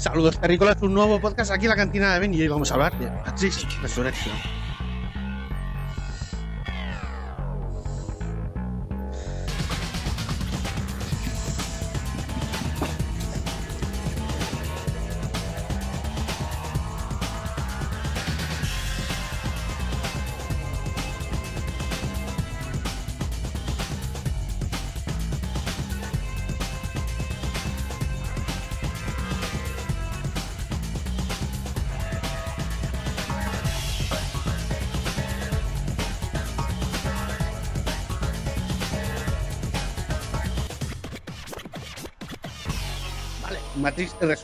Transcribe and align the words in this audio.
Saludos 0.00 0.40
terrícolas, 0.40 0.80
un 0.80 0.94
nuevo 0.94 1.20
podcast 1.20 1.50
aquí 1.50 1.66
en 1.66 1.68
la 1.68 1.76
cantina 1.76 2.14
de 2.14 2.20
Ben 2.20 2.32
y 2.32 2.40
hoy 2.40 2.48
vamos 2.48 2.70
a 2.70 2.74
hablar 2.74 2.98
de 2.98 3.10
Matrix 3.10 3.66
Resurrection. 3.82 4.34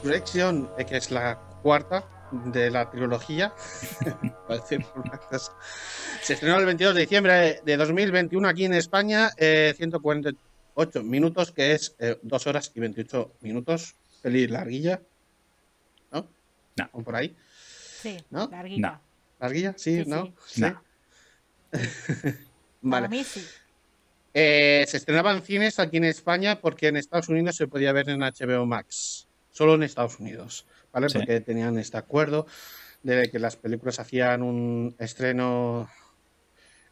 Resurrection, 0.07 0.71
eh, 0.79 0.85
que 0.87 0.97
es 0.99 1.11
la 1.11 1.37
cuarta 1.63 2.09
de 2.47 2.71
la 2.71 2.89
trilogía. 2.91 3.53
Se 6.23 6.35
estrenó 6.35 6.59
el 6.59 6.67
22 6.67 6.95
de 6.95 7.01
diciembre 7.01 7.61
de 7.65 7.77
2021 7.77 8.49
aquí 8.49 8.65
en 8.67 8.75
España, 8.75 9.31
eh, 9.37 9.75
148 9.77 11.03
minutos, 11.03 11.51
que 11.51 11.73
es 11.73 11.97
eh, 11.99 12.19
2 12.23 12.47
horas 12.47 12.71
y 12.75 12.81
28 12.81 13.33
minutos. 13.41 13.97
Feliz 14.23 14.49
larguilla. 14.51 15.01
¿No? 16.13 16.29
No. 16.77 16.89
¿O 16.93 17.03
por 17.03 17.17
ahí? 17.17 17.35
Sí, 18.01 18.17
¿No? 18.31 18.49
larguita. 18.49 18.91
No. 18.93 19.01
¿Larguilla? 19.41 19.75
Sí, 19.77 20.05
Sí, 20.05 20.09
¿no? 20.11 20.33
sí. 20.47 20.61
No. 20.61 20.83
Para 21.73 21.83
vale. 22.83 23.09
mí 23.09 23.25
sí. 23.25 23.45
Eh, 24.35 24.85
se 24.87 24.99
estrenaba 24.99 25.33
en 25.33 25.43
cines 25.43 25.81
aquí 25.81 25.97
en 25.97 26.05
España 26.05 26.61
porque 26.61 26.87
en 26.89 26.97
Estados 26.97 27.29
Unidos 27.29 27.57
se 27.57 27.67
podía 27.67 27.91
ver 27.93 28.09
en 28.11 28.21
HBO 28.21 28.67
Max. 28.67 29.26
Solo 29.57 29.75
en 29.77 29.85
Estados 29.85 30.21
Unidos, 30.21 30.67
¿vale? 30.93 31.09
Sí. 31.09 31.17
Porque 31.17 31.41
tenían 31.41 31.79
este 31.79 31.97
acuerdo 31.97 32.47
de 33.03 33.31
que 33.31 33.39
las 33.39 33.57
películas 33.57 33.99
hacían 34.01 34.43
un 34.43 34.95
estreno 34.99 35.89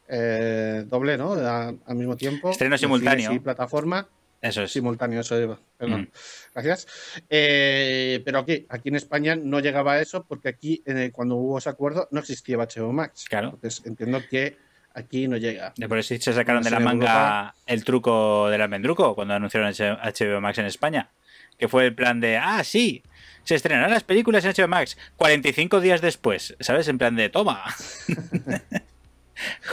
eh, 0.09 0.85
doble, 0.87 1.19
¿no? 1.19 1.35
A- 1.35 1.69
al 1.87 1.95
mismo 1.97 2.17
tiempo. 2.17 2.51
Estreno 2.53 2.79
simultáneo. 2.79 3.33
Y 3.33 3.39
plataforma. 3.41 4.09
Eso 4.41 4.63
es. 4.63 4.73
Simultáneo, 4.73 5.21
eso 5.21 5.39
iba, 5.41 5.59
perdón. 5.77 6.03
Mm. 6.03 6.09
Gracias. 6.55 6.87
Eh, 7.31 8.23
pero 8.25 8.39
aquí, 8.41 8.65
aquí 8.69 8.89
en 8.91 8.97
España 8.97 9.37
no 9.37 9.61
llegaba 9.61 9.95
a 9.95 10.01
eso 10.01 10.25
porque 10.25 10.49
aquí, 10.49 10.83
eh, 10.87 11.11
cuando 11.13 11.37
hubo 11.37 11.59
ese 11.59 11.69
acuerdo, 11.71 12.09
no 12.13 12.21
existía 12.21 12.57
HBO 12.57 12.93
Max. 12.93 13.27
Claro. 13.29 13.51
Entonces 13.55 13.83
entiendo 13.87 14.21
que 14.31 14.57
aquí 14.95 15.29
no 15.29 15.37
llega. 15.39 15.75
De 15.77 15.89
por 15.89 15.99
eso 15.99 16.15
se 16.19 16.33
sacaron 16.33 16.63
de 16.63 16.71
la 16.71 16.81
manga 16.81 17.55
el 17.67 17.85
truco 17.85 18.49
del 18.49 18.61
almendruco 18.61 19.15
cuando 19.15 19.35
anunciaron 19.35 19.71
HBO 19.73 20.41
Max 20.41 20.59
en 20.59 20.67
España. 20.67 21.11
Que 21.59 21.69
fue 21.69 21.87
el 21.87 21.95
plan 21.95 22.21
de, 22.21 22.37
ah, 22.37 22.63
sí, 22.65 23.03
se 23.45 23.55
estrenarán 23.55 23.91
las 23.91 24.05
películas 24.05 24.45
en 24.45 24.53
HBO 24.53 24.69
Max 24.69 24.97
45 25.17 25.81
días 25.81 26.01
después. 26.01 26.57
¿Sabes? 26.61 26.89
En 26.89 26.99
plan 26.99 27.15
de, 27.17 27.29
toma. 27.29 27.63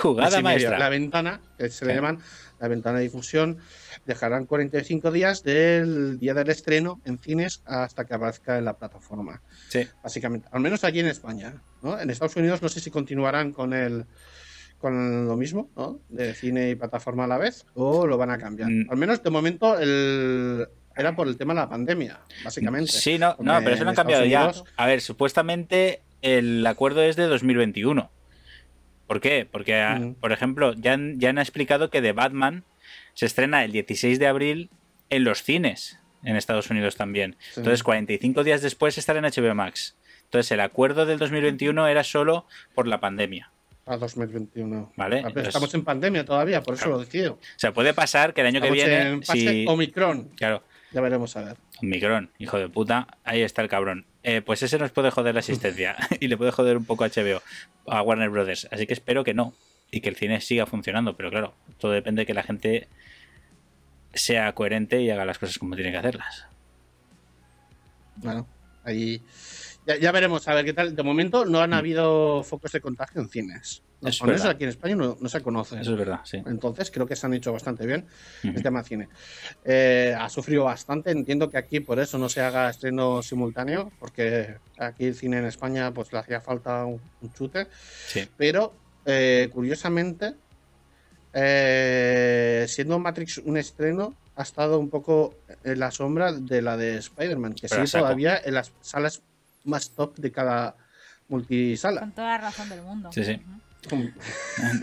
Jugada 0.01 0.29
medio. 0.37 0.43
maestra. 0.43 0.79
La 0.79 0.89
ventana, 0.89 1.41
que 1.57 1.69
se 1.69 1.85
le 1.85 1.91
Sí. 1.91 1.95
llaman 1.95 2.19
la 2.59 2.67
ventana 2.67 2.97
de 2.99 3.05
difusión, 3.05 3.57
dejarán 4.05 4.45
45 4.45 5.11
días 5.11 5.43
del 5.43 6.19
día 6.19 6.33
del 6.35 6.49
estreno 6.49 7.01
en 7.05 7.17
cines 7.17 7.61
hasta 7.65 8.05
que 8.05 8.13
aparezca 8.13 8.57
en 8.57 8.65
la 8.65 8.77
plataforma. 8.77 9.41
Sí. 9.69 9.87
Básicamente, 10.03 10.47
al 10.51 10.61
menos 10.61 10.83
aquí 10.83 10.99
en 10.99 11.07
España. 11.07 11.55
¿no? 11.81 11.99
En 11.99 12.09
Estados 12.09 12.35
Unidos 12.35 12.61
no 12.61 12.69
sé 12.69 12.79
si 12.79 12.91
continuarán 12.91 13.51
con 13.51 13.73
el 13.73 14.05
con 14.77 15.27
lo 15.27 15.37
mismo, 15.37 15.69
¿no? 15.75 15.99
De 16.09 16.33
cine 16.33 16.71
y 16.71 16.75
plataforma 16.75 17.25
a 17.25 17.27
la 17.27 17.37
vez, 17.37 17.67
o 17.75 18.07
lo 18.07 18.17
van 18.17 18.31
a 18.31 18.39
cambiar. 18.39 18.67
Mm. 18.71 18.87
Al 18.89 18.97
menos 18.97 19.21
de 19.21 19.29
momento 19.29 19.77
el, 19.77 20.67
era 21.01 21.15
por 21.15 21.27
el 21.27 21.37
tema 21.37 21.53
de 21.53 21.59
la 21.59 21.69
pandemia, 21.69 22.19
básicamente. 22.43 22.91
Sí, 22.91 23.17
no, 23.19 23.35
no, 23.39 23.59
pero 23.59 23.71
eso 23.75 23.83
han 23.83 23.89
en 23.89 23.95
cambiado 23.95 24.25
ya. 24.25 24.51
A 24.77 24.85
ver, 24.87 25.01
supuestamente 25.01 26.01
el 26.21 26.65
acuerdo 26.65 27.01
es 27.03 27.15
de 27.15 27.23
2021. 27.27 28.09
¿Por 29.07 29.19
qué? 29.19 29.47
Porque, 29.51 29.75
ah, 29.75 29.99
Mm. 29.99 30.13
por 30.15 30.31
ejemplo, 30.31 30.73
ya 30.73 30.93
han, 30.93 31.19
ya 31.19 31.29
han 31.29 31.37
explicado 31.37 31.89
que 31.89 32.01
The 32.01 32.13
Batman 32.13 32.63
se 33.13 33.25
estrena 33.25 33.63
el 33.65 33.71
16 33.73 34.19
de 34.19 34.27
abril 34.27 34.69
en 35.09 35.23
los 35.25 35.43
cines 35.43 35.99
en 36.23 36.35
Estados 36.37 36.69
Unidos 36.69 36.95
también. 36.95 37.35
Sí. 37.39 37.59
Entonces, 37.59 37.83
45 37.83 38.43
días 38.43 38.61
después 38.61 38.97
estará 38.97 39.19
en 39.19 39.25
HBO 39.25 39.53
Max. 39.55 39.97
Entonces, 40.25 40.51
el 40.51 40.61
acuerdo 40.61 41.05
del 41.05 41.19
2021 41.19 41.87
era 41.87 42.03
solo 42.05 42.45
por 42.73 42.87
la 42.87 42.99
pandemia. 43.01 43.51
A 43.85 43.97
2021. 43.97 44.93
Vale, 44.95 45.17
Ah, 45.17 45.19
pero 45.23 45.27
entonces- 45.29 45.47
estamos 45.49 45.73
en 45.73 45.83
pandemia 45.83 46.23
todavía, 46.23 46.61
por 46.61 46.75
eso 46.75 46.87
lo 46.87 46.99
decía. 46.99 47.31
O 47.31 47.39
sea, 47.57 47.73
puede 47.73 47.93
pasar 47.93 48.33
que 48.33 48.41
el 48.41 48.47
año 48.47 48.61
que 48.61 48.71
viene. 48.71 49.09
en 49.09 49.23
fase 49.23 49.39
si- 49.39 49.65
Omicron. 49.67 50.29
Claro, 50.37 50.63
Ya 50.91 51.01
veremos 51.01 51.35
a 51.37 51.43
ver. 51.43 51.57
Omicron, 51.81 52.29
hijo 52.37 52.57
de 52.59 52.67
puta, 52.67 53.07
ahí 53.23 53.41
está 53.41 53.61
el 53.61 53.69
cabrón. 53.69 54.05
Eh, 54.23 54.41
pues 54.41 54.61
ese 54.61 54.77
nos 54.77 54.91
puede 54.91 55.09
joder 55.09 55.33
la 55.33 55.39
asistencia 55.39 55.95
y 56.19 56.27
le 56.27 56.37
puede 56.37 56.51
joder 56.51 56.77
un 56.77 56.85
poco 56.85 57.03
a 57.03 57.07
HBO, 57.07 57.41
a 57.87 58.01
Warner 58.01 58.29
Brothers. 58.29 58.67
Así 58.71 58.85
que 58.85 58.93
espero 58.93 59.23
que 59.23 59.33
no 59.33 59.53
y 59.89 60.01
que 60.01 60.09
el 60.09 60.15
cine 60.15 60.41
siga 60.41 60.65
funcionando. 60.65 61.15
Pero 61.15 61.29
claro, 61.29 61.53
todo 61.79 61.91
depende 61.91 62.23
de 62.23 62.25
que 62.25 62.33
la 62.33 62.43
gente 62.43 62.87
sea 64.13 64.53
coherente 64.53 65.01
y 65.01 65.09
haga 65.09 65.25
las 65.25 65.39
cosas 65.39 65.57
como 65.57 65.75
tiene 65.75 65.91
que 65.91 65.97
hacerlas. 65.97 66.45
Bueno, 68.17 68.47
ahí 68.83 69.21
ya, 69.95 69.97
ya 70.01 70.11
veremos 70.11 70.47
a 70.47 70.53
ver 70.53 70.65
qué 70.65 70.73
tal. 70.73 70.95
De 70.95 71.03
momento 71.03 71.45
no 71.45 71.59
han 71.61 71.73
habido 71.73 72.43
focos 72.43 72.71
de 72.71 72.81
contagio 72.81 73.21
en 73.21 73.29
cines. 73.29 73.81
Mm. 74.01 74.07
Es 74.07 74.17
Por 74.19 74.29
eso 74.29 74.43
verdad. 74.43 74.55
aquí 74.55 74.63
en 74.63 74.69
España 74.71 74.95
no, 74.95 75.17
no 75.19 75.29
se 75.29 75.41
conoce. 75.41 75.79
Eso 75.79 75.91
es 75.91 75.97
verdad, 75.97 76.21
sí. 76.23 76.41
Entonces 76.45 76.89
creo 76.91 77.05
que 77.05 77.15
se 77.15 77.25
han 77.27 77.33
hecho 77.33 77.53
bastante 77.53 77.85
bien 77.85 78.07
el 78.43 78.49
Ujú. 78.51 78.61
tema 78.61 78.83
cine. 78.83 79.09
Eh, 79.63 80.15
ha 80.17 80.27
sufrido 80.29 80.63
bastante. 80.63 81.11
Entiendo 81.11 81.49
que 81.49 81.57
aquí 81.57 81.79
por 81.81 81.99
eso 81.99 82.17
no 82.17 82.27
se 82.29 82.41
haga 82.41 82.69
estreno 82.69 83.21
simultáneo, 83.21 83.91
porque 83.99 84.55
aquí 84.79 85.05
el 85.05 85.15
cine 85.15 85.37
en 85.39 85.45
España 85.45 85.91
pues 85.93 86.11
le 86.13 86.19
hacía 86.19 86.41
falta 86.41 86.83
un, 86.85 86.99
un 87.21 87.33
chute. 87.33 87.67
Sí. 88.07 88.27
Pero 88.37 88.73
eh, 89.05 89.49
curiosamente, 89.53 90.33
eh, 91.33 92.65
siendo 92.67 92.99
Matrix 92.99 93.37
un 93.39 93.57
estreno, 93.57 94.15
ha 94.35 94.43
estado 94.43 94.79
un 94.79 94.89
poco 94.89 95.35
en 95.63 95.79
la 95.79 95.91
sombra 95.91 96.31
de 96.31 96.61
la 96.61 96.77
de 96.77 96.97
Spider-Man, 96.97 97.53
que 97.53 97.67
Pero 97.67 97.85
saco. 97.85 98.03
todavía 98.05 98.41
en 98.43 98.53
las 98.55 98.71
salas 98.81 99.21
más 99.63 99.91
top 99.91 100.17
de 100.17 100.31
cada 100.31 100.75
multisala. 101.27 102.01
Con 102.01 102.11
toda 102.11 102.27
la 102.29 102.37
razón 102.39 102.69
del 102.69 102.81
mundo. 102.81 103.09
Sí, 103.11 103.23
sí. 103.23 103.41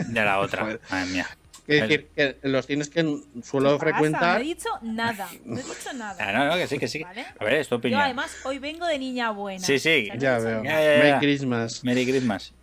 De 0.07 0.23
la 0.25 0.39
otra. 0.39 0.79
Madre 0.89 1.05
mía. 1.11 1.27
Es 1.67 1.81
decir, 1.81 2.07
que 2.15 2.37
los 2.43 2.65
cines 2.65 2.89
que 2.89 3.21
suelo 3.43 3.77
frecuentar, 3.77 4.39
No 4.39 4.43
he 4.43 4.43
dicho 4.43 4.69
nada. 4.81 5.29
No 5.45 5.55
he 5.59 5.61
dicho 5.61 5.89
Ah, 5.91 5.93
nada. 5.93 6.31
no, 6.31 6.45
no, 6.47 6.55
que 6.55 6.65
sí, 6.67 6.79
que 6.79 6.87
sí. 6.87 7.03
¿Vale? 7.03 7.25
A 7.39 7.43
ver, 7.43 7.53
es 7.55 7.67
tu 7.67 7.75
Yo 7.75 7.77
opinión. 7.77 8.01
además 8.01 8.35
hoy 8.43 8.57
vengo 8.57 8.87
de 8.87 8.97
niña 8.97 9.29
buena. 9.29 9.63
Sí, 9.63 9.77
sí. 9.77 10.09
No 10.11 10.15
ya 10.15 10.37
he 10.37 10.37
dicho 10.39 10.47
veo. 10.47 10.63
Ya, 10.63 10.71
nada. 10.71 10.83
ya, 10.83 10.97
ya. 10.97 11.03
Merry 11.03 11.19
Christmas. 11.19 11.83
Merry 11.83 12.05
Christmas. 12.07 12.53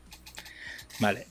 Vale. 0.98 1.26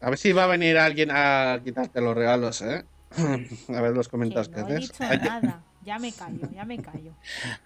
A 0.00 0.08
ver 0.08 0.18
si 0.18 0.32
va 0.32 0.44
a 0.44 0.46
venir 0.46 0.78
alguien 0.78 1.10
a 1.12 1.60
quitarte 1.62 2.00
los 2.00 2.16
regalos, 2.16 2.62
¿eh? 2.62 2.84
A 3.68 3.80
ver 3.82 3.92
los 3.92 4.06
Que 4.08 4.10
comentarios 4.12 4.48
que 4.48 4.60
no 4.62 4.68
he 4.68 4.76
haces. 4.76 4.90
dicho 4.92 5.04
Hay 5.04 5.18
que- 5.20 5.24
nada. 5.26 5.62
Ya 5.84 5.98
me 5.98 6.12
callo, 6.12 6.48
ya 6.54 6.64
me 6.64 6.80
callo. 6.80 7.12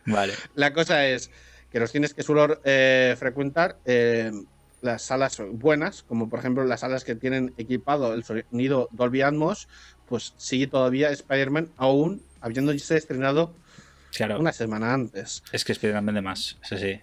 Vale. 0.06 0.32
La 0.54 0.72
cosa 0.72 1.04
es 1.06 1.30
que 1.76 1.80
los 1.80 1.92
cines 1.92 2.14
que 2.14 2.22
suelo 2.22 2.58
eh, 2.64 3.16
frecuentar, 3.18 3.76
eh, 3.84 4.32
las 4.80 5.02
salas 5.02 5.36
buenas, 5.52 6.02
como 6.04 6.30
por 6.30 6.38
ejemplo 6.38 6.64
las 6.64 6.80
salas 6.80 7.04
que 7.04 7.14
tienen 7.14 7.52
equipado 7.58 8.14
el 8.14 8.24
sonido 8.24 8.88
Dolby 8.92 9.20
Atmos, 9.20 9.68
pues 10.08 10.32
sigue 10.38 10.68
todavía 10.68 11.10
Spider-Man 11.10 11.68
aún 11.76 12.22
habiéndose 12.40 12.96
estrenado 12.96 13.52
Claro. 14.10 14.40
una 14.40 14.54
semana 14.54 14.94
antes. 14.94 15.42
Es 15.52 15.66
que 15.66 15.72
Spider-Man 15.72 16.06
vende 16.06 16.22
más. 16.22 16.56
Eso 16.62 16.78
sí. 16.78 16.98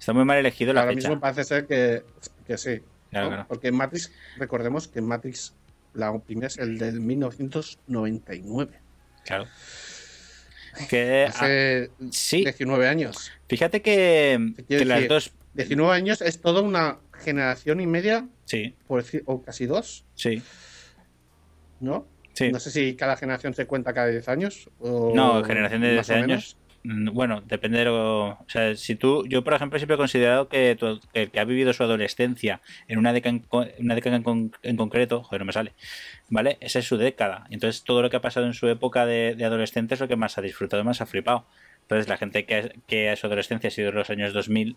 Está 0.00 0.14
muy 0.14 0.24
mal 0.24 0.38
elegido 0.38 0.72
la 0.72 0.80
Ahora 0.80 0.94
fecha. 0.94 1.08
mismo 1.10 1.20
parece 1.20 1.44
ser 1.44 1.66
que, 1.66 2.04
que 2.46 2.56
sí. 2.56 2.80
Claro, 3.10 3.26
¿no? 3.26 3.30
claro. 3.32 3.46
Porque 3.50 3.70
Matrix, 3.70 4.10
recordemos 4.38 4.88
que 4.88 5.02
Matrix, 5.02 5.52
la 5.92 6.18
primera 6.20 6.46
es 6.46 6.56
el 6.56 6.78
del 6.78 7.00
1999. 7.00 8.80
Claro. 9.26 9.46
Que, 10.88 11.24
ah, 11.26 11.30
Hace 11.30 11.90
sí. 12.10 12.42
19 12.42 12.86
años. 12.88 13.32
fíjate 13.48 13.82
que, 13.82 14.52
que 14.68 14.84
las 14.84 14.98
decir- 15.00 15.08
dos. 15.08 15.32
19 15.54 15.92
años 15.94 16.22
es 16.22 16.40
toda 16.40 16.60
una 16.62 16.98
generación 17.18 17.80
y 17.80 17.86
media, 17.86 18.28
Sí, 18.44 18.74
por 18.86 19.02
decir, 19.02 19.22
o 19.26 19.42
casi 19.42 19.66
dos, 19.66 20.04
sí, 20.14 20.40
¿no? 21.80 22.06
sí. 22.34 22.52
No 22.52 22.60
sé 22.60 22.70
si 22.70 22.94
cada 22.94 23.16
generación 23.16 23.54
se 23.54 23.66
cuenta 23.66 23.92
cada 23.92 24.06
10 24.08 24.28
años. 24.28 24.70
O 24.78 25.12
No, 25.14 25.42
generación 25.44 25.82
de 25.82 25.96
más 25.96 26.06
10 26.06 26.10
o 26.10 26.20
menos. 26.20 26.30
años. 26.30 26.56
Mm, 26.88 27.10
Bueno, 27.12 27.42
depende 27.46 27.78
de 27.78 27.84
lo. 27.86 28.28
O 28.30 28.44
sea, 28.48 28.74
si 28.76 28.94
tú. 28.96 29.26
Yo, 29.28 29.44
por 29.44 29.52
ejemplo, 29.54 29.78
siempre 29.78 29.94
he 29.96 29.98
considerado 29.98 30.48
que 30.48 30.76
el 31.14 31.30
que 31.30 31.40
ha 31.40 31.44
vivido 31.44 31.72
su 31.72 31.82
adolescencia 31.82 32.60
en 32.88 32.98
una 32.98 33.12
década 33.12 33.36
en, 33.36 33.46
una 33.84 33.94
década 33.94 34.16
en, 34.16 34.22
con- 34.22 34.52
concreto. 34.76 35.22
Joder, 35.22 35.40
no 35.42 35.46
me 35.46 35.52
sale. 35.52 35.72
¿Vale? 36.30 36.56
Esa 36.60 36.78
es 36.78 36.86
su 36.86 36.96
década. 36.96 37.46
Entonces, 37.50 37.84
todo 37.84 38.00
lo 38.02 38.10
que 38.10 38.16
ha 38.16 38.20
pasado 38.20 38.46
en 38.46 38.54
su 38.54 38.68
época 38.68 39.06
de, 39.06 39.34
de 39.34 39.44
adolescente 39.44 39.94
es 39.94 40.00
lo 40.00 40.08
que 40.08 40.16
más 40.16 40.38
ha 40.38 40.42
disfrutado, 40.42 40.82
más 40.84 41.00
ha 41.00 41.06
flipado. 41.06 41.46
Entonces, 41.82 42.08
la 42.08 42.16
gente 42.16 42.44
que, 42.46 42.72
que 42.86 43.10
a 43.10 43.16
su 43.16 43.26
adolescencia 43.26 43.68
ha 43.68 43.70
sido 43.70 43.88
en 43.90 43.94
los 43.94 44.10
años 44.10 44.32
2000, 44.32 44.76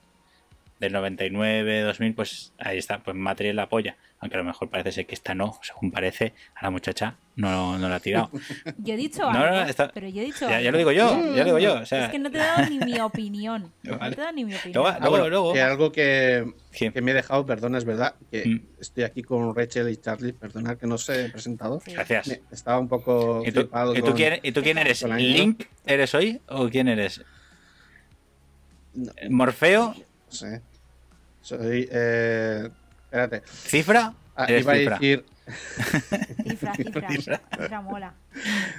del 0.82 0.94
99, 0.94 1.82
2000, 1.82 2.14
pues 2.16 2.54
ahí 2.58 2.78
está, 2.80 3.00
pues 3.04 3.16
Matrix 3.16 3.54
la 3.56 3.64
apoya. 3.64 3.96
Aunque 4.20 4.36
a 4.36 4.40
lo 4.40 4.44
mejor 4.44 4.70
parece 4.70 4.92
ser 4.92 5.06
que 5.08 5.16
esta 5.16 5.34
no, 5.34 5.58
según 5.64 5.92
parece, 5.92 6.34
a 6.56 6.64
la 6.66 6.70
muchacha 6.72 7.16
no, 7.36 7.78
no 7.80 7.88
la 7.90 7.96
ha 7.96 8.00
tirado. 8.00 8.30
Yo 8.78 8.94
he 8.94 8.98
dicho 8.98 9.22
No, 9.24 9.32
no, 9.32 9.46
algo, 9.46 9.70
está- 9.70 9.92
pero 9.94 10.08
yo 10.10 10.22
he 10.22 10.26
dicho 10.26 10.42
Ya, 10.48 10.58
algo. 10.58 10.64
ya 10.66 10.72
lo 10.72 10.78
digo 10.80 10.92
yo, 10.92 11.36
ya 11.36 11.40
lo 11.40 11.46
digo 11.46 11.60
yo. 11.60 11.74
O 11.82 11.86
sea, 11.86 12.06
Es 12.06 12.12
que 12.12 12.20
no 12.20 12.30
te 12.30 12.38
he 12.38 12.42
dado 12.42 12.68
ni 12.70 12.78
mi 12.80 13.00
opinión. 13.00 13.72
No 13.84 13.98
Vale. 13.98 14.16
te 14.16 14.22
he 14.22 14.24
dado 14.24 14.36
ni 14.36 14.46
mi 14.46 14.54
opinión. 14.56 14.74
Luego- 14.84 14.88
Ah, 14.90 14.98
luego- 15.00 15.10
bueno, 15.12 15.30
luego. 15.30 15.54
que 15.54 15.62
algo 15.62 15.92
que, 15.92 16.52
Sí. 16.72 16.90
que 16.92 17.02
me 17.02 17.12
he 17.12 17.14
dejado, 17.14 17.46
perdona, 17.46 17.78
es 17.80 17.86
verdad, 17.86 18.16
que 18.32 18.46
Mm. 18.46 18.62
estoy 18.80 19.04
aquí 19.06 19.22
con 19.24 19.56
Rachel 19.56 19.88
y 19.90 19.98
Charlie, 19.98 20.34
perdonad 20.34 20.78
que 20.78 20.86
no 20.88 20.98
se 21.00 21.26
he 21.26 21.30
presentado. 21.30 21.80
Sí. 21.86 21.94
Gracias. 21.94 22.28
Me- 22.28 22.42
Estaba 22.52 22.80
un 22.80 22.88
poco 22.90 23.42
¿Y 23.46 23.52
tú, 23.52 23.62
flipado 23.62 23.94
y 23.96 24.00
tú 24.00 24.06
con- 24.08 24.14
quién, 24.16 24.40
y 24.44 24.52
tú 24.52 24.62
quién 24.64 24.78
eres? 24.80 25.04
¿Link 25.04 25.64
eres 25.86 26.14
hoy 26.16 26.42
o 26.48 26.70
quién 26.70 26.88
eres? 26.88 27.22
No, 28.94 29.12
¿Morfeo? 29.30 29.96
no 29.96 30.32
sé. 30.32 30.62
Soy. 31.42 31.88
Eh, 31.92 32.70
espérate. 33.06 33.42
¿Cifra? 33.46 34.14
Ah, 34.36 34.52
iba 34.52 34.74
a 34.74 34.76
cifra. 34.76 34.98
decir. 35.00 35.26
Cifra, 36.48 36.74
cifra. 36.76 37.08
Cifra. 37.10 37.42
Cifra 37.58 37.82
mola. 37.82 38.14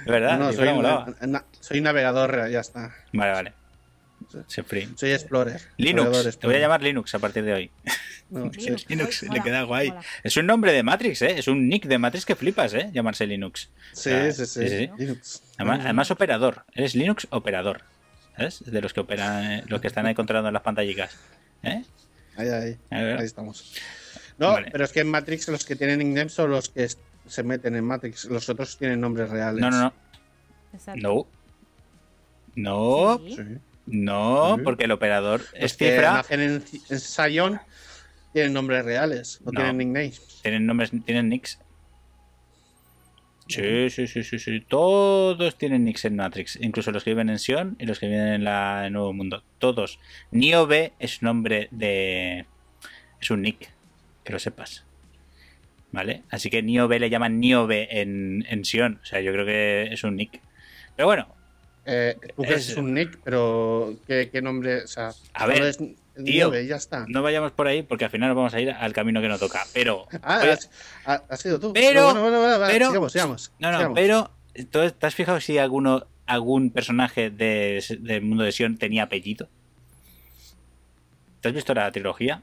¿Verdad? 0.05 0.39
No, 0.39 0.51
soy, 0.53 0.73
molaba. 0.73 1.05
na- 1.21 1.27
na- 1.27 1.45
soy 1.59 1.81
navegador, 1.81 2.49
ya 2.49 2.59
está. 2.61 2.95
Vale, 3.11 3.31
vale. 3.31 3.53
Soy 4.95 5.11
Explorer. 5.11 5.61
Linux. 5.77 6.39
Te 6.39 6.47
voy 6.47 6.55
a 6.55 6.59
llamar 6.59 6.81
Linux 6.81 7.13
a 7.13 7.19
partir 7.19 7.43
de 7.43 7.53
hoy. 7.53 7.71
No. 8.29 8.49
Linux. 8.49 8.85
Linux, 8.89 9.23
le 9.23 9.41
queda 9.41 9.61
guay. 9.63 9.89
mola. 9.89 10.01
Es 10.23 10.37
un 10.37 10.47
nombre 10.47 10.71
de 10.73 10.81
Matrix, 10.81 11.21
¿eh? 11.21 11.35
Es 11.37 11.47
un 11.47 11.67
nick 11.69 11.85
de 11.85 11.99
Matrix 11.99 12.25
que 12.25 12.35
flipas, 12.35 12.73
¿eh? 12.73 12.89
Llamarse 12.93 13.27
Linux. 13.27 13.69
Sí, 13.91 14.09
sí, 14.31 14.45
sí, 14.45 14.45
sí. 14.45 14.69
sí. 14.69 14.89
Linux. 14.97 15.43
Además, 15.57 15.81
además 15.83 16.09
operador. 16.11 16.65
Eres 16.73 16.95
Linux 16.95 17.27
operador. 17.29 17.81
¿Sabes? 18.35 18.63
De 18.65 18.81
los 18.81 18.93
que 18.93 19.01
operan, 19.01 19.43
eh, 19.51 19.63
los 19.67 19.79
que 19.81 19.87
están 19.87 20.07
ahí 20.07 20.15
controlando 20.15 20.49
las 20.49 20.63
pantallicas. 20.63 21.15
¿Eh? 21.61 21.83
Ahí, 22.35 22.49
ahí. 22.49 22.77
Ahí 22.89 23.25
estamos. 23.25 23.73
No, 24.37 24.53
Vale. 24.53 24.69
pero 24.71 24.83
es 24.85 24.91
que 24.91 25.01
en 25.01 25.09
Matrix 25.09 25.47
los 25.49 25.63
que 25.65 25.75
tienen 25.75 25.99
nicknames 25.99 26.33
son 26.33 26.49
los 26.51 26.69
que 26.69 26.87
se 27.27 27.43
meten 27.43 27.75
en 27.75 27.83
Matrix. 27.85 28.25
Los 28.25 28.49
otros 28.49 28.77
tienen 28.77 28.99
nombres 29.01 29.29
reales. 29.29 29.61
No, 29.61 29.69
no, 29.69 29.79
no. 29.81 29.93
Exacto. 30.73 30.99
No. 31.01 31.27
No. 32.55 33.19
Sí. 33.27 33.37
no, 33.85 34.55
Sí. 34.57 34.61
porque 34.63 34.83
el 34.85 34.91
operador 34.91 35.41
Los 35.41 35.53
es 35.53 35.77
que 35.77 35.91
cifra. 35.91 36.13
nacen 36.13 36.39
en, 36.39 36.63
en 36.89 36.99
Sion 36.99 37.59
tienen 38.33 38.53
nombres 38.53 38.83
reales, 38.85 39.39
no, 39.43 39.51
No. 39.51 39.59
tienen 39.59 39.77
nicknames. 39.77 40.21
Tienen 40.41 40.65
nombres, 40.65 40.91
tienen 41.05 41.29
nicks. 41.29 41.59
Sí, 43.61 43.89
sí, 43.89 44.07
sí, 44.07 44.23
sí, 44.23 44.39
sí. 44.39 44.59
Todos 44.61 45.57
tienen 45.57 45.85
nicks 45.85 46.05
en 46.05 46.15
Matrix. 46.15 46.57
Incluso 46.61 46.91
los 46.91 47.03
que 47.03 47.11
viven 47.11 47.29
en 47.29 47.39
Sion 47.39 47.75
y 47.79 47.85
los 47.85 47.99
que 47.99 48.07
viven 48.07 48.27
en 48.27 48.43
la 48.43 48.87
en 48.87 48.93
Nuevo 48.93 49.13
Mundo. 49.13 49.43
Todos. 49.59 49.99
Niobe 50.31 50.93
es 50.99 51.21
nombre 51.21 51.67
de. 51.71 52.45
Es 53.21 53.29
un 53.31 53.41
nick. 53.41 53.69
Que 54.23 54.33
lo 54.33 54.39
sepas. 54.39 54.85
¿Vale? 55.91 56.23
Así 56.31 56.49
que 56.49 56.63
Niobe 56.63 56.99
le 56.99 57.09
llaman 57.09 57.39
Niobe 57.39 57.99
en, 58.01 58.45
en 58.49 58.65
Sion. 58.65 58.99
O 59.01 59.05
sea, 59.05 59.21
yo 59.21 59.31
creo 59.31 59.45
que 59.45 59.89
es 59.93 60.03
un 60.03 60.15
nick. 60.15 60.41
Pero 60.95 61.07
bueno, 61.07 61.27
Eh, 61.85 62.15
tú 62.35 62.43
crees 62.43 62.59
Es- 62.61 62.65
que 62.67 62.71
es 62.73 62.77
un 62.77 62.93
nick, 62.93 63.19
pero 63.23 63.93
¿qué, 64.07 64.29
qué 64.31 64.41
nombre? 64.41 64.83
O 64.83 64.87
sea, 64.87 65.11
A 65.33 65.45
ver, 65.45 65.61
es 65.63 65.77
tío, 66.23 66.53
ya 66.61 66.75
está. 66.75 67.05
no 67.07 67.21
vayamos 67.23 67.51
por 67.51 67.67
ahí 67.67 67.81
porque 67.83 68.05
al 68.05 68.11
final 68.11 68.29
nos 68.29 68.35
vamos 68.37 68.53
a 68.53 68.59
ir 68.61 68.71
al 68.71 68.93
camino 68.93 69.21
que 69.21 69.27
nos 69.29 69.39
toca. 69.39 69.65
Pero. 69.73 70.07
Ah, 70.21 70.41
has, 70.51 70.69
ha- 71.05 71.23
has 71.29 71.39
sido 71.39 71.59
tú. 71.59 71.73
Pero- 71.73 72.05
bueno, 72.05 72.21
bueno, 72.21 72.39
bueno, 72.39 72.59
vale, 72.59 72.73
pero- 72.73 72.87
sigamos, 72.87 73.11
sigamos. 73.11 73.51
No, 73.59 73.71
no, 73.71 73.77
sigamos. 73.77 73.95
pero 73.99 74.31
¿tú 74.69 74.91
¿te 74.91 75.07
has 75.07 75.15
fijado 75.15 75.39
si 75.41 75.57
alguno, 75.57 76.05
algún 76.25 76.69
personaje 76.71 77.29
de- 77.29 77.83
del 77.99 78.21
mundo 78.21 78.43
de 78.43 78.51
Sion 78.51 78.77
tenía 78.77 79.03
apellido? 79.03 79.49
¿Te 81.41 81.49
has 81.49 81.53
visto 81.55 81.73
la 81.73 81.91
trilogía? 81.91 82.41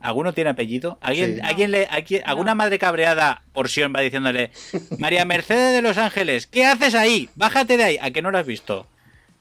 ¿Alguno 0.00 0.32
tiene 0.32 0.50
apellido? 0.50 0.96
¿Alguien, 1.00 1.34
Sí. 1.36 1.40
¿alguien 1.42 1.70
le, 1.72 1.86
alguien- 1.86 2.22
No. 2.24 2.30
¿Alguna 2.30 2.54
madre 2.54 2.78
cabreada 2.78 3.42
por 3.52 3.68
Sion 3.68 3.92
va 3.94 4.00
diciéndole 4.00 4.52
María 4.98 5.24
Mercedes 5.24 5.74
de 5.74 5.82
Los 5.82 5.98
Ángeles, 5.98 6.46
¿qué 6.46 6.64
haces 6.64 6.94
ahí? 6.94 7.28
Bájate 7.34 7.76
de 7.76 7.84
ahí. 7.84 7.98
¿A 8.00 8.10
que 8.12 8.22
no 8.22 8.30
lo 8.30 8.38
has 8.38 8.46
visto? 8.46 8.86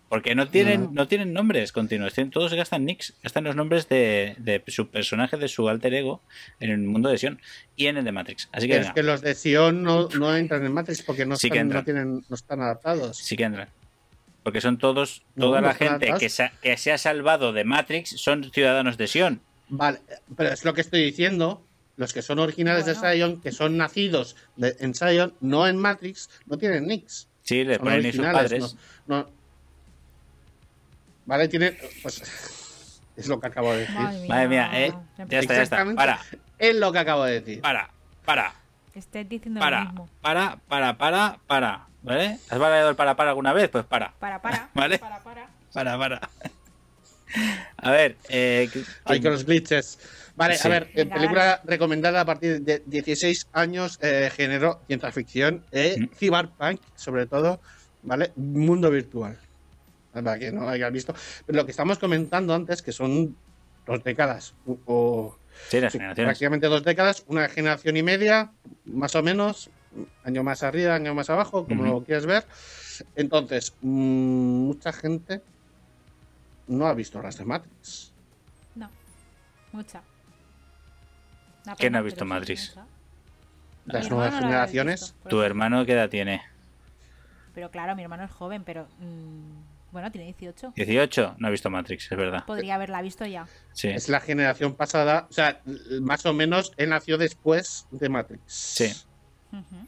Porque 0.10 0.36
no 0.36 0.48
tienen, 0.48 0.84
No. 0.86 0.92
no 0.94 1.08
tienen 1.10 1.34
nombres 1.34 1.72
continuos, 1.74 2.14
tienen- 2.14 2.32
todos 2.32 2.54
gastan 2.54 2.86
nicks, 2.86 3.14
gastan 3.24 3.44
los 3.44 3.56
nombres 3.58 3.90
de, 3.90 4.36
de 4.38 4.64
su 4.68 4.88
personaje, 4.90 5.36
de 5.36 5.48
su 5.50 5.68
alter 5.68 5.94
ego 5.94 6.22
en 6.62 6.70
el 6.72 6.78
mundo 6.80 7.10
de 7.10 7.18
Sion 7.18 7.42
y 7.76 7.88
en 7.88 7.98
el 7.98 8.06
de 8.06 8.12
Matrix. 8.14 8.48
Así 8.54 8.68
que, 8.68 8.76
es 8.76 8.80
venga, 8.82 8.94
que 8.94 9.04
los 9.04 9.22
de 9.22 9.36
Sion 9.36 9.84
no, 9.84 10.08
no 10.10 10.34
entran 10.36 10.66
en 10.66 10.72
Matrix 10.74 11.02
porque 11.02 11.26
no, 11.26 11.36
Sí 11.36 11.50
que 11.50 11.58
están, 11.58 11.70
no, 11.70 11.84
tienen, 11.84 12.24
no 12.30 12.36
están 12.36 12.62
adaptados. 12.62 13.18
sí 13.18 13.36
que 13.36 13.44
entran. 13.44 13.68
Porque 14.44 14.62
son 14.62 14.78
todos, 14.78 15.24
toda 15.38 15.60
no 15.60 15.68
la 15.68 15.74
gente 15.74 16.14
que 16.18 16.30
se, 16.30 16.44
ha, 16.44 16.52
que 16.62 16.78
se 16.78 16.94
ha 16.94 16.98
salvado 16.98 17.52
de 17.52 17.66
Matrix 17.66 18.12
son 18.22 18.50
ciudadanos 18.54 18.98
de 18.98 19.08
Sion. 19.08 19.42
Vale, 19.68 20.00
pero 20.38 20.54
es 20.54 20.64
lo 20.64 20.74
que 20.74 20.82
estoy 20.82 21.04
diciendo. 21.04 21.62
Los 21.98 22.14
que 22.14 22.22
son 22.22 22.38
originales 22.40 22.86
Bueno. 22.86 23.02
de 23.02 23.16
Sion, 23.18 23.42
que 23.42 23.52
son 23.52 23.76
nacidos 23.76 24.36
de- 24.56 24.76
en 24.80 24.94
Sion, 24.94 25.34
no 25.42 25.68
en 25.68 25.76
Matrix, 25.78 26.30
no 26.46 26.58
tienen 26.58 26.86
nicks. 26.88 27.28
Sí, 27.42 27.64
le 27.64 27.76
Son 27.76 27.86
ponen 27.86 28.04
ni 28.04 28.12
sus 28.12 28.20
originales, 28.20 28.52
padres. 28.52 28.76
no- 29.08 29.18
no. 29.18 29.37
Vale, 31.28 31.48
tienen. 31.48 31.78
Pues. 32.02 32.24
Es 33.16 33.28
lo 33.28 33.40
que 33.40 33.48
acabo 33.48 33.72
de 33.74 33.80
decir. 33.82 33.96
Madre 33.96 34.18
mía. 34.20 34.28
Madre 34.30 34.48
mía, 34.48 34.70
eh. 34.74 34.94
Ya 35.28 35.40
está, 35.40 35.54
ya 35.56 35.62
está. 35.62 35.86
Para, 35.96 36.20
Es 36.58 36.76
lo 36.76 36.92
que 36.92 37.00
acabo 37.00 37.24
de 37.26 37.42
decir. 37.42 37.62
para, 37.62 37.90
para, 38.26 38.54
diciendo 38.94 39.60
lo 39.60 39.60
para, 39.60 39.84
mismo. 39.86 40.10
para, 40.22 40.58
para, 40.68 40.98
para, 40.98 41.38
para. 41.46 41.88
¿Vale? 42.04 42.40
¿Has 42.50 42.58
valorado 42.60 42.90
el 42.92 42.96
para, 42.96 43.16
para 43.16 43.30
alguna 43.32 43.54
vez? 43.54 43.70
Pues 43.70 43.86
para. 43.86 44.12
Para, 44.20 44.42
para. 44.42 44.70
Vale. 44.74 44.98
Para, 45.00 45.20
para. 45.24 45.48
Para, 45.74 45.98
para. 45.98 46.30
A 47.78 47.92
ver, 47.92 48.16
eh, 48.30 48.70
¿qué- 48.72 48.84
Hay 49.06 49.22
con 49.22 49.32
los 49.32 49.46
glitches. 49.46 50.00
Vale, 50.38 50.56
Sí. 50.58 50.68
a 50.68 50.72
ver, 50.72 50.92
eh, 50.94 51.06
película 51.08 51.60
recomendada 51.66 52.22
a 52.22 52.26
partir 52.26 52.62
de 52.62 52.84
16 52.86 53.48
años, 53.54 53.98
eh, 54.04 54.32
género, 54.34 54.82
ciencia 54.88 55.12
ficción, 55.12 55.66
eh, 55.72 55.96
Mm. 56.00 56.16
cyberpunk, 56.16 56.80
sobre 56.96 57.26
todo, 57.26 57.60
¿vale? 58.04 58.32
Mundo 58.36 58.90
virtual. 58.92 59.38
Para 60.24 60.40
que 60.40 60.52
no 60.52 60.68
haya 60.70 60.90
visto. 60.90 61.14
Pero 61.46 61.58
lo 61.58 61.66
que 61.66 61.72
estamos 61.72 62.00
comentando 62.00 62.54
antes, 62.54 62.82
que 62.82 62.92
son 62.92 63.38
dos 63.86 64.04
décadas, 64.04 64.56
o- 64.66 65.38
Sí, 65.70 65.80
las 65.82 65.94
prácticamente 66.26 66.68
dos 66.68 66.84
décadas, 66.84 67.24
una 67.28 67.50
generación 67.50 67.98
y 67.98 68.04
media, 68.04 68.52
más 68.86 69.16
o 69.16 69.24
menos, 69.24 69.72
año 70.24 70.44
más 70.44 70.62
arriba, 70.64 70.96
año 70.96 71.16
más 71.16 71.30
abajo, 71.30 71.66
como 71.66 71.84
lo 71.84 72.04
quieres 72.04 72.26
ver. 72.26 72.46
Entonces, 73.16 73.74
mm, 73.82 74.68
mucha 74.68 74.94
gente 74.94 75.42
no 76.68 76.88
ha 76.88 76.94
visto 76.94 77.22
las 77.22 77.38
de 77.38 77.46
Matrix. 77.46 78.14
No. 78.76 78.92
Mucha. 79.72 80.04
¿Quién 81.78 81.96
ha 81.96 82.02
visto 82.02 82.26
Matrix? 82.26 82.78
Las 83.86 84.10
nuevas 84.10 84.34
no 84.34 84.40
generaciones. 84.40 85.02
visto, 85.02 85.30
¿Tu 85.30 85.42
hermano 85.42 85.86
qué 85.86 85.94
edad 85.94 86.10
tiene? 86.10 86.42
Pero 87.54 87.72
claro, 87.72 87.96
mi 87.96 88.04
hermano 88.04 88.24
es 88.26 88.32
joven, 88.32 88.64
pero. 88.64 88.88
mm, 89.00 89.77
bueno, 89.92 90.12
tiene 90.12 90.28
18. 90.28 90.74
18. 90.76 91.36
No 91.40 91.48
ha 91.48 91.52
visto 91.52 91.70
Matrix, 91.70 92.12
es 92.12 92.18
verdad. 92.18 92.46
Podría 92.46 92.76
haberla 92.76 93.02
visto 93.02 93.26
ya. 93.26 93.48
Sí, 93.74 93.88
Es 93.88 94.10
la 94.10 94.20
generación 94.20 94.76
pasada, 94.76 95.28
o 95.30 95.34
sea, 95.34 95.62
más 96.02 96.26
o 96.26 96.34
menos 96.34 96.72
él 96.78 96.90
nació 96.90 97.18
después 97.18 97.88
de 97.92 98.10
Matrix. 98.10 98.42
Sí. 98.48 98.94
Ujú, 99.52 99.88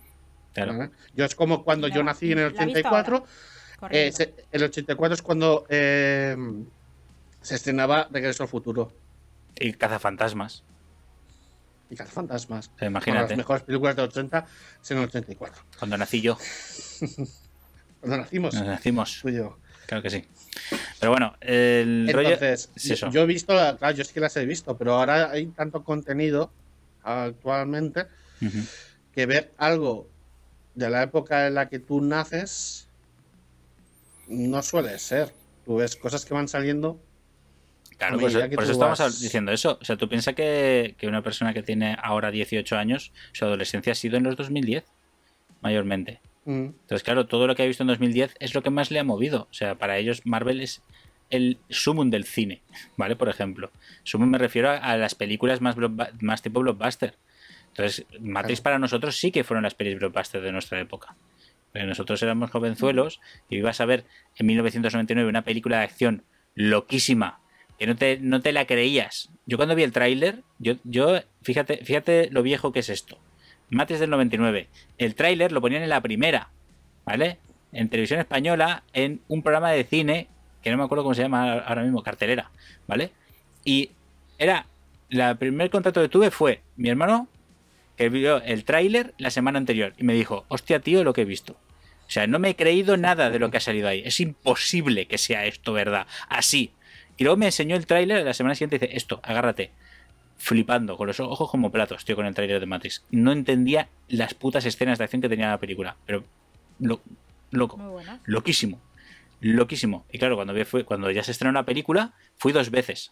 claro. 0.54 0.78
¿Vale? 0.78 0.92
Yo 1.16 1.26
es 1.26 1.36
como 1.36 1.64
cuando 1.64 1.88
yo 1.88 2.02
nací 2.04 2.32
en 2.32 2.40
el 2.40 2.54
la 2.56 2.64
he 2.64 2.66
visto 2.66 2.80
84. 2.80 3.26
ahora, 3.82 3.96
eh, 3.98 4.12
se- 4.12 4.34
el 4.52 4.64
84 4.64 5.14
es 5.16 5.22
cuando 5.22 5.66
eh, 5.70 6.36
se 7.42 7.56
estrenaba 7.56 8.08
Regreso 8.12 8.44
al 8.44 8.50
Futuro 8.50 8.92
Y 9.60 9.74
cazafantasmas. 9.74 10.64
y 11.90 11.96
Cazafantasmas. 11.96 12.66
Sea, 12.66 12.74
Una 12.76 12.80
de 12.80 12.88
imagínate, 12.88 13.30
las 13.30 13.38
mejores 13.38 13.64
películas 13.64 13.96
de 13.96 14.02
80 14.04 14.46
es 14.82 14.92
en 14.92 14.98
el 15.00 15.04
84. 15.06 15.62
cuando 15.78 15.98
nací 15.98 16.22
yo, 16.22 16.38
Cuando 18.00 18.18
nacimos, 18.18 18.54
nos 18.54 18.66
nacimos. 18.66 19.20
tú 19.22 19.30
y 19.30 19.36
yo. 19.36 19.58
Claro 19.90 20.04
que 20.04 20.12
sí. 20.12 20.24
Pero 21.00 21.12
bueno, 21.12 21.36
el 21.42 22.08
rollo. 22.14 22.30
Entonces, 22.30 22.70
es 22.76 23.00
yo 23.12 23.24
he 23.24 23.26
visto, 23.26 23.56
la- 23.56 23.76
claro, 23.76 23.96
yo 23.98 24.04
sí 24.04 24.14
que 24.14 24.20
las 24.20 24.38
he 24.38 24.46
visto, 24.46 24.78
pero 24.78 24.94
ahora 24.94 25.32
hay 25.32 25.48
tanto 25.48 25.84
contenido 25.84 26.52
actualmente 27.02 28.06
que 29.16 29.26
ver 29.26 29.52
algo 29.58 30.08
de 30.76 30.92
la 30.92 31.02
época 31.02 31.48
en 31.48 31.56
la 31.56 31.70
que 31.70 31.80
tú 31.80 32.02
naces 32.02 32.88
no 34.28 34.62
suele 34.62 35.00
ser. 35.00 35.34
Tú 35.66 35.78
ves 35.78 35.96
cosas 35.96 36.24
que 36.24 36.36
van 36.36 36.48
saliendo. 36.48 37.00
Claro, 37.98 38.20
pues, 38.20 38.34
por 38.36 38.64
eso 38.64 38.74
estamos 38.74 39.00
vas- 39.00 39.20
diciendo 39.20 39.52
eso. 39.52 39.80
O 39.82 39.86
sea, 39.86 39.98
tú 39.98 40.08
piensas 40.08 40.36
que, 40.36 40.94
que 41.00 41.08
una 41.08 41.24
persona 41.24 41.52
que 41.52 41.64
tiene 41.64 41.98
ahora 42.02 42.30
18 42.30 42.78
años, 42.78 43.12
su 43.34 43.44
adolescencia 43.44 43.94
ha 43.94 43.96
sido 43.96 44.18
en 44.18 44.24
los 44.24 44.36
2010, 44.38 44.86
mayormente. 45.62 46.22
Mm, 46.50 46.66
Entonces, 46.82 47.04
claro, 47.04 47.28
todo 47.28 47.46
lo 47.46 47.56
que 47.56 47.62
ha 47.62 47.68
visto 47.68 47.84
en 47.84 47.88
2010 47.88 48.36
es 48.40 48.56
lo 48.56 48.64
que 48.64 48.70
más 48.72 48.90
le 48.90 49.00
ha 49.00 49.04
movido. 49.04 49.48
O 49.52 49.54
sea, 49.54 49.76
para 49.76 49.98
ellos 49.98 50.26
Marvel 50.26 50.62
es 50.62 50.82
el 51.30 51.60
sumum 51.70 52.10
del 52.10 52.24
cine, 52.24 52.62
¿vale? 52.98 53.16
Por 53.16 53.30
ejemplo. 53.30 53.72
Sumum 54.04 54.30
me 54.30 54.38
refiero 54.40 54.70
a, 54.72 54.78
a 54.78 54.98
las 54.98 55.14
películas 55.16 55.62
más, 55.62 55.76
más 56.22 56.42
tipo 56.42 56.62
blockbuster. 56.62 57.16
Entonces, 57.68 58.06
Matrix 58.20 58.60
Claro. 58.62 58.64
para 58.64 58.80
nosotros 58.80 59.16
sí 59.16 59.32
que 59.32 59.44
fueron 59.44 59.64
las 59.64 59.76
pelis 59.76 59.98
blockbuster 60.00 60.42
de 60.42 60.52
nuestra 60.52 60.80
época. 60.82 61.16
Porque 61.72 61.86
nosotros 61.86 62.22
éramos 62.24 62.50
jovenzuelos 62.50 63.22
y 63.48 63.58
ibas 63.58 63.80
a 63.80 63.86
ver 63.86 64.06
en 64.38 64.48
1999 64.48 65.30
una 65.30 65.44
película 65.44 65.78
de 65.78 65.84
acción 65.84 66.24
loquísima 66.56 67.40
que 67.78 67.86
no 67.88 67.96
te, 67.96 68.18
no 68.20 68.42
te 68.42 68.52
la 68.54 68.66
creías. 68.66 69.30
Yo 69.46 69.58
cuando 69.58 69.76
vi 69.76 69.84
el 69.84 69.92
tráiler, 69.94 70.42
yo, 70.58 70.74
yo 70.84 71.20
fíjate, 71.44 71.86
fíjate 71.86 72.30
lo 72.32 72.42
viejo 72.44 72.72
que 72.72 72.80
es 72.80 72.90
esto. 72.90 73.20
Matrix 73.70 74.00
del 74.00 74.10
99. 74.10 74.68
El 74.98 75.16
tráiler 75.16 75.52
lo 75.52 75.62
ponían 75.62 75.84
en 75.84 75.90
la 75.90 76.02
primera, 76.02 76.50
¿vale? 77.06 77.38
En 77.72 77.90
televisión 77.90 78.20
española, 78.20 78.84
en 78.94 79.22
un 79.28 79.44
programa 79.44 79.72
de 79.72 79.84
cine, 79.84 80.28
que 80.64 80.72
no 80.72 80.78
me 80.78 80.84
acuerdo 80.84 81.04
cómo 81.04 81.14
se 81.14 81.22
llama 81.22 81.54
ahora 81.54 81.84
mismo, 81.84 82.04
cartelera, 82.04 82.52
¿vale? 82.88 83.12
Y 83.64 83.92
era, 84.38 84.66
el 85.10 85.38
primer 85.38 85.70
contacto 85.70 86.02
que 86.02 86.10
tuve 86.10 86.32
fue 86.32 86.62
mi 86.78 86.90
hermano, 86.90 87.28
que 87.98 88.10
vio 88.10 88.42
el 88.42 88.64
tráiler 88.64 89.14
la 89.18 89.30
semana 89.30 89.60
anterior, 89.60 89.94
y 89.98 90.04
me 90.04 90.14
dijo, 90.14 90.46
hostia 90.48 90.80
tío, 90.80 91.04
lo 91.04 91.14
que 91.14 91.22
he 91.22 91.26
visto. 91.26 91.54
O 91.54 92.12
sea, 92.12 92.26
no 92.26 92.40
me 92.40 92.50
he 92.50 92.56
creído 92.56 92.98
nada 92.98 93.30
de 93.30 93.38
lo 93.38 93.52
que 93.52 93.58
ha 93.58 93.62
salido 93.62 93.88
ahí. 93.88 94.02
Es 94.04 94.20
imposible 94.20 95.06
que 95.06 95.20
sea 95.20 95.46
esto 95.46 95.74
verdad. 95.74 96.08
Así. 96.28 96.72
Y 97.18 97.24
luego 97.24 97.38
me 97.38 97.46
enseñó 97.46 97.76
el 97.76 97.86
tráiler 97.86 98.26
la 98.26 98.34
semana 98.34 98.56
siguiente 98.56 98.78
y 98.78 98.80
dice, 98.80 98.98
esto, 98.98 99.20
agárrate 99.22 99.72
flipando, 100.40 100.98
con 100.98 101.06
los 101.06 101.20
ojos 101.20 101.52
como 101.52 101.72
platos, 101.72 102.06
tío, 102.06 102.16
con 102.16 102.26
el 102.26 102.34
trailer 102.34 102.60
de 102.60 102.66
Matrix. 102.66 103.06
No 103.12 103.32
entendía 103.32 103.90
las 104.08 104.34
putas 104.34 104.66
escenas 104.66 104.98
de 104.98 105.04
acción 105.04 105.22
que 105.22 105.30
tenía 105.30 105.50
la 105.50 105.60
película, 105.60 105.98
pero 106.06 106.24
lo, 106.80 107.02
loco, 107.52 107.78
loquísimo, 108.26 108.82
loquísimo. 109.42 110.06
Y 110.12 110.18
claro, 110.18 110.36
cuando, 110.36 110.66
fue, 110.66 110.86
cuando 110.86 111.12
ya 111.12 111.24
se 111.24 111.32
estrenó 111.32 111.52
la 111.52 111.66
película, 111.66 112.14
fui 112.38 112.54
dos 112.54 112.72
veces 112.72 113.12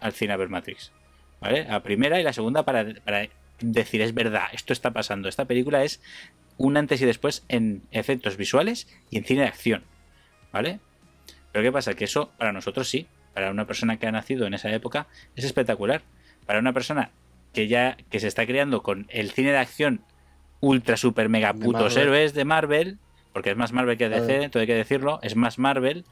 al 0.00 0.12
cine 0.12 0.32
a 0.32 0.36
ver 0.38 0.48
Matrix. 0.48 0.92
¿Vale? 1.40 1.64
La 1.64 1.82
primera 1.82 2.18
y 2.18 2.22
la 2.22 2.32
segunda 2.32 2.64
para, 2.64 2.86
para 3.04 3.28
decir, 3.60 4.00
es 4.00 4.14
verdad, 4.14 4.44
esto 4.52 4.72
está 4.72 4.92
pasando. 4.92 5.28
Esta 5.28 5.44
película 5.44 5.84
es 5.84 6.00
un 6.56 6.76
antes 6.76 7.02
y 7.02 7.04
después 7.04 7.44
en 7.48 7.82
efectos 7.90 8.36
visuales 8.36 8.88
y 9.10 9.18
en 9.18 9.24
cine 9.24 9.42
de 9.42 9.48
acción. 9.48 9.84
¿Vale? 10.52 10.80
Pero 11.52 11.64
¿qué 11.64 11.72
pasa? 11.72 11.94
Que 11.94 12.04
eso 12.04 12.32
para 12.38 12.52
nosotros 12.52 12.88
sí, 12.88 13.06
para 13.34 13.50
una 13.50 13.66
persona 13.66 13.98
que 13.98 14.06
ha 14.06 14.12
nacido 14.12 14.46
en 14.46 14.54
esa 14.54 14.72
época, 14.72 15.06
es 15.36 15.44
espectacular 15.44 16.02
para 16.46 16.58
una 16.58 16.72
persona 16.72 17.10
que 17.52 17.68
ya 17.68 17.96
que 18.10 18.20
se 18.20 18.28
está 18.28 18.46
creando 18.46 18.82
con 18.82 19.06
el 19.10 19.30
cine 19.30 19.52
de 19.52 19.58
acción 19.58 20.04
ultra 20.60 20.96
super 20.96 21.28
mega 21.28 21.52
putos 21.52 21.96
héroes 21.96 22.34
de 22.34 22.44
Marvel, 22.44 22.98
porque 23.32 23.50
es 23.50 23.56
más 23.56 23.72
Marvel 23.72 23.98
que 23.98 24.08
DC, 24.08 24.48
todo 24.48 24.60
hay 24.60 24.66
que 24.66 24.74
decirlo, 24.74 25.18
es 25.22 25.36
más 25.36 25.58
Marvel. 25.58 26.04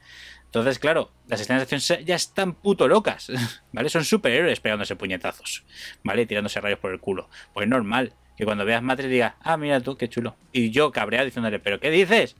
Entonces, 0.45 0.79
claro, 0.79 1.11
las 1.27 1.39
escenas 1.39 1.67
de 1.67 1.75
acción 1.75 2.05
ya 2.05 2.15
están 2.15 2.53
puto 2.53 2.87
locas, 2.89 3.31
¿vale? 3.71 3.89
Son 3.89 4.03
superhéroes 4.03 4.59
pegándose 4.59 4.97
puñetazos, 4.97 5.63
¿vale? 6.03 6.25
Tirándose 6.25 6.59
rayos 6.59 6.79
por 6.79 6.91
el 6.91 6.99
culo. 6.99 7.29
Pues 7.53 7.67
normal 7.67 8.13
que 8.35 8.43
cuando 8.43 8.65
veas 8.65 8.81
Matrix 8.81 9.09
digas, 9.09 9.33
ah, 9.41 9.55
mira 9.55 9.79
tú, 9.79 9.95
qué 9.95 10.09
chulo. 10.09 10.35
Y 10.51 10.71
yo 10.71 10.91
cabreado 10.91 11.25
diciéndole, 11.25 11.59
¿pero 11.59 11.79
qué 11.79 11.89
dices? 11.89 12.35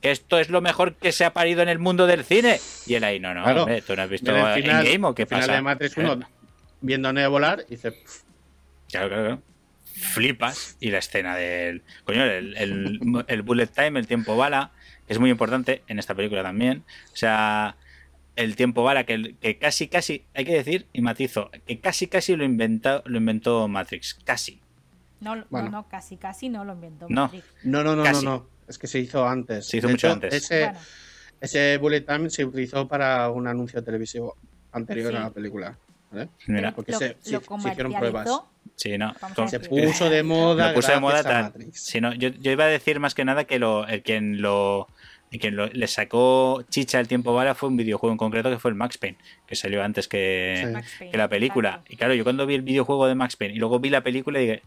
esto 0.00 0.38
es 0.38 0.48
lo 0.48 0.60
mejor 0.60 0.94
que 0.94 1.10
se 1.10 1.24
ha 1.24 1.32
parido 1.32 1.60
en 1.62 1.68
el 1.68 1.80
mundo 1.80 2.06
del 2.06 2.22
cine. 2.22 2.60
Y 2.86 2.94
él 2.94 3.02
ahí, 3.02 3.18
no, 3.18 3.34
no, 3.34 3.66
tú 3.84 3.96
no 3.96 4.02
has 4.02 4.08
visto 4.08 4.30
Endgame 4.30 5.08
o 5.08 5.14
qué 5.14 5.26
pasa. 5.26 5.54
de 5.54 5.62
Matrix 5.62 5.96
1 5.96 6.37
viendo 6.80 7.08
a 7.08 7.12
Neo 7.12 7.30
volar 7.30 7.64
y 7.68 7.72
dice. 7.72 7.92
Claro, 8.90 9.08
claro, 9.08 9.24
claro. 9.24 9.42
Flipas. 9.84 10.76
Y 10.80 10.90
la 10.90 10.98
escena 10.98 11.36
del. 11.36 11.82
Coño, 12.04 12.24
el, 12.24 13.42
bullet 13.44 13.66
time, 13.66 13.98
el 13.98 14.06
tiempo 14.06 14.36
bala, 14.36 14.72
que 15.06 15.12
es 15.12 15.18
muy 15.18 15.30
importante 15.30 15.82
en 15.88 15.98
esta 15.98 16.14
película 16.14 16.42
también. 16.42 16.84
O 17.12 17.16
sea, 17.16 17.76
el 18.36 18.56
tiempo 18.56 18.82
bala, 18.82 19.04
que, 19.04 19.34
que 19.40 19.58
casi, 19.58 19.88
casi, 19.88 20.24
hay 20.34 20.44
que 20.44 20.54
decir, 20.54 20.86
y 20.92 21.02
matizo, 21.02 21.50
que 21.66 21.80
casi, 21.80 22.06
casi 22.06 22.36
lo 22.36 22.44
inventó, 22.44 23.02
lo 23.06 23.18
inventó 23.18 23.66
Matrix. 23.68 24.14
Casi. 24.24 24.60
No, 25.20 25.34
no, 25.34 25.44
no, 25.50 25.88
casi, 25.88 26.16
casi 26.16 26.48
no 26.48 26.64
lo 26.64 26.74
inventó 26.74 27.08
Matrix. 27.08 27.44
No, 27.64 27.82
no, 27.82 27.96
no, 27.96 28.04
no, 28.04 28.22
no, 28.22 28.46
Es 28.68 28.78
que 28.78 28.86
se 28.86 29.00
hizo 29.00 29.26
antes. 29.26 29.66
Se 29.66 29.78
hizo 29.78 29.88
mucho 29.88 30.12
antes. 30.12 30.32
Ese, 30.32 30.72
ese 31.40 31.76
bullet 31.78 32.02
time 32.02 32.30
se 32.30 32.44
utilizó 32.44 32.86
para 32.86 33.28
un 33.30 33.48
anuncio 33.48 33.82
televisivo 33.82 34.36
anterior 34.70 35.16
a 35.16 35.20
la 35.20 35.30
película. 35.30 35.76
Mira, 36.46 36.72
porque 36.74 36.92
se, 36.94 37.16
hicieron 37.22 37.92
pruebas. 37.92 38.28
Sí, 38.76 38.96
no. 38.96 39.14
Se 39.48 39.60
puso 39.60 40.08
de 40.08 40.22
moda. 40.22 40.72
puso 40.74 40.92
de 40.92 41.00
moda 41.00 41.52
yo, 42.16 42.30
iba 42.50 42.64
a 42.64 42.68
decir 42.68 43.00
más 43.00 43.14
que 43.14 43.24
nada 43.24 43.44
que 43.44 43.58
lo, 43.58 43.86
el 43.86 44.02
quien 44.02 44.40
lo. 44.40 44.86
quien 45.30 45.56
le 45.56 45.86
sacó 45.86 46.62
chicha 46.70 47.00
el 47.00 47.08
tiempo 47.08 47.34
bala 47.34 47.54
fue 47.54 47.68
un 47.68 47.76
videojuego 47.76 48.12
en 48.12 48.18
concreto 48.18 48.50
que 48.50 48.58
fue 48.58 48.70
el 48.70 48.76
Max 48.76 48.96
Payne, 48.98 49.18
que 49.46 49.56
salió 49.56 49.82
antes 49.82 50.08
que, 50.08 50.80
la 51.12 51.28
película. 51.28 51.82
Y 51.88 51.96
claro, 51.96 52.14
yo 52.14 52.24
cuando 52.24 52.46
vi 52.46 52.54
el 52.54 52.62
videojuego 52.62 53.06
de 53.06 53.14
Max 53.14 53.36
Payne 53.36 53.54
y 53.54 53.58
luego 53.58 53.80
vi 53.80 53.90
la 53.90 54.02
película 54.02 54.38
dije, 54.38 54.62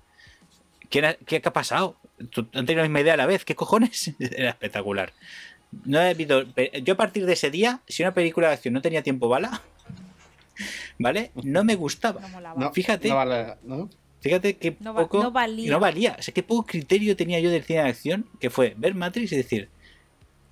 ¿qué, 0.89 1.17
qué, 1.25 1.41
ha 1.43 1.53
pasado? 1.53 1.95
¿Han 2.19 2.65
tenido 2.65 2.77
la 2.77 2.83
misma 2.83 3.01
idea 3.01 3.13
a 3.15 3.17
la 3.17 3.25
vez? 3.25 3.45
¿Qué 3.45 3.55
cojones? 3.55 4.13
Era 4.19 4.49
espectacular. 4.49 5.13
No 5.85 6.01
he 6.01 6.13
visto, 6.13 6.43
yo 6.83 6.93
a 6.93 6.97
partir 6.97 7.25
de 7.25 7.31
ese 7.31 7.49
día, 7.49 7.79
si 7.87 8.03
una 8.03 8.13
película 8.13 8.49
de 8.49 8.55
acción 8.55 8.73
no 8.73 8.81
tenía 8.81 9.03
tiempo 9.03 9.29
bala, 9.29 9.61
¿Vale? 10.97 11.31
No 11.43 11.63
me 11.63 11.75
gustaba. 11.75 12.21
fíjate. 12.73 13.09
Fíjate 14.21 14.57
que 14.57 14.71
poco. 14.71 15.23
No 15.23 15.31
valía. 15.31 15.71
No 15.71 15.79
valía. 15.79 16.15
O 16.19 16.21
sea, 16.21 16.33
qué 16.33 16.43
poco 16.43 16.65
criterio 16.65 17.15
tenía 17.15 17.39
yo 17.39 17.49
del 17.49 17.63
cine 17.63 17.81
de 17.81 17.89
acción, 17.89 18.25
que 18.39 18.49
fue 18.49 18.75
ver 18.77 18.93
Matrix 18.95 19.31
y 19.31 19.37
decir. 19.37 19.69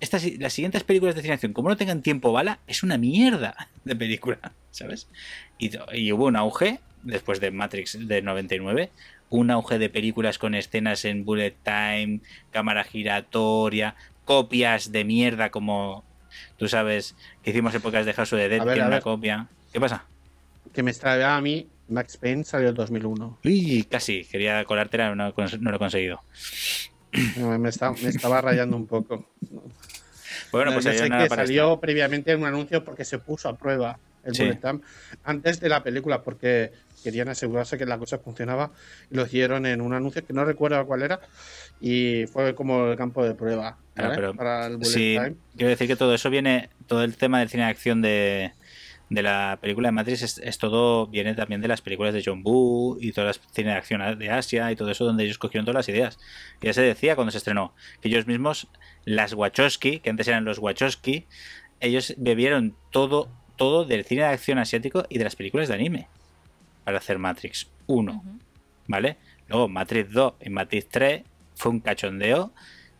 Estas, 0.00 0.24
las 0.38 0.54
siguientes 0.54 0.82
películas 0.82 1.14
de 1.14 1.20
cine 1.20 1.32
de 1.32 1.34
acción, 1.34 1.52
como 1.52 1.68
no 1.68 1.76
tengan 1.76 2.00
tiempo 2.00 2.32
bala, 2.32 2.58
es 2.66 2.82
una 2.82 2.96
mierda 2.96 3.68
de 3.84 3.94
película, 3.94 4.52
¿sabes? 4.70 5.08
Y, 5.58 5.72
y 5.92 6.10
hubo 6.12 6.24
un 6.24 6.36
auge, 6.36 6.80
después 7.02 7.38
de 7.38 7.50
Matrix 7.50 7.98
de 8.08 8.22
99, 8.22 8.90
un 9.28 9.50
auge 9.50 9.78
de 9.78 9.90
películas 9.90 10.38
con 10.38 10.54
escenas 10.54 11.04
en 11.04 11.24
bullet 11.24 11.54
time, 11.62 12.20
cámara 12.50 12.82
giratoria, 12.82 13.94
copias 14.24 14.90
de 14.90 15.04
mierda 15.04 15.50
como 15.50 16.04
tú 16.56 16.68
sabes 16.68 17.14
que 17.42 17.50
hicimos 17.50 17.74
épocas 17.74 18.06
de 18.06 18.12
House 18.12 18.32
of 18.32 18.38
the 18.38 18.48
Dead, 18.48 18.64
que 18.64 18.72
era 18.72 18.86
una 18.86 19.00
copia. 19.00 19.48
¿Qué 19.72 19.80
pasa? 19.80 20.04
Que 20.72 20.82
me 20.82 20.90
extrañaba 20.90 21.36
a 21.36 21.40
mí, 21.40 21.68
Max 21.88 22.16
Payne 22.16 22.44
salió 22.44 22.68
en 22.68 22.74
2001. 22.74 23.38
Uy, 23.44 23.86
casi, 23.90 24.24
quería 24.24 24.64
colártela, 24.64 25.14
no, 25.14 25.32
no 25.34 25.70
lo 25.70 25.76
he 25.76 25.78
conseguido. 25.78 26.20
me, 27.36 27.68
estaba 27.68 28.40
rayando 28.40 28.76
un 28.76 28.86
poco. 28.86 29.26
Bueno, 30.52 30.72
pues 30.72 30.84
sé 30.84 31.08
que 31.08 31.28
salió 31.28 31.78
previamente 31.80 32.32
en 32.32 32.40
un 32.40 32.46
anuncio 32.46 32.84
porque 32.84 33.04
se 33.04 33.18
puso 33.18 33.48
a 33.48 33.56
prueba 33.56 33.98
el 34.24 34.34
sí. 34.34 34.50
antes 35.24 35.60
de 35.60 35.68
la 35.68 35.82
película 35.82 36.22
porque 36.22 36.72
querían 37.02 37.28
asegurarse 37.28 37.78
que 37.78 37.86
la 37.86 37.98
cosa 37.98 38.18
funcionaba 38.18 38.70
y 39.10 39.14
lo 39.14 39.24
hicieron 39.24 39.64
en 39.64 39.80
un 39.80 39.94
anuncio 39.94 40.24
que 40.24 40.34
no 40.34 40.44
recuerdo 40.44 40.84
cuál 40.86 41.02
era 41.02 41.20
y 41.80 42.26
fue 42.26 42.54
como 42.54 42.88
el 42.88 42.98
campo 42.98 43.24
de 43.24 43.34
prueba 43.34 43.78
para 43.94 44.66
el 44.66 44.76
bullet 44.76 44.90
sí, 44.90 45.16
Quiero 45.56 45.70
decir 45.70 45.86
que 45.86 45.96
todo 45.96 46.14
eso 46.14 46.28
viene, 46.28 46.68
todo 46.86 47.02
el 47.02 47.16
tema 47.16 47.38
del 47.38 47.48
cine 47.48 47.64
de 47.64 47.70
acción 47.70 48.02
de, 48.02 48.52
de 49.10 49.22
la 49.22 49.58
película 49.60 49.88
de 49.88 49.92
Matrix 49.92 50.38
es, 50.38 50.58
todo, 50.58 51.08
viene 51.08 51.34
también 51.34 51.60
de 51.60 51.66
las 51.66 51.82
películas 51.82 52.14
de 52.14 52.22
John 52.24 52.42
Woo 52.44 52.96
y 53.00 53.10
todas 53.10 53.38
las 53.38 53.52
cine 53.52 53.70
de 53.70 53.76
acción 53.76 54.18
de 54.18 54.30
Asia 54.30 54.70
y 54.70 54.76
todo 54.76 54.88
eso 54.88 55.04
donde 55.04 55.24
ellos 55.24 55.36
cogieron 55.36 55.66
todas 55.66 55.74
las 55.74 55.88
ideas. 55.88 56.18
ya 56.62 56.72
se 56.72 56.80
decía 56.80 57.16
cuando 57.16 57.32
se 57.32 57.38
estrenó 57.38 57.74
que 58.00 58.08
ellos 58.08 58.28
mismos, 58.28 58.68
las 59.04 59.34
Wachowski, 59.34 59.98
que 59.98 60.10
antes 60.10 60.28
eran 60.28 60.44
los 60.44 60.58
Wachowski, 60.58 61.26
ellos 61.80 62.14
bebieron 62.18 62.76
todo, 62.92 63.28
todo 63.56 63.84
del 63.84 64.04
cine 64.04 64.22
de 64.22 64.28
acción 64.28 64.58
asiático 64.58 65.04
y 65.08 65.18
de 65.18 65.24
las 65.24 65.34
películas 65.34 65.68
de 65.68 65.74
anime 65.74 66.08
para 66.84 66.98
hacer 66.98 67.18
Matrix 67.18 67.68
1. 67.88 68.22
¿Vale? 68.86 69.16
Luego 69.48 69.68
Matrix 69.68 70.12
2 70.12 70.34
y 70.40 70.50
Matrix 70.50 70.88
3 70.88 71.22
fue 71.56 71.72
un 71.72 71.80
cachondeo 71.80 72.52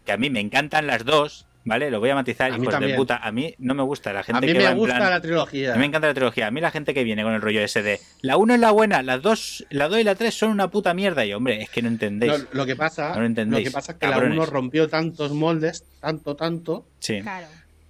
que 0.05 0.13
a 0.13 0.17
mí 0.17 0.29
me 0.29 0.41
encantan 0.41 0.89
las 0.89 1.05
dos, 1.05 1.47
¿Vale? 1.65 1.91
Lo 1.91 2.01
voy 2.01 2.11
a 2.11 2.15
matizar, 2.15 2.51
a 2.51 2.57
hijos 2.57 2.81
de 2.81 2.95
puta. 2.95 3.19
A 3.19 3.31
mí 3.33 3.55
no 3.59 3.75
me 3.75 3.83
gusta 3.83 4.13
la 4.13 4.23
gente 4.23 4.39
a 4.39 4.41
mí 4.41 4.59
me 4.59 4.75
gusta 4.75 5.11
la 5.11 5.21
trilogía. 5.21 5.73
A 5.73 5.75
mí 5.75 5.81
me 5.81 5.87
encanta 5.87 6.09
la 6.09 6.15
trilogía. 6.15 6.47
A 6.47 6.51
mí 6.51 6.61
la 6.61 6.71
gente 6.71 6.95
que 6.95 7.05
viene 7.05 7.23
con 7.23 7.35
el 7.35 7.43
rollo 7.43 7.61
ese 7.61 7.83
de 7.83 8.01
la 8.23 8.37
1 8.39 8.55
es 8.55 8.61
la 8.61 8.71
buena, 8.71 9.03
las 9.03 9.21
dos, 9.21 9.67
la 9.71 9.89
2 9.89 10.01
y 10.01 10.05
la 10.05 10.15
3 10.15 10.33
son 10.33 10.51
una 10.51 10.71
puta 10.71 10.95
mierda. 10.95 11.25
Y 11.25 11.35
hombre, 11.35 11.63
es 11.63 11.69
que 11.69 11.83
no 11.83 11.89
entendéis. 11.89 12.33
lo, 12.53 12.65
que 12.65 12.77
pasa, 12.77 13.15
lo, 13.19 13.59
que 13.59 13.71
pasa 13.71 13.93
es 13.93 13.99
que 13.99 14.07
la 14.07 14.19
1 14.19 14.47
rompió 14.47 14.89
tantos 14.89 15.33
moldes, 15.33 15.85
tanto, 16.01 16.35
tanto. 16.35 16.87
Sí. 16.99 17.21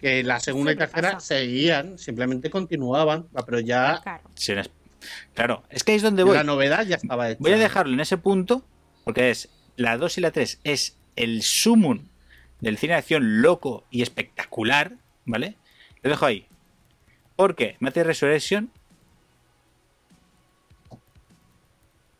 Que 0.00 0.24
la 0.24 0.40
segunda 0.40 0.72
y 0.72 0.76
tercera 0.76 1.20
seguían, 1.20 1.98
simplemente 1.98 2.50
continuaban, 2.50 3.26
pero 3.46 3.60
ya. 3.60 4.00
Claro. 4.02 4.22
claro, 5.34 5.62
es 5.68 5.84
que 5.84 5.92
ahí 5.92 5.96
es 5.96 6.02
donde 6.02 6.24
voy. 6.24 6.34
La 6.34 6.42
novedad 6.42 6.84
ya 6.86 6.96
estaba 6.96 7.30
hecha. 7.30 7.38
Voy 7.40 7.52
a 7.52 7.58
dejarlo 7.58 7.92
en 7.92 8.00
ese 8.00 8.16
punto, 8.16 8.64
porque 9.04 9.30
es 9.30 9.50
la 9.76 9.96
2 9.96 10.18
y 10.18 10.20
la 10.22 10.30
3 10.30 10.60
es 10.64 10.96
el 11.16 11.42
sumum 11.42 12.09
del 12.60 12.78
cine 12.78 12.94
de 12.94 12.98
acción 12.98 13.42
loco 13.42 13.84
y 13.90 14.02
espectacular, 14.02 14.92
¿vale? 15.24 15.56
Lo 16.02 16.10
dejo 16.10 16.26
ahí. 16.26 16.46
Porque 17.36 17.76
Matrix 17.80 18.06
Resurrection. 18.06 18.70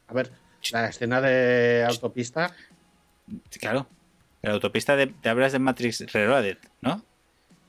A 0.09 0.13
ver, 0.13 0.33
la 0.73 0.89
escena 0.89 1.21
de 1.21 1.85
autopista. 1.87 2.55
Claro. 3.61 3.87
La 4.43 4.53
autopista 4.53 4.97
de, 4.97 5.09
te 5.09 5.29
hablas 5.29 5.53
de 5.53 5.59
Matrix 5.59 6.13
Reloaded, 6.13 6.59
¿no? 6.81 7.05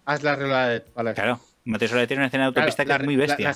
Haz 0.05 0.23
la 0.23 0.35
Reloaded, 0.35 0.83
vale. 0.95 1.13
Claro. 1.13 1.41
Matrix 1.65 1.91
Reloaded 1.91 2.07
tiene 2.07 2.21
una 2.21 2.27
escena 2.27 2.43
de 2.43 2.47
autopista 2.47 2.85
que 2.85 2.93
es 2.93 3.03
muy 3.03 3.15
bestia. 3.17 3.53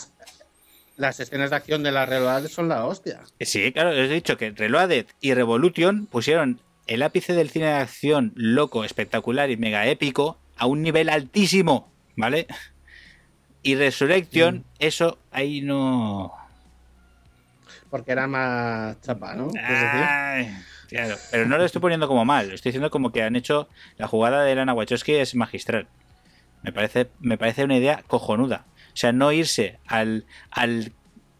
las, 0.98 1.20
escenas 1.20 1.50
de 1.50 1.56
acción 1.56 1.82
de 1.82 1.92
la 1.92 2.06
Reloaded 2.06 2.50
son 2.50 2.68
la 2.68 2.86
hostia. 2.86 3.22
Sí, 3.40 3.72
claro, 3.72 3.92
os 3.92 3.98
he 3.98 4.08
dicho 4.10 4.38
que 4.38 4.52
Reloaded 4.52 5.08
y 5.22 5.34
Revolution 5.34 6.06
pusieron 6.06 6.60
el 6.88 7.02
ápice 7.04 7.34
del 7.34 7.50
cine 7.50 7.66
de 7.68 7.74
acción 7.74 8.32
loco, 8.36 8.84
espectacular 8.84 9.50
y 9.52 9.58
mega 9.58 9.86
épico 9.88 10.40
a 10.58 10.66
un 10.68 10.82
nivel 10.82 11.10
altísimo, 11.10 11.92
¿vale? 12.16 12.48
Y 13.64 13.76
Resurrection, 13.76 14.58
Mm. 14.58 14.64
eso 14.80 15.18
ahí 15.32 15.62
no. 15.62 16.32
Porque 17.90 18.12
era 18.12 18.28
más 18.28 19.00
chapa, 19.02 19.36
¿no? 19.36 19.50
Ay, 19.64 20.56
claro. 20.90 21.16
Pero 21.32 21.46
no 21.48 21.58
lo 21.58 21.66
estoy 21.66 21.82
poniendo 21.82 22.08
como 22.08 22.26
mal, 22.26 22.50
lo 22.50 22.56
estoy 22.56 22.72
diciendo 22.72 22.92
como 22.92 23.12
que 23.12 23.24
han 23.24 23.36
hecho. 23.36 23.70
La 23.98 24.08
jugada 24.08 24.44
de 24.44 24.54
Lana 24.56 24.74
Wachowski 24.74 25.14
es 25.16 25.34
magistral. 25.36 25.88
Me 26.64 26.72
parece, 26.72 27.10
me 27.20 27.38
parece 27.38 27.64
una 27.64 27.78
idea 27.78 28.04
cojonuda. 28.08 28.66
O 28.94 28.98
sea, 28.98 29.12
no 29.12 29.32
irse 29.32 29.78
al, 29.88 30.26
al, 30.52 30.92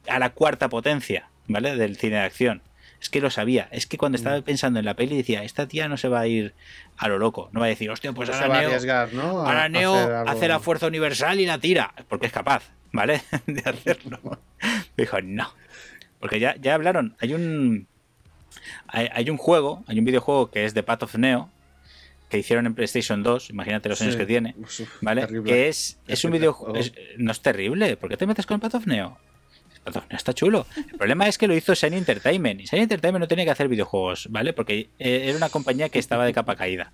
a 0.08 0.20
la 0.20 0.30
cuarta 0.32 0.70
potencia, 0.70 1.30
¿vale? 1.48 1.76
Del 1.76 1.98
cine 1.98 2.18
de 2.18 2.22
acción. 2.24 2.62
Es 3.02 3.10
que 3.10 3.22
lo 3.22 3.30
sabía. 3.30 3.68
Es 3.72 3.86
que 3.86 3.98
cuando 3.98 4.16
estaba 4.18 4.42
pensando 4.42 4.80
en 4.80 4.86
la 4.86 4.96
peli 4.96 5.18
decía, 5.18 5.44
esta 5.44 5.68
tía 5.68 5.88
no 5.88 5.98
se 5.98 6.08
va 6.08 6.22
a 6.22 6.28
ir 6.28 6.54
a 6.98 7.08
lo 7.08 7.20
loco. 7.20 7.50
No 7.52 7.60
va 7.60 7.68
a 7.68 7.70
decir, 7.70 7.90
hostia, 7.92 8.14
pues 8.14 8.30
no 8.30 8.36
se 8.36 8.44
ahora 8.44 8.56
a 8.58 8.60
Neo, 8.62 8.70
arriesgar, 8.70 9.14
¿no? 9.14 9.42
A- 9.42 9.48
ahora 9.48 9.64
a 9.66 9.70
Neo 9.70 9.94
algo- 9.94 10.30
hace 10.30 10.48
la 10.48 10.60
fuerza 10.60 10.88
universal 10.88 11.40
y 11.40 11.46
la 11.46 11.58
tira. 11.60 11.94
Porque 12.08 12.26
es 12.28 12.32
capaz, 12.32 12.64
¿vale? 12.92 13.22
de 13.48 13.62
hacerlo. 13.70 14.40
Dijo, 14.98 15.22
no. 15.22 15.54
Porque 16.20 16.40
ya, 16.40 16.56
ya 16.56 16.74
hablaron. 16.74 17.16
Hay 17.20 17.34
un. 17.34 17.88
Hay, 18.88 19.10
hay 19.14 19.30
un 19.30 19.38
juego, 19.38 19.84
hay 19.88 20.00
un 20.00 20.06
videojuego 20.06 20.50
que 20.50 20.66
es 20.66 20.74
de 20.74 20.82
Path 20.82 21.04
of 21.04 21.16
Neo, 21.16 21.50
que 22.30 22.38
hicieron 22.40 22.66
en 22.66 22.74
PlayStation 22.74 23.22
2, 23.22 23.50
imagínate 23.52 23.90
los 23.90 24.02
años 24.02 24.16
que 24.16 24.26
tiene, 24.26 24.56
¿vale? 25.02 25.22
terrible. 25.22 25.52
Que 25.52 25.68
es, 25.68 26.00
es 26.08 26.24
un 26.24 26.32
videojuego. 26.32 26.80
No 27.18 27.32
es 27.32 27.42
terrible, 27.42 27.98
¿por 27.98 28.10
qué 28.10 28.18
te 28.18 28.26
metes 28.26 28.46
con 28.46 28.60
Path 28.60 28.76
of 28.76 28.88
Neo? 28.88 29.18
Neo 29.94 30.04
está 30.12 30.34
chulo. 30.34 30.66
El 30.76 30.98
problema 30.98 31.28
es 31.28 31.38
que 31.38 31.48
lo 31.48 31.56
hizo 31.56 31.74
Shiny 31.74 31.98
Entertainment. 31.98 32.62
Y 32.62 32.66
Shiny 32.66 32.84
Entertainment 32.84 33.22
no 33.22 33.28
tenía 33.28 33.46
que 33.46 33.52
hacer 33.52 33.68
videojuegos, 33.68 34.28
¿vale? 34.32 34.54
Porque 34.54 34.90
eh, 35.00 35.26
era 35.28 35.38
una 35.38 35.50
compañía 35.50 35.90
que 35.90 36.00
estaba 36.00 36.26
de 36.26 36.34
capa 36.34 36.56
caída. 36.56 36.92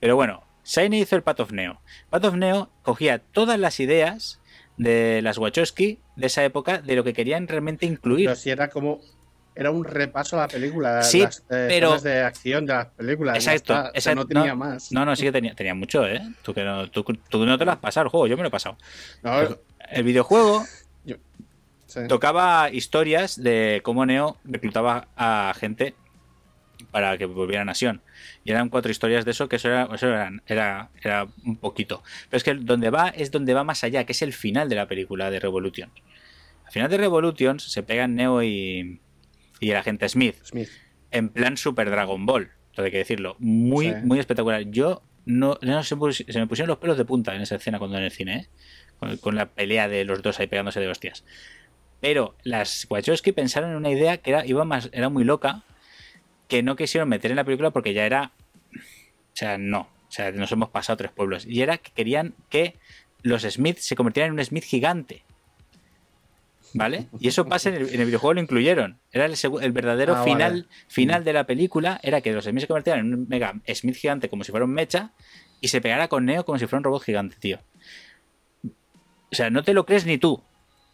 Pero 0.00 0.16
bueno, 0.16 0.44
Shiny 0.64 1.00
hizo 1.00 1.16
el 1.16 1.22
Path 1.22 1.40
of 1.40 1.52
Neo. 1.52 1.80
Path 2.10 2.24
of 2.24 2.34
Neo 2.34 2.70
cogía 2.82 3.18
todas 3.18 3.58
las 3.58 3.80
ideas 3.80 4.40
de 4.76 5.20
las 5.22 5.38
Wachowski 5.38 6.00
de 6.16 6.26
esa 6.26 6.44
época 6.44 6.78
de 6.78 6.96
lo 6.96 7.04
que 7.04 7.12
querían 7.12 7.46
realmente 7.48 7.86
incluir. 7.86 8.26
Pero 8.26 8.36
si 8.36 8.50
era 8.50 8.68
como. 8.68 9.00
Era 9.56 9.70
un 9.70 9.84
repaso 9.84 10.36
a 10.36 10.40
la 10.42 10.48
película. 10.48 11.00
Sí, 11.04 11.20
las, 11.20 11.38
eh, 11.48 11.66
pero- 11.68 12.00
de 12.00 12.22
acción 12.22 12.66
de 12.66 12.72
las 12.74 12.86
películas. 12.86 13.36
Exacto, 13.36 13.72
está. 13.72 13.80
O 13.80 13.82
sea, 13.82 13.90
exacto, 13.94 14.20
no 14.22 14.26
tenía 14.26 14.48
no, 14.48 14.56
más. 14.56 14.90
No, 14.90 15.04
no, 15.04 15.14
sí 15.14 15.22
que 15.22 15.30
tenía, 15.30 15.54
tenía 15.54 15.74
mucho, 15.74 16.04
¿eh? 16.08 16.20
Tú, 16.42 16.52
que 16.52 16.64
no, 16.64 16.90
tú, 16.90 17.04
tú 17.04 17.46
no 17.46 17.56
te 17.56 17.64
lo 17.64 17.70
has 17.70 17.78
pasado 17.78 18.06
el 18.06 18.10
juego, 18.10 18.26
yo 18.26 18.36
me 18.36 18.42
lo 18.42 18.48
he 18.48 18.50
pasado. 18.50 18.76
No, 19.22 19.56
El 19.90 20.02
videojuego 20.02 20.64
sí. 21.94 22.08
tocaba 22.08 22.70
historias 22.70 23.42
de 23.42 23.80
cómo 23.84 24.04
Neo 24.06 24.36
reclutaba 24.44 25.08
a 25.16 25.54
gente 25.58 25.94
para 26.90 27.16
que 27.18 27.26
volvieran 27.26 27.68
a 27.68 27.74
Sion. 27.74 28.02
Y 28.44 28.50
eran 28.50 28.68
cuatro 28.68 28.90
historias 28.90 29.24
de 29.24 29.30
eso, 29.32 29.48
que 29.48 29.56
eso 29.56 29.68
era, 29.68 29.88
eso 29.92 30.08
eran- 30.08 30.42
era, 30.46 30.90
era 31.02 31.26
un 31.44 31.56
poquito. 31.56 32.02
Pero 32.28 32.36
es 32.38 32.44
que 32.44 32.54
donde 32.54 32.90
va 32.90 33.08
es 33.08 33.30
donde 33.30 33.54
va 33.54 33.64
más 33.64 33.82
allá, 33.84 34.04
que 34.04 34.12
es 34.12 34.22
el 34.22 34.32
final 34.32 34.68
de 34.68 34.76
la 34.76 34.86
película 34.86 35.30
de 35.30 35.40
Revolution. 35.40 35.90
Al 36.66 36.72
final 36.72 36.90
de 36.90 36.96
Revolution 36.98 37.58
se 37.60 37.82
pegan 37.82 38.14
Neo 38.14 38.42
y, 38.42 39.00
y 39.60 39.70
el 39.70 39.76
agente 39.76 40.08
Smith 40.08 40.36
Smith. 40.44 40.68
en 41.10 41.28
plan 41.30 41.56
Super 41.56 41.90
Dragon 41.90 42.26
Ball, 42.26 42.50
todo 42.74 42.86
hay 42.86 42.92
que 42.92 42.98
decirlo. 42.98 43.36
Muy, 43.38 43.86
Sí. 43.88 43.94
muy 44.04 44.18
espectacular. 44.18 44.62
Yo 44.70 45.02
no, 45.26 45.58
no 45.62 45.82
se 45.84 45.94
me 45.96 46.46
pusieron 46.46 46.68
los 46.68 46.78
pelos 46.78 46.98
de 46.98 47.04
punta 47.04 47.34
en 47.34 47.40
esa 47.42 47.56
escena 47.56 47.78
cuando 47.78 47.96
en 47.98 48.04
el 48.04 48.10
cine, 48.10 48.36
¿eh? 48.36 48.48
con, 48.98 49.16
con 49.18 49.34
la 49.36 49.46
pelea 49.50 49.88
de 49.88 50.04
los 50.04 50.22
dos 50.22 50.38
ahí 50.40 50.46
pegándose 50.48 50.80
de 50.80 50.88
hostias. 50.88 51.24
Pero 52.00 52.34
las 52.42 52.86
Wachowski 52.90 53.32
pensaron 53.32 53.70
en 53.70 53.76
una 53.76 53.90
idea 53.90 54.18
que 54.18 54.30
era, 54.30 54.46
iba 54.46 54.64
más, 54.64 54.90
era 54.92 55.08
muy 55.08 55.24
loca, 55.24 55.62
que 56.48 56.62
no 56.62 56.76
quisieron 56.76 57.08
meter 57.08 57.30
en 57.30 57.36
la 57.36 57.44
película 57.44 57.70
porque 57.70 57.94
ya 57.94 58.04
era. 58.04 58.32
O 58.72 59.36
sea, 59.36 59.58
no. 59.58 59.80
O 60.08 60.12
sea, 60.14 60.30
nos 60.30 60.52
hemos 60.52 60.68
pasado 60.68 60.96
tres 60.96 61.10
pueblos. 61.10 61.46
Y 61.46 61.62
era 61.62 61.78
que 61.78 61.90
querían 61.92 62.34
que 62.50 62.76
los 63.22 63.42
Smith 63.42 63.78
se 63.78 63.96
convirtieran 63.96 64.32
en 64.32 64.38
un 64.38 64.44
Smith 64.44 64.64
gigante. 64.64 65.24
¿Vale? 66.76 67.06
Y 67.20 67.28
eso 67.28 67.46
pasa 67.46 67.68
en 67.68 67.76
el, 67.76 67.94
en 67.94 68.00
el 68.00 68.06
videojuego, 68.06 68.34
lo 68.34 68.40
incluyeron. 68.40 68.98
Era 69.12 69.26
el, 69.26 69.34
el 69.62 69.72
verdadero 69.72 70.14
Ah, 70.14 70.18
vale. 70.18 70.30
final, 70.32 70.68
final 70.88 71.24
de 71.24 71.32
la 71.32 71.46
película, 71.46 72.00
era 72.02 72.20
que 72.20 72.32
los 72.32 72.44
Smith 72.44 72.62
se 72.62 72.66
convirtieran 72.66 73.06
en 73.06 73.14
un 73.14 73.28
mega 73.28 73.54
Smith 73.72 73.96
gigante 73.96 74.28
como 74.28 74.42
si 74.42 74.50
fuera 74.50 74.66
un 74.66 74.72
mecha 74.72 75.12
y 75.60 75.68
se 75.68 75.80
pegara 75.80 76.08
con 76.08 76.24
Neo 76.26 76.44
como 76.44 76.58
si 76.58 76.66
fuera 76.66 76.78
un 76.78 76.84
robot 76.84 77.02
gigante, 77.04 77.36
tío. 77.38 77.60
O 78.64 79.34
sea, 79.36 79.50
no 79.50 79.62
te 79.62 79.72
lo 79.72 79.86
crees 79.86 80.04
ni 80.04 80.18
tú. 80.18 80.42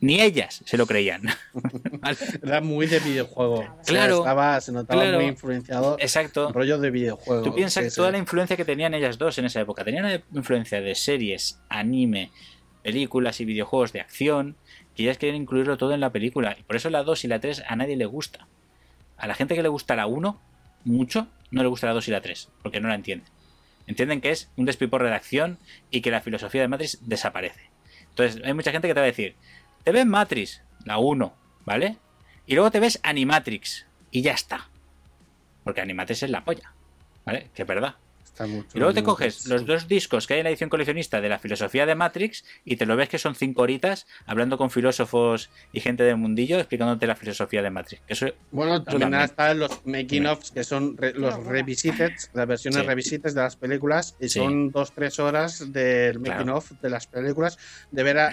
Ni 0.01 0.21
ellas 0.21 0.63
se 0.65 0.79
lo 0.79 0.87
creían. 0.87 1.23
¿Vale? 2.01 2.17
Era 2.43 2.61
muy 2.61 2.87
de 2.87 3.01
videojuego. 3.01 3.59
O 3.59 3.65
sea, 3.83 3.83
Claro, 3.85 4.19
estaba, 4.19 4.61
se 4.61 4.73
notaba 4.73 5.03
claro. 5.03 5.19
muy 5.19 5.27
influenciado. 5.27 5.97
Exacto. 6.01 6.51
Rollo 6.53 6.79
de 6.79 6.91
videojuego. 6.91 7.43
Tú 7.43 7.55
piensas 7.55 7.85
sí. 7.85 7.97
toda 7.97 8.11
la 8.11 8.19
influencia 8.19 8.57
que 8.57 8.65
tenían 8.65 8.95
ellas 8.95 9.19
dos 9.19 9.37
en 9.39 9.45
esa 9.45 9.61
época. 9.61 9.85
Tenían 9.85 10.07
una 10.07 10.23
influencia 10.35 10.81
de 10.81 10.95
series, 10.95 11.61
anime, 11.69 12.31
películas 12.83 13.41
y 13.41 13.45
videojuegos 13.45 13.93
de 13.93 14.01
acción, 14.01 14.57
que 14.95 15.03
ellas 15.03 15.19
querían 15.19 15.37
incluirlo 15.37 15.77
todo 15.77 15.93
en 15.93 16.01
la 16.01 16.11
película. 16.11 16.57
Y 16.59 16.63
por 16.63 16.77
eso 16.77 16.89
la 16.89 17.03
2 17.03 17.25
y 17.25 17.29
la 17.29 17.41
3 17.41 17.65
a 17.69 17.77
nadie 17.77 17.97
le 17.97 18.07
gusta. 18.07 18.47
A 19.19 19.27
la 19.27 19.35
gente 19.35 19.55
que 19.55 19.63
le 19.63 19.69
gusta 19.69 19.97
la 19.97 20.07
1, 20.07 20.41
mucho, 20.85 21.29
no 21.51 21.63
le 21.63 21.69
gusta 21.69 21.87
la 21.87 21.93
2 21.93 22.09
y 22.09 22.11
la 22.11 22.23
3, 22.23 22.49
porque 22.63 22.81
no 22.81 22.89
la 22.89 22.95
entienden. 22.95 23.29
Entienden 23.87 24.21
que 24.21 24.31
es 24.31 24.49
un 24.57 24.65
despiporre 24.65 25.09
de 25.09 25.15
acción 25.15 25.59
y 25.91 26.01
que 26.01 26.11
la 26.11 26.21
filosofía 26.21 26.63
de 26.63 26.69
Matrix 26.69 26.99
desaparece. 27.03 27.71
Entonces, 28.11 28.41
hay 28.45 28.55
mucha 28.55 28.73
gente 28.73 28.89
que 28.89 28.95
te 28.95 29.01
va 29.01 29.05
a 29.05 29.07
decir, 29.07 29.35
te 29.85 29.93
ves 29.93 30.07
Matrix, 30.07 30.63
la 30.85 30.99
1, 30.99 31.35
¿vale? 31.65 31.97
Y 32.47 32.55
luego 32.55 32.71
te 32.71 32.81
ves 32.81 32.99
Animatrix, 33.03 33.87
y 34.11 34.23
ya 34.23 34.33
está. 34.33 34.69
Porque 35.65 35.81
Animatrix 35.81 36.23
es 36.25 36.31
la 36.31 36.45
polla, 36.45 36.73
¿vale? 37.25 37.51
Que 37.55 37.63
es 37.63 37.69
verdad. 37.69 37.97
Está 38.25 38.47
mucho 38.47 38.69
Y 38.75 38.79
luego 38.79 38.95
te 38.95 39.03
coges 39.03 39.47
los 39.47 39.67
dos 39.67 39.89
discos 39.89 40.27
que 40.27 40.35
hay 40.35 40.41
en 40.41 40.45
la 40.45 40.51
edición 40.51 40.71
coleccionista 40.71 41.21
de 41.21 41.29
la 41.29 41.39
filosofía 41.39 41.85
de 41.85 41.95
Matrix 41.97 42.45
y 42.65 42.77
te 42.77 42.87
lo 42.87 42.97
ves 42.97 43.09
que 43.09 43.19
son 43.19 43.35
cinco 43.35 43.63
horitas 43.63 44.07
hablando 44.25 44.57
con 44.57 44.71
filósofos 44.71 45.51
y 45.73 45.81
gente 45.81 46.05
del 46.05 46.17
mundillo 46.17 46.59
explicándote 46.59 47.07
la 47.09 47.17
filosofía 47.17 47.61
de 47.61 47.71
Matrix. 47.71 48.03
Eso, 48.07 48.27
Bueno, 48.53 48.83
también 48.85 49.01
también. 49.11 49.23
están 49.23 49.59
los 49.59 49.85
making 49.85 50.27
ofs, 50.27 50.53
que 50.53 50.65
son 50.65 50.97
re- 50.97 51.13
los 51.13 51.35
locura. 51.35 51.51
revisited, 51.53 52.13
las 52.33 52.47
versiones 52.47 52.81
Sí. 52.83 52.87
revisited 52.87 53.35
de 53.35 53.41
las 53.43 53.57
películas, 53.57 54.17
y 54.21 54.29
Sí. 54.29 54.39
son 54.39 54.71
dos, 54.71 54.93
tres 54.95 55.19
horas 55.19 55.73
del 55.73 56.21
making 56.21 56.45
Claro. 56.45 56.57
of 56.59 56.71
de 56.81 56.89
las 56.91 57.07
películas, 57.09 57.59
de 57.91 58.03
ver 58.03 58.19
a, 58.19 58.33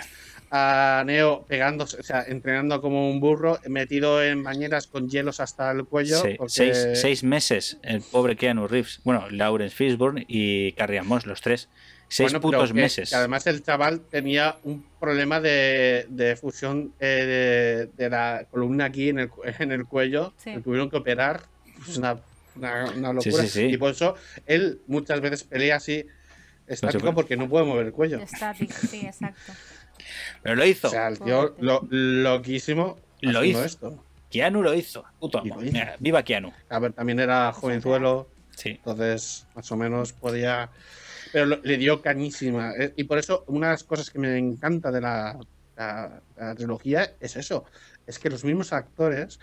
a 0.51 1.03
Neo 1.05 1.45
pegándose, 1.47 1.99
o 1.99 2.03
sea, 2.03 2.23
entrenando 2.27 2.81
como 2.81 3.10
un 3.10 3.19
burro, 3.19 3.60
metido 3.67 4.23
en 4.23 4.43
bañeras 4.43 4.88
con 4.88 5.10
hielos 5.10 5.39
hasta 5.39 5.71
el 5.71 5.86
cuello. 5.86 6.21
sí, 6.21 6.36
porque- 6.38 6.53
seis, 6.53 6.88
seis 6.93 7.23
meses 7.23 7.77
el 7.83 8.01
pobre 8.01 8.36
Keanu 8.36 8.67
Reeves, 8.67 9.01
bueno, 9.03 9.29
Lawrence 9.29 9.75
Fishburne 9.75 10.25
y 10.27 10.71
Carrie 10.73 11.01
Moss, 11.01 11.25
los 11.25 11.41
tres. 11.41 11.69
Seis 12.10 12.31
Bueno, 12.31 12.39
putos 12.41 12.69
que- 12.69 12.73
meses. 12.75 13.10
que 13.10 13.15
además 13.17 13.45
el 13.47 13.62
chaval 13.62 13.99
tenía 13.99 14.55
un 14.63 14.86
problema 14.97 15.41
de, 15.41 16.05
de 16.10 16.38
fusión 16.38 16.93
eh, 17.01 17.88
de, 17.97 18.03
de 18.03 18.10
la 18.10 18.45
columna 18.49 18.86
aquí 18.86 19.10
en 19.10 19.19
el, 19.19 19.29
cu- 19.29 19.41
en 19.60 19.71
el 19.73 19.86
cuello. 19.86 20.33
Sí. 20.38 20.53
que 20.53 20.62
tuvieron 20.62 20.89
que 20.89 20.95
operar. 20.95 21.41
Es 21.86 21.97
una, 21.97 22.17
una, 22.55 23.12
locura. 23.12 23.43
sí, 23.43 23.49
sí. 23.49 23.63
Y 23.65 23.77
por 23.77 23.91
eso 23.91 24.15
él 24.45 24.79
muchas 24.88 25.19
veces 25.19 25.43
pelea 25.43 25.75
así 25.75 26.05
estático 26.65 27.13
porque 27.13 27.36
no 27.36 27.47
puede 27.49 27.65
mover 27.65 27.88
el 27.88 27.91
cuello. 27.91 28.19
Estático, 28.19 28.73
sí, 28.89 29.01
exacto. 29.05 29.51
Pero 30.43 30.55
lo 30.55 30.65
hizo. 30.65 30.88
O 30.88 30.91
sea, 30.91 31.07
el 31.07 31.19
tío 31.19 31.55
lo, 31.60 31.86
loquísimo 31.89 32.97
Lo 33.21 33.43
hizo. 33.43 33.63
esto. 33.63 34.03
Keanu 34.29 34.62
lo 34.62 34.73
hizo. 34.73 35.03
Puto 35.19 35.41
Y 35.43 35.47
lo 35.49 35.53
amo. 35.55 35.63
hizo. 35.63 35.73
Mira, 35.73 35.95
viva 35.99 36.23
Keanu. 36.23 36.51
A 36.69 36.79
ver, 36.79 36.93
también 36.93 37.19
era 37.19 37.51
jovenzuelo. 37.53 38.27
Sí. 38.51 38.69
Entonces, 38.71 39.45
más 39.55 39.71
o 39.71 39.77
menos 39.77 40.13
podía. 40.13 40.69
Pero 41.31 41.45
lo- 41.45 41.60
le 41.63 41.77
dio 41.77 42.01
cañísima. 42.01 42.73
Eh, 42.77 42.93
Y 42.95 43.03
por 43.05 43.17
eso, 43.19 43.43
una 43.47 43.67
de 43.67 43.73
las 43.73 43.83
cosas 43.83 44.10
que 44.10 44.19
me 44.19 44.38
encanta 44.38 44.91
de 44.91 45.01
la, 45.01 45.38
la- 45.75 46.21
la 46.38 46.55
trilogía 46.55 47.13
es 47.19 47.36
eso: 47.38 47.65
es 48.05 48.17
que 48.19 48.29
los 48.29 48.43
mismos 48.43 48.73
actores 48.73 49.39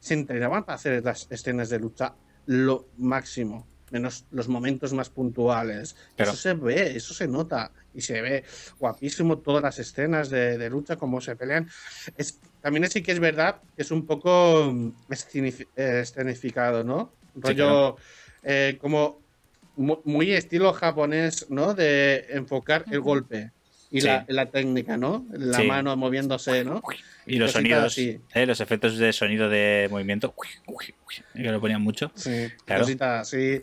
se 0.00 0.14
entrenaban 0.14 0.64
para 0.64 0.76
hacer 0.76 1.04
las 1.04 1.26
escenas 1.30 1.68
de 1.70 1.78
lucha 1.78 2.14
lo 2.46 2.88
máximo, 2.98 3.66
menos 3.92 4.24
los 4.30 4.48
momentos 4.48 4.92
más 4.92 5.10
puntuales. 5.10 5.94
Pero- 6.16 6.30
Eso 6.32 6.40
se 6.40 6.54
ve, 6.54 6.96
eso 6.96 7.14
se 7.14 7.28
nota. 7.28 7.70
Y 7.94 8.00
se 8.00 8.22
ve 8.22 8.44
guapísimo 8.78 9.38
todas 9.38 9.62
las 9.62 9.78
escenas 9.78 10.30
de, 10.30 10.56
de 10.58 10.70
lucha, 10.70 10.96
cómo 10.96 11.20
se 11.20 11.36
pelean. 11.36 11.68
Es, 12.16 12.40
también 12.62 12.88
sí 12.90 13.02
que 13.02 13.12
es 13.12 13.20
verdad 13.20 13.56
que 13.76 13.82
es 13.82 13.90
un 13.90 14.06
poco 14.06 14.70
mm, 14.72 14.88
eh, 15.76 16.00
escenificado, 16.02 16.82
¿no? 16.84 17.12
Rollo 17.34 17.54
claro. 17.54 17.96
eh, 18.42 18.78
como 18.80 19.20
mu- 19.76 20.00
muy 20.04 20.32
estilo 20.32 20.72
japonés, 20.72 21.46
¿no? 21.50 21.74
De 21.74 22.26
enfocar 22.30 22.84
el 22.90 23.00
golpe 23.00 23.50
y 23.90 24.00
Sí. 24.00 24.06
la, 24.06 24.24
la 24.28 24.46
técnica, 24.46 24.96
¿no? 24.96 25.26
La 25.32 25.58
Sí. 25.58 25.66
mano 25.66 25.94
moviéndose, 25.96 26.64
¿no? 26.64 26.82
Y 27.26 27.36
los 27.36 27.52
Cositas 27.52 27.92
sonidos, 27.94 28.20
eh, 28.34 28.46
los 28.46 28.60
efectos 28.60 28.96
de 28.96 29.12
sonido 29.12 29.50
de 29.50 29.86
movimiento, 29.90 30.34
que 31.34 31.42
lo 31.42 31.60
ponían 31.60 31.82
mucho. 31.82 32.10
Sí, 32.14 32.48
Claro. 32.64 32.82
cositas 32.84 33.28
así. 33.28 33.62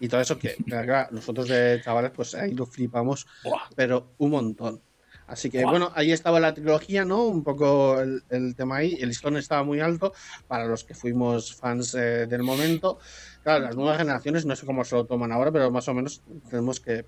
Y 0.00 0.08
todo 0.08 0.20
eso 0.20 0.38
que, 0.38 0.54
claro, 0.66 1.08
nosotros 1.12 1.48
de 1.48 1.80
chavales, 1.82 2.10
pues 2.14 2.34
ahí 2.34 2.52
lo 2.52 2.66
flipamos, 2.66 3.26
Buah. 3.42 3.68
pero 3.76 4.14
un 4.18 4.30
montón. 4.30 4.80
Así 5.26 5.48
que 5.48 5.60
Guau. 5.62 5.70
bueno, 5.70 5.92
ahí 5.94 6.12
estaba 6.12 6.38
la 6.38 6.52
trilogía, 6.52 7.04
¿no? 7.06 7.24
Un 7.24 7.42
poco 7.42 7.98
el, 8.00 8.22
el 8.28 8.54
tema 8.54 8.76
ahí. 8.78 8.94
El 9.00 9.08
listón 9.08 9.36
estaba 9.38 9.62
muy 9.64 9.80
alto 9.80 10.12
para 10.46 10.66
los 10.66 10.84
que 10.84 10.94
fuimos 10.94 11.54
fans 11.56 11.94
eh, 11.94 12.26
del 12.26 12.42
momento. 12.42 12.98
Claro, 13.42 13.64
las 13.64 13.74
nuevas 13.76 13.96
generaciones 13.96 14.44
no 14.44 14.54
sé 14.54 14.66
cómo 14.66 14.84
se 14.84 14.96
lo 14.96 15.06
toman 15.06 15.32
ahora, 15.32 15.50
pero 15.50 15.70
más 15.70 15.88
o 15.88 15.94
menos 15.94 16.22
tenemos 16.50 16.78
que 16.80 17.06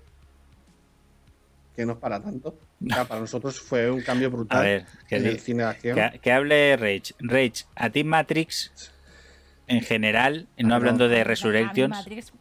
que 1.75 1.85
no 1.85 1.93
es 1.93 1.99
para 1.99 2.19
tanto. 2.19 2.57
Para 3.07 3.19
nosotros 3.19 3.59
fue 3.59 3.89
un 3.91 4.01
cambio 4.01 4.27
A 4.27 4.31
brutal 4.31 4.63
ver, 4.63 4.85
que, 5.07 5.17
en 5.17 5.25
el 5.27 5.39
cine 5.39 5.63
de 5.63 5.69
acción. 5.69 5.95
que- 5.95 6.19
que 6.19 6.31
hable 6.31 6.75
Rage. 6.77 7.13
Rage, 7.19 7.65
a 7.75 7.89
ti 7.91 8.03
Matrix, 8.03 8.91
en 9.67 9.81
general, 9.81 10.47
no 10.57 10.73
Ah, 10.73 10.77
hablando 10.77 11.03
no. 11.05 11.09
de 11.11 11.17
A 11.17 11.19
mí 11.19 11.23
Resurrections, 11.25 11.89
Matrix, 11.89 12.33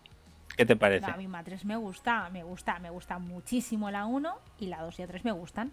¿qué 0.56 0.66
te 0.66 0.76
parece? 0.76 1.06
no, 1.06 1.12
a 1.14 1.16
mí 1.16 1.26
Matrix 1.28 1.64
me 1.64 1.76
gusta, 1.76 2.28
me 2.30 2.42
gusta, 2.42 2.78
me 2.78 2.90
gusta 2.90 3.18
muchísimo 3.18 3.90
la 3.90 4.06
1 4.06 4.34
y 4.60 4.66
la 4.66 4.82
2 4.82 4.98
y 4.98 5.02
la 5.02 5.08
3 5.08 5.24
me 5.24 5.32
gustan. 5.32 5.72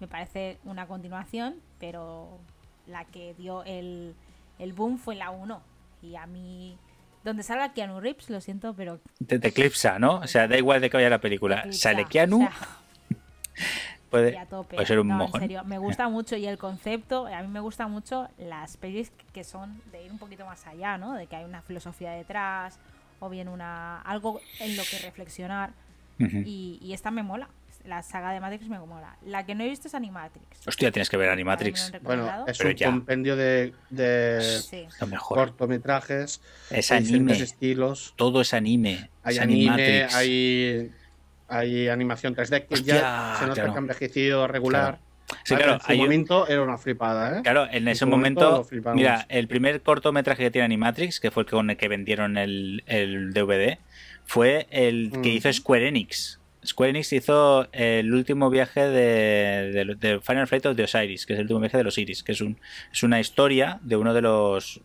Me 0.00 0.06
parece 0.06 0.58
una 0.64 0.86
continuación, 0.86 1.56
pero 1.80 2.38
la 2.86 3.04
que 3.04 3.34
dio 3.34 3.64
el, 3.64 4.14
el 4.58 4.72
boom 4.72 4.98
fue 4.98 5.16
la 5.16 5.30
1. 5.30 5.60
Y 6.02 6.14
a 6.16 6.26
mí, 6.26 6.78
donde 7.24 7.42
salga 7.42 7.72
Keanu 7.72 7.98
Reeves, 8.00 8.30
lo 8.30 8.40
siento, 8.40 8.74
pero 8.74 9.00
Te, 9.26 9.38
te 9.40 9.48
eclipsa, 9.48 9.98
¿no? 9.98 10.16
O 10.18 10.26
sea, 10.28 10.46
da 10.46 10.56
igual 10.56 10.80
de 10.80 10.88
que 10.90 10.96
vaya 10.96 11.10
la 11.10 11.20
película. 11.20 11.58
eclipsa. 11.60 11.90
Sale 11.90 12.04
Keanu, 12.04 12.44
O 12.44 12.48
sea, 12.48 12.52
puede, 14.10 14.46
puede 14.70 14.86
ser 14.86 15.00
un 15.00 15.08
No, 15.08 15.14
en 15.14 15.18
mojón. 15.18 15.40
serio, 15.40 15.64
me 15.64 15.78
gusta 15.78 16.08
mucho 16.08 16.36
y 16.36 16.46
el 16.46 16.58
concepto, 16.58 17.26
a 17.26 17.42
mí 17.42 17.48
me 17.48 17.60
gustan 17.60 17.90
mucho 17.90 18.28
las 18.38 18.76
pelis 18.76 19.10
que 19.32 19.42
son 19.44 19.80
de 19.90 20.04
ir 20.04 20.12
un 20.12 20.18
poquito 20.18 20.46
más 20.46 20.64
allá, 20.66 20.96
¿no? 20.96 21.14
De 21.14 21.26
que 21.26 21.34
hay 21.36 21.44
una 21.44 21.60
filosofía 21.62 22.12
detrás 22.12 22.78
o 23.20 23.28
bien 23.28 23.48
una 23.48 24.00
algo 24.02 24.40
en 24.60 24.76
lo 24.76 24.82
que 24.84 24.98
reflexionar 24.98 25.70
y, 26.18 26.78
y 26.82 26.92
esta 26.94 27.10
me 27.10 27.22
mola. 27.22 27.48
La 27.84 28.02
saga 28.02 28.32
de 28.32 28.40
Matrix 28.40 28.68
me 28.68 28.78
mola. 28.80 29.16
La 29.24 29.46
que 29.46 29.54
no 29.54 29.62
he 29.64 29.68
visto 29.68 29.86
es 29.88 29.94
Animatrix. 29.94 30.66
Hostia, 30.66 30.90
tienes 30.90 31.08
que 31.08 31.16
ver 31.16 31.30
Animatrix. 31.30 31.92
Bueno, 32.02 32.44
es 32.46 32.58
Pero 32.58 32.70
un 32.70 32.76
ya. 32.76 32.86
compendio 32.90 33.36
de, 33.36 33.72
de 33.88 34.40
Sí. 34.62 34.86
Lo 35.00 35.06
mejor. 35.06 35.38
cortometrajes, 35.38 36.42
Es 36.70 36.90
anime. 36.90 37.32
estilos. 37.38 38.12
Todo 38.16 38.40
es 38.42 38.52
anime. 38.52 39.08
Hay 39.22 39.36
es 39.36 39.40
anime, 39.40 39.70
Animatrix. 39.70 40.14
hay, 40.16 40.92
hay 41.48 41.88
animación 41.88 42.34
3D 42.34 42.66
que 42.66 42.74
Hostia, 42.74 42.94
ya 42.96 43.36
se 43.38 43.42
nota 43.46 43.54
claro. 43.54 43.72
que 43.72 43.78
ha 43.78 43.80
envejecido 43.80 44.46
regular. 44.48 44.98
Sí, 45.44 45.54
Vale, 45.54 45.64
claro, 45.64 45.72
en 45.74 45.80
su 45.80 45.92
hay 45.92 45.98
un- 45.98 46.04
momento 46.04 46.46
era 46.48 46.62
una 46.62 46.78
flipada, 46.78 47.38
¿eh? 47.38 47.42
Claro, 47.42 47.66
en 47.70 47.86
ese 47.88 48.06
momento 48.06 48.66
momento, 48.66 48.94
mira, 48.94 49.26
el 49.28 49.46
primer 49.48 49.82
cortometraje 49.82 50.44
que 50.44 50.50
tiene 50.50 50.64
Animatrix, 50.64 51.20
que 51.20 51.30
fue 51.30 51.42
el 51.42 51.48
con 51.50 51.70
el 51.70 51.76
que 51.76 51.88
vendieron 51.88 52.36
el, 52.38 52.82
el 52.86 53.32
DVD, 53.32 53.78
fue 54.24 54.66
el 54.70 55.10
que 55.22 55.30
Mm. 55.30 55.36
hizo 55.36 55.52
Square 55.52 55.88
Enix. 55.88 56.40
Square 56.66 56.90
Enix 56.90 57.12
hizo 57.12 57.68
el 57.72 58.12
último 58.12 58.50
viaje 58.50 58.80
de, 58.88 59.70
de- 59.72 59.94
de 59.94 60.20
Final 60.20 60.46
Flight 60.48 60.66
of 60.66 60.76
the 60.76 60.82
Osiris, 60.84 61.24
que 61.26 61.34
es 61.34 61.38
el 61.38 61.44
último 61.44 61.60
viaje 61.60 61.76
de 61.76 61.84
los 61.84 61.96
Iris, 61.98 62.22
que 62.22 62.32
es 62.32 62.40
un 62.40 62.58
es 62.92 63.02
una 63.02 63.20
historia 63.20 63.78
de 63.82 63.96
uno 63.96 64.12
de 64.14 64.22
los 64.22 64.80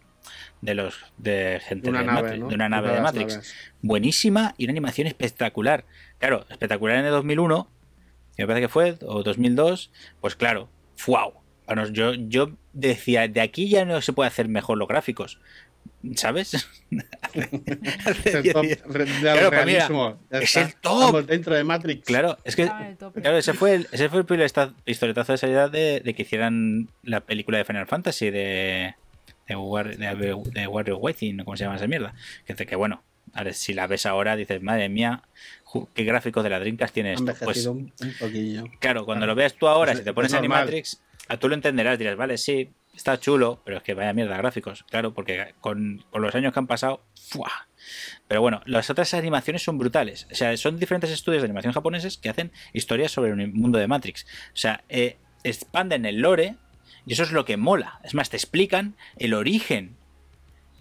de 0.62 0.76
los 0.76 0.96
de 1.18 1.60
gente 1.66 1.90
una 1.90 2.00
de, 2.00 2.06
nave, 2.06 2.22
Matrix, 2.22 2.40
¿no? 2.42 2.48
de 2.50 2.56
una 2.56 2.70
nave 2.70 2.92
de 2.94 3.02
Matrix 3.02 3.34
naves. 3.34 3.56
buenísima 3.82 4.54
y 4.58 4.66
una 4.66 4.72
animación 4.72 5.08
espectacular. 5.08 5.84
Claro, 6.20 6.46
espectacular 6.50 6.98
en 7.00 7.06
el 7.06 7.12
2001, 7.12 7.68
que 7.68 7.70
me 8.38 8.48
parece 8.48 8.62
que 8.66 8.70
fue, 8.70 8.98
o 9.06 9.24
2002, 9.24 9.92
pues 10.22 10.36
claro, 10.36 10.70
wow. 11.08 11.34
Bueno, 11.66 11.88
yo, 11.90 12.14
yo 12.14 12.52
decía, 12.74 13.28
de 13.28 13.40
aquí 13.42 13.70
ya 13.70 13.86
no 13.86 14.02
se 14.02 14.12
puede 14.14 14.28
hacer 14.28 14.48
mejor 14.50 14.78
los 14.78 14.88
gráficos. 14.88 15.40
¿Sabes? 16.16 16.54
Hace 18.06 18.38
El 18.38 18.44
10 18.44 18.54
top 18.54 18.62
días. 18.64 18.80
re- 18.86 19.06
del 19.06 19.20
Claro, 19.20 19.50
pues 19.50 19.66
mira, 19.66 19.88
realismo. 19.88 20.20
Ya 20.32 20.40
es 20.40 20.56
el 20.58 20.74
top. 20.76 21.00
Estamos 21.06 21.28
dentro 21.28 21.56
de 21.56 21.64
Matrix. 21.64 22.06
Claro, 22.06 22.38
es 22.44 22.56
que 22.56 22.66
claro, 23.22 23.38
ese 23.38 23.54
fue 23.54 23.76
el, 23.76 23.88
ese 23.92 24.10
fue 24.10 24.20
el 24.20 24.26
primer 24.26 24.46
esta- 24.46 24.74
pistoletazo 24.84 25.32
de 25.32 25.38
salida 25.38 25.70
de, 25.70 26.02
de 26.02 26.14
que 26.14 26.24
hicieran 26.24 26.90
la 27.04 27.22
película 27.22 27.58
de 27.58 27.66
Final 27.66 27.88
Fantasy 27.88 28.30
de 28.32 28.96
de, 29.48 29.56
War, 29.56 29.96
de, 29.98 30.36
de 30.54 30.68
Warrior 30.68 30.98
Waiting, 31.02 31.38
¿no? 31.38 31.46
¿cómo 31.46 31.58
se 31.58 31.64
llama 31.66 31.76
esa 31.78 31.88
mierda? 31.88 32.14
Que, 32.46 32.54
dice 32.54 32.66
que 32.66 32.76
bueno, 32.76 33.04
a 33.34 33.44
ver, 33.44 33.54
si 33.54 33.74
la 33.74 33.88
ves 33.88 34.06
ahora 34.06 34.36
dices, 34.36 34.62
madre 34.62 34.88
mía, 34.90 35.24
qué 35.94 36.04
gráficos 36.04 36.44
de 36.44 36.50
la 36.50 36.60
Dreamcast 36.60 36.94
tiene 36.94 37.14
esto. 37.14 37.34
Pues 37.44 37.66
un, 37.66 37.92
un 38.02 38.14
poquillo. 38.20 38.64
claro, 38.80 39.06
cuando 39.06 39.26
lo 39.26 39.36
veas 39.36 39.54
tú 39.56 39.68
ahora, 39.68 39.92
Es- 39.94 40.00
si 40.00 40.04
te 40.04 40.14
pones. 40.14 40.34
Animatrix, 40.34 41.02
a 41.28 41.38
tú 41.38 41.48
lo 41.50 41.56
entenderás, 41.56 41.98
dirás, 42.00 42.16
vale, 42.18 42.38
sí, 42.38 42.70
está 42.96 43.20
chulo, 43.20 43.62
pero 43.66 43.78
es 43.78 43.84
que 43.84 43.94
vaya 43.94 44.14
mierda 44.14 44.38
gráficos, 44.38 44.84
claro, 44.90 45.14
porque 45.14 45.54
con, 45.62 46.04
con 46.12 46.22
los 46.22 46.34
años 46.36 46.54
que 46.54 46.60
han 46.60 46.68
pasado, 46.68 47.02
¡fua! 47.16 47.68
Pero 48.28 48.42
bueno, 48.42 48.62
las 48.66 48.90
otras 48.90 49.14
animaciones 49.14 49.64
son 49.64 49.78
brutales. 49.78 50.28
O 50.32 50.36
sea, 50.36 50.56
son 50.58 50.78
diferentes 50.80 51.12
estudios 51.12 51.42
de 51.42 51.46
animación 51.48 51.74
japoneses 51.74 52.18
que 52.18 52.30
hacen 52.30 52.52
historias 52.72 53.12
sobre 53.12 53.32
el 53.32 53.52
mundo 53.54 53.78
de 53.80 53.88
Matrix. 53.88 54.26
O 54.54 54.58
sea, 54.58 54.84
eh, 54.90 55.18
expanden 55.44 56.06
el 56.06 56.20
lore 56.22 56.56
y 57.06 57.14
eso 57.14 57.24
es 57.24 57.32
lo 57.32 57.44
que 57.46 57.58
mola. 57.58 58.00
Es 58.04 58.14
más, 58.14 58.30
te 58.30 58.38
explican 58.38 58.96
el 59.18 59.34
origen 59.34 59.98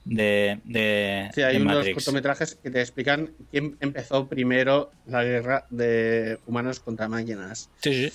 de, 0.05 0.61
de, 0.65 1.31
Sí, 1.35 1.43
hay 1.43 1.57
de 1.57 1.63
unos 1.63 1.77
Matrix. 1.77 1.95
cortometrajes 1.97 2.55
que 2.57 2.71
te 2.71 2.81
explican 2.81 3.33
quién 3.51 3.77
empezó 3.81 4.29
primero 4.29 4.91
la 5.07 5.23
guerra 5.25 5.67
de 5.71 6.39
humanos 6.47 6.81
contra 6.81 7.09
máquinas. 7.09 7.71
Sí, 7.81 8.11
sí. 8.11 8.13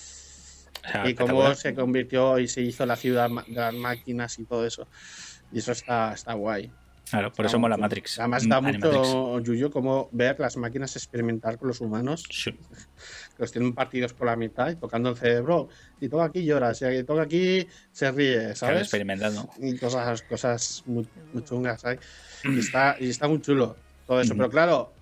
O 0.85 0.89
sea, 0.89 1.09
y 1.09 1.15
cómo 1.15 1.53
se 1.55 1.73
convirtió 1.73 2.39
y 2.39 2.47
se 2.47 2.61
hizo 2.61 2.85
la 2.85 2.95
ciudad 2.95 3.29
de 3.29 3.53
las 3.53 3.73
máquinas 3.73 4.37
y 4.39 4.45
todo 4.45 4.65
eso. 4.65 4.87
Y 5.51 5.59
eso 5.59 5.71
está, 5.71 6.13
está 6.13 6.33
guay. 6.33 6.71
Claro, 7.09 7.31
por 7.31 7.45
Está 7.45 7.55
eso 7.55 7.59
mola. 7.59 7.77
Matrix. 7.77 8.19
Además 8.19 8.45
Mm, 8.45 8.49
da 8.49 8.57
Animatrix. 8.57 8.95
mucho 9.07 9.39
yuyo 9.39 9.71
como 9.71 10.09
ver 10.11 10.39
las 10.39 10.57
máquinas 10.57 10.95
experimentar 10.95 11.57
con 11.57 11.69
los 11.69 11.79
humanos, 11.81 12.23
Sí. 12.29 12.51
que 12.51 12.59
los 13.37 13.51
tienen 13.51 13.73
partidos 13.73 14.13
por 14.13 14.27
la 14.27 14.35
mitad 14.35 14.69
y 14.69 14.75
tocando 14.75 15.09
el 15.09 15.15
cerebro. 15.17 15.69
Si 15.99 16.09
toca 16.09 16.25
aquí 16.25 16.43
llora, 16.45 16.73
si 16.73 17.03
toca 17.03 17.21
aquí 17.21 17.65
se 17.91 18.11
ríe, 18.11 18.37
Claro, 18.39 18.55
¿sabes? 18.55 18.81
experimentando. 18.83 19.49
y 19.59 19.77
cosas, 19.77 20.21
cosas 20.23 20.83
muy, 20.85 21.09
muy 21.31 21.43
chungas 21.43 21.85
ahí. 21.85 21.97
Y 22.43 22.59
está, 22.59 22.97
y 22.99 23.09
está 23.09 23.27
muy 23.27 23.39
chulo 23.41 23.75
todo 24.05 24.19
eso. 24.21 24.33
Ujú. 24.33 24.37
Pero 24.39 24.49
claro, 24.49 24.96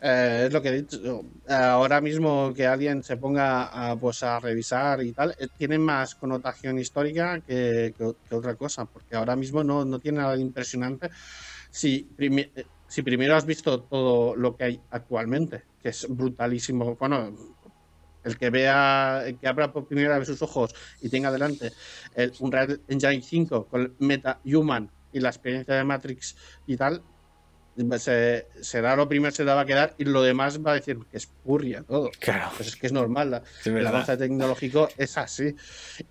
eh, 0.00 0.44
es 0.46 0.52
lo 0.52 0.62
que 0.62 0.68
he 0.70 0.82
dicho. 0.82 1.22
Ahora 1.48 2.00
mismo 2.00 2.52
que 2.54 2.66
alguien 2.66 3.02
se 3.02 3.16
ponga 3.16 3.64
a, 3.90 3.98
pues, 3.98 4.22
a 4.22 4.40
revisar 4.40 5.02
y 5.02 5.12
tal, 5.12 5.34
eh, 5.38 5.48
tiene 5.56 5.78
más 5.78 6.14
connotación 6.14 6.78
histórica 6.78 7.40
que, 7.42 7.94
que- 7.96 8.34
otra 8.34 8.56
cosa. 8.56 8.86
Porque 8.86 9.16
ahora 9.16 9.36
mismo 9.36 9.62
no, 9.64 9.84
no 9.84 9.98
tiene 10.00 10.18
nada 10.18 10.36
de 10.36 10.42
impresionante. 10.42 11.10
Si, 11.70 12.14
eh, 12.18 12.66
si 12.86 13.02
primero 13.02 13.36
has 13.36 13.46
visto 13.46 13.84
todo 13.84 14.36
lo 14.36 14.56
que 14.56 14.64
hay 14.64 14.84
actualmente, 14.90 15.64
que 15.78 15.90
es 15.90 16.06
brutalísimo. 16.08 16.96
Bueno, 16.96 17.34
el 18.22 18.36
que 18.38 18.50
vea, 18.50 19.22
el 19.26 19.38
que 19.38 19.48
abra 19.48 19.72
por 19.72 19.86
primera 19.86 20.18
vez 20.18 20.28
sus 20.28 20.42
ojos 20.42 20.74
y 21.00 21.08
tenga 21.08 21.32
delante 21.32 21.72
el 22.14 22.32
Unreal 22.40 22.82
Engine 22.88 23.22
5 23.22 23.66
con 23.68 23.96
Meta 24.00 24.40
Human 24.44 24.90
y 25.10 25.20
la 25.20 25.30
experiencia 25.30 25.74
de 25.74 25.84
Matrix 25.84 26.36
y 26.66 26.76
tal, 26.76 27.04
se, 27.98 28.46
será 28.60 28.96
lo 28.96 29.08
primero 29.08 29.30
que 29.30 29.36
se 29.36 29.44
va 29.44 29.60
a 29.60 29.64
quedar 29.66 29.94
y 29.98 30.04
lo 30.04 30.22
demás 30.22 30.64
va 30.64 30.72
a 30.72 30.74
decir 30.74 30.98
que 31.10 31.16
es 31.16 31.26
purria 31.26 31.82
todo. 31.82 32.10
Claro, 32.18 32.50
Pues 32.56 32.68
es 32.68 32.76
que 32.76 32.86
es 32.86 32.92
normal, 32.92 33.30
la- 33.30 33.42
el 33.64 33.86
avance 33.86 34.16
tecnológico 34.16 34.88
es 34.96 35.16
así. 35.16 35.54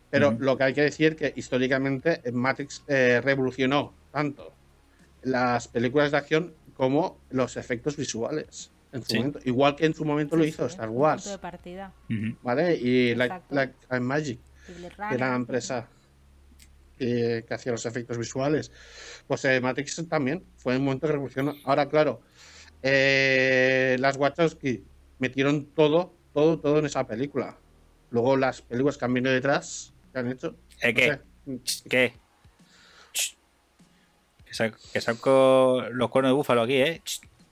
Pero 0.09 0.35
lo 0.39 0.57
que 0.57 0.63
hay 0.63 0.73
que 0.73 0.81
decir 0.81 1.15
que 1.15 1.33
históricamente 1.35 2.21
Matrix 2.31 2.83
eh, 2.87 3.21
revolucionó 3.23 3.93
tanto 4.11 4.53
las 5.23 5.67
películas 5.67 6.11
de 6.11 6.17
acción 6.17 6.53
como 6.75 7.19
los 7.29 7.57
efectos 7.57 7.97
visuales. 7.97 8.71
En 8.91 9.01
su 9.03 9.07
Sí. 9.11 9.17
momento. 9.17 9.39
Igual 9.45 9.75
que 9.75 9.85
en 9.85 9.93
su 9.93 10.03
momento 10.03 10.35
lo 10.35 10.43
hizo 10.45 10.67
sí, 10.67 10.71
Star 10.73 10.89
Wars. 10.89 11.21
punto 11.23 11.37
de 11.37 11.41
partida. 11.41 11.93
Ujú. 12.09 12.35
¿Vale? 12.41 12.73
Y. 12.75 13.13
Like 13.13 13.75
and 13.89 14.03
Magic, 14.05 14.39
que 14.65 15.15
era 15.15 15.29
la 15.29 15.35
empresa 15.35 15.87
que, 16.99 17.43
que 17.47 17.53
hacía 17.53 17.71
los 17.71 17.85
efectos 17.87 18.17
visuales. 18.17 18.71
Pues 19.25 19.43
eh, 19.45 19.59
Matrix 19.61 20.05
también 20.07 20.43
fue 20.57 20.77
un 20.77 20.83
momento 20.83 21.07
de 21.07 21.13
revolución. 21.13 21.55
Ahora, 21.63 21.89
claro, 21.89 22.21
eh, 22.83 23.97
las 23.99 24.17
Wachowski 24.17 24.83
metieron 25.17 25.65
todo, 25.73 26.13
todo, 26.33 26.59
todo 26.59 26.79
en 26.79 26.85
esa 26.85 27.07
película. 27.07 27.57
Luego 28.11 28.37
las 28.37 28.61
películas 28.61 28.97
que 28.97 29.05
han 29.05 29.13
venido 29.13 29.33
detrás, 29.33 29.93
que 30.13 30.19
han 30.19 30.31
hecho. 30.31 30.55
¿Eh, 30.81 30.93
no 30.93 30.95
qué? 30.95 31.19
sé, 31.63 31.89
¿Qué? 31.89 32.13
Que 34.45 34.53
saco, 34.53 34.77
que 34.93 35.01
saco 35.01 35.83
los 35.91 36.09
cuernos 36.09 36.31
de 36.31 36.35
búfalo 36.35 36.61
aquí, 36.63 36.75
¿eh? 36.75 37.01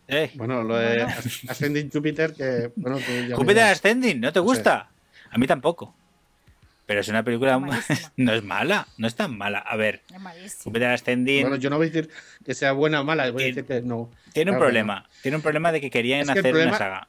Eh. 0.08 0.32
Bueno, 0.36 0.64
lo 0.64 0.78
de. 0.78 1.04
Ascending 1.50 1.92
Jupiter, 1.92 2.34
que 2.34 2.72
bueno, 2.76 2.98
tú 2.98 3.12
ya 3.28 3.36
Jupiter 3.36 3.56
verás. 3.56 3.78
Ascending, 3.78 4.22
¿no 4.22 4.32
te 4.34 4.40
No 4.40 4.46
sé. 4.46 4.48
gusta? 4.50 4.90
A 5.30 5.38
mí 5.38 5.46
tampoco. 5.46 5.94
Pero 6.88 7.02
es 7.02 7.08
una 7.10 7.22
película. 7.24 7.60
No 8.18 8.34
es 8.34 8.44
mala, 8.44 8.88
no 8.98 9.06
es 9.08 9.16
tan 9.16 9.38
mala. 9.38 9.60
A 9.60 9.76
ver. 9.76 10.02
Jupiter 10.64 10.88
Ascending 10.90 11.42
Bueno, 11.44 11.58
yo 11.58 11.70
no 11.70 11.78
voy 11.78 11.88
a 11.88 11.90
decir 11.92 12.10
que 12.44 12.56
sea 12.56 12.72
buena 12.72 13.02
o 13.02 13.04
mala, 13.04 13.30
voy 13.30 13.44
a 13.44 13.46
decir 13.48 13.66
que 13.66 13.82
no. 13.82 14.10
tiene 14.34 14.52
un 14.52 14.56
claro, 14.58 14.66
problema. 14.68 15.08
Tiene 15.22 15.36
un 15.38 15.44
problema 15.44 15.72
de 15.72 15.82
que 15.82 15.92
querían 15.92 16.22
Es 16.22 16.28
que 16.28 16.32
el 16.34 16.40
hacer 16.40 16.52
problema- 16.54 16.70
una 16.72 16.78
saga. 16.78 17.08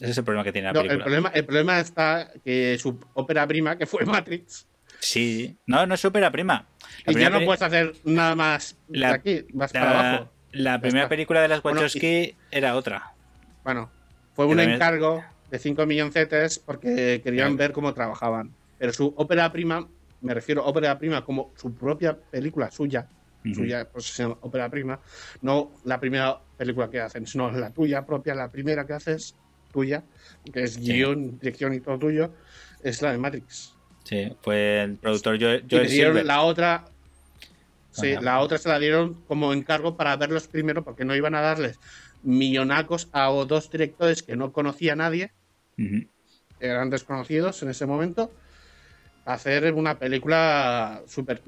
Ese 0.00 0.10
es 0.12 0.18
el 0.18 0.24
problema 0.24 0.44
que 0.44 0.52
tiene 0.52 0.66
la 0.68 0.72
No, 0.72 0.80
el, 0.80 0.86
película. 0.88 1.04
problema, 1.04 1.28
el 1.34 1.44
problema 1.44 1.80
está 1.80 2.30
que 2.44 2.76
su 2.78 2.98
ópera 3.14 3.46
prima, 3.46 3.76
que 3.78 3.86
fue 3.86 4.04
Matrix, 4.04 4.66
Sí, 4.98 5.56
no, 5.66 5.86
no 5.86 5.94
es 5.94 6.04
ópera 6.04 6.30
prima. 6.30 6.66
La 7.06 7.12
y 7.12 7.16
ya 7.16 7.30
no 7.30 7.36
peli- 7.36 7.46
puedes 7.46 7.62
hacer 7.62 7.94
nada 8.04 8.34
más 8.34 8.76
La- 8.88 9.12
aquí, 9.14 9.46
la, 9.54 9.68
para 9.68 9.90
abajo. 10.10 10.32
la 10.52 10.78
primera 10.80 11.04
está. 11.04 11.08
película 11.08 11.40
de 11.40 11.48
las 11.48 11.62
Bueno, 11.62 11.80
Wachowski 11.80 12.34
era 12.50 12.74
otra. 12.76 13.12
Bueno, 13.64 13.90
fue 14.34 14.44
un 14.46 14.58
encargo 14.60 15.24
de 15.50 15.58
5 15.58 15.86
milloncetes 15.86 16.58
porque 16.58 17.20
querían 17.24 17.56
ver 17.56 17.72
cómo 17.72 17.94
trabajaban. 17.94 18.54
Pero 18.80 18.94
su 18.94 19.12
ópera 19.14 19.52
prima, 19.52 19.86
me 20.22 20.32
refiero 20.32 20.62
a 20.62 20.64
ópera 20.64 20.98
prima 20.98 21.22
como 21.22 21.52
su 21.54 21.74
propia 21.74 22.18
película 22.18 22.70
suya, 22.70 23.06
suya, 23.54 23.86
pues 23.92 24.06
se 24.06 24.22
llama 24.22 24.38
ópera 24.40 24.70
prima, 24.70 24.98
no 25.42 25.72
la 25.84 26.00
primera 26.00 26.40
película 26.56 26.88
que 26.88 26.98
hacen, 26.98 27.26
sino 27.26 27.50
la 27.50 27.70
tuya 27.70 28.06
propia, 28.06 28.34
la 28.34 28.48
primera 28.48 28.86
que 28.86 28.94
haces 28.94 29.36
tuya, 29.70 30.02
que 30.50 30.62
es 30.62 30.78
guion, 30.78 31.38
dirección 31.38 31.74
y 31.74 31.80
todo 31.80 31.98
tuyo, 31.98 32.32
es 32.82 33.02
la 33.02 33.12
de 33.12 33.18
Matrix. 33.18 33.76
Sí, 34.02 34.34
fue 34.40 34.80
el 34.82 34.96
productor 34.96 35.34
y 35.36 35.38
le 35.38 35.86
dieron 35.86 36.26
la 36.26 36.40
otra. 36.40 36.86
Sí, 37.90 38.14
la 38.18 38.40
otra 38.40 38.56
se 38.56 38.70
la 38.70 38.78
dieron 38.78 39.26
como 39.26 39.52
encargo 39.52 39.94
para 39.94 40.16
verlos 40.16 40.48
primero, 40.48 40.82
porque 40.82 41.04
no 41.04 41.14
iban 41.14 41.34
a 41.34 41.42
darles 41.42 41.78
millonacos 42.22 43.10
a 43.12 43.26
dos 43.26 43.70
directores 43.70 44.22
que 44.22 44.36
no 44.36 44.52
conocía 44.52 44.96
nadie, 44.96 45.32
eran 46.60 46.88
desconocidos 46.88 47.62
en 47.62 47.68
ese 47.68 47.84
momento, 47.84 48.30
hacer 49.24 49.72
una 49.74 49.98
película 49.98 51.02
super 51.06 51.42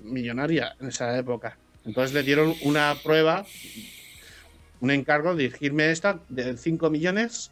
millonaria 0.00 0.76
en 0.80 0.88
esa 0.88 1.16
época. 1.18 1.58
Entonces 1.84 2.14
le 2.14 2.22
dieron 2.22 2.54
una 2.62 2.96
prueba, 3.02 3.44
un 4.80 4.90
encargo 4.90 5.34
de 5.34 5.44
dirigirme 5.44 5.90
esta 5.90 6.20
de 6.28 6.56
5 6.56 6.90
millones 6.90 7.50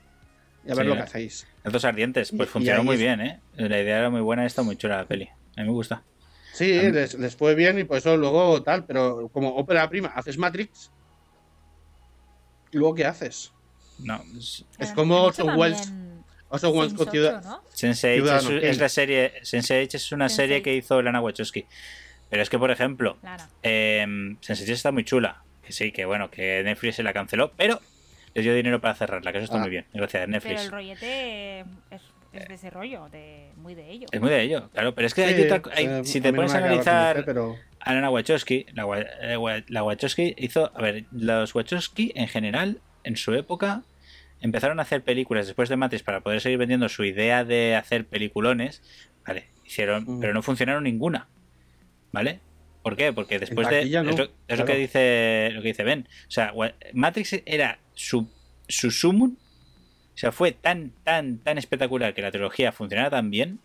y 0.65 0.71
a 0.71 0.75
ver 0.75 0.87
lo 0.87 0.95
que 0.95 1.03
hacéis. 1.03 1.47
Los 1.65 1.85
ardientes, 1.85 2.33
pues 2.37 2.49
funcionó 2.49 2.85
muy 2.85 2.97
bien, 2.97 3.21
¿eh? 3.21 3.41
La 3.57 3.81
idea 3.81 3.99
era 3.99 4.11
muy 4.11 4.21
buena 4.21 4.47
está 4.47 4.63
muy 4.63 4.77
chula 4.77 4.99
la 4.99 5.07
peli. 5.07 5.29
A 5.57 5.61
mí 5.61 5.67
me 5.67 5.73
gusta. 5.73 6.03
Sí, 6.53 6.91
les, 6.91 7.15
les, 7.15 7.35
fue 7.35 7.55
bien 7.55 7.79
y 7.79 7.85
por 7.85 7.97
eso 7.97 8.17
luego 8.17 8.63
tal, 8.63 8.85
pero 8.85 9.29
como 9.29 9.55
ópera 9.57 9.89
prima, 9.89 10.09
haces 10.09 10.37
Matrix 10.37 10.91
¿Y 12.73 12.79
luego 12.79 12.95
qué 12.95 13.05
haces? 13.05 13.53
No. 13.99 14.21
Es, 14.79 14.93
como 14.95 15.23
Orson 15.23 15.59
Welles. 15.59 15.93
Orson 16.53 16.77
Welles 16.77 16.93
con 16.93 17.11
Ciudad. 17.11 17.43
¿no? 17.43 17.63
Sense8 17.75 18.61
es, 18.63 18.79
la 18.79 18.89
serie. 18.91 19.33
Sense8 19.43 19.95
es 19.95 20.13
una 20.13 20.29
serie 20.29 20.63
que 20.63 20.77
hizo 20.77 21.01
Lana 21.01 21.21
Wachowski. 21.21 21.65
Pero 22.29 22.43
es 22.43 22.51
que, 22.51 22.59
por 22.59 22.71
ejemplo, 22.71 23.17
eh, 23.63 24.05
Sense8 24.07 24.69
está 24.69 24.93
muy 24.93 25.05
chula. 25.05 25.43
Que 25.65 25.73
sí, 25.73 25.93
que 25.93 26.05
bueno, 26.05 26.31
que 26.31 26.63
Netflix 26.63 26.97
se 26.97 27.03
la 27.03 27.15
canceló, 27.15 27.53
pero 27.57 27.81
les 28.35 28.45
dio 28.45 28.55
dinero 28.55 28.81
para 28.81 28.95
cerrarla, 28.95 29.33
que 29.33 29.39
eso 29.39 29.45
está 29.47 29.57
ah. 29.57 29.61
muy 29.61 29.71
bien. 29.71 29.87
Gracias, 29.95 30.29
Netflix. 30.29 30.55
Pero 30.55 30.65
el 30.65 30.71
rollete 30.71 31.61
es, 31.91 32.49
de 32.49 32.55
ese 32.55 32.69
rollo, 32.69 33.09
de, 33.11 33.51
muy 33.57 33.75
de 33.75 33.91
ello. 33.91 34.07
Es 34.13 34.21
muy 34.21 34.31
de 34.31 34.43
ello, 34.43 34.69
claro. 34.73 34.95
Pero 34.95 35.07
es 35.07 35.15
que 35.15 35.25
hay 35.25 35.41
otra. 35.41 35.63
Hay, 35.75 36.05
si 36.05 36.21
te 36.21 36.35
pones 36.35 36.53
a 36.53 36.59
analizar. 36.59 37.25
pero... 37.25 37.57
A 37.81 37.95
Lana 37.95 38.11
Wachowski, 38.11 38.67
la, 38.75 38.87
la 39.69 39.83
Wachowski 39.83 40.35
hizo. 40.37 40.71
A 40.75 40.83
ver, 40.83 41.05
los 41.13 41.55
Wachowski 41.55 42.13
en 42.15 42.29
general, 42.29 42.81
en 43.05 43.17
su 43.17 43.33
época, 43.35 43.83
empezaron 44.43 44.79
a 44.79 44.83
hacer 44.83 45.03
películas 45.03 45.47
después 45.47 45.69
de 45.69 45.77
Matrix 45.77 46.03
para 46.03 46.21
poder 46.21 46.41
seguir 46.41 46.59
vendiendo 46.59 46.89
su 46.89 47.05
idea 47.05 47.45
de 47.45 47.75
hacer 47.77 48.07
peliculones. 48.07 48.83
Vale, 49.27 49.49
hicieron, 49.65 50.05
mm. 50.07 50.21
pero 50.21 50.35
no 50.35 50.43
funcionaron 50.43 50.85
ninguna. 50.85 51.29
¿Vale? 52.13 52.41
¿Por 52.83 52.97
qué? 52.97 53.13
Porque 53.13 53.39
después 53.39 53.69
de. 53.69 53.83
es, 53.83 54.59
lo, 54.59 54.65
que 54.67 54.77
dice 54.77 55.51
lo 55.53 55.63
que 55.63 55.69
dice 55.69 55.85
Ben. 55.85 56.09
O 56.27 56.31
sea, 56.31 56.53
Matrix 56.93 57.41
era 57.47 57.79
su, 57.95 58.29
su 58.69 58.91
sumum. 58.91 59.37
O 60.15 60.19
sea, 60.19 60.31
fue 60.31 60.53
tan, 60.53 60.93
tan, 61.05 61.39
tan 61.39 61.57
espectacular 61.57 62.13
que 62.13 62.21
la 62.21 62.31
trilogía 62.31 62.71
funcionara 62.73 63.09
tan 63.09 63.31
bien 63.31 63.61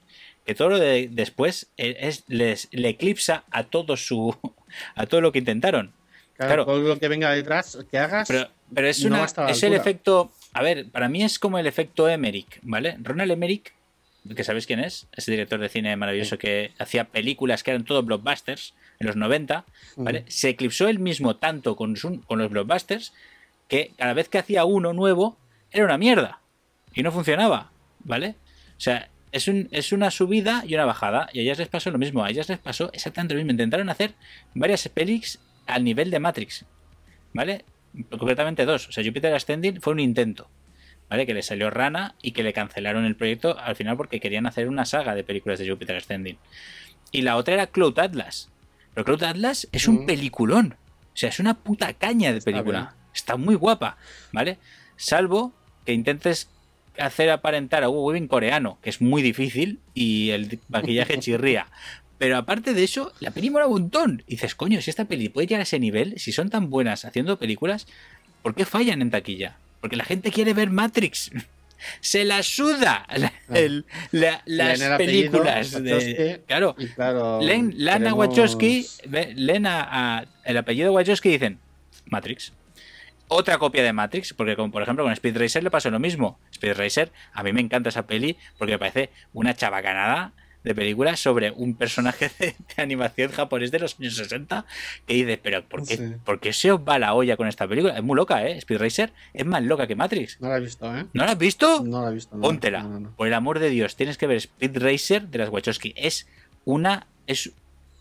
que 0.48 0.56
todo 0.56 0.70
lo 0.70 0.80
de 0.80 1.10
después 1.12 1.70
es, 1.76 2.24
les, 2.28 2.70
le 2.72 2.88
eclipsa 2.88 3.44
a 3.52 3.66
todo 3.66 3.98
su 3.98 4.34
a 4.96 5.06
todo 5.06 5.20
lo 5.20 5.34
que 5.34 5.40
intentaron. 5.40 5.94
Claro, 6.38 6.66
todo 6.66 6.80
lo 6.80 7.00
que 7.00 7.10
venga 7.10 7.32
detrás 7.32 7.78
que 7.92 7.98
hagas. 7.98 8.30
Pero, 8.30 8.48
pero 8.74 8.88
es, 8.88 9.04
una, 9.04 9.26
es 9.26 9.64
el 9.64 9.74
efecto. 9.74 10.32
A 10.58 10.64
ver, 10.64 10.90
para 10.90 11.08
mí 11.08 11.24
es 11.24 11.38
como 11.38 11.60
el 11.60 11.68
efecto 11.68 12.10
Emmerich, 12.10 12.60
¿vale? 12.64 12.98
Ronald 13.04 13.30
Emmerich, 13.30 13.74
que 14.36 14.44
sabéis 14.44 14.66
quién 14.66 14.80
es, 14.80 15.06
ese 15.12 15.30
director 15.30 15.60
de 15.60 15.70
cine 15.70 15.96
maravilloso 15.96 16.40
que 16.40 16.72
hacía 16.80 17.04
películas 17.04 17.62
que 17.62 17.70
eran 17.70 17.86
todo 17.86 18.02
blockbusters 18.02 18.74
en 19.00 19.06
los 19.06 19.16
90, 19.16 19.66
¿vale? 19.98 20.26
Se 20.30 20.50
eclipsó 20.50 20.88
él 20.88 20.98
mismo 20.98 21.36
tanto 21.36 21.76
con, 21.76 21.94
con 22.26 22.40
los 22.40 22.50
blockbusters 22.50 23.14
que 23.68 23.92
cada 23.98 24.16
vez 24.16 24.30
que 24.30 24.40
hacía 24.40 24.66
uno 24.66 24.94
nuevo 24.94 25.38
era 25.70 25.86
una 25.86 26.00
mierda 26.00 26.42
y 26.92 27.04
no 27.04 27.12
funcionaba, 27.12 27.70
¿vale? 28.00 28.34
O 28.78 28.82
sea, 28.82 29.10
es, 29.32 29.48
un, 29.48 29.68
es 29.70 29.92
una 29.92 30.10
subida 30.10 30.64
y 30.66 30.74
una 30.74 30.86
bajada. 30.86 31.30
Y 31.34 31.40
a 31.40 31.42
ellas 31.44 31.60
les 31.60 31.68
pasó 31.68 31.92
lo 31.92 32.00
mismo. 32.00 32.24
A 32.24 32.32
ellas 32.32 32.50
les 32.50 32.58
pasó 32.58 32.90
exactamente 32.94 33.36
lo 33.36 33.42
mismo. 33.42 33.52
Intentaron 33.52 33.90
hacer 33.90 34.16
varias 34.56 34.90
pelis 34.90 35.38
al 35.68 35.84
nivel 35.84 36.10
de 36.10 36.20
Matrix. 36.20 36.66
¿Vale? 37.32 37.64
Concretamente 38.10 38.66
dos. 38.66 38.90
O 38.90 38.92
sea, 38.92 39.04
Jupiter 39.04 39.34
Ascending 39.34 39.82
fue 39.82 39.94
un 39.94 40.00
intento. 40.00 40.50
¿Vale? 41.10 41.26
Que 41.26 41.34
le 41.34 41.42
salió 41.42 41.70
rana 41.70 42.16
y 42.22 42.32
que 42.32 42.44
le 42.44 42.52
cancelaron 42.52 43.06
el 43.06 43.16
proyecto 43.16 43.58
al 43.58 43.76
final 43.78 43.96
porque 43.96 44.20
querían 44.20 44.46
hacer 44.46 44.68
una 44.68 44.86
saga 44.86 45.16
de 45.16 45.24
películas 45.24 45.58
de 45.60 45.70
Jupiter 45.70 45.96
Ascending. 45.96 46.38
Y 47.12 47.22
la 47.22 47.38
otra 47.38 47.54
era 47.54 47.68
Cloud 47.68 47.98
Atlas. 48.00 48.50
Pero 48.94 49.06
Cloud 49.06 49.24
Atlas 49.24 49.70
es 49.72 49.88
un 49.88 50.04
mm. 50.04 50.06
peliculón. 50.06 50.76
O 51.14 51.18
sea, 51.18 51.30
es 51.30 51.40
una 51.40 51.54
puta 51.54 51.94
caña 51.94 52.34
de 52.34 52.42
película. 52.42 52.96
Está 53.14 53.38
muy 53.38 53.56
guapa. 53.56 53.98
¿Vale? 54.34 54.58
Salvo 54.98 55.54
que 55.86 55.94
intentes 55.94 56.50
hacer 57.00 57.30
aparentar 57.30 57.84
a 57.84 57.90
Hugo 57.90 58.06
Weaving 58.06 58.28
coreano, 58.28 58.80
que 58.82 58.90
es 58.90 59.02
muy 59.02 59.22
difícil 59.22 59.80
y 59.94 60.32
el 60.32 60.60
maquillaje 60.68 61.18
chirría. 61.20 61.68
Pero 62.18 62.38
aparte 62.38 62.74
de 62.74 62.84
eso, 62.84 63.12
la 63.20 63.32
peli 63.32 63.50
mola 63.50 63.68
un 63.68 63.74
montón. 63.74 64.24
Y 64.28 64.32
dices, 64.32 64.56
coño, 64.56 64.82
si 64.82 64.90
esta 64.90 65.06
peli 65.06 65.30
puede 65.30 65.48
llegar 65.48 65.62
a 65.62 65.64
ese 65.64 65.80
nivel, 65.80 66.20
si 66.20 66.32
son 66.32 66.50
tan 66.50 66.70
buenas 66.70 67.06
haciendo 67.06 67.38
películas, 67.38 67.88
¿por 68.42 68.56
qué 68.56 68.66
fallan 68.66 69.02
en 69.02 69.12
taquilla? 69.12 69.58
Porque 69.82 69.96
la 69.96 70.04
gente 70.04 70.32
quiere 70.32 70.54
ver 70.54 70.70
Matrix. 70.70 71.32
Se 72.02 72.26
la 72.26 72.42
suda 72.42 73.06
las 73.10 74.80
películas. 74.98 75.72
De, 75.84 76.42
claro, 76.48 76.76
Lana 77.40 78.16
Wachowski, 78.16 78.88
Lena, 79.36 80.28
el 80.44 80.58
apellido 80.58 80.92
Wachowski 80.92 81.30
dicen 81.30 81.60
Matrix 82.08 82.52
otra 83.28 83.58
copia 83.58 83.84
de 83.84 83.94
Matrix, 83.94 84.34
porque 84.34 84.56
como 84.56 84.72
por 84.72 84.82
ejemplo 84.82 85.04
con 85.04 85.14
Speed 85.14 85.38
Racer 85.38 85.64
le 85.64 85.72
pasó 85.72 85.90
lo 85.90 86.00
mismo. 86.00 86.40
Speed 86.52 86.74
Racer, 86.76 87.12
a 87.34 87.44
mí 87.44 87.54
me 87.54 87.62
encanta 87.62 87.90
esa 87.90 88.08
peli 88.08 88.38
porque 88.58 88.74
me 88.74 88.80
parece 88.80 89.10
una 89.34 89.54
chabacanada 89.54 90.34
de 90.68 90.76
película 90.76 91.16
sobre 91.16 91.52
un 91.52 91.76
personaje 91.76 92.30
de, 92.40 92.56
animación 92.78 93.32
japonés 93.32 93.72
de 93.72 93.80
los 93.80 94.00
años 94.00 94.16
60 94.16 94.66
que 95.06 95.14
dice, 95.14 95.38
pero 95.38 95.64
¿por 95.68 95.86
qué, 95.86 96.18
¿por 96.24 96.40
qué 96.40 96.54
se 96.54 96.72
os 96.72 96.82
va 96.82 97.00
la 97.00 97.14
olla 97.14 97.38
con 97.38 97.48
esta 97.48 97.68
película? 97.68 97.98
Es 97.98 98.04
muy 98.04 98.16
loca, 98.16 98.46
¿eh? 98.46 98.58
Speed 98.58 98.80
Racer 98.80 99.14
es 99.34 99.46
más 99.46 99.64
loca 99.64 99.88
que 99.88 99.96
Matrix. 99.96 100.40
No 100.42 100.50
la 100.50 100.58
he 100.58 100.62
visto, 100.62 100.96
¿eh? 100.96 101.06
¿No 101.14 101.26
la 101.26 101.32
has 101.32 101.38
visto? 101.38 101.84
No 101.84 102.04
la 102.04 102.12
he 102.12 102.14
visto. 102.14 102.40
Póntela. 102.40 102.88
Por 103.16 103.28
el 103.28 103.34
amor 103.34 103.60
de 103.60 103.70
Dios, 103.70 103.96
tienes 103.96 104.18
que 104.18 104.28
ver 104.28 104.38
Speed 104.38 104.78
Racer 104.78 105.28
de 105.28 105.38
las 105.38 105.50
Wachowski. 105.50 105.94
Es 105.96 106.28
una... 106.66 107.08
Es 107.26 107.52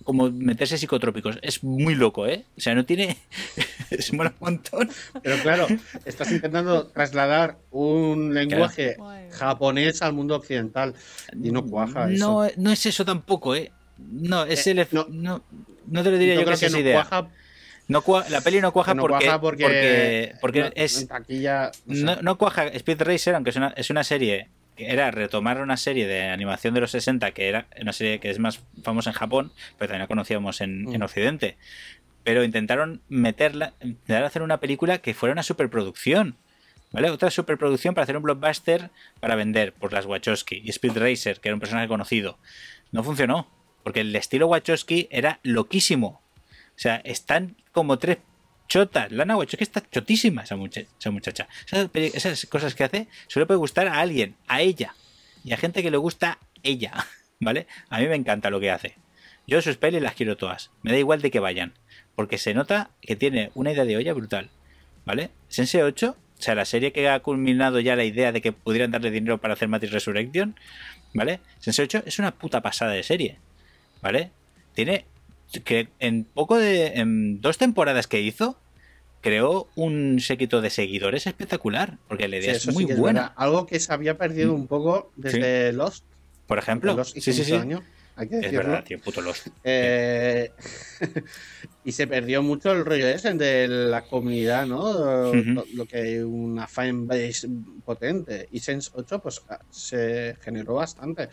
como 0.04 0.30
meterse 0.30 0.78
psicotrópicos. 0.78 1.38
Es 1.42 1.64
muy 1.64 1.94
loco, 1.94 2.26
¿eh? 2.26 2.44
O 2.56 2.60
sea, 2.60 2.74
no 2.74 2.84
tiene. 2.84 3.16
es 3.90 4.12
mola 4.12 4.32
un 4.40 4.46
montón. 4.46 4.90
Pero 5.22 5.36
claro, 5.42 5.66
estás 6.04 6.30
intentando 6.30 6.86
trasladar 6.86 7.58
un 7.70 8.32
lenguaje 8.34 8.96
japonés 9.32 10.02
al 10.02 10.12
mundo 10.12 10.36
occidental 10.36 10.94
y 11.32 11.50
no 11.50 11.66
cuaja 11.66 12.06
no, 12.06 12.44
eso. 12.44 12.54
No 12.56 12.70
es 12.70 12.86
eso 12.86 13.04
tampoco, 13.04 13.56
¿eh? 13.56 13.72
No, 13.98 14.44
es 14.44 14.66
eh, 14.66 14.72
el. 14.72 14.86
No, 14.92 15.06
no, 15.10 15.42
no, 15.86 16.02
te 16.02 16.10
lo 16.10 16.18
diría 16.18 16.34
yo, 16.34 16.44
creo 16.44 16.58
que, 16.58 16.66
es 16.66 16.72
no 16.72 16.78
idea. 16.78 17.02
Cuaja, 17.02 17.28
no 17.88 18.02
la 18.28 18.40
peli 18.40 18.60
no 18.60 18.72
cuaja 18.72 18.94
porque, 18.94 19.30
porque, 19.40 20.34
porque, 20.40 20.72
es. 20.74 21.08
no, 21.86 22.16
no, 22.22 22.38
cuaja 22.38 22.66
Speed 22.68 23.02
Racer, 23.02 23.34
aunque 23.34 23.50
es 23.50 23.56
una, 23.56 23.68
es 23.76 23.90
una 23.90 24.04
serie 24.04 24.48
era 24.78 25.10
retomar 25.10 25.60
una 25.60 25.76
serie 25.76 26.06
de 26.06 26.28
animación 26.28 26.74
de 26.74 26.80
los 26.80 26.90
60 26.90 27.30
que 27.32 27.48
era 27.48 27.66
una 27.80 27.92
serie 27.92 28.20
que 28.20 28.30
es 28.30 28.38
más 28.38 28.60
famosa 28.82 29.10
en 29.10 29.14
Japón, 29.14 29.52
pero 29.78 29.88
también 29.88 30.02
la 30.02 30.06
conocíamos 30.06 30.60
en, 30.60 30.84
mm. 30.84 31.02
Occidente. 31.02 31.56
Pero 32.24 32.44
intentaron 32.44 33.02
meterla, 33.08 33.74
intentar 33.80 34.24
hacer 34.24 34.42
una 34.42 34.58
película 34.58 34.98
que 34.98 35.14
fuera 35.14 35.32
una 35.32 35.42
superproducción. 35.42 36.36
¿Vale? 36.92 37.10
Otra 37.10 37.30
superproducción 37.30 37.94
para 37.94 38.04
hacer 38.04 38.16
un 38.16 38.22
blockbuster 38.22 38.90
para 39.20 39.34
vender 39.34 39.72
por 39.72 39.92
las 39.92 40.06
Wachowski 40.06 40.62
y 40.64 40.70
Speed 40.70 40.96
Racer, 40.96 41.40
que 41.40 41.48
era 41.48 41.54
un 41.54 41.60
personaje 41.60 41.88
conocido. 41.88 42.38
No 42.92 43.02
funcionó, 43.02 43.48
porque 43.82 44.00
el 44.00 44.14
estilo 44.14 44.46
Wachowski 44.46 45.08
era 45.10 45.40
loquísimo. 45.42 46.20
O 46.76 46.78
sea, 46.78 46.96
están 47.04 47.56
como 47.72 47.98
tres 47.98 48.18
chota. 48.68 49.08
Lana 49.10 49.36
Wachowski 49.36 49.64
está 49.64 49.82
chotísima 49.90 50.42
esa, 50.42 50.56
muchacha. 50.56 51.48
Esas, 51.94 52.46
cosas 52.46 52.74
que 52.74 52.84
hace 52.84 53.08
solo 53.26 53.46
puede 53.46 53.58
gustar 53.58 53.88
a 53.88 54.00
alguien, 54.00 54.36
a 54.48 54.60
ella. 54.60 54.94
Y 55.44 55.52
a 55.52 55.56
gente 55.56 55.82
que 55.82 55.90
le 55.90 55.96
gusta 55.96 56.38
ella. 56.62 56.92
¿Vale? 57.40 57.66
A 57.90 57.98
mí 57.98 58.06
me 58.08 58.16
encanta 58.16 58.50
lo 58.50 58.60
que 58.60 58.70
hace. 58.70 58.94
Yo 59.46 59.62
sus 59.62 59.76
pelis 59.76 60.02
las 60.02 60.14
quiero 60.14 60.36
todas. 60.36 60.70
Me 60.82 60.92
da 60.92 60.98
igual 60.98 61.22
de 61.22 61.30
que 61.30 61.40
vayan. 61.40 61.74
Porque 62.14 62.38
se 62.38 62.54
nota 62.54 62.90
que 63.00 63.14
tiene 63.14 63.50
una 63.54 63.72
idea 63.72 63.84
de 63.84 63.96
olla 63.96 64.12
brutal. 64.12 64.50
¿Vale? 65.04 65.30
Sense 65.48 65.82
8, 65.84 66.16
o 66.38 66.42
sea, 66.42 66.54
la 66.54 66.64
serie 66.64 66.92
que 66.92 67.08
ha 67.08 67.20
culminado 67.20 67.78
ya 67.78 67.94
la 67.94 68.04
idea 68.04 68.32
de 68.32 68.40
que 68.40 68.52
pudieran 68.52 68.90
darle 68.90 69.10
dinero 69.10 69.38
para 69.38 69.54
hacer 69.54 69.68
Matrix 69.68 69.92
Resurrection. 69.92 70.58
¿Vale? 71.14 71.40
Sense 71.60 71.82
8 71.82 72.02
es 72.06 72.18
una 72.18 72.32
puta 72.32 72.60
pasada 72.60 72.92
de 72.92 73.02
serie. 73.02 73.38
¿Vale? 74.02 74.32
Tiene 74.74 75.04
que 75.64 75.88
en 75.98 76.24
poco 76.24 76.56
de. 76.58 76.86
En 76.94 77.40
dos 77.40 77.58
temporadas 77.58 78.06
que 78.06 78.20
hizo, 78.20 78.58
creó 79.20 79.68
un 79.74 80.20
séquito 80.20 80.60
de 80.60 80.70
seguidores 80.70 81.26
espectacular, 81.26 81.98
porque 82.08 82.28
la 82.28 82.36
idea 82.36 82.52
Sí, 82.52 82.56
es 82.56 82.62
sí 82.62 82.70
muy 82.72 82.84
es 82.90 82.96
buena. 82.98 83.20
verdad. 83.20 83.34
Algo 83.36 83.66
que 83.66 83.80
se 83.80 83.92
había 83.92 84.16
perdido 84.18 84.54
un 84.54 84.66
poco 84.66 85.12
desde 85.16 85.72
Lost. 85.72 86.04
Por 86.46 86.58
ejemplo, 86.58 86.94
Lost 86.94 87.16
sí, 87.18 87.32
sí, 87.32 87.44
sí. 87.44 87.54
hay 88.18 88.28
que 88.28 88.38
Es 88.38 88.52
verdad, 88.52 88.84
tío, 88.84 88.98
puto 89.00 89.20
Lost. 89.20 89.48
Eh, 89.64 90.50
y 91.84 91.92
se 91.92 92.06
perdió 92.06 92.42
mucho 92.42 92.72
el 92.72 92.84
rollo 92.84 93.06
ese 93.08 93.34
de 93.34 93.66
la 93.68 94.02
comunidad, 94.02 94.66
¿no? 94.66 95.32
Lo 95.74 95.86
que 95.86 96.24
una 96.24 96.66
fanbase 96.66 97.48
potente. 97.84 98.48
Y 98.52 98.60
Sense 98.60 98.90
8, 98.94 99.18
pues 99.20 99.42
ah, 99.48 99.58
se 99.70 100.36
generó 100.40 100.74
bastante. 100.74 101.28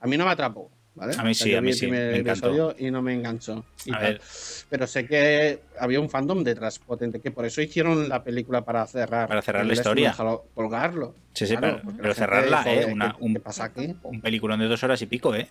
A 0.00 0.06
mí 0.06 0.16
no 0.16 0.24
me 0.24 0.32
atrapó, 0.32 0.70
¿vale? 0.96 1.14
A 1.16 1.22
mí 1.22 1.32
sí, 1.34 1.50
yo 1.50 1.58
a 1.58 1.60
vi 1.60 1.66
mí 1.66 1.70
el 1.70 1.76
sí, 1.76 1.86
primer 1.86 2.10
me 2.12 2.18
encantó. 2.18 2.48
episodio 2.48 2.76
y 2.78 2.90
no 2.90 3.02
me 3.02 3.12
enganchó. 3.14 3.64
y 3.84 3.94
A 3.94 3.98
ver. 4.00 4.20
Pero 4.68 4.86
sé 4.88 5.06
que 5.06 5.60
había 5.78 6.00
un 6.00 6.10
fandom 6.10 6.42
detrás 6.42 6.78
potente, 6.80 7.20
que 7.20 7.30
por 7.30 7.44
eso 7.46 7.62
hicieron 7.62 8.08
la 8.08 8.24
película 8.24 8.62
para 8.62 8.84
cerrar. 8.86 9.28
Para 9.28 9.42
cerrar 9.42 9.64
la 9.64 9.72
historia. 9.74 10.08
dejarlo 10.10 10.46
colgarlo. 10.54 11.14
Sí, 11.34 11.46
sí, 11.46 11.56
Claro, 11.56 11.82
pero, 11.96 12.14
cerrarla, 12.14 12.64
dijo, 12.64 12.70
¿eh? 12.70 12.84
"¿Qué- 12.86 12.92
Una- 12.92 13.12
¿Qué 13.16 13.22
un, 13.22 13.34
pasa 13.36 13.64
aquí? 13.64 13.94
un 14.02 14.20
peliculón 14.20 14.58
de 14.58 14.66
dos 14.66 14.82
horas 14.82 15.00
y 15.02 15.06
pico, 15.06 15.34
¿eh? 15.34 15.48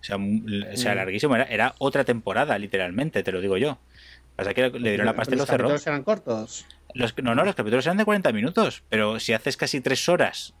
O 0.00 0.04
sea, 0.04 0.16
un- 0.16 0.66
o 0.70 0.76
sea 0.76 0.92
Mm. 0.92 0.96
larguísimo. 0.96 1.34
Era, 1.36 1.44
era 1.44 1.74
otra 1.78 2.04
temporada, 2.04 2.58
literalmente, 2.58 3.22
te 3.22 3.32
lo 3.32 3.40
digo 3.40 3.56
yo. 3.56 3.78
Pasa 4.36 4.52
que 4.52 4.68
le 4.68 4.88
dieron 4.90 5.06
la 5.06 5.14
pasta 5.14 5.34
y 5.34 5.38
lo 5.38 5.42
Los 5.42 5.48
cerró. 5.48 5.68
capítulos 5.68 5.86
eran 5.86 6.02
cortos. 6.02 6.66
Los, 6.92 7.16
no, 7.22 7.34
no, 7.34 7.44
los 7.44 7.54
capítulos 7.54 7.86
eran 7.86 7.96
de 7.96 8.04
40 8.04 8.32
minutos, 8.32 8.82
pero 8.88 9.18
si 9.20 9.32
haces 9.32 9.56
casi 9.56 9.80
tres 9.80 10.08
horas 10.08 10.54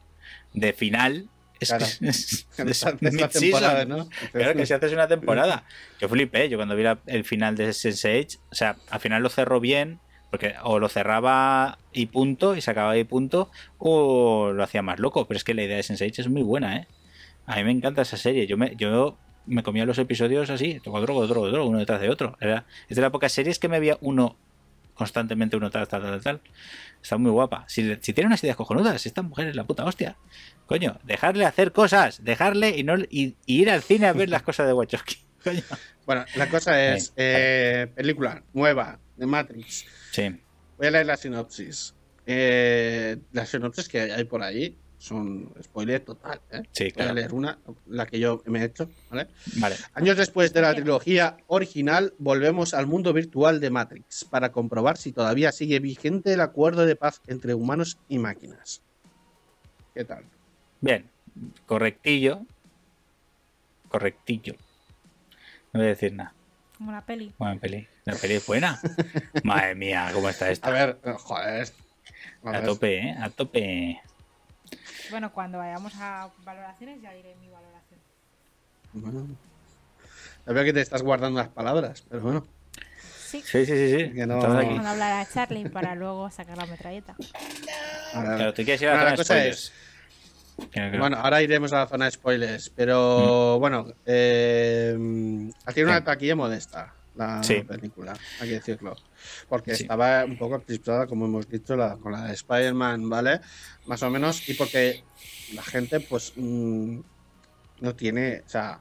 de 0.52 0.72
final, 0.72 1.28
es, 1.60 1.68
Claro. 1.68 1.84
es- 1.84 2.00
es. 2.02 2.46
Claro 4.32 4.54
que 4.54 4.66
si 4.66 4.72
haces 4.72 4.92
una 4.92 5.08
temporada. 5.08 5.64
Yo 6.00 6.08
flipé, 6.08 6.48
yo 6.48 6.58
cuando 6.58 6.76
vi 6.76 6.82
la- 6.82 6.98
el 7.06 7.24
final 7.24 7.56
de 7.56 7.68
Sense8, 7.70 8.38
o 8.50 8.54
sea, 8.54 8.76
al 8.90 9.00
final 9.00 9.22
lo 9.22 9.28
cerró 9.28 9.60
bien, 9.60 10.00
porque 10.30 10.54
o 10.62 10.78
lo 10.78 10.88
cerraba 10.88 11.78
y 11.92 12.06
punto, 12.06 12.56
y 12.56 12.60
se 12.60 12.70
acababa 12.70 12.96
y 12.96 13.04
punto, 13.04 13.50
o 13.78 14.52
lo 14.52 14.62
hacía 14.64 14.82
más 14.82 14.98
loco. 14.98 15.26
Pero 15.26 15.36
es 15.38 15.44
que 15.44 15.54
la 15.54 15.62
idea 15.62 15.76
de 15.76 15.82
Sense8 15.82 16.18
es 16.20 16.28
muy 16.28 16.42
buena, 16.42 16.76
¿eh? 16.76 16.86
A 17.46 17.56
mí 17.56 17.64
me 17.64 17.70
encanta 17.72 18.02
esa 18.02 18.16
serie. 18.16 18.46
Yo 18.46 18.56
me, 18.56 18.74
yo 18.76 19.16
me 19.46 19.62
comía 19.62 19.84
los 19.84 19.98
episodios 19.98 20.48
así, 20.50 20.80
otro, 20.86 21.14
otro, 21.16 21.40
otro, 21.42 21.66
uno 21.66 21.78
detrás 21.78 22.00
de 22.00 22.08
otro. 22.08 22.36
Era, 22.40 22.64
es 22.88 22.96
de 22.96 23.02
las 23.02 23.10
pocas 23.10 23.30
series 23.32 23.58
que 23.58 23.68
me 23.68 23.78
veía 23.78 23.98
uno 24.00 24.36
constantemente, 24.94 25.56
uno 25.56 25.70
tal, 25.70 25.86
tal, 25.88 26.02
tal, 26.02 26.22
tal. 26.22 26.40
Está 27.02 27.16
muy 27.18 27.30
guapa. 27.30 27.64
Si, 27.68 27.96
si 28.00 28.12
tiene 28.12 28.28
unas 28.28 28.42
ideas 28.42 28.56
cojonudas, 28.56 29.04
esta 29.04 29.22
mujer 29.22 29.48
es 29.48 29.56
la 29.56 29.64
puta 29.64 29.84
hostia. 29.84 30.16
Coño, 30.66 30.98
dejarle 31.04 31.44
hacer 31.44 31.72
cosas, 31.72 32.24
dejarle 32.24 32.70
y 32.78 32.84
no 32.84 32.98
y, 32.98 33.36
y 33.46 33.62
ir 33.62 33.70
al 33.70 33.82
cine 33.82 34.06
a 34.06 34.12
ver 34.12 34.30
las 34.30 34.42
cosas 34.42 34.66
de 34.66 34.72
Wachowski. 34.72 35.16
Coño. 35.44 35.62
Bueno, 36.06 36.24
la 36.36 36.48
cosa 36.48 36.94
es, 36.94 37.12
eh, 37.16 37.88
película 37.94 38.42
nueva 38.52 38.98
de 39.16 39.26
Matrix. 39.26 39.86
Sí, 40.10 40.40
Voy 40.76 40.88
a 40.88 40.90
leer 40.90 41.06
la 41.06 41.16
sinopsis. 41.16 41.94
Eh, 42.26 43.18
las 43.32 43.50
sinopsis 43.50 43.88
que 43.88 44.00
hay 44.00 44.24
por 44.24 44.42
ahí 44.42 44.76
son 45.04 45.52
spoiler 45.62 46.00
total. 46.00 46.40
¿eh? 46.50 46.62
sí, 46.72 46.84
Voy 46.84 46.90
a 46.90 46.94
claro. 46.94 47.14
leer 47.14 47.34
una, 47.34 47.58
la 47.88 48.06
que 48.06 48.18
yo 48.18 48.42
me 48.46 48.60
he 48.60 48.64
hecho. 48.64 48.88
¿vale? 49.10 49.28
Vale. 49.56 49.76
Años 49.92 50.16
después 50.16 50.52
de 50.54 50.62
la 50.62 50.74
trilogía 50.74 51.36
original, 51.46 52.14
volvemos 52.18 52.72
al 52.72 52.86
mundo 52.86 53.12
virtual 53.12 53.60
de 53.60 53.68
Matrix 53.70 54.24
para 54.24 54.50
comprobar 54.50 54.96
si 54.96 55.12
todavía 55.12 55.52
sigue 55.52 55.78
vigente 55.78 56.32
el 56.32 56.40
acuerdo 56.40 56.86
de 56.86 56.96
paz 56.96 57.20
entre 57.26 57.52
humanos 57.54 57.98
y 58.08 58.18
máquinas. 58.18 58.80
¿Qué 59.94 60.04
tal? 60.04 60.24
Bien, 60.80 61.10
correctillo. 61.66 62.40
Correctillo. 63.88 64.54
No 65.72 65.80
voy 65.80 65.86
a 65.86 65.88
decir 65.90 66.12
nada. 66.14 66.32
Como 66.78 66.92
la 66.92 67.04
peli. 67.04 67.32
Buena 67.38 67.60
peli. 67.60 67.86
La 68.04 68.14
peli 68.16 68.34
es 68.34 68.46
buena. 68.46 68.80
Madre 69.44 69.74
mía, 69.74 70.10
cómo 70.12 70.28
está 70.28 70.46
A 70.46 70.50
esta. 70.50 70.70
ver, 70.70 70.98
eh, 71.04 71.14
joder. 71.18 71.68
a 72.42 72.48
A 72.48 72.52
ver. 72.52 72.64
tope, 72.64 72.98
¿eh? 72.98 73.16
A 73.20 73.30
tope. 73.30 74.00
Bueno, 75.10 75.32
cuando 75.32 75.58
vayamos 75.58 75.92
a 75.96 76.30
valoraciones 76.44 77.00
ya 77.02 77.12
diré 77.12 77.34
mi 77.36 77.48
valoración. 77.50 78.00
Bueno. 78.92 79.26
Ya 80.46 80.52
veo 80.52 80.64
que 80.64 80.72
te 80.72 80.80
estás 80.80 81.02
guardando 81.02 81.40
las 81.40 81.48
palabras, 81.48 82.04
pero 82.08 82.22
bueno. 82.22 82.46
Sí. 83.08 83.40
Sí, 83.42 83.66
sí, 83.66 83.66
sí, 83.66 83.90
sí. 83.98 84.12
Que 84.14 84.26
no- 84.26 84.36
Estamos 84.36 84.58
aquí. 84.58 84.68
Vamos 84.68 84.86
a 84.86 84.90
hablar 84.92 85.12
a 85.12 85.26
Charlie 85.32 85.68
para 85.68 85.94
luego 85.94 86.30
sacar 86.30 86.56
la 86.56 86.66
metralleta. 86.66 87.16
Claro, 88.12 88.52
tú 88.54 88.62
quieres 88.62 88.80
ir 88.82 88.88
a 88.88 88.92
Bueno, 88.92 89.04
la 89.04 89.10
la 89.16 89.24
zona 89.24 89.40
de 89.40 89.50
cosa 89.50 89.72
claro. 90.70 90.98
Bueno, 91.00 91.16
ahora 91.16 91.42
iremos 91.42 91.72
a 91.72 91.78
la 91.80 91.86
zona 91.88 92.04
de 92.04 92.10
spoilers, 92.12 92.70
pero 92.70 93.58
bueno, 93.58 93.86
eh, 94.06 94.96
ha 95.64 95.72
tenido 95.72 95.88
una 95.90 95.98
Sí. 95.98 96.04
taquilla 96.04 96.36
modesta 96.36 96.94
la 97.14 97.42
Sí. 97.42 97.62
película, 97.62 98.12
hay 98.40 98.48
que 98.48 98.54
decirlo, 98.54 98.96
porque 99.48 99.74
Sí. 99.76 99.82
estaba 99.84 100.24
un 100.24 100.36
poco 100.36 100.56
eclipsada, 100.56 101.06
como 101.06 101.26
hemos 101.26 101.48
dicho, 101.48 101.76
la, 101.76 101.96
con 101.96 102.12
la 102.12 102.24
de 102.24 102.34
Spider-Man, 102.34 103.08
¿vale? 103.08 103.40
Más 103.86 104.02
o 104.02 104.10
menos, 104.10 104.48
y 104.48 104.54
porque 104.54 105.04
la 105.54 105.62
gente, 105.62 106.00
pues, 106.00 106.32
mm, 106.36 107.00
no 107.80 107.94
tiene, 107.94 108.42
o 108.44 108.48
sea, 108.48 108.80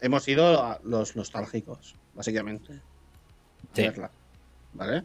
hemos 0.00 0.26
ido 0.28 0.78
los 0.84 1.14
nostálgicos, 1.16 1.94
básicamente, 2.14 2.72
a 2.74 3.76
Sí. 3.76 3.82
verla, 3.82 4.10
¿vale? 4.72 5.04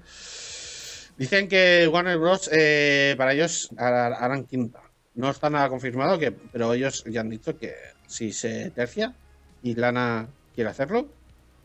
Dicen 1.18 1.50
que 1.50 1.88
Warner 1.92 2.18
Bros. 2.18 2.50
eh, 2.54 3.14
para 3.18 3.34
ellos 3.34 3.70
har- 3.78 4.14
harán 4.14 4.46
quinta. 4.46 4.82
No 5.16 5.30
está 5.32 5.50
nada 5.50 5.68
confirmado, 5.68 6.18
que, 6.18 6.32
pero 6.32 6.74
ellos 6.74 7.04
ya 7.08 7.20
han 7.22 7.30
dicho 7.30 7.58
que 7.58 7.74
si 8.08 8.32
se 8.32 8.70
tercia 8.72 9.14
y 9.62 9.76
Lana 9.76 10.30
quiere 10.56 10.70
hacerlo, 10.70 11.10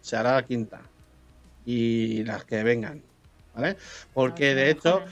se 0.01 0.17
hará 0.17 0.35
la 0.35 0.45
quinta. 0.45 0.83
Y 1.65 2.25
las 2.25 2.45
que 2.45 2.63
vengan, 2.63 3.03
¿vale? 3.55 3.77
Porque 4.13 4.55
de 4.55 4.71
hecho 4.71 5.03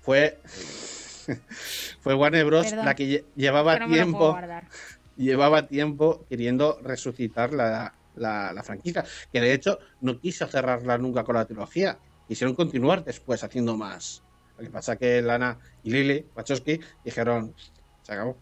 fue, 0.00 0.38
fue 2.00 2.14
Warner 2.14 2.44
Bros. 2.44 2.66
Perdón. 2.66 2.84
la 2.86 2.94
que 2.94 3.04
lle- 3.04 3.24
llevaba 3.36 3.78
no 3.78 3.86
tiempo 3.88 4.36
llevaba 5.16 5.66
tiempo 5.66 6.24
queriendo 6.28 6.78
resucitar 6.82 7.52
la, 7.52 7.94
la, 8.16 8.52
la 8.52 8.62
franquicia, 8.62 9.04
que 9.32 9.40
de 9.40 9.52
hecho 9.52 9.78
no 10.00 10.18
quiso 10.18 10.46
cerrarla 10.46 10.98
nunca 10.98 11.24
con 11.24 11.34
la 11.36 11.44
trilogía, 11.44 11.98
quisieron 12.26 12.54
continuar 12.56 13.04
después 13.04 13.44
haciendo 13.44 13.76
más. 13.76 14.22
Lo 14.56 14.64
que 14.64 14.70
pasa 14.70 14.96
que 14.96 15.20
Lana 15.22 15.58
y 15.82 15.90
Lily 15.90 16.26
Wachowski 16.34 16.80
dijeron, 17.04 17.54
se 18.02 18.12
acabó. 18.12 18.36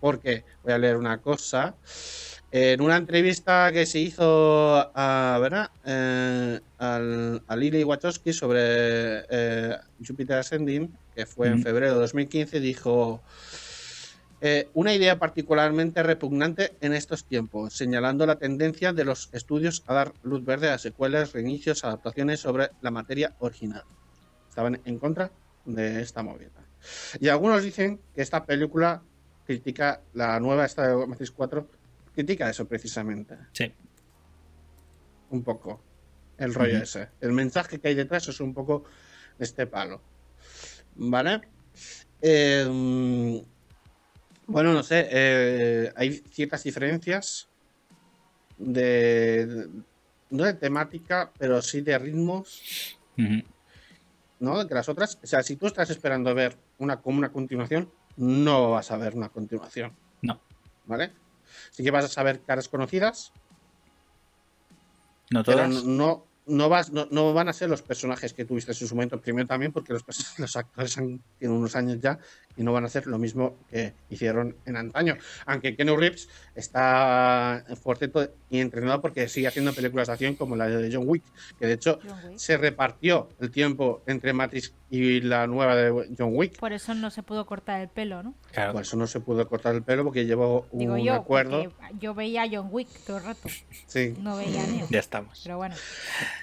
Porque, 0.00 0.44
voy 0.62 0.72
a 0.72 0.78
leer 0.78 0.96
una 0.96 1.18
cosa, 1.20 1.74
en 2.52 2.80
una 2.80 2.96
entrevista 2.96 3.70
que 3.72 3.86
se 3.86 4.00
hizo 4.00 4.90
a, 4.94 5.38
¿verdad? 5.40 5.70
Eh, 5.84 6.60
al- 6.78 7.44
a 7.46 7.56
Lily 7.56 7.84
Wachowski 7.84 8.32
sobre 8.32 8.60
eh, 9.30 9.76
Jupiter 10.04 10.38
Ascending, 10.38 10.98
que 11.14 11.26
fue 11.26 11.48
en 11.48 11.54
Ujú. 11.54 11.62
febrero 11.62 11.94
de 11.94 12.00
2015, 12.00 12.60
dijo... 12.60 13.22
Eh, 14.42 14.70
una 14.72 14.94
idea 14.94 15.18
particularmente 15.18 16.02
repugnante 16.02 16.78
en 16.80 16.94
estos 16.94 17.26
tiempos, 17.26 17.74
señalando 17.76 18.24
la 18.24 18.38
tendencia 18.38 18.94
de 18.94 19.04
los 19.04 19.28
estudios 19.32 19.82
a 19.86 19.92
dar 19.92 20.14
luz 20.22 20.42
verde 20.42 20.70
a 20.70 20.78
secuelas, 20.78 21.32
reinicios, 21.34 21.84
adaptaciones 21.84 22.40
sobre 22.40 22.70
la 22.80 22.90
materia 22.90 23.34
original. 23.38 23.84
Estaban 24.48 24.80
en 24.86 24.98
contra 24.98 25.30
de 25.66 26.00
esta 26.00 26.22
movida. 26.22 26.70
Y 27.20 27.28
algunos 27.28 27.62
dicen 27.62 28.00
que 28.14 28.22
esta 28.22 28.46
película 28.46 29.02
critica 29.44 30.02
la 30.14 30.40
nueva 30.40 30.64
esta 30.64 30.88
de 30.88 31.06
Matrix 31.06 31.32
4, 31.32 31.68
critica 32.24 32.50
eso 32.50 32.66
precisamente, 32.68 33.36
Sí. 33.52 33.72
un 35.30 35.42
poco, 35.42 35.82
el 36.38 36.52
rollo 36.54 36.78
ese. 36.82 37.08
El 37.20 37.32
mensaje 37.32 37.78
que 37.80 37.88
hay 37.88 37.94
detrás 37.94 38.28
es 38.28 38.40
un 38.40 38.52
poco 38.54 38.84
de 39.38 39.44
este 39.44 39.66
palo. 39.66 40.00
¿Vale? 40.96 41.40
Eh, 42.20 43.42
bueno, 44.46 44.72
no 44.72 44.82
sé, 44.82 45.08
eh, 45.10 45.92
hay 45.96 46.12
ciertas 46.30 46.62
diferencias 46.64 47.48
de, 48.58 49.46
de- 49.46 49.68
no 50.30 50.44
de 50.44 50.54
temática, 50.54 51.30
pero 51.38 51.62
sí 51.62 51.80
de 51.80 51.98
ritmos. 51.98 52.98
¿no? 54.40 54.64
De 54.64 54.74
las 54.74 54.88
otras. 54.88 55.18
O 55.22 55.26
sea, 55.26 55.42
si 55.42 55.56
tú 55.56 55.66
estás 55.66 55.90
esperando 55.90 56.34
ver 56.34 56.56
una 56.78 57.00
como 57.00 57.18
una 57.18 57.30
continuación, 57.30 57.90
no 58.16 58.70
vas 58.72 58.90
a 58.90 58.96
ver 58.96 59.14
una 59.14 59.28
continuación, 59.28 59.92
No, 60.22 60.40
¿vale? 60.86 61.12
Sí 61.70 61.82
que 61.82 61.90
vas 61.90 62.04
a 62.04 62.08
saber 62.08 62.42
caras 62.42 62.68
conocidas, 62.68 63.32
no 65.30 65.44
pero 65.44 65.58
todas. 65.58 65.84
no, 65.84 66.26
no, 66.46 66.68
vas, 66.68 66.90
no, 66.90 67.06
no 67.10 67.32
van 67.32 67.48
a 67.48 67.52
ser 67.52 67.68
los 67.70 67.82
personajes 67.82 68.32
que 68.32 68.44
tuviste 68.44 68.72
en 68.72 68.76
su 68.76 68.94
momento. 68.94 69.20
Primero 69.20 69.46
también 69.46 69.72
porque 69.72 69.92
los, 69.92 70.04
los 70.38 70.56
actores 70.56 70.96
han- 70.98 71.20
tienen 71.38 71.56
unos 71.56 71.76
años 71.76 71.98
ya 72.00 72.18
y 72.56 72.62
no 72.62 72.72
van 72.72 72.84
a 72.84 72.88
hacer 72.88 73.06
lo 73.06 73.18
mismo 73.18 73.56
que 73.70 73.94
hicieron 74.10 74.56
en 74.66 74.76
antaño. 74.76 75.16
Aunque 75.46 75.76
Keanu 75.76 75.96
Reeves 75.96 76.28
está 76.54 77.64
fuertito 77.82 78.28
y 78.50 78.58
entrenado 78.60 79.00
porque 79.00 79.28
sigue 79.28 79.46
haciendo 79.46 79.72
películas 79.72 80.08
de 80.08 80.12
acción 80.14 80.34
como 80.34 80.56
la 80.56 80.68
de 80.68 80.92
John 80.94 81.04
Wick, 81.08 81.22
que 81.58 81.66
de 81.66 81.74
hecho 81.74 81.98
John 82.06 82.18
Wick. 82.30 82.38
se 82.38 82.56
repartió 82.56 83.28
el 83.40 83.50
tiempo 83.50 84.02
entre 84.06 84.32
Matrix 84.32 84.72
y 84.90 85.20
la 85.20 85.46
nueva 85.46 85.76
de 85.76 86.08
John 86.18 86.32
Wick. 86.34 86.58
Por 86.58 86.72
eso 86.72 86.94
no 86.94 87.10
se 87.10 87.22
pudo 87.22 87.46
cortar 87.46 87.80
el 87.80 87.88
pelo, 87.88 88.22
¿no? 88.22 88.34
Claro. 88.52 88.72
Por 88.72 88.82
eso 88.82 88.96
no 88.96 89.06
se 89.06 89.20
pudo 89.20 89.48
cortar 89.48 89.74
el 89.74 89.82
pelo 89.82 90.04
porque 90.04 90.26
llevó 90.26 90.66
Digo 90.72 90.94
un 90.94 91.00
yo, 91.04 91.14
acuerdo. 91.14 91.72
yo 91.98 92.14
veía 92.14 92.42
a 92.42 92.48
John 92.50 92.68
Wick 92.70 92.88
todo 93.06 93.18
el 93.18 93.24
rato. 93.24 93.48
Sí. 93.86 94.14
No 94.18 94.36
veía 94.36 94.62
a 94.62 94.66
Neo. 94.66 94.86
Ya 94.90 94.98
estamos. 94.98 95.40
Pero 95.42 95.56
bueno, 95.56 95.74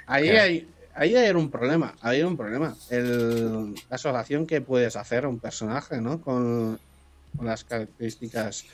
Ahí 0.05 0.29
Claro. 0.29 0.43
hay, 0.43 0.67
ahí 0.97 1.15
hay 1.15 1.31
un 1.31 1.49
problema, 1.49 1.95
hay 2.01 2.23
un 2.23 2.35
problema. 2.35 2.75
El, 2.89 3.73
la 3.73 3.95
asociación 3.95 4.45
que 4.45 4.61
puedes 4.61 4.95
hacer 4.95 5.25
a 5.25 5.29
un 5.29 5.39
personaje, 5.39 6.01
¿no? 6.01 6.19
Con, 6.21 6.79
con 7.35 7.45
las 7.45 7.63
características 7.63 8.65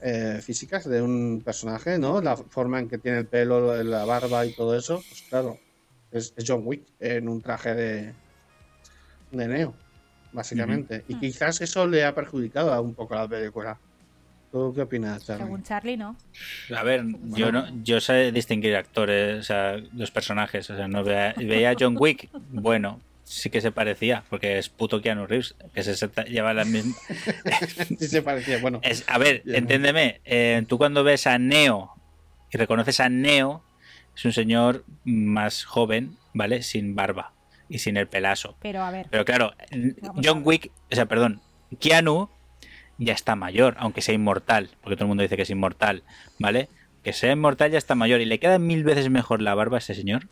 eh, 0.00 0.40
físicas 0.42 0.88
de 0.88 1.02
un 1.02 1.42
personaje, 1.44 1.98
¿no? 1.98 2.22
La 2.22 2.36
forma 2.36 2.78
en 2.78 2.88
que 2.88 2.98
tiene 2.98 3.18
el 3.18 3.26
pelo, 3.26 3.82
la 3.82 4.04
barba 4.04 4.46
y 4.46 4.54
todo 4.54 4.76
eso, 4.76 5.02
pues 5.08 5.22
claro, 5.28 5.58
es, 6.10 6.32
es 6.36 6.44
John 6.46 6.62
Wick 6.64 6.84
en 7.00 7.28
un 7.28 7.42
traje 7.42 7.74
de, 7.74 8.14
de 9.32 9.48
Neo, 9.48 9.74
básicamente. 10.32 11.04
Y 11.08 11.16
quizás 11.16 11.60
eso 11.60 11.86
le 11.86 12.04
ha 12.04 12.14
perjudicado 12.14 12.72
a 12.72 12.80
un 12.80 12.94
poco 12.94 13.14
a 13.14 13.22
la 13.22 13.28
película. 13.28 13.78
¿Tú 14.52 14.72
qué 14.74 14.82
opinas, 14.82 15.24
Charlie? 15.24 15.44
Según 15.44 15.62
Charlie, 15.62 15.96
no. 15.96 16.16
A 16.76 16.82
ver, 16.82 17.04
yo 17.36 17.52
no, 17.52 17.66
yo 17.84 18.00
sé 18.00 18.32
distinguir 18.32 18.74
actores, 18.74 19.38
o 19.38 19.42
sea, 19.44 19.76
los 19.94 20.10
personajes, 20.10 20.68
o 20.70 20.76
sea, 20.76 20.88
no 20.88 21.04
vea- 21.04 21.34
veía 21.36 21.70
a 21.70 21.74
John 21.78 21.94
Wick, 21.96 22.28
bueno, 22.48 23.00
sí 23.22 23.48
que 23.48 23.60
se 23.60 23.70
parecía, 23.70 24.24
porque 24.28 24.58
es 24.58 24.68
puto 24.68 25.00
Keanu 25.00 25.26
Reeves, 25.26 25.54
que 25.72 25.84
se 25.84 25.94
lleva 26.28 26.52
la 26.52 26.64
misma. 26.64 26.94
Sí 27.98 28.08
se 28.08 28.22
parecía, 28.22 28.58
bueno. 28.58 28.80
Es, 28.82 29.04
a 29.06 29.18
ver, 29.18 29.42
entiéndeme, 29.46 30.20
eh, 30.24 30.64
tú 30.66 30.78
cuando 30.78 31.04
ves 31.04 31.28
a 31.28 31.38
Neo 31.38 31.92
y 32.50 32.58
reconoces 32.58 32.98
a 32.98 33.08
Neo, 33.08 33.62
es 34.16 34.24
un 34.24 34.32
señor 34.32 34.84
más 35.04 35.62
joven, 35.64 36.16
¿vale? 36.34 36.62
Sin 36.64 36.96
barba 36.96 37.32
y 37.68 37.78
sin 37.78 37.96
el 37.96 38.08
pelazo. 38.08 38.56
Pero 38.60 38.82
a 38.82 38.90
ver, 38.90 39.06
Pero 39.10 39.24
claro, 39.24 39.52
Vamos 40.02 40.26
John. 40.26 40.42
Wick, 40.44 40.72
o 40.90 40.94
sea, 40.96 41.06
perdón, 41.06 41.40
Keanu 41.78 42.28
ya 43.00 43.12
está 43.14 43.34
mayor, 43.34 43.74
aunque 43.78 44.00
sea 44.02 44.14
inmortal, 44.14 44.70
porque 44.82 44.94
todo 44.94 45.06
el 45.06 45.08
mundo 45.08 45.22
dice 45.22 45.34
que 45.34 45.42
es 45.42 45.50
inmortal, 45.50 46.04
¿vale? 46.38 46.68
Que 47.02 47.12
sea 47.12 47.32
inmortal 47.32 47.70
ya 47.72 47.78
está 47.78 47.94
mayor 47.96 48.20
y 48.20 48.26
le 48.26 48.38
queda 48.38 48.58
mil 48.60 48.84
veces 48.84 49.10
mejor 49.10 49.42
la 49.42 49.54
barba 49.54 49.78
a 49.78 49.80
ese 49.80 49.94
señor, 49.94 50.28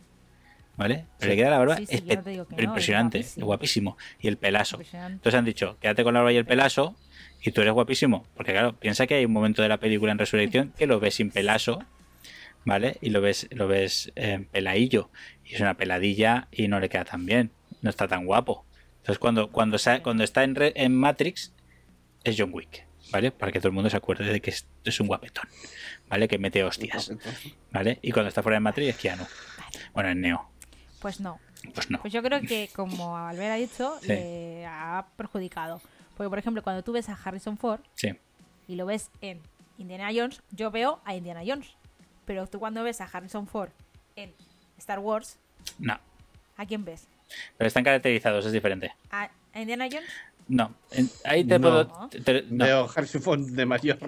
¿vale? 0.77 1.05
Pero 1.19 1.31
le 1.31 1.35
queda 1.35 1.49
la 1.49 1.57
barba 1.57 1.77
Sí, 1.77 1.85
sí, 1.87 1.95
yo 1.97 2.01
espe- 2.05 2.15
no 2.17 2.23
te 2.23 2.29
digo 2.29 2.47
que 2.47 2.55
pero 2.55 2.67
no, 2.67 2.71
es 2.71 2.77
impresionante, 2.77 3.17
guapísimo. 3.19 3.45
guapísimo. 3.45 3.97
Y 4.21 4.27
el 4.27 4.37
pelazo. 4.37 4.75
impresionante. 4.77 5.13
Entonces 5.15 5.37
han 5.39 5.45
dicho, 5.45 5.77
quédate 5.81 6.03
con 6.03 6.13
la 6.13 6.19
barba 6.21 6.31
y 6.33 6.37
el 6.37 6.45
pelazo 6.45 6.95
y 7.41 7.51
tú 7.51 7.61
eres 7.61 7.73
guapísimo. 7.73 8.25
Porque 8.35 8.51
claro, 8.53 8.73
piensa 8.77 9.07
que 9.07 9.15
hay 9.15 9.25
un 9.25 9.33
momento 9.33 9.61
de 9.61 9.67
la 9.69 9.77
película 9.77 10.11
en 10.11 10.19
Resurrección 10.19 10.71
que 10.77 10.85
lo 10.87 10.99
ves 10.99 11.15
sin 11.15 11.31
pelazo, 11.31 11.83
¿vale? 12.65 12.97
Y 13.01 13.09
lo 13.09 13.19
ves, 13.21 13.47
lo 13.51 13.67
ves 13.67 14.11
eh, 14.15 14.45
peladillo. 14.51 15.09
Y 15.43 15.55
es 15.55 15.61
una 15.61 15.73
peladilla 15.75 16.47
y 16.51 16.67
no 16.67 16.79
le 16.79 16.87
queda 16.89 17.05
tan 17.05 17.25
bien. 17.25 17.51
No 17.81 17.89
está 17.89 18.07
tan 18.07 18.25
guapo. 18.25 18.65
Entonces 18.97 19.17
cuando, 19.19 19.49
cuando, 19.49 19.77
cuando 20.03 20.23
está 20.23 20.43
en, 20.43 20.55
re- 20.55 20.73
en 20.75 20.95
Matrix 20.95 21.53
es 22.23 22.35
John 22.37 22.51
Wick, 22.53 22.85
¿vale? 23.11 23.31
Para 23.31 23.51
que 23.51 23.59
todo 23.59 23.69
el 23.69 23.73
mundo 23.73 23.89
se 23.89 23.97
acuerde 23.97 24.25
de 24.25 24.41
que 24.41 24.49
es, 24.51 24.67
es 24.83 24.99
un 24.99 25.07
guapetón, 25.07 25.47
¿vale? 26.09 26.27
Que 26.27 26.37
mete 26.37 26.63
hostias, 26.63 27.11
¿vale? 27.71 27.99
Y 28.01 28.11
cuando 28.11 28.29
está 28.29 28.43
fuera 28.43 28.55
de 28.57 28.59
Matrix 28.61 28.89
es 28.89 28.97
Keanu. 28.97 29.25
Bueno, 29.93 30.09
en 30.09 30.21
Neo, 30.21 30.49
Pues 30.99 31.19
no. 31.19 31.39
pues 31.73 31.89
no. 31.89 32.01
Pues 32.01 32.13
yo 32.13 32.21
creo 32.23 32.41
que, 32.41 32.69
como 32.75 33.17
Albert 33.17 33.51
ha 33.51 33.55
dicho, 33.55 33.97
Sí. 34.01 34.07
le 34.07 34.65
ha 34.65 35.05
perjudicado. 35.17 35.81
Porque, 36.17 36.29
por 36.29 36.39
ejemplo, 36.39 36.61
cuando 36.63 36.83
tú 36.83 36.91
ves 36.91 37.07
a 37.09 37.13
Harrison 37.13 37.57
Ford 37.57 37.81
Sí. 37.95 38.13
y 38.67 38.75
lo 38.75 38.85
ves 38.85 39.09
en 39.21 39.41
Indiana 39.77 40.09
Jones, 40.13 40.41
yo 40.51 40.71
veo 40.71 41.01
a 41.05 41.15
Indiana 41.15 41.41
Jones. 41.45 41.75
Pero 42.25 42.45
tú 42.47 42.59
cuando 42.59 42.83
ves 42.83 42.99
a 43.01 43.05
Harrison 43.05 43.47
Ford 43.47 43.69
en 44.15 44.33
Star 44.77 44.99
Wars, 44.99 45.39
No. 45.77 45.97
¿a 46.57 46.65
quién 46.65 46.83
ves? 46.83 47.07
Pero 47.57 47.67
están 47.67 47.83
caracterizados, 47.83 48.45
es 48.45 48.51
diferente. 48.51 48.91
¿A, 49.11 49.29
a 49.53 49.61
Indiana 49.61 49.87
Jones? 49.91 50.09
No, 50.49 50.73
en- 50.91 51.09
ahí 51.23 51.43
te 51.45 51.57
No. 51.59 51.61
puedo. 51.69 52.09
te- 52.09 52.19
te- 52.21 52.45
no. 52.49 52.65
Veo 52.65 52.89
Harrison 52.93 53.21
Ford 53.21 53.39
de 53.51 53.65
mayor. 53.65 53.99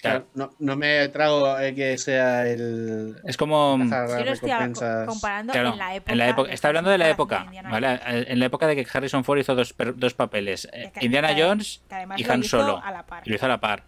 Claro. 0.00 0.26
No, 0.32 0.50
no 0.60 0.76
me 0.76 1.06
trago 1.08 1.58
eh, 1.58 1.74
que 1.74 1.98
sea 1.98 2.48
el. 2.48 3.16
Es 3.26 3.36
como. 3.36 3.78
cazar 3.90 4.20
Yo 4.20 4.24
lo 4.24 4.32
estoy 4.32 4.48
recompensas. 4.48 5.06
comparando 5.06 5.52
Claro, 5.52 5.72
en 5.72 5.78
la 5.78 5.94
época. 5.94 6.12
en 6.12 6.18
la 6.18 6.28
época, 6.30 6.48
de 6.48 6.54
está 6.54 6.68
hablando 6.68 6.90
de 6.90 6.96
la 6.96 7.10
época, 7.10 7.46
¿vale? 7.70 8.00
En 8.06 8.38
la 8.38 8.46
época 8.46 8.66
de 8.66 8.76
que 8.76 8.86
Harrison 8.90 9.24
Ford 9.24 9.38
hizo 9.40 9.54
dos, 9.54 9.74
per- 9.74 9.94
dos 9.98 10.14
papeles, 10.14 10.66
eh, 10.72 10.90
Que- 10.94 11.04
Indiana 11.04 11.34
que- 11.34 11.42
Jones 11.42 11.82
que 11.86 12.06
y 12.16 12.24
Han 12.30 12.42
Solo. 12.44 12.80
Y 13.26 13.28
lo 13.30 13.36
hizo 13.36 13.44
a 13.44 13.48
la 13.50 13.60
par. 13.60 13.84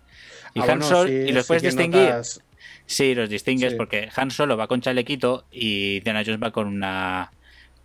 Y 0.52 0.60
Ah, 0.60 0.64
Han 0.64 0.68
bueno, 0.80 0.84
Solo, 0.84 1.08
sí, 1.08 1.14
y 1.14 1.32
los 1.32 1.46
sí 1.46 1.48
puedes 1.48 1.62
distinguir. 1.62 2.08
notas- 2.10 2.40
Sí, 2.84 3.14
los 3.14 3.30
distingues 3.30 3.70
Sí. 3.72 3.76
porque 3.78 4.10
Han 4.14 4.30
Solo 4.30 4.56
va 4.58 4.66
con 4.66 4.82
chalequito 4.82 5.46
y 5.50 5.96
Indiana 5.96 6.22
Jones 6.26 6.42
va 6.42 6.50
con 6.50 6.66
una 6.66 7.30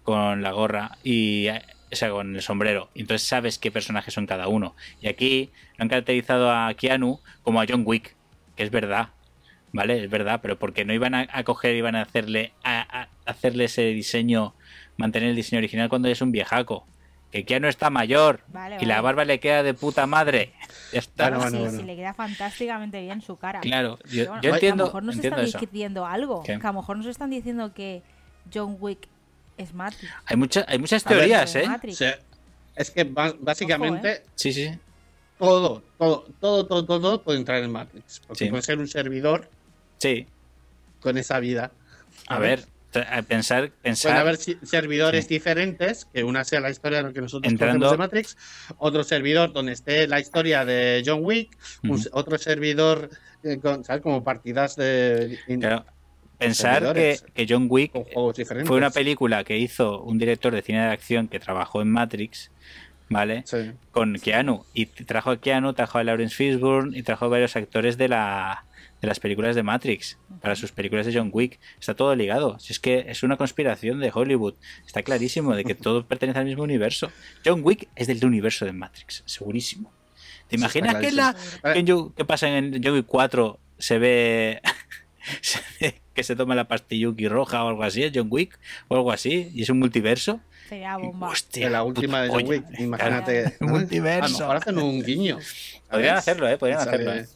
con 0.04 0.42
la 0.42 0.52
gorra 0.52 0.98
y 1.04 1.48
eh, 1.48 1.62
o 1.92 1.96
sea, 1.96 2.10
con 2.10 2.36
el 2.36 2.42
sombrero. 2.42 2.90
Y 2.94 3.02
entonces 3.02 3.28
sabes 3.28 3.58
qué 3.60 3.72
personajes 3.72 4.14
son 4.14 4.26
cada 4.26 4.48
uno. 4.48 4.76
Y 5.02 5.08
aquí 5.08 5.52
lo 5.78 5.84
han 5.84 5.90
caracterizado 5.90 6.52
a 6.52 6.74
Keanu 6.74 7.20
como 7.44 7.62
a 7.62 7.66
John 7.68 7.84
Wick, 7.86 8.16
que 8.56 8.64
es 8.64 8.72
verdad. 8.72 9.10
¿Vale? 9.74 10.04
Es 10.04 10.10
verdad, 10.10 10.40
pero 10.42 10.58
porque 10.58 10.86
no 10.86 10.94
iban 10.94 11.14
a, 11.14 11.28
a 11.32 11.44
coger, 11.44 11.76
iban 11.76 11.96
a 11.96 12.02
hacerle 12.02 12.54
a, 12.64 13.02
a 13.02 13.10
hacerle 13.26 13.66
ese 13.66 13.84
diseño, 13.88 14.56
mantener 14.96 15.30
el 15.30 15.36
diseño 15.36 15.60
original 15.60 15.90
cuando 15.90 16.08
es 16.08 16.22
un 16.22 16.32
viejaco. 16.32 16.88
Que 17.32 17.44
Keanu 17.44 17.68
está 17.68 17.90
mayor 17.90 18.40
Vale, 18.48 18.78
y 18.80 18.86
la 18.86 18.96
vale. 18.96 19.04
barba 19.04 19.26
le 19.26 19.40
queda 19.42 19.62
de 19.64 19.74
puta 19.74 20.08
madre. 20.08 20.54
Ya 20.94 21.00
está. 21.00 21.26
Bueno, 21.30 21.40
bueno, 21.42 21.58
sí, 21.58 21.64
bueno. 21.64 21.80
sí, 21.80 21.86
le 21.86 21.96
queda 21.98 22.14
fantásticamente 22.14 23.02
bien 23.02 23.22
su 23.22 23.36
cara. 23.36 23.60
Claro, 23.60 24.00
yo, 24.10 24.24
yo 24.42 24.52
a 24.54 24.56
entiendo, 24.56 24.84
lo 24.86 24.88
mejor 24.88 25.04
nos 25.04 25.18
están 25.18 25.44
diciendo 25.46 26.06
algo. 26.06 26.44
¿Qué? 26.44 26.58
Que 26.58 26.66
a 26.66 26.72
lo 26.72 26.80
mejor 26.80 26.96
nos 26.96 27.08
están 27.08 27.30
diciendo 27.30 27.74
que 27.74 28.02
John 28.54 28.78
Wick 28.80 29.10
es 29.58 29.74
Matrix. 29.74 30.12
Hay, 30.26 30.38
mucha, 30.38 30.66
hay 30.68 30.80
muchas 30.80 31.04
ver, 31.04 31.18
teorías, 31.18 31.56
¿eh? 31.56 31.68
Matrix. 31.68 31.96
O 31.96 31.98
sea, 31.98 32.20
es 32.76 32.92
que 32.92 33.04
básicamente 33.40 34.24
Sí, 34.36 34.54
sí, 34.54 34.66
sí. 34.70 34.80
todo, 35.40 35.84
todo, 35.98 36.26
todo, 36.40 36.66
todo, 36.68 36.86
todo, 36.86 37.22
puede 37.24 37.40
entrar 37.40 37.64
en 37.64 37.72
Matrix. 37.72 38.22
Porque 38.28 38.46
Sí. 38.46 38.50
puede 38.50 38.64
ser 38.64 38.80
un 38.80 38.88
servidor 38.88 39.50
Sí. 39.98 40.28
con 41.00 41.18
esa 41.18 41.40
vida. 41.40 41.72
A 42.28 42.40
ver, 42.40 42.66
pensar, 43.28 43.72
pensar. 43.82 44.12
Pueden 44.12 44.22
haber 44.22 44.38
servidores 44.68 45.28
diferentes, 45.28 46.06
que 46.06 46.24
una 46.24 46.44
sea 46.44 46.60
la 46.60 46.70
historia 46.70 47.00
de 47.00 47.04
lo 47.06 47.14
que 47.14 47.22
nosotros 47.22 47.52
Entrando- 47.52 47.86
conocemos 47.88 47.92
de 47.92 47.98
Matrix, 48.18 48.38
otro 48.78 49.04
servidor 49.04 49.54
donde 49.54 49.74
esté 49.74 50.08
la 50.08 50.20
historia 50.20 50.66
de 50.66 51.04
John 51.06 51.20
Wick, 51.24 51.56
un- 51.84 52.04
otro 52.12 52.38
servidor 52.38 53.10
eh, 53.44 53.60
con, 53.60 53.84
¿sabes? 53.84 54.02
como 54.02 54.24
partidas 54.24 54.76
de 54.76 55.38
Claro, 55.60 55.86
pensar 56.38 56.94
que, 56.94 57.46
John 57.48 57.68
Wick 57.70 57.92
fue 58.66 58.78
una 58.78 58.90
película 58.90 59.44
que 59.44 59.58
hizo 59.58 60.02
un 60.02 60.18
director 60.18 60.54
de 60.54 60.62
cine 60.62 60.80
de 60.80 60.92
acción 60.92 61.28
que 61.28 61.40
trabajó 61.40 61.82
en 61.82 61.92
Matrix, 61.92 62.52
¿vale? 63.10 63.44
Sí. 63.46 63.72
Con 63.92 64.16
Keanu. 64.16 64.66
Y 64.74 64.86
trajo 64.86 65.32
a 65.32 65.38
Keanu, 65.40 65.74
trajo 65.74 65.98
a 65.98 66.04
Lawrence 66.04 66.36
Fishburne 66.36 66.98
y 66.98 67.04
trajo 67.04 67.26
a 67.26 67.28
varios 67.30 67.56
actores 67.56 67.98
de 67.98 68.08
la 68.10 68.64
de 69.02 69.08
las 69.08 69.20
películas 69.20 69.56
de 69.56 69.62
Matrix 69.62 70.18
para 70.42 70.56
sus 70.56 70.72
películas 70.72 71.06
de 71.06 71.14
John 71.14 71.30
Wick. 71.32 71.60
Está 71.80 71.94
todo 71.94 72.16
ligado. 72.16 72.58
Si 72.60 72.74
es 72.74 72.80
que 72.80 73.06
es 73.08 73.22
una 73.22 73.38
conspiración 73.38 74.00
de 74.00 74.12
Hollywood. 74.12 74.56
Está 74.88 75.04
clarísimo 75.04 75.56
de 75.56 75.64
que 75.64 75.76
todo 75.76 76.06
pertenece 76.08 76.40
al 76.40 76.46
mismo 76.46 76.64
universo. 76.64 77.12
John 77.46 77.62
Wick 77.64 77.90
es 77.96 78.08
del 78.08 78.24
universo 78.26 78.66
de 78.66 78.74
Matrix, 78.74 79.24
segurísimo. 79.26 79.94
¿Te 80.48 80.56
imaginas 80.56 80.96
está 80.96 81.02
que, 81.02 81.12
la, 81.12 81.36
que 81.74 81.80
en 81.80 81.88
John- 81.88 82.14
que 82.14 82.26
pasa 82.26 82.48
en 82.58 82.82
John 82.84 82.96
Wick 82.96 83.06
4 83.06 83.60
se 83.78 84.00
ve, 84.00 84.62
se 84.64 84.70
ve 84.70 85.07
que 86.14 86.24
se 86.24 86.36
toma 86.36 86.56
la 86.56 86.68
pastilluki 86.68 87.28
roja 87.28 87.64
o 87.64 87.70
algo 87.70 87.84
así, 87.84 88.04
es 88.04 88.12
John 88.14 88.28
Wick 88.30 88.58
o 88.88 88.96
algo 88.96 89.12
así, 89.12 89.52
y 89.54 89.64
es 89.64 89.70
un 89.70 89.80
multiverso? 89.80 90.40
Sería 90.70 90.98
bomba. 90.98 91.30
Hostia, 91.30 91.70
la 91.70 91.84
última 91.84 92.22
de 92.22 92.30
John 92.30 92.46
Wick, 92.48 92.66
imagínate. 92.80 93.56
¿no? 93.60 93.68
multiverso. 93.68 94.26
A 94.26 94.30
lo 94.30 94.38
mejor 94.40 94.56
hacen 94.58 94.78
un 94.80 95.04
guiño. 95.04 95.38
Podrían 95.90 96.10
¿sabes? 96.16 96.20
hacerlo, 96.20 96.50
¿eh? 96.50 96.58
Podrían 96.58 96.80
hacerlo, 96.82 97.14
¿eh? 97.14 97.28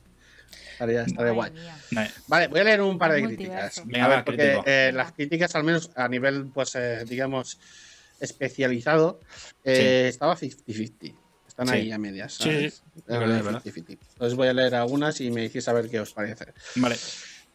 Estaría, 0.73 1.03
estaría 1.03 1.31
guay. 1.31 1.51
mía. 1.51 2.11
Vale, 2.27 2.47
voy 2.47 2.59
a 2.59 2.63
leer 2.63 2.81
un 2.81 2.97
par 2.97 3.13
de 3.13 3.23
críticas. 3.23 3.83
Venga, 3.85 4.05
a 4.05 4.07
ver, 4.07 4.23
porque 4.25 4.59
eh, 4.65 4.91
las 4.93 5.11
críticas, 5.11 5.53
al 5.55 5.63
menos 5.63 5.91
a 5.95 6.07
nivel, 6.07 6.47
pues, 6.51 6.73
eh, 6.75 7.05
digamos, 7.07 7.59
especializado, 8.19 9.19
eh, 9.63 10.07
estaba 10.09 10.35
50-50. 10.35 11.15
Están 11.47 11.67
Sí. 11.67 11.73
ahí 11.73 11.91
a 11.91 11.97
medias. 11.97 12.33
Sí, 12.33 12.43
¿sabes? 12.43 12.73
sí. 12.73 12.99
Es 13.07 13.19
verdad, 13.19 13.37
es 13.37 13.45
verdad. 13.45 13.61
50-50. 13.63 13.97
Entonces 14.13 14.35
voy 14.35 14.47
a 14.47 14.53
leer 14.53 14.73
algunas 14.75 15.21
y 15.21 15.29
me 15.31 15.41
decís 15.41 15.67
a 15.67 15.73
ver 15.73 15.89
qué 15.89 15.99
os 15.99 16.13
parece. 16.13 16.45
Vale. 16.75 16.95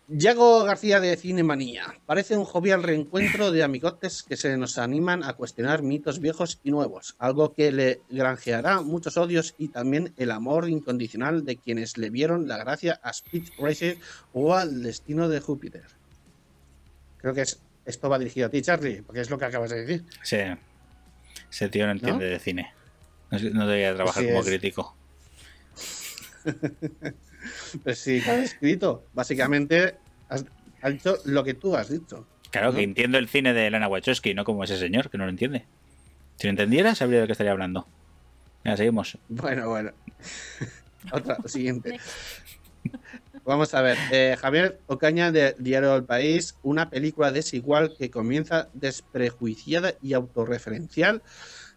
Yago 0.09 0.63
García 0.63 1.01
de 1.01 1.17
Cinemanía. 1.17 1.99
Parece 2.07 2.37
un 2.37 2.45
jovial 2.45 2.85
reencuentro 2.85 3.51
de 3.51 3.65
amigotes 3.65 4.23
que 4.23 4.37
se 4.37 4.57
nos 4.57 4.79
animan 4.79 5.25
a 5.25 5.33
cuestionar 5.33 5.83
mitos 5.83 6.21
viejos 6.21 6.61
y 6.63 6.71
nuevos, 6.71 7.17
algo 7.19 7.53
que 7.53 7.73
le 7.73 8.01
granjeará 8.09 8.83
muchos 8.83 9.17
odios 9.17 9.57
y 9.59 9.69
también 9.69 10.15
el 10.17 10.31
amor 10.31 10.69
incondicional 10.69 11.45
de 11.45 11.57
quienes 11.57 11.99
le 11.99 12.11
vieron 12.11 12.47
la 12.47 12.57
gracia 12.57 13.01
a 13.03 13.11
Speed 13.11 13.49
Racer 13.59 13.99
o 14.33 14.55
al 14.55 14.85
destino 14.85 15.29
de 15.29 15.41
Júpiter. 15.41 15.87
Creo 17.17 17.35
que 17.35 17.41
es, 17.41 17.61
esto 17.85 18.09
va 18.09 18.21
dirigido 18.21 18.47
a 18.47 18.51
ti, 18.51 18.63
Charlie, 18.63 19.03
porque 19.03 19.23
es 19.23 19.31
lo 19.31 19.39
que 19.39 19.47
acabas 19.47 19.71
de 19.71 19.85
decir. 19.85 20.05
Sí. 20.23 20.39
Ese 21.51 21.69
tío 21.69 21.85
no 21.87 21.93
entiende 21.93 22.27
de 22.27 22.39
cine. 22.39 22.73
No, 23.33 23.39
no 23.39 23.67
debería 23.67 23.93
trabajar 23.97 24.25
como 24.25 24.39
es. 24.39 24.47
crítico. 24.47 24.97
Pues 27.85 27.99
sí, 27.99 28.21
que 28.21 28.31
has 28.31 28.39
escrito. 28.45 29.05
Básicamente, 29.15 29.97
has, 30.29 30.45
has 30.83 30.93
dicho 30.93 31.19
lo 31.25 31.45
que 31.45 31.55
tú 31.55 31.77
has 31.77 31.89
dicho. 31.91 32.27
Claro, 32.51 32.69
¿No? 32.71 32.77
que 32.77 32.83
entiendo 32.83 33.19
el 33.19 33.29
cine 33.29 33.53
de 33.53 33.71
Lana 33.71 33.89
Wachowski, 33.89 34.35
no 34.35 34.45
como 34.45 34.65
ese 34.65 34.79
señor 34.79 35.11
que 35.11 35.19
no 35.19 35.25
lo 35.25 35.31
entiende. 35.31 35.67
Si 36.37 36.47
lo 36.47 36.51
entendiera, 36.51 36.95
sabría 36.95 37.21
de 37.21 37.27
qué 37.27 37.33
estaría 37.33 37.53
hablando. 37.53 37.87
Venga, 38.65 38.77
seguimos. 38.77 39.19
Bueno, 39.29 39.69
bueno. 39.69 39.93
Otra, 41.13 41.37
siguiente. 41.47 41.99
Vamos 43.45 43.75
a 43.75 43.81
ver. 43.83 43.97
eh, 44.11 44.37
Javier 44.41 44.81
Ocaña 44.87 45.31
de 45.31 45.55
Diario 45.59 45.93
del 45.93 46.05
País, 46.05 46.57
una 46.63 46.91
película 46.91 47.31
desigual 47.31 47.95
que 47.97 48.11
comienza 48.11 48.69
desprejuiciada 48.75 49.95
y 50.03 50.15
autorreferencial, 50.15 51.23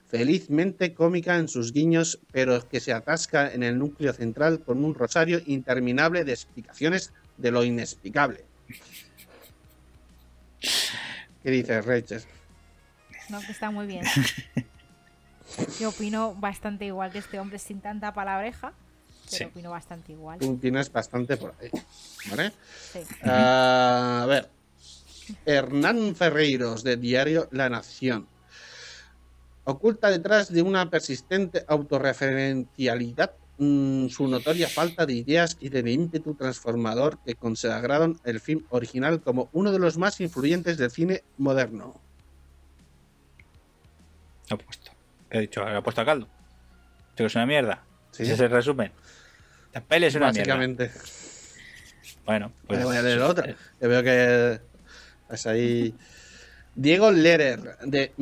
felizmente 0.09 0.93
cómica 0.93 1.37
en 1.37 1.47
sus 1.47 1.71
guiños, 1.71 2.19
pero 2.31 2.67
que 2.67 2.79
se 2.79 2.91
atasca 2.93 3.53
en 3.53 3.61
el 3.63 3.77
núcleo 3.77 4.11
central 4.11 4.59
con 4.59 4.83
un 4.83 4.95
rosario 4.95 5.39
interminable 5.45 6.25
de 6.25 6.33
explicaciones 6.33 7.13
de 7.37 7.51
lo 7.51 7.63
inexplicable. 7.63 8.43
¿Qué 11.43 11.51
dices, 11.51 11.85
Rachel? 11.85 12.21
No, 13.29 13.39
que 13.41 13.51
está 13.51 13.69
muy 13.71 13.85
bien. 13.85 14.03
Yo 15.79 15.89
opino 15.89 16.35
bastante 16.35 16.85
igual 16.85 17.11
que 17.11 17.19
este 17.19 17.39
hombre 17.39 17.59
sin 17.59 17.79
tanta 17.81 18.13
palabreja, 18.13 18.73
pero 19.25 19.37
Sí. 19.37 19.43
opino 19.45 19.69
bastante 19.69 20.11
igual. 20.11 20.39
Tú 20.39 20.57
tienes 20.57 20.91
bastante 20.91 21.37
por 21.37 21.53
ahí. 21.61 21.69
¿Vale? 22.31 22.51
Sí. 22.93 22.99
Ah, 23.23 24.21
a 24.23 24.25
ver. 24.25 24.49
Hernán 25.45 26.15
Ferreiros, 26.15 26.83
de 26.83 26.97
Diario 26.97 27.47
La 27.51 27.69
Nación. 27.69 28.27
Oculta 29.63 30.09
detrás 30.09 30.51
de 30.51 30.61
una 30.61 30.89
persistente 30.89 31.63
autorreferencialidad 31.67 33.33
mm, 33.57 34.07
su 34.07 34.27
notoria 34.27 34.67
falta 34.67 35.05
de 35.05 35.13
ideas 35.13 35.57
y 35.59 35.69
de 35.69 35.89
ímpetu 35.91 36.33
transformador 36.33 37.19
que 37.25 37.35
consagraron 37.35 38.19
el 38.23 38.39
film 38.39 38.65
original 38.69 39.21
como 39.21 39.49
uno 39.53 39.71
de 39.71 39.79
los 39.79 39.97
más 39.97 40.19
influyentes 40.21 40.77
del 40.77 40.91
cine 40.91 41.23
moderno. 41.37 41.99
He 44.49 44.57
puesto. 44.57 44.91
¿Qué 45.29 45.37
he 45.37 45.41
dicho? 45.41 45.67
He 45.67 45.81
puesto 45.81 46.01
a 46.01 46.05
caldo. 46.05 46.27
Que 47.15 47.25
es 47.25 47.35
una 47.35 47.45
mierda. 47.45 47.83
Sí. 48.11 48.23
Ese 48.23 48.33
es 48.33 48.39
el 48.39 48.49
resumen. 48.49 48.91
La 49.73 49.81
peli 49.81 50.07
es 50.07 50.15
una 50.15 50.31
mierda. 50.31 50.55
Básicamente. 50.55 50.91
Bueno, 52.25 52.51
pues. 52.67 52.83
voy 52.83 52.97
a 52.97 53.01
leer 53.01 53.21
otra. 53.21 53.55
Que 53.79 53.87
veo 53.87 54.03
que 54.03 54.59
es 55.31 55.47
ahí. 55.47 55.93
Diego 56.75 57.11
Lerer, 57.11 57.77
de 57.83 58.13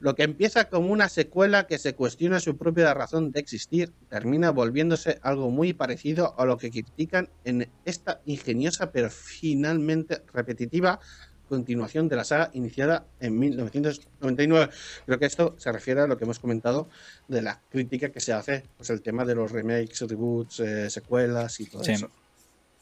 Lo 0.00 0.14
que 0.14 0.24
empieza 0.24 0.68
como 0.68 0.88
una 0.92 1.08
secuela 1.08 1.66
que 1.66 1.78
se 1.78 1.94
cuestiona 1.94 2.40
su 2.40 2.56
propia 2.56 2.92
razón 2.94 3.30
de 3.32 3.40
existir, 3.40 3.92
termina 4.10 4.50
volviéndose 4.50 5.18
algo 5.22 5.50
muy 5.50 5.72
parecido 5.72 6.34
a 6.38 6.44
lo 6.44 6.58
que 6.58 6.70
critican 6.70 7.30
en 7.44 7.70
esta 7.84 8.20
ingeniosa 8.26 8.90
pero 8.90 9.08
finalmente 9.10 10.22
repetitiva 10.32 11.00
continuación 11.48 12.08
de 12.08 12.16
la 12.16 12.24
saga 12.24 12.50
iniciada 12.54 13.06
en 13.20 13.38
1999. 13.38 14.72
Creo 15.06 15.18
que 15.18 15.26
esto 15.26 15.54
se 15.58 15.70
refiere 15.70 16.00
a 16.00 16.06
lo 16.06 16.16
que 16.16 16.24
hemos 16.24 16.38
comentado 16.38 16.88
de 17.28 17.42
la 17.42 17.60
crítica 17.68 18.10
que 18.10 18.20
se 18.20 18.32
hace, 18.32 18.64
pues 18.76 18.90
el 18.90 19.02
tema 19.02 19.24
de 19.24 19.34
los 19.34 19.52
remakes, 19.52 20.00
reboots, 20.08 20.60
eh, 20.60 20.90
secuelas 20.90 21.60
y 21.60 21.66
todo 21.66 21.84
Sí. 21.84 21.92
eso. 21.92 22.10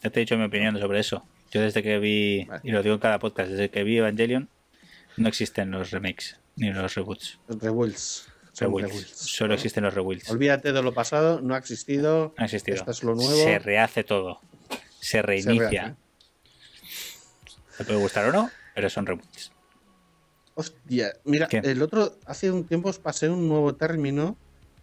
Ya 0.02 0.10
te 0.10 0.20
he 0.20 0.22
dicho 0.22 0.38
mi 0.38 0.44
opinión 0.44 0.78
sobre 0.78 1.00
eso. 1.00 1.24
Yo 1.50 1.60
desde 1.60 1.82
que 1.82 1.98
vi, 1.98 2.44
Vale. 2.44 2.60
y 2.64 2.70
lo 2.70 2.82
digo 2.82 2.94
en 2.94 3.00
cada 3.00 3.18
podcast, 3.18 3.50
desde 3.50 3.68
que 3.68 3.82
vi 3.84 3.98
Evangelion, 3.98 4.48
no 5.16 5.28
existen 5.28 5.70
los 5.70 5.90
remakes 5.90 6.38
ni 6.56 6.72
los 6.72 6.94
reboots. 6.94 7.38
Rebuilds. 7.48 8.28
Solo 8.52 9.54
existen 9.54 9.84
los 9.84 9.94
rebuilds. 9.94 10.28
No 10.28 10.34
Olvídate 10.34 10.72
de 10.72 10.82
lo 10.82 10.92
pasado, 10.92 11.40
no 11.40 11.54
ha 11.54 11.58
existido. 11.58 12.34
ha 12.36 12.44
existido. 12.44 12.76
Esto 12.76 12.90
es 12.90 13.02
lo 13.02 13.14
nuevo. 13.14 13.30
Se 13.34 13.58
rehace 13.58 14.04
todo. 14.04 14.40
Se 15.00 15.22
reinicia. 15.22 15.70
rehace. 15.70 15.94
Te 17.78 17.84
puede 17.84 17.98
gustar 17.98 18.26
o 18.28 18.32
no, 18.32 18.50
pero 18.74 18.90
son 18.90 19.06
reboots. 19.06 19.52
Hostia, 20.54 21.14
mira, 21.24 21.46
¿Qué? 21.48 21.58
el 21.64 21.80
otro, 21.80 22.18
hace 22.26 22.50
un 22.50 22.64
tiempo 22.66 22.90
os 22.90 22.98
pasé 22.98 23.30
un 23.30 23.48
nuevo 23.48 23.74
término 23.74 24.36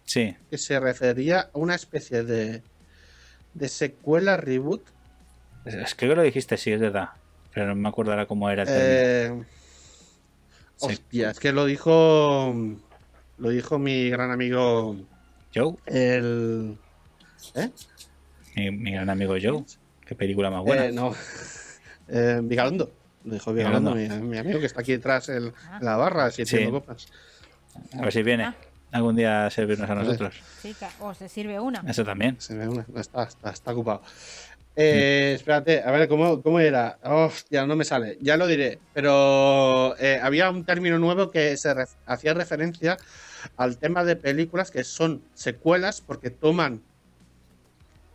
Sí, 0.04 0.36
que 0.50 0.58
se 0.58 0.80
refería 0.80 1.42
a 1.54 1.58
una 1.58 1.76
especie 1.76 2.24
de, 2.24 2.64
de 3.54 3.68
secuela 3.68 4.36
reboot. 4.36 4.82
es 5.64 5.94
que 5.94 6.06
lo 6.06 6.20
dijiste, 6.22 6.56
sí, 6.56 6.72
es 6.72 6.80
verdad. 6.80 7.10
Pero 7.54 7.66
no 7.68 7.76
me 7.76 7.88
acuerdo 7.88 8.10
ahora 8.10 8.26
cómo 8.26 8.50
era 8.50 8.62
el 8.64 8.68
término. 8.68 9.42
Eh, 9.42 9.46
Sí. 10.80 10.86
hostia, 10.86 11.30
es 11.30 11.38
que 11.40 11.52
lo 11.52 11.64
dijo. 11.66 12.54
Lo 13.38 13.48
dijo 13.50 13.78
mi 13.78 14.10
gran 14.10 14.30
amigo. 14.30 14.96
Joe, 15.54 15.74
El. 15.86 16.76
¿Eh? 17.54 17.70
mi, 18.56 18.70
mi 18.70 18.92
gran 18.92 19.10
amigo 19.10 19.34
Joe. 19.40 19.64
Qué 20.06 20.14
película 20.14 20.50
más 20.50 20.62
buena. 20.62 20.86
Eh, 20.86 20.92
no. 20.92 21.14
Eh, 22.12 22.40
Vigalondo. 22.42 22.90
Lo 23.22 23.34
dijo 23.34 23.52
Vigalondo, 23.54 23.94
mi, 23.94 24.02
Vigalondo. 24.02 24.26
mi 24.26 24.38
amigo 24.38 24.58
que 24.58 24.66
está 24.66 24.80
aquí 24.80 24.90
detrás 24.90 25.28
en 25.28 25.52
Ah. 25.70 25.78
la 25.80 25.96
barra, 25.96 26.28
sirviendo 26.32 26.78
Sí. 26.78 26.80
copas. 26.80 27.06
A 27.96 28.00
ver 28.02 28.12
si 28.12 28.22
viene 28.24 28.44
Ah. 28.46 28.56
algún 28.90 29.14
día 29.14 29.46
a 29.46 29.50
servirnos 29.50 29.88
a 29.88 29.94
nosotros. 29.94 30.34
Sí, 30.60 30.74
o 30.98 31.14
se 31.14 31.28
sirve 31.28 31.60
una. 31.60 31.84
Eso 31.86 32.04
también. 32.04 32.34
Se 32.40 32.56
ve 32.56 32.66
una, 32.68 32.84
está, 32.96 33.22
está, 33.22 33.50
está 33.50 33.72
ocupado. 33.72 34.02
Eh, 34.76 35.32
espérate, 35.34 35.82
a 35.82 35.90
ver, 35.90 36.08
¿cómo, 36.08 36.42
¿cómo 36.42 36.60
era? 36.60 36.98
Hostia, 37.02 37.66
no 37.66 37.76
me 37.76 37.84
sale. 37.84 38.16
Ya 38.20 38.36
lo 38.36 38.46
diré. 38.46 38.82
Pero 38.92 39.96
eh, 39.98 40.18
había 40.22 40.48
un 40.50 40.64
término 40.64 40.98
nuevo 40.98 41.30
que 41.30 41.56
se 41.56 41.74
ref- 41.74 41.96
hacía 42.06 42.34
referencia 42.34 42.96
al 43.56 43.78
tema 43.78 44.04
de 44.04 44.16
películas 44.16 44.70
que 44.70 44.84
son 44.84 45.28
secuelas 45.34 46.00
porque 46.00 46.30
toman, 46.30 46.86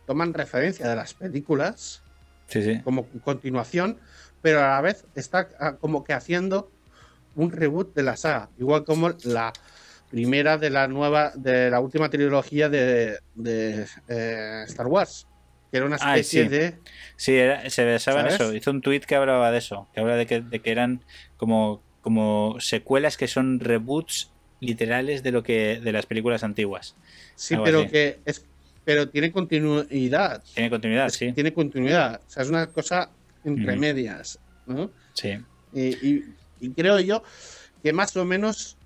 toman 0.04 0.34
referencia 0.34 0.88
de 0.88 0.96
las 0.96 1.14
películas 1.14 2.04
Sí, 2.48 2.62
sí. 2.62 2.80
como 2.82 3.10
continuación, 3.20 4.00
pero 4.40 4.60
a 4.60 4.68
la 4.68 4.80
vez 4.82 5.06
está 5.14 5.50
ah, 5.60 5.78
como 5.78 6.04
que 6.04 6.14
haciendo 6.14 6.72
un 7.34 7.52
reboot 7.52 7.94
de 7.94 8.02
la 8.04 8.16
saga, 8.16 8.50
igual 8.56 8.84
como 8.84 9.10
la 9.24 9.52
primera 10.08 10.58
de 10.58 10.70
la 10.70 10.88
nueva, 10.88 11.32
de 11.36 11.70
la 11.70 11.80
última 11.80 12.10
trilogía 12.10 12.68
de, 12.68 13.18
de, 13.34 13.86
eh, 14.08 14.64
Star 14.66 14.86
Wars, 14.88 15.28
que 15.70 15.76
era 15.78 15.86
una 15.86 15.96
Ay, 16.00 16.20
especie 16.20 16.44
sí. 16.44 16.48
de 16.48 16.74
Sí, 17.16 17.34
era- 17.34 17.68
se 17.70 17.84
basaba 17.84 18.20
en 18.20 18.26
eso. 18.28 18.54
Hizo 18.54 18.70
un 18.70 18.80
tweet 18.82 19.00
que 19.00 19.14
hablaba 19.16 19.50
de 19.50 19.58
eso. 19.58 19.88
Que 19.94 20.00
habla 20.00 20.16
de 20.16 20.26
que, 20.26 20.40
de 20.40 20.60
que 20.60 20.70
eran 20.70 21.00
como, 21.36 21.82
como 22.02 22.56
secuelas 22.60 23.16
que 23.16 23.26
son 23.28 23.58
reboots 23.60 24.30
literales 24.60 25.22
de 25.22 25.32
lo 25.32 25.42
que 25.42 25.80
de 25.82 25.92
las 25.92 26.06
películas 26.06 26.42
antiguas. 26.44 26.94
sí, 27.34 27.54
Algo 27.54 27.64
pero 27.64 27.80
así. 27.80 27.88
que 27.90 28.18
es 28.24 28.44
pero 28.84 29.08
tiene 29.08 29.32
continuidad, 29.32 30.44
Tiene 30.54 30.70
continuidad, 30.70 31.06
Es- 31.08 31.14
sí. 31.14 31.32
tiene 31.32 31.52
continuidad, 31.52 32.20
o 32.24 32.30
sea, 32.30 32.44
es 32.44 32.48
una 32.50 32.68
cosa 32.68 33.10
entre 33.44 33.74
medias, 33.76 34.38
¿no? 34.66 34.90
Sí. 35.12 35.30
Y, 35.72 35.80
y- 36.06 36.24
y 36.60 36.70
creo 36.70 37.00
yo 37.00 37.22
que 37.82 37.92
más 37.92 38.16
o 38.16 38.24
menos 38.24 38.76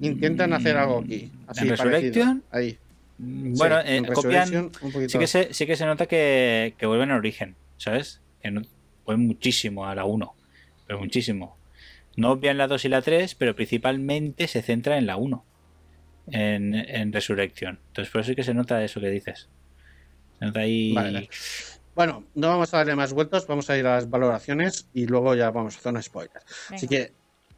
intentan 0.00 0.52
hacer 0.54 0.76
algo 0.76 1.00
aquí. 1.00 1.30
Así, 1.46 1.62
¿En 1.62 1.68
parecido. 1.68 1.90
Resurrection? 1.90 2.44
Ahí. 2.50 2.78
Bueno, 3.22 3.80
Sí, 3.82 3.88
eh, 3.88 4.02
copian. 4.14 4.50
Resurrection. 4.50 5.08
Sí 5.10 5.18
que, 5.18 5.26
se, 5.26 5.52
sí 5.52 5.66
que 5.66 5.76
se 5.76 5.84
nota 5.84 6.06
que, 6.06 6.74
que 6.78 6.86
vuelven 6.86 7.10
al 7.10 7.18
origen, 7.18 7.54
¿sabes? 7.76 8.20
Que 8.42 8.50
no, 8.50 8.62
vuelven 9.04 9.26
muchísimo 9.26 9.86
a 9.86 9.94
la 9.94 10.04
1, 10.04 10.34
pero 10.86 10.98
muchísimo. 10.98 11.56
No 12.16 12.32
obvian 12.32 12.56
la 12.58 12.66
2 12.66 12.84
y 12.86 12.88
la 12.88 13.02
3, 13.02 13.34
pero 13.34 13.54
principalmente 13.54 14.48
se 14.48 14.62
centra 14.62 14.96
en 14.96 15.06
la 15.06 15.16
1, 15.16 15.44
en, 16.32 16.74
en 16.74 17.12
Resurrección. 17.12 17.78
Entonces, 17.88 18.10
por 18.10 18.22
eso 18.22 18.28
sí 18.30 18.36
que 18.36 18.44
se 18.44 18.54
nota 18.54 18.82
eso 18.82 19.00
que 19.00 19.10
dices. 19.10 19.48
Se 20.38 20.46
nota 20.46 20.60
ahí. 20.60 20.92
Vale, 20.94 21.12
vale. 21.12 21.28
Bueno, 21.94 22.24
no 22.34 22.48
vamos 22.48 22.72
a 22.72 22.78
darle 22.78 22.94
más 22.96 23.12
vueltas, 23.12 23.46
vamos 23.46 23.68
a 23.68 23.76
ir 23.76 23.86
a 23.86 23.96
las 23.96 24.08
valoraciones 24.08 24.88
y 24.94 25.06
luego 25.06 25.34
ya 25.34 25.50
vamos 25.50 25.74
a 25.74 25.78
hacer 25.78 25.92
un 25.92 26.02
spoiler. 26.02 26.40
Así 26.70 26.88
que, 26.88 27.12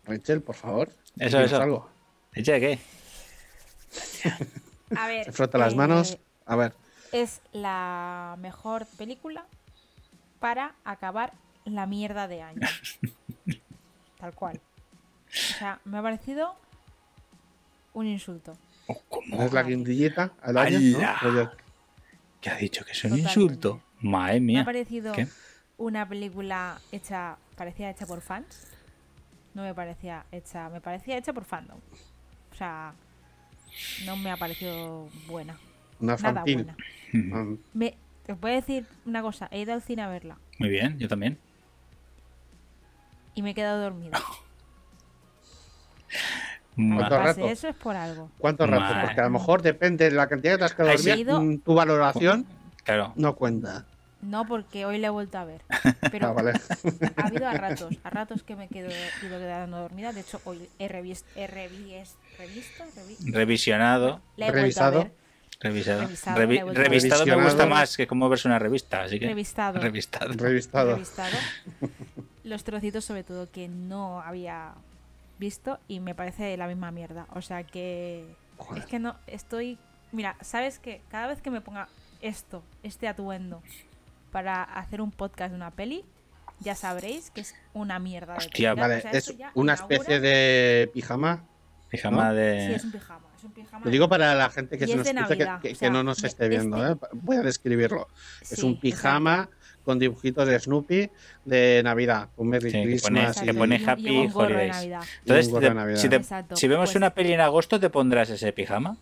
Rachel, 0.05 0.43
por 0.43 0.57
favor, 0.57 0.89
Eso, 1.19 1.39
eso. 1.41 1.63
algo. 1.63 1.89
¿Echa 2.35 2.55
de 2.55 2.61
qué? 2.61 2.79
A 4.97 5.07
ver. 5.07 5.25
Se 5.25 5.33
frota 5.33 5.59
las 5.59 5.73
eh, 5.73 5.77
manos. 5.77 6.19
A 6.47 6.57
ver, 6.57 6.75
Es 7.13 7.41
la 7.53 8.37
mejor 8.39 8.87
película 8.99 9.47
para 10.41 10.75
acabar 10.85 11.33
la 11.65 11.87
mierda 11.87 12.27
de 12.29 12.43
año. 12.43 12.61
Tal 14.19 14.35
cual. 14.35 14.61
O 15.29 15.31
sea, 15.59 15.81
me 15.85 15.99
ha 15.99 16.03
parecido 16.03 16.55
un 17.95 18.07
insulto. 18.07 18.57
¿Cómo? 19.09 19.43
es 19.43 19.53
la 19.53 19.65
quintillita 19.65 20.33
al 20.43 20.59
año, 20.59 20.79
¿no? 20.81 20.99
¡Hala! 20.99 21.17
Rollo- 21.21 21.51
¿Qué 22.41 22.51
ha 22.51 22.57
dicho? 22.57 22.85
¿Que 22.85 22.91
es 22.93 23.05
un 23.05 23.11
Totalmente. 23.11 23.41
insulto? 23.41 23.83
Madre 24.01 24.41
Me 24.41 24.59
ha 24.59 24.65
parecido 24.65 25.13
¿Qué? 25.13 25.29
una 25.79 26.09
película 26.09 26.81
hecha, 26.91 27.37
parecía 27.57 27.91
hecha 27.91 28.05
por 28.07 28.21
fans. 28.21 28.67
No 29.55 29.63
me 29.63 29.75
parecía 29.75 30.27
hecha, 30.33 30.69
me 30.69 30.81
parecía 30.81 31.17
hecha 31.17 31.33
por 31.33 31.45
fandom. 31.45 31.79
O 32.51 32.55
sea, 32.57 32.95
no 34.07 34.17
me 34.17 34.31
ha 34.31 34.37
parecido 34.37 35.09
buena. 35.27 35.57
Una 36.01 36.17
Nada 36.17 36.43
buena. 36.45 36.77
Me, 37.75 37.97
te 38.27 38.33
voy 38.35 38.53
a 38.53 38.55
decir 38.55 38.87
una 39.05 39.23
cosa, 39.23 39.49
he 39.51 39.61
ido 39.61 39.73
al 39.75 39.83
cine 39.83 40.03
a 40.03 40.09
verla 40.09 40.39
Muy 40.59 40.69
bien, 40.71 40.99
yo 40.99 41.09
también. 41.09 41.39
y 43.35 43.43
me 43.43 43.51
he 43.51 43.55
quedado 43.55 43.83
dormida. 43.83 44.19
Ma- 46.77 46.97
¿Cuánto 46.97 47.17
Pase 47.17 47.41
rato? 47.43 47.53
eso 47.53 47.69
es 47.69 47.77
por 47.77 47.97
algo. 47.97 48.31
¿Cuánto 48.39 48.67
rato? 48.67 48.95
Porque 49.03 49.21
a 49.21 49.25
lo 49.25 49.31
mejor 49.31 49.61
depende 49.63 50.07
de 50.07 50.11
la 50.13 50.27
cantidad 50.27 50.53
que 50.55 50.59
te 50.59 50.65
has 50.65 50.75
quedado 50.75 50.91
Ay, 50.91 50.97
dormida, 50.97 51.15
sí. 51.15 51.21
He 51.21 51.23
ido- 51.23 51.41
mm, 51.43 51.59
tu 51.59 51.75
valoración 51.75 52.47
Claro. 52.85 53.13
no 53.17 53.35
cuenta. 53.37 53.85
No, 54.23 54.47
porque 54.47 54.87
hoy 54.87 54.99
la 54.99 55.09
he 55.09 55.11
vuelto 55.11 55.37
a 55.39 55.45
ver. 55.45 55.63
Pero 56.13 56.29
Ah, 56.29 56.33
vale. 56.33 56.53
ha 57.17 57.27
habido 57.27 57.47
a 57.49 57.53
ratos, 57.55 57.95
a 58.05 58.11
ratos 58.11 58.43
que 58.43 58.55
me 58.57 58.69
quedo, 58.69 58.89
ido 58.89 59.39
quedando 59.39 59.79
dormida. 59.79 60.13
De 60.13 60.21
hecho, 60.21 60.41
hoy 60.45 60.69
he, 60.79 60.89
revis- 60.89 61.25
he 61.37 61.47
revis- 61.49 62.15
revisto, 62.39 62.85
revi- 62.97 63.33
Revisionado. 63.33 64.21
la 64.37 64.47
he 64.47 64.53
Revisado. 64.53 64.93
vuelto 64.93 65.09
a 65.11 65.13
ver. 65.17 65.23
Revisado. 65.61 66.01
Revisado, 66.03 66.41
Revi- 66.41 66.73
revistado 66.73 67.25
me 67.27 67.43
gusta 67.45 67.67
más 67.67 67.97
que 67.97 68.07
como 68.09 68.29
verse 68.29 68.49
una 68.49 68.59
revista, 68.59 69.03
así 69.03 69.21
que. 69.21 69.27
Revistado. 69.27 69.79
Revistado. 69.81 70.33
Revistado. 70.33 70.93
Revistado. 70.95 71.37
Los 72.45 72.65
trocitos, 72.65 73.05
sobre 73.05 73.23
todo, 73.25 73.51
que 73.51 73.69
no 73.69 74.21
había 74.21 74.73
visto 75.39 75.79
y 75.89 76.01
me 76.01 76.15
parece 76.15 76.57
la 76.57 76.67
misma 76.67 76.91
mierda. 76.91 77.27
O 77.35 77.43
sea 77.43 77.63
que. 77.65 78.25
Joder. 78.57 78.83
Es 78.83 78.89
que 78.89 78.99
no. 78.99 79.17
Estoy. 79.27 79.79
Mira, 80.11 80.37
¿sabes 80.41 80.79
qué? 80.79 81.01
Cada 81.11 81.29
vez 81.29 81.41
que 81.41 81.51
me 81.51 81.61
ponga 81.61 81.89
esto, 82.21 82.63
este 82.83 83.07
atuendo, 83.09 83.63
para 84.33 84.63
hacer 84.65 85.01
un 85.01 85.13
podcast 85.13 85.51
de 85.51 85.57
una 85.57 85.71
peli, 85.71 86.05
ya 86.59 86.75
sabréis 86.75 87.31
que 87.31 87.43
es 87.43 87.55
una 87.75 87.99
mierda. 87.99 88.33
De 88.33 88.39
Hostia. 88.39 88.75
Vale, 88.75 88.97
O 88.97 89.01
sea, 89.01 89.11
es 89.13 89.29
una 89.55 89.75
inaugura- 89.75 89.75
especie 89.75 90.21
de 90.21 90.91
pijama. 90.93 91.45
Pijama 91.91 92.29
¿No? 92.29 92.35
de. 92.35 92.67
Sí, 92.69 92.75
es 92.75 92.85
un 92.85 92.93
pijama. 92.93 93.27
Es 93.37 93.45
un 93.45 93.53
pijama. 93.53 93.85
Lo 93.85 93.91
digo 93.91 94.09
para 94.09 94.35
la 94.35 94.49
gente 94.51 94.79
que 94.79 94.85
Y 94.85 94.87
se 94.89 94.93
es 94.93 94.99
nos 94.99 95.07
escucha 95.07 95.29
que, 95.29 95.37
Navidad, 95.45 95.61
que- 95.61 95.69
o 95.69 95.71
que 95.73 95.75
sea, 95.77 95.91
no 95.91 96.03
nos 96.03 96.25
esté 96.25 96.49
viendo. 96.49 96.77
este- 96.93 97.07
¿eh? 97.07 97.09
Voy 97.13 97.37
a 97.37 97.43
describirlo. 97.43 98.09
es 98.41 98.63
un 98.63 98.81
pijama 98.81 99.49
con 99.85 99.99
dibujitos 99.99 100.47
de 100.47 100.59
Snoopy 100.61 101.11
de 101.45 101.83
Navidad, 101.85 102.29
con 102.37 102.49
Merry 102.49 102.71
Sí, 102.71 102.77
que 102.79 102.83
Christmas. 102.85 103.41
que 103.41 103.51
y- 103.51 103.53
pone 103.53 103.75
Y 103.77 103.79
un- 103.79 103.85
y 103.85 103.91
Happy 103.91 104.03
un 104.21 104.27
de 104.29 104.33
Holidays. 104.35 104.77
Entonces, 105.27 105.49
Y 105.49 105.53
un 105.53 105.97
si, 105.97 106.09
te- 106.09 106.17
Exacto, 106.17 106.57
si 106.57 106.69
vemos 106.69 106.87
pues- 106.91 106.97
una 106.97 107.11
peli 107.11 107.33
en 107.33 107.41
agosto, 107.41 107.81
¿te 107.81 107.91
pondrás 107.91 108.31
ese 108.31 108.53
pijama? 108.53 108.97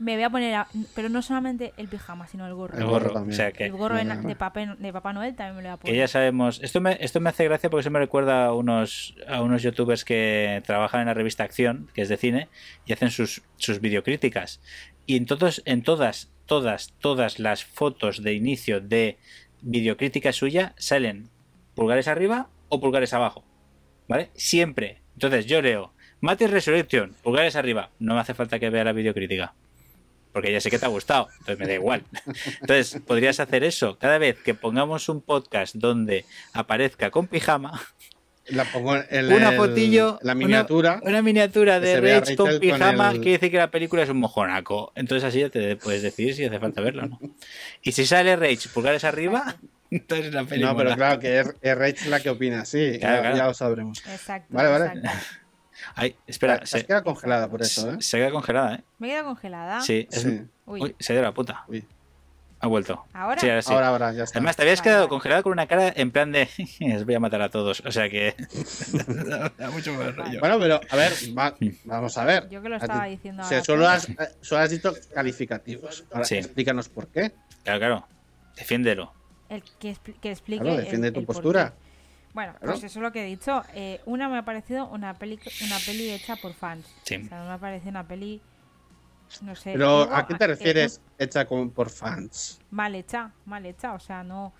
Me 0.00 0.14
voy 0.14 0.24
a 0.24 0.30
poner. 0.30 0.54
a- 0.54 0.66
pero 0.94 1.08
no 1.08 1.22
solamente 1.22 1.72
el 1.76 1.86
pijama, 1.88 2.26
sino 2.26 2.46
el 2.46 2.54
gorro. 2.54 2.76
El 2.78 2.84
gorro. 2.86 3.12
también. 3.12 3.32
O 3.34 3.36
sea 3.36 3.52
que, 3.52 3.66
El 3.66 3.72
gorro 3.72 3.96
de, 3.96 4.04
na- 4.04 4.16
Vale, 4.16 4.28
de, 4.28 4.36
papel- 4.36 4.76
de 4.78 4.92
Papá 4.92 5.12
Noel 5.12 5.36
también 5.36 5.56
me 5.56 5.62
lo 5.62 5.68
voy 5.68 5.74
a 5.74 5.78
que 5.78 5.82
poner. 5.82 5.96
ya 5.96 6.08
sabemos. 6.08 6.60
Esto 6.62 6.80
me, 6.80 6.96
esto 7.00 7.20
me 7.20 7.28
hace 7.30 7.44
gracia 7.44 7.70
porque 7.70 7.82
eso 7.82 7.90
me 7.90 7.98
recuerda 7.98 8.46
a 8.46 8.54
unos, 8.54 9.14
a 9.28 9.42
unos 9.42 9.62
youtubers 9.62 10.04
que 10.04 10.62
trabajan 10.66 11.02
en 11.02 11.06
la 11.06 11.14
revista 11.14 11.44
Acción, 11.44 11.88
que 11.94 12.02
es 12.02 12.08
de 12.08 12.16
cine, 12.16 12.48
y 12.86 12.92
hacen 12.92 13.10
sus, 13.10 13.42
sus 13.56 13.80
videocríticas. 13.80 14.60
Y 15.06 15.16
en, 15.16 15.26
todos, 15.26 15.62
en 15.66 15.82
todas, 15.82 16.30
todas, 16.46 16.94
todas 16.98 17.38
las 17.38 17.64
fotos 17.64 18.22
de 18.22 18.32
inicio 18.34 18.80
de 18.80 19.18
videocrítica 19.62 20.32
suya 20.32 20.74
salen 20.78 21.28
pulgares 21.74 22.08
arriba 22.08 22.48
o 22.68 22.80
pulgares 22.80 23.12
abajo. 23.12 23.44
¿Vale? 24.08 24.30
Siempre. 24.34 25.02
Entonces 25.14 25.46
yo 25.46 25.60
leo 25.62 25.92
Matrix 26.20 26.50
Resurrection, 26.50 27.14
pulgares 27.22 27.54
arriba. 27.56 27.90
No 27.98 28.14
me 28.14 28.20
hace 28.20 28.34
falta 28.34 28.58
que 28.58 28.70
vea 28.70 28.84
la 28.84 28.92
videocrítica. 28.92 29.54
Porque 30.32 30.52
ya 30.52 30.60
sé 30.60 30.70
que 30.70 30.78
te 30.78 30.84
ha 30.86 30.88
gustado, 30.88 31.28
entonces 31.40 31.58
me 31.58 31.66
da 31.66 31.74
igual. 31.74 32.04
Entonces, 32.60 33.00
podrías 33.06 33.40
hacer 33.40 33.64
eso. 33.64 33.98
Cada 33.98 34.18
vez 34.18 34.36
que 34.38 34.54
pongamos 34.54 35.08
un 35.08 35.20
podcast 35.22 35.74
donde 35.74 36.24
aparezca 36.52 37.10
con 37.10 37.26
pijama, 37.26 37.80
La 38.46 38.64
pongo 38.64 38.96
en 38.96 39.26
una 39.32 39.50
el- 39.50 39.56
fotillo, 39.56 40.18
la 40.22 40.32
una- 40.32 40.46
miniatura. 40.46 41.00
una, 41.02 41.20
miniatura 41.22 41.80
que 41.80 41.86
de 41.86 42.00
Rage 42.20 42.36
con 42.36 42.58
pijama, 42.58 43.10
el- 43.10 43.16
quiere 43.18 43.32
decir 43.32 43.50
que 43.50 43.58
la 43.58 43.70
película 43.70 44.02
es 44.02 44.08
un 44.08 44.18
mojonaco. 44.18 44.92
Entonces 44.94 45.24
así 45.28 45.40
ya 45.40 45.50
te 45.50 45.76
puedes 45.76 46.02
decidir 46.02 46.34
si 46.34 46.44
hace 46.44 46.58
falta 46.58 46.80
verlo 46.80 47.04
o 47.04 47.06
no. 47.06 47.20
Y 47.82 47.92
si 47.92 48.06
sale 48.06 48.34
Rage 48.36 48.68
pulgares 48.72 49.04
arriba, 49.04 49.56
entonces 49.90 50.32
la 50.32 50.44
película. 50.44 50.72
No, 50.72 50.78
pero 50.78 50.94
claro 50.96 51.18
que 51.20 51.40
es, 51.40 51.54
es 51.60 51.76
Rach 51.78 52.06
la 52.06 52.20
que 52.20 52.30
opina, 52.30 52.64
sí, 52.64 52.98
Claro, 52.98 53.16
ya, 53.16 53.20
claro. 53.22 53.36
ya 53.36 53.46
lo 53.46 53.54
sabremos. 53.54 53.98
Exacto. 54.06 54.46
Vale, 54.50 54.68
vale. 54.68 54.84
exacto. 54.86 55.08
Ay, 55.94 56.16
espera, 56.26 56.64
se, 56.66 56.78
has 56.78 56.84
quedado 56.84 57.04
congelada 57.04 57.48
por 57.48 57.62
eso, 57.62 57.90
¿eh? 57.92 57.96
se 58.00 58.18
queda 58.18 58.30
congelada, 58.30 58.76
¿eh? 58.76 58.84
Me 58.98 59.08
he 59.08 59.10
quedado 59.10 59.26
congelada. 59.28 59.80
Sí, 59.80 60.06
es- 60.10 60.22
Sí. 60.22 60.42
Uy, 60.66 60.82
Uy, 60.82 60.96
se 60.98 61.12
dio 61.12 61.22
la 61.22 61.32
puta. 61.32 61.64
Uy. 61.68 61.84
Ha 62.62 62.66
vuelto. 62.66 63.06
¿Ahora? 63.14 63.40
Sí, 63.40 63.48
ahora 63.48 63.62
sí. 63.62 63.72
Ahora, 63.72 63.88
ahora, 63.88 64.12
ya 64.12 64.24
está. 64.24 64.38
Además, 64.38 64.54
te 64.54 64.62
habías 64.62 64.80
Vale, 64.80 64.84
quedado 64.84 65.00
vale. 65.04 65.08
congelada 65.08 65.42
con 65.42 65.52
una 65.52 65.66
cara 65.66 65.92
en 65.96 66.10
plan 66.10 66.30
de 66.30 66.42
os 66.96 67.04
voy 67.06 67.14
a 67.14 67.20
matar 67.20 67.40
a 67.40 67.48
todos. 67.48 67.82
O 67.86 67.90
sea 67.90 68.10
que. 68.10 68.34
da 69.58 69.70
mucho 69.70 69.94
mal 69.94 70.14
rollo. 70.14 70.40
Bueno, 70.40 70.58
pero 70.58 70.80
a 70.90 70.96
ver, 70.96 71.12
va- 71.36 71.54
vamos 71.84 72.18
a 72.18 72.24
ver. 72.24 72.48
Yo 72.50 72.60
que 72.62 72.68
lo 72.68 72.76
ti- 72.78 72.84
estaba 72.84 73.06
diciendo 73.06 73.42
O 73.42 73.46
sea, 73.46 73.58
ahora, 73.58 73.64
solo 73.64 73.88
has, 73.88 74.08
eh, 74.10 74.16
solo 74.42 74.60
has 74.62 74.70
dicho 74.70 74.92
calificativos. 75.14 76.04
Ahora, 76.12 76.24
Sí. 76.24 76.36
explícanos 76.36 76.88
por 76.90 77.08
qué. 77.08 77.32
Claro, 77.64 77.78
claro. 77.78 78.08
Defiéndelo. 78.56 79.12
el 79.48 79.62
que, 79.80 79.92
expli- 79.92 80.14
que 80.20 80.30
explique. 80.30 80.62
Claro, 80.62 80.78
el- 80.78 80.84
defiende 80.84 81.12
tu 81.12 81.20
el 81.20 81.26
porqué. 81.26 81.40
Bueno, 82.32 82.52
Claro. 82.58 82.72
pues 82.72 82.84
eso 82.84 82.98
es 82.98 83.02
lo 83.02 83.12
que 83.12 83.22
he 83.22 83.26
dicho. 83.26 83.62
Eh, 83.74 84.00
una 84.06 84.28
me 84.28 84.38
ha 84.38 84.44
parecido 84.44 84.86
una 84.88 85.14
peli, 85.14 85.38
una 85.64 85.78
peli 85.78 86.10
hecha 86.10 86.36
por 86.36 86.54
fans. 86.54 86.86
Sí. 87.02 87.16
O 87.16 87.28
sea, 87.28 87.38
no 87.40 87.46
me 87.46 87.52
ha 87.52 87.58
parecido 87.58 87.90
una 87.90 88.06
peli. 88.06 88.40
No 89.42 89.54
sé. 89.54 89.72
Pero, 89.72 90.02
¿a 90.14 90.26
qué 90.26 90.34
te 90.34 90.44
eh, 90.44 90.48
refieres 90.48 91.00
hecha 91.18 91.44
con, 91.44 91.70
por 91.70 91.90
fans? 91.90 92.60
mal 92.70 92.94
hecha, 92.94 93.32
mal 93.46 93.64
hecha. 93.66 93.94
O 93.94 94.00
sea, 94.00 94.22
no. 94.22 94.52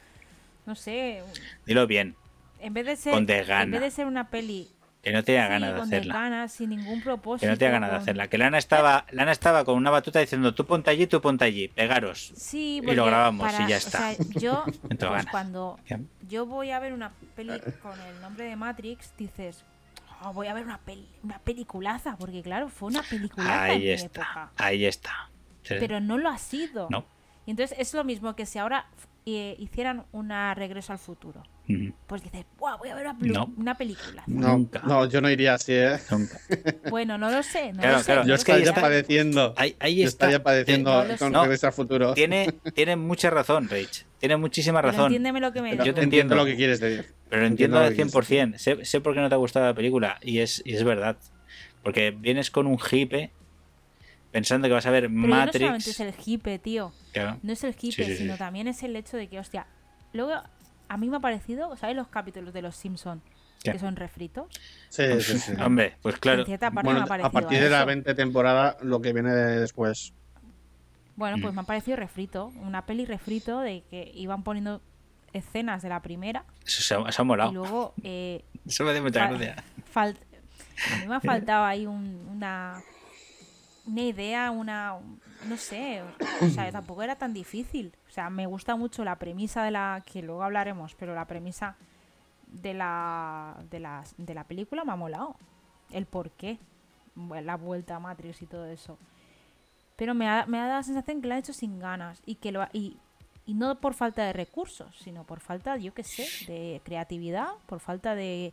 No 0.66 0.74
sé. 0.74 1.22
Dilo 1.66 1.86
bien. 1.86 2.14
En 2.60 2.74
vez 2.74 2.86
de 2.86 2.96
ser. 2.96 3.12
Con 3.12 3.28
En 3.30 3.70
vez 3.70 3.80
de 3.80 3.90
ser 3.90 4.06
una 4.06 4.28
peli. 4.30 4.68
Que 5.02 5.12
no 5.12 5.24
tenga 5.24 5.44
sí, 5.46 5.50
ganas 5.50 5.74
de 5.74 5.80
hacerla. 5.80 6.48
sin 6.48 6.70
ningún 6.70 7.00
propósito. 7.02 7.46
Que 7.46 7.50
no 7.50 7.56
tenga 7.58 7.72
ganas 7.72 7.90
de 7.90 7.96
hacerla. 7.96 8.28
Que 8.28 8.36
Lana 8.36 8.58
estaba, 8.58 9.06
Lana 9.12 9.32
estaba 9.32 9.64
con 9.64 9.76
una 9.76 9.90
batuta 9.90 10.18
diciendo 10.18 10.54
tú 10.54 10.66
ponte 10.66 10.90
allí, 10.90 11.06
tú 11.06 11.20
ponte 11.22 11.44
allí. 11.44 11.68
Pegaros. 11.68 12.32
Sí, 12.36 12.82
Y 12.84 12.94
lo 12.94 13.06
grabamos 13.06 13.50
y 13.60 13.66
ya 13.66 13.76
o 13.76 13.78
está. 13.78 14.12
sea, 14.12 14.16
yo, 14.36 14.64
pues 14.98 15.26
cuando 15.30 15.78
yo 16.28 16.44
voy 16.44 16.70
a 16.70 16.78
ver 16.80 16.92
una 16.92 17.12
peli 17.34 17.58
con 17.82 17.98
el 17.98 18.20
nombre 18.20 18.44
de 18.44 18.56
Matrix, 18.56 19.14
dices, 19.16 19.64
"Oh, 20.22 20.34
voy 20.34 20.48
a 20.48 20.54
ver 20.54 20.64
una 20.64 20.78
peli, 20.78 21.08
una 21.22 21.38
peliculaza, 21.38 22.16
porque 22.18 22.42
claro, 22.42 22.68
fue 22.68 22.88
una 22.90 23.02
peliculaza 23.02 23.66
en 23.68 23.72
Ahí 23.72 23.78
mi 23.80 23.88
está. 23.90 24.06
época. 24.20 24.50
Ahí 24.58 24.84
está. 24.84 25.30
Pero 25.66 26.00
no 26.00 26.18
lo 26.18 26.28
ha 26.28 26.36
sido. 26.36 26.88
No. 26.90 27.06
Y 27.46 27.52
entonces 27.52 27.74
es 27.78 27.94
lo 27.94 28.04
mismo 28.04 28.36
que 28.36 28.44
si 28.44 28.58
ahora 28.58 28.84
eh, 29.26 29.54
hicieran 29.58 30.04
una 30.12 30.54
regreso 30.54 30.92
al 30.92 30.98
futuro. 30.98 31.42
Pues 32.08 32.22
dices, 32.24 32.44
"Buah, 32.58 32.76
voy 32.78 32.88
a 32.88 32.96
ver 32.96 33.06
una, 33.06 33.16
pelu- 33.16 33.32
No. 33.32 33.52
una 33.56 33.76
película. 33.76 34.24
No, 34.26 34.48
Nunca. 34.58 34.80
no, 34.84 35.06
yo 35.08 35.20
no 35.20 35.30
iría 35.30 35.54
así, 35.54 35.72
¿eh? 35.74 35.98
Nunca. 36.10 36.40
Bueno, 36.90 37.16
no 37.16 37.30
lo 37.30 37.42
sé, 37.44 37.72
no 37.72 37.78
Claro, 37.80 37.92
lo 37.92 37.98
sé. 38.00 38.04
claro. 38.06 38.20
no 38.22 38.26
Yo 38.28 38.34
estaría 38.34 38.64
está. 38.70 38.80
padeciendo. 38.80 39.54
Ahí, 39.56 39.76
ahí 39.78 39.96
Yo 40.02 40.08
está. 40.08 40.26
estaría 40.26 40.42
padeciendo 40.42 41.04
con. 41.20 41.32
Regreso 41.34 41.68
al 41.68 41.72
futuro. 41.72 42.14
Tiene, 42.14 42.52
tiene 42.74 42.96
mucha 42.96 43.30
razón, 43.30 43.68
Rage. 43.68 44.04
Tiene 44.18 44.36
muchísima 44.36 44.80
Pero 44.80 44.90
razón. 44.90 45.06
entiéndeme 45.06 45.38
lo 45.40 45.52
que 45.52 45.62
me 45.62 45.70
Yo 45.76 45.76
te 45.76 45.88
entiendo 45.88 46.02
entiendo. 46.02 46.34
lo 46.36 46.44
que 46.44 46.56
quieres 46.56 46.80
decir. 46.80 47.14
Pero 47.28 47.42
lo 47.42 47.46
Entiendo 47.46 47.76
entiendo 47.76 47.78
al 47.78 47.88
que 47.90 47.94
quieres 47.94 48.12
100%. 48.12 48.58
Sé, 48.58 48.84
sé 48.84 49.00
por 49.00 49.14
qué 49.14 49.20
no 49.20 49.28
te 49.28 49.34
ha 49.36 49.38
gustado 49.38 49.66
la 49.66 49.74
película. 49.74 50.18
Y 50.22 50.40
es, 50.40 50.60
y 50.64 50.74
es 50.74 50.82
verdad. 50.82 51.16
Porque 51.84 52.10
vienes 52.10 52.50
con 52.50 52.66
un 52.66 52.78
hipe 52.90 53.30
pensando 54.30 54.68
que 54.68 54.74
vas 54.74 54.86
a 54.86 54.90
ver 54.90 55.02
Pero 55.08 55.14
no 55.20 55.26
Matrix. 55.28 55.58
solamente 55.60 55.90
es 55.90 56.00
el 56.00 56.14
hipe, 56.24 56.58
tío. 56.58 56.92
Claro. 57.12 57.38
No 57.42 57.52
es 57.52 57.64
el 57.64 57.74
hipe, 57.80 57.92
Sí, 57.92 58.04
sí, 58.04 58.12
sí. 58.12 58.16
sino 58.18 58.36
también 58.36 58.68
es 58.68 58.82
el 58.82 58.94
hecho 58.96 59.16
de 59.16 59.28
que, 59.28 59.38
hostia, 59.38 59.66
luego 60.12 60.32
a 60.88 60.96
mí 60.96 61.08
me 61.08 61.16
ha 61.16 61.20
parecido, 61.20 61.76
¿sabes 61.76 61.96
los 61.96 62.08
capítulos 62.08 62.52
de 62.52 62.62
los 62.62 62.74
Simpson 62.76 63.22
¿Qué? 63.62 63.72
que 63.72 63.78
son 63.78 63.96
refritos? 63.96 64.46
Sí, 64.88 65.04
sí, 65.20 65.38
sí. 65.38 65.52
Hombre, 65.62 65.96
pues 66.02 66.16
claro. 66.18 66.40
En 66.40 66.46
cierta 66.46 66.70
parte 66.70 66.84
Bueno, 66.86 67.00
me 67.00 67.04
ha 67.04 67.08
parecido 67.08 67.28
a 67.28 67.32
partir 67.32 67.60
de 67.60 67.70
la 67.70 67.78
eso. 67.78 67.86
20 67.86 68.14
temporada, 68.14 68.76
lo 68.82 69.00
que 69.02 69.12
viene 69.12 69.32
de 69.32 69.60
después. 69.60 70.14
Bueno, 71.16 71.36
Mm. 71.36 71.42
pues 71.42 71.54
me 71.54 71.60
ha 71.60 71.64
parecido 71.64 71.96
refrito, 71.96 72.46
una 72.62 72.86
peli 72.86 73.04
refrito 73.04 73.60
de 73.60 73.82
que 73.90 74.10
iban 74.14 74.42
poniendo 74.42 74.80
escenas 75.32 75.82
de 75.82 75.88
la 75.90 76.00
primera 76.02 76.44
Eso 76.66 76.82
se 76.82 76.94
ha, 76.94 77.12
se 77.12 77.20
ha 77.20 77.24
y 77.24 77.28
molado. 77.28 77.52
luego 77.52 77.94
eh, 78.02 78.44
Eso 78.66 78.84
me 78.84 78.90
hace 78.92 79.00
mucha 79.02 79.28
gracia. 79.28 79.62
a 79.94 80.06
mí 80.96 81.06
me 81.06 81.14
ha 81.14 81.20
faltado 81.20 81.64
ahí 81.66 81.86
un- 81.86 82.26
una 82.30 82.82
una 83.86 84.02
idea, 84.02 84.50
una 84.50 84.96
no 85.48 85.56
sé, 85.56 86.02
o 86.42 86.48
sea, 86.50 86.70
tampoco 86.72 87.02
era 87.02 87.16
tan 87.16 87.32
difícil. 87.32 87.92
O 88.08 88.12
sea, 88.12 88.30
me 88.30 88.46
gusta 88.46 88.76
mucho 88.76 89.04
la 89.04 89.16
premisa 89.16 89.64
de 89.64 89.70
la 89.70 90.02
que 90.10 90.22
luego 90.22 90.42
hablaremos, 90.42 90.94
pero 90.94 91.14
la 91.14 91.24
premisa 91.26 91.76
de 92.46 92.74
la 92.74 93.56
de 93.70 93.80
la, 93.80 94.04
de 94.18 94.34
la 94.34 94.44
película 94.44 94.84
me 94.84 94.92
ha 94.92 94.96
molado. 94.96 95.36
El 95.90 96.06
por 96.06 96.30
qué, 96.30 96.58
la 97.16 97.56
vuelta 97.56 97.96
a 97.96 98.00
Matrix 98.00 98.42
y 98.42 98.46
todo 98.46 98.66
eso. 98.66 98.98
Pero 99.96 100.14
me 100.14 100.28
ha, 100.28 100.46
me 100.46 100.58
ha 100.58 100.62
dado 100.66 100.76
la 100.78 100.82
sensación 100.82 101.20
que 101.20 101.28
lo 101.28 101.34
han 101.34 101.40
hecho 101.40 101.52
sin 101.52 101.78
ganas 101.78 102.22
y 102.26 102.36
que 102.36 102.52
lo 102.52 102.62
ha- 102.62 102.70
y, 102.72 102.96
y 103.46 103.54
no 103.54 103.74
por 103.80 103.94
falta 103.94 104.24
de 104.24 104.32
recursos, 104.32 104.96
sino 105.02 105.24
por 105.24 105.40
falta, 105.40 105.76
yo 105.76 105.92
qué 105.94 106.04
sé, 106.04 106.26
de 106.46 106.80
creatividad, 106.84 107.48
por 107.66 107.80
falta 107.80 108.14
de, 108.14 108.52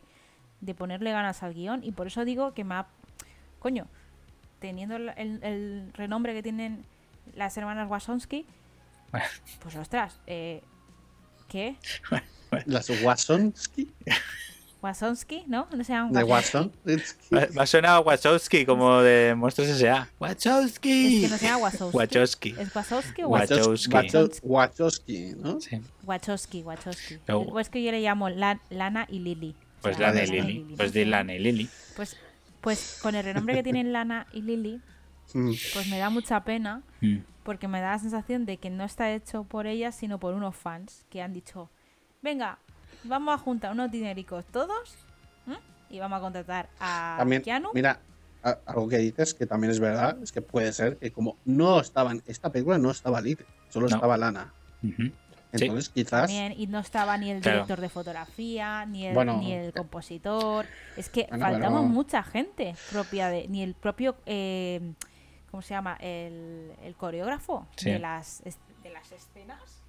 de 0.60 0.74
ponerle 0.74 1.12
ganas 1.12 1.42
al 1.42 1.54
guion. 1.54 1.84
Y 1.84 1.92
por 1.92 2.06
eso 2.08 2.24
digo 2.24 2.52
que 2.54 2.64
me 2.64 2.74
ha. 2.74 2.86
Coño, 3.60 3.86
teniendo 4.60 4.96
el, 4.96 5.10
el- 5.16 5.40
el 5.42 5.90
renombre 5.94 6.34
que 6.34 6.42
tienen 6.42 6.84
las 7.34 7.56
hermanas 7.56 7.88
Wasonsky, 7.90 8.46
Bueno. 9.12 9.26
pues 9.62 9.76
ostras, 9.76 10.18
eh, 10.26 10.62
¿qué? 11.48 11.76
Las 12.66 12.88
Wasonsky. 13.02 13.92
Wasonsky, 14.80 15.42
¿no? 15.48 15.66
No 15.76 15.82
se 15.82 15.92
llaman 15.92 16.12
De 16.12 16.22
Wasonsky. 16.22 16.96
Me 17.30 17.62
ha 17.62 17.66
sonado 17.66 18.02
Wachowski 18.02 18.64
como 18.64 19.00
de 19.02 19.34
Monstruos 19.34 19.68
S.A. 19.70 20.08
Wachowski. 20.20 21.16
Es 21.16 21.22
que 21.24 21.28
no 21.28 21.36
se 21.38 21.44
llama 21.46 21.58
Wasowski. 21.64 21.96
Wachowski. 21.98 22.54
¿Es 22.58 22.74
Wasowski 22.76 23.22
o 23.24 23.28
Wachowski. 23.28 23.90
Wachowski? 23.92 23.92
Wacho- 23.92 24.40
Wachowski, 24.44 25.32
¿no? 25.36 25.60
Sí. 25.60 25.80
Wachowski, 26.04 26.62
Wachowski. 26.62 27.18
No. 27.26 27.40
O 27.40 27.58
es 27.58 27.68
que 27.70 27.82
yo 27.82 27.90
le 27.90 28.00
llamo 28.00 28.28
La- 28.30 28.60
Lana 28.70 29.06
y 29.10 29.18
Lily. 29.18 29.54
O 29.78 29.82
Pues 29.82 29.96
sea, 29.96 30.08
Lana 30.12 30.22
y. 30.24 30.26
Lily, 30.28 30.74
Pues 30.76 30.94
¿no? 30.94 30.98
di 31.00 31.04
Lana 31.04 31.34
y 31.34 31.38
Lily. 31.40 31.68
Pues, 31.96 32.16
pues 32.60 32.98
con 33.02 33.14
el 33.14 33.24
renombre 33.24 33.54
que 33.54 33.62
tienen 33.62 33.92
Lana 33.92 34.26
y 34.32 34.42
Lily, 34.42 34.80
Mm. 35.34 35.52
pues 35.74 35.88
me 35.90 35.98
da 35.98 36.08
mucha 36.08 36.42
pena 36.44 36.82
porque 37.44 37.68
me 37.68 37.80
da 37.82 37.90
la 37.92 37.98
sensación 37.98 38.46
de 38.46 38.56
que 38.56 38.70
no 38.70 38.84
está 38.84 39.10
hecho 39.12 39.44
por 39.44 39.66
ellas, 39.66 39.94
sino 39.94 40.18
por 40.18 40.32
unos 40.34 40.56
fans 40.56 41.04
que 41.10 41.20
han 41.22 41.32
dicho, 41.34 41.70
venga, 42.22 42.58
vamos 43.04 43.34
a 43.34 43.38
juntar 43.38 43.72
unos 43.72 43.90
dinericos 43.90 44.44
todos 44.46 44.96
¿m? 45.46 45.58
y 45.90 45.98
vamos 45.98 46.18
a 46.18 46.20
contratar 46.22 46.70
a 46.80 47.16
También, 47.18 47.42
Keanu. 47.42 47.68
mira, 47.74 48.00
a- 48.42 48.58
algo 48.66 48.88
que 48.88 48.96
dices 48.98 49.34
que 49.34 49.46
también 49.46 49.70
es 49.70 49.80
verdad, 49.80 50.16
es 50.22 50.32
que 50.32 50.40
puede 50.40 50.72
ser 50.72 50.96
que 50.96 51.10
como 51.12 51.36
no 51.44 51.78
estaban, 51.80 52.22
esta 52.26 52.50
película 52.50 52.78
no 52.78 52.90
estaba 52.90 53.20
libre, 53.20 53.44
solo 53.68 53.86
No. 53.88 53.96
estaba 53.96 54.16
Lana. 54.16 54.52
Ujú. 54.82 55.12
Entonces 55.52 55.88
quizás 55.88 56.26
También, 56.26 56.54
y 56.56 56.66
no 56.66 56.78
estaba 56.78 57.16
ni 57.16 57.30
el 57.30 57.40
Claro. 57.40 57.58
director 57.58 57.80
de 57.80 57.88
fotografía, 57.88 58.84
ni 58.86 59.06
el, 59.06 59.14
Bueno, 59.14 59.38
ni 59.38 59.52
el 59.52 59.72
compositor. 59.72 60.66
Es 60.96 61.08
que 61.08 61.26
Bueno, 61.30 61.44
faltaba 61.46 61.76
pero- 61.78 61.82
mucha 61.88 62.22
gente 62.22 62.74
propia 62.92 63.28
de. 63.28 63.48
Ni 63.48 63.62
el 63.62 63.74
propio. 63.74 64.16
eh, 64.26 64.92
¿Cómo 65.50 65.62
se 65.62 65.70
llama? 65.72 65.96
El, 66.00 66.72
el 66.82 66.94
coreógrafo 66.94 67.66
Sí. 67.76 67.90
de, 67.90 67.98
las, 67.98 68.42
de 68.44 68.90
las 68.90 69.10
escenas. 69.10 69.82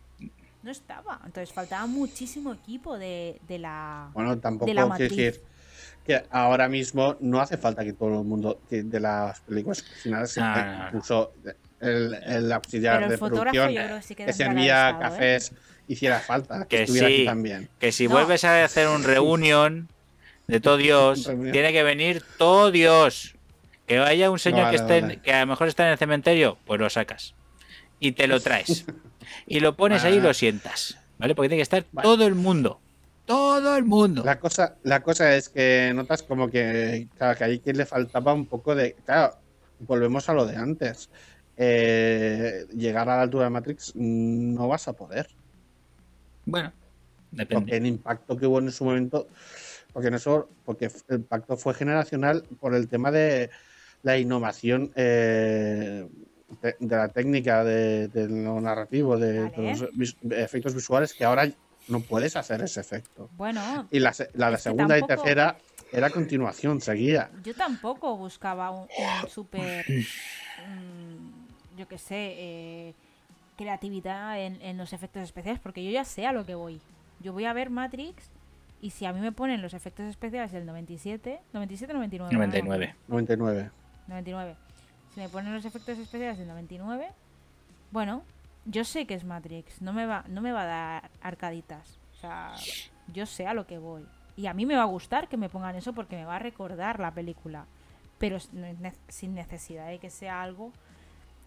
No 0.64 0.72
estaba. 0.72 1.20
Entonces 1.26 1.52
faltaba 1.54 1.86
muchísimo 1.86 2.54
equipo 2.54 2.98
de, 2.98 3.40
de 3.48 3.60
la. 3.60 4.10
Bueno, 4.14 4.38
tampoco 4.40 4.66
de 4.68 4.74
la 4.74 4.84
quiero 4.96 4.98
decir 5.16 5.42
que 6.06 6.24
ahora 6.32 6.70
mismo 6.70 7.18
no 7.20 7.40
hace 7.42 7.58
falta 7.58 7.84
que 7.84 7.92
todo 7.94 8.20
el 8.22 8.26
mundo 8.26 8.62
que 8.70 8.84
de 8.84 9.00
las 9.02 9.42
películas 9.42 9.84
finales 9.84 10.32
se- 10.32 10.42
Ah, 10.42 10.64
no, 10.66 10.78
no. 10.80 10.88
incluso 10.88 11.34
el, 11.82 12.14
el 12.26 12.52
auxiliar 12.52 12.96
Pero 12.96 13.06
el 13.06 13.12
de 13.12 13.18
producción 13.18 13.72
yo 13.72 13.82
creo 13.84 13.98
que 13.98 14.04
sí 14.04 14.16
que 14.16 14.26
que 14.26 14.34
servía 14.34 14.90
¿eh? 14.92 14.96
cafés 15.00 15.52
hiciera 15.88 16.20
falta 16.20 16.62
que, 16.66 16.68
Que 16.78 16.84
estuviera 16.84 17.08
sí. 17.08 17.14
aquí 17.16 17.26
también. 17.26 17.70
Que 17.80 17.92
si 17.92 18.08
No. 18.08 18.12
vuelves 18.14 18.44
a 18.44 18.64
hacer 18.64 18.88
un 18.88 19.04
reunión 19.04 19.88
de 20.48 20.60
todo 20.60 20.78
Dios, 20.78 21.26
tiene 21.52 21.72
que 21.72 21.84
venir 21.84 22.24
todo 22.38 22.72
Dios. 22.72 23.36
Que 23.88 23.98
vaya 23.98 24.30
un 24.30 24.38
señor 24.40 24.66
Vale, 24.66 24.78
que 24.78 24.84
esté 24.84 25.02
vale. 25.02 25.18
que 25.18 25.34
a 25.34 25.40
lo 25.42 25.48
mejor 25.48 25.68
está 25.68 25.86
en 25.88 25.94
el 25.94 25.98
cementerio, 25.98 26.58
pues 26.66 26.80
lo 26.80 26.90
sacas. 26.92 27.34
Y 28.00 28.12
te 28.12 28.28
lo 28.28 28.40
traes. 28.40 28.86
y 29.48 29.60
lo 29.62 29.76
pones 29.76 30.04
ahí 30.04 30.16
y 30.18 30.20
lo 30.22 30.34
sientas. 30.34 30.98
¿Vale? 31.18 31.34
Porque 31.36 31.50
tiene 31.50 31.58
que 31.60 31.64
estar 31.64 31.84
Vale. 31.92 32.04
todo 32.04 32.28
el 32.28 32.36
mundo. 32.36 32.80
Todo 33.26 33.76
el 33.78 33.84
mundo. 33.86 34.24
La 34.24 34.40
cosa, 34.40 34.76
la 34.84 35.02
cosa 35.02 35.36
es 35.36 35.50
que 35.50 35.92
notas 35.94 36.24
como 36.24 36.50
que, 36.50 37.08
claro, 37.18 37.38
que 37.38 37.44
ahí 37.44 37.60
que 37.60 37.74
le 37.74 37.86
faltaba 37.86 38.34
un 38.34 38.46
poco 38.46 38.74
de. 38.76 38.96
Claro, 39.06 39.36
volvemos 39.80 40.30
a 40.30 40.34
lo 40.34 40.46
de 40.46 40.56
antes. 40.56 41.10
Eh, 41.62 42.66
llegar 42.74 43.10
a 43.10 43.18
la 43.18 43.22
altura 43.24 43.44
de 43.44 43.50
Matrix 43.50 43.92
mm, 43.94 44.54
no 44.54 44.68
vas 44.70 44.88
a 44.88 44.94
poder. 44.94 45.28
Bueno, 46.46 46.72
Porque 47.32 47.32
depende. 47.32 47.78
el 47.78 47.86
impacto 47.86 48.38
que 48.38 48.48
hubo 48.48 48.60
en 48.60 48.72
su 48.72 48.86
momento. 48.86 49.28
Porque 49.92 50.10
no 50.10 50.18
eso, 50.18 50.50
porque 50.64 50.86
el 51.10 51.16
impacto 51.18 51.58
fue 51.58 51.74
generacional 51.74 52.44
por 52.62 52.74
el 52.76 52.88
tema 52.88 53.12
de 53.12 53.50
la 54.04 54.18
innovación 54.18 54.92
eh, 54.96 56.08
de, 56.62 56.76
de 56.80 56.96
la 56.96 57.10
técnica, 57.10 57.64
de, 57.66 58.08
de 58.08 58.30
lo 58.30 58.62
narrativo, 58.62 59.18
de, 59.18 59.34
Vale. 59.34 59.52
de 59.58 59.62
los 59.64 59.82
vis- 59.94 60.18
de 60.22 60.42
efectos 60.44 60.74
visuales, 60.74 61.14
que 61.14 61.26
ahora 61.26 61.52
no 61.88 62.00
puedes 62.02 62.36
hacer 62.38 62.62
ese 62.64 62.80
efecto. 62.80 63.30
Bueno, 63.36 63.88
Y 63.92 64.00
la, 64.00 64.14
se- 64.14 64.30
la, 64.36 64.52
que 64.52 64.58
segunda 64.58 64.98
y 64.98 65.02
tercera 65.06 65.58
era 65.92 66.10
continuación, 66.12 66.80
seguía. 66.80 67.32
yo 67.44 67.54
tampoco 67.56 68.16
buscaba 68.16 68.70
un, 68.70 68.88
un 68.96 69.28
súper. 69.28 69.86
mm, 70.58 71.29
yo 71.80 71.88
qué 71.88 71.98
sé. 71.98 72.36
eh, 72.38 72.94
creatividad 73.60 74.40
en, 74.40 74.62
en 74.62 74.78
los 74.78 74.94
efectos 74.94 75.22
especiales, 75.22 75.60
porque 75.60 75.84
yo 75.84 75.92
ya 75.92 76.06
sé 76.06 76.26
a 76.26 76.32
lo 76.32 76.46
que 76.46 76.56
voy. 76.56 76.80
Yo 77.20 77.34
voy 77.34 77.44
a 77.44 77.52
ver 77.52 77.70
Matrix. 77.70 78.30
Y 78.82 78.92
si 78.92 79.06
a 79.06 79.12
mí 79.12 79.20
me 79.20 79.34
ponen 79.34 79.62
los 79.62 79.74
efectos 79.74 80.06
especiales 80.06 80.54
del 80.54 80.66
97, 80.66 81.42
97 81.52 81.94
99. 81.94 82.34
99. 82.38 82.96
99. 83.10 83.72
99. 84.08 84.56
Si 85.14 85.20
me 85.20 85.28
ponen 85.28 85.54
los 85.54 85.66
efectos 85.66 85.98
especiales 86.00 86.38
del 86.38 86.48
99, 86.48 87.10
bueno, 87.92 88.24
yo 88.64 88.86
sé 88.86 89.06
que 89.06 89.16
es 89.16 89.26
Matrix, 89.26 89.82
no 89.82 89.92
me 89.92 90.06
va, 90.06 90.24
no 90.30 90.40
me 90.40 90.54
va 90.54 90.62
a 90.62 90.66
dar 90.66 91.10
arcaditas. 91.22 92.00
O 92.14 92.22
sea, 92.22 92.54
yo 93.14 93.26
sé 93.26 93.46
a 93.46 93.54
lo 93.54 93.68
que 93.68 93.78
voy. 93.78 94.06
Y 94.38 94.48
a 94.48 94.54
mí 94.54 94.66
me 94.66 94.78
va 94.78 94.84
a 94.84 94.86
gustar 94.86 95.28
que 95.28 95.36
me 95.36 95.50
pongan 95.50 95.76
eso 95.76 95.92
porque 95.92 96.16
me 96.16 96.24
va 96.24 96.38
a 96.38 96.40
recordar 96.40 97.02
la 97.02 97.12
película. 97.12 97.66
Pero 98.20 98.38
no 98.54 98.68
sin 99.10 99.34
necesidad 99.36 99.88
de 99.88 100.00
que 100.00 100.10
sea 100.10 100.42
algo, 100.42 100.72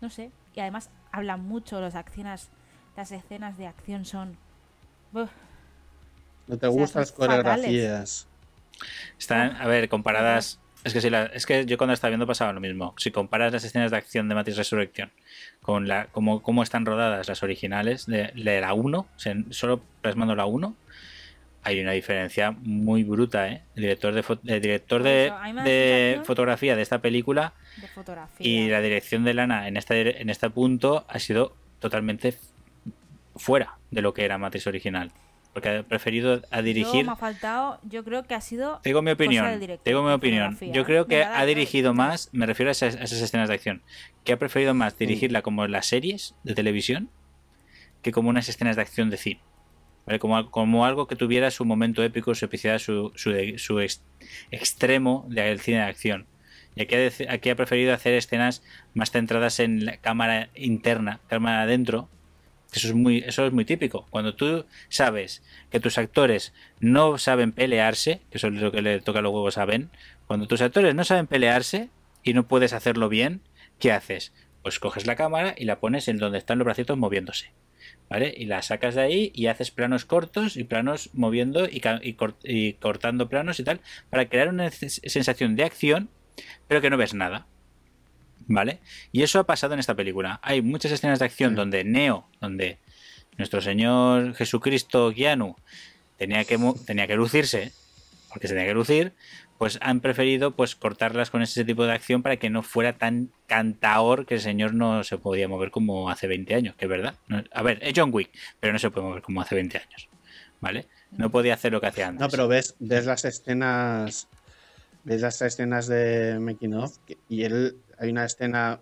no 0.03 0.11
sé. 0.11 0.31
Y 0.55 0.61
además 0.61 0.91
hablan 1.13 1.41
mucho 1.45 1.81
las 1.81 1.95
acciones, 1.95 2.51
las 2.97 3.11
escenas 3.13 3.57
de 3.57 3.67
acción 3.67 4.05
son... 4.05 4.37
Uf, 5.15 5.31
¿No 6.47 6.59
te 6.59 6.67
O 6.67 6.73
sea, 6.73 6.81
gustan 6.81 7.01
las 7.03 7.13
fatales. 7.13 7.41
coreografías? 7.41 8.29
Están, 9.19 9.57
a 9.57 9.67
ver, 9.67 9.89
comparadas. 9.89 10.59
Es 10.85 10.93
que, 10.93 11.01
si 11.01 11.11
la- 11.11 11.27
es 11.27 11.47
que 11.47 11.65
yo 11.65 11.79
cuando 11.79 11.95
estaba 11.95 12.09
viendo 12.11 12.27
pasaba 12.27 12.53
lo 12.53 12.61
mismo. 12.61 12.93
Si 12.99 13.13
comparas 13.13 13.53
las 13.53 13.63
escenas 13.63 13.93
de 13.93 13.97
acción 13.97 14.29
de 14.29 14.35
Matrix 14.35 14.57
Resurrection 14.59 15.13
con 15.61 15.87
la 15.87 16.07
cómo, 16.07 16.43
cómo 16.43 16.65
están 16.65 16.85
rodadas 16.85 17.29
las 17.29 17.43
originales 17.45 18.07
de, 18.07 18.33
de 18.35 18.61
la 18.61 18.75
1, 18.75 18.99
o 18.99 19.07
sea, 19.17 19.37
solo 19.51 19.81
plasmando 20.01 20.35
la 20.35 20.47
1, 20.47 20.75
hay 21.63 21.81
una 21.81 21.93
diferencia 21.93 22.51
muy 22.51 23.05
bruta. 23.05 23.49
¿eh? 23.49 23.63
El 23.77 23.83
director 23.83 24.13
de, 24.13 24.25
el 24.53 24.61
director 24.61 25.03
de, 25.05 26.21
fotografía 26.25 26.75
de 26.75 26.83
esta 26.83 27.01
película 27.01 27.53
de 27.77 27.89
fotografía. 27.89 28.47
y 28.47 28.69
la 28.69 28.81
dirección 28.81 29.25
de 29.25 29.35
Lana 29.35 29.69
en 29.69 29.77
este, 29.77 30.21
en 30.21 30.31
este 30.31 30.51
punto 30.51 31.05
ha 31.09 31.19
sido 31.19 31.57
totalmente 31.81 32.35
fuera 33.37 33.79
de 33.91 34.03
lo 34.03 34.15
que 34.15 34.25
era 34.25 34.39
Matrix 34.39 34.67
original. 34.67 35.11
Porque 35.53 35.69
ha 35.69 35.83
preferido 35.83 36.41
a 36.51 36.57
Yo 36.59 36.63
dirigir. 36.63 37.05
me 37.05 37.13
ha 37.13 37.17
faltado, 37.17 37.79
yo 37.83 38.05
creo 38.05 38.23
que 38.23 38.35
ha 38.35 38.41
sido 38.41 38.81
Te 38.83 38.89
digo 38.89 39.03
mi 39.03 39.11
opinión. 39.11 39.45
director 39.61 39.85
Te 39.85 39.91
digo 39.91 40.03
mi 40.03 40.13
opinión. 40.13 40.57
Yo 40.73 40.85
creo 40.87 41.07
que 41.07 41.25
ha 41.25 41.45
dirigido 41.45 41.93
más, 41.93 42.31
me 42.33 42.47
refiero 42.47 42.71
a 42.71 42.73
esas, 42.73 42.97
a 42.97 43.03
esas 43.03 43.21
escenas 43.21 43.49
de 43.49 43.55
acción, 43.57 43.83
que 44.25 44.33
ha 44.33 44.39
preferido 44.39 44.73
más 44.73 44.97
dirigirla 44.97 45.43
como 45.43 45.67
las 45.67 45.87
series 45.87 46.35
de 46.43 46.55
televisión 46.55 47.11
que 48.01 48.13
como 48.13 48.31
unas 48.31 48.49
escenas 48.49 48.77
de 48.77 48.83
acción 48.83 49.11
de 49.11 49.17
cine. 49.19 49.41
¿Vale? 50.07 50.19
Como, 50.19 50.51
como 50.51 50.85
algo 50.87 51.07
que 51.07 51.15
tuviera 51.17 51.51
su 51.51 51.65
momento 51.67 52.03
épico, 52.03 52.35
su 52.35 52.47
epicidad, 52.47 52.79
su, 52.79 53.13
su, 53.15 53.33
su 53.59 53.79
ex- 53.81 54.03
extremo 54.51 55.27
del 55.29 55.61
cine 55.61 55.77
de 55.79 55.85
acción. 55.85 56.27
Y 56.75 56.83
aquí 56.83 56.95
ha, 56.95 57.33
aquí 57.33 57.51
ha 57.51 57.57
preferido 57.57 57.93
hacer 57.93 58.15
escenas 58.15 58.63
más 58.95 59.11
centradas 59.11 59.61
en 59.61 59.85
la 59.85 59.99
cámara 59.99 60.49
interna, 60.55 61.21
cámara 61.29 61.63
adentro. 61.63 62.09
Eso 62.73 62.89
es 62.89 62.95
muy, 62.95 63.19
eso 63.19 63.47
es 63.47 63.53
muy 63.53 63.65
típico. 63.67 64.07
Cuando 64.11 64.35
tú 64.35 64.65
sabes 64.89 65.43
que 65.71 65.81
tus 65.81 65.99
actores 65.99 66.55
no 66.81 67.19
saben 67.19 67.53
pelearse, 67.53 68.23
que 68.31 68.39
eso 68.39 68.49
es 68.49 68.55
lo 68.55 68.73
que 68.73 68.81
le 68.81 69.01
toca 69.01 69.19
a 69.19 69.23
los 69.23 69.33
huevos 69.33 69.59
a 69.59 69.67
Ben, 69.67 69.91
cuando 70.27 70.47
tus 70.47 70.63
actores 70.63 70.95
no 70.95 71.05
saben 71.05 71.27
pelearse 71.27 71.91
y 72.23 72.33
no 72.33 72.49
puedes 72.49 72.73
hacerlo 72.73 73.11
bien, 73.11 73.43
¿qué 73.79 73.93
haces? 73.93 74.33
Pues 74.63 74.79
coges 74.79 75.07
la 75.07 75.17
cámara 75.17 75.55
y 75.59 75.67
la 75.67 75.81
pones 75.81 76.09
en 76.09 76.17
donde 76.17 76.39
están 76.39 76.59
los 76.59 76.65
bracitos 76.65 76.97
moviéndose. 76.97 77.51
¿Vale? 78.09 78.33
Y 78.37 78.47
la 78.47 78.63
sacas 78.63 78.95
de 78.95 79.03
ahí 79.03 79.33
y 79.35 79.47
haces 79.47 79.71
planos 79.71 80.05
cortos 80.05 80.57
y 80.57 80.65
planos 80.65 81.11
moviendo 81.13 81.67
y, 81.69 82.75
cortando 82.75 83.29
planos 83.29 83.59
y 83.59 83.65
tal, 83.65 83.81
para 84.09 84.29
crear 84.29 84.49
una 84.49 84.71
sensación 84.71 85.57
de 85.57 85.65
acción, 85.65 86.09
pero 86.69 86.81
que 86.81 86.91
no 86.91 86.97
ves 86.97 87.15
nada. 87.15 87.47
¿Vale? 88.49 88.81
Y 89.13 89.23
eso 89.23 89.39
ha 89.39 89.45
pasado 89.47 89.75
en 89.75 89.81
esta 89.81 89.95
película. 89.95 90.41
Hay 90.43 90.63
muchas 90.63 90.91
escenas 90.93 91.21
de 91.21 91.25
acción 91.27 91.51
Sí. 91.51 91.57
donde 91.57 91.85
Neo, 91.85 92.27
donde 92.41 92.79
nuestro 93.39 93.61
Señor 93.61 94.35
Jesucristo 94.35 95.13
Keanu 95.15 95.55
tenía 96.19 96.45
que, 96.45 96.59
tenía 96.85 97.07
que 97.07 97.15
lucirse, 97.17 97.73
porque 98.29 98.49
se 98.49 98.55
tenía 98.55 98.69
que 98.69 98.75
lucir, 98.75 99.13
pues 99.59 99.79
han 99.81 100.01
preferido 100.01 100.57
pues 100.57 100.75
cortarlas 100.75 101.31
con 101.31 101.41
ese 101.41 101.65
tipo 101.65 101.85
de 101.85 101.93
acción 101.93 102.23
para 102.23 102.37
que 102.37 102.51
no 102.51 102.65
fuera 102.65 102.95
tan 102.99 103.31
cantaor 103.47 104.27
que 104.27 104.35
el 104.35 104.41
señor 104.41 104.75
no 104.75 105.05
se 105.05 105.19
podía 105.19 105.47
mover 105.47 105.71
como 105.71 106.11
hace 106.11 106.27
20 106.27 106.55
años, 106.57 106.75
que 106.75 106.87
es 106.87 106.91
verdad. 106.91 107.15
No- 107.29 107.45
a 107.53 107.63
ver, 107.63 107.79
es 107.83 107.93
John 107.95 108.11
Wick, 108.13 108.31
pero 108.59 108.73
no 108.73 108.81
se 108.81 108.91
puede 108.91 109.07
mover 109.07 109.23
como 109.23 109.41
hace 109.41 109.55
20 109.55 109.79
años. 109.79 110.09
¿Vale? 110.61 110.87
No 111.13 111.31
podía 111.31 111.55
hacer 111.55 111.73
lo 111.73 111.81
que 111.81 111.87
hacía 111.89 112.09
antes. 112.09 112.21
No, 112.21 112.29
pero 112.29 112.49
ves, 112.49 112.75
ves 112.81 113.07
las 113.07 113.25
escenas. 113.25 114.29
Ves 115.05 115.21
las 115.21 115.41
escenas 115.43 115.87
de 115.87 116.39
Making 116.41 116.75
of. 116.75 116.99
Y 117.29 117.45
él. 117.45 117.77
Hay 117.99 118.11
una 118.11 118.25
escena. 118.25 118.81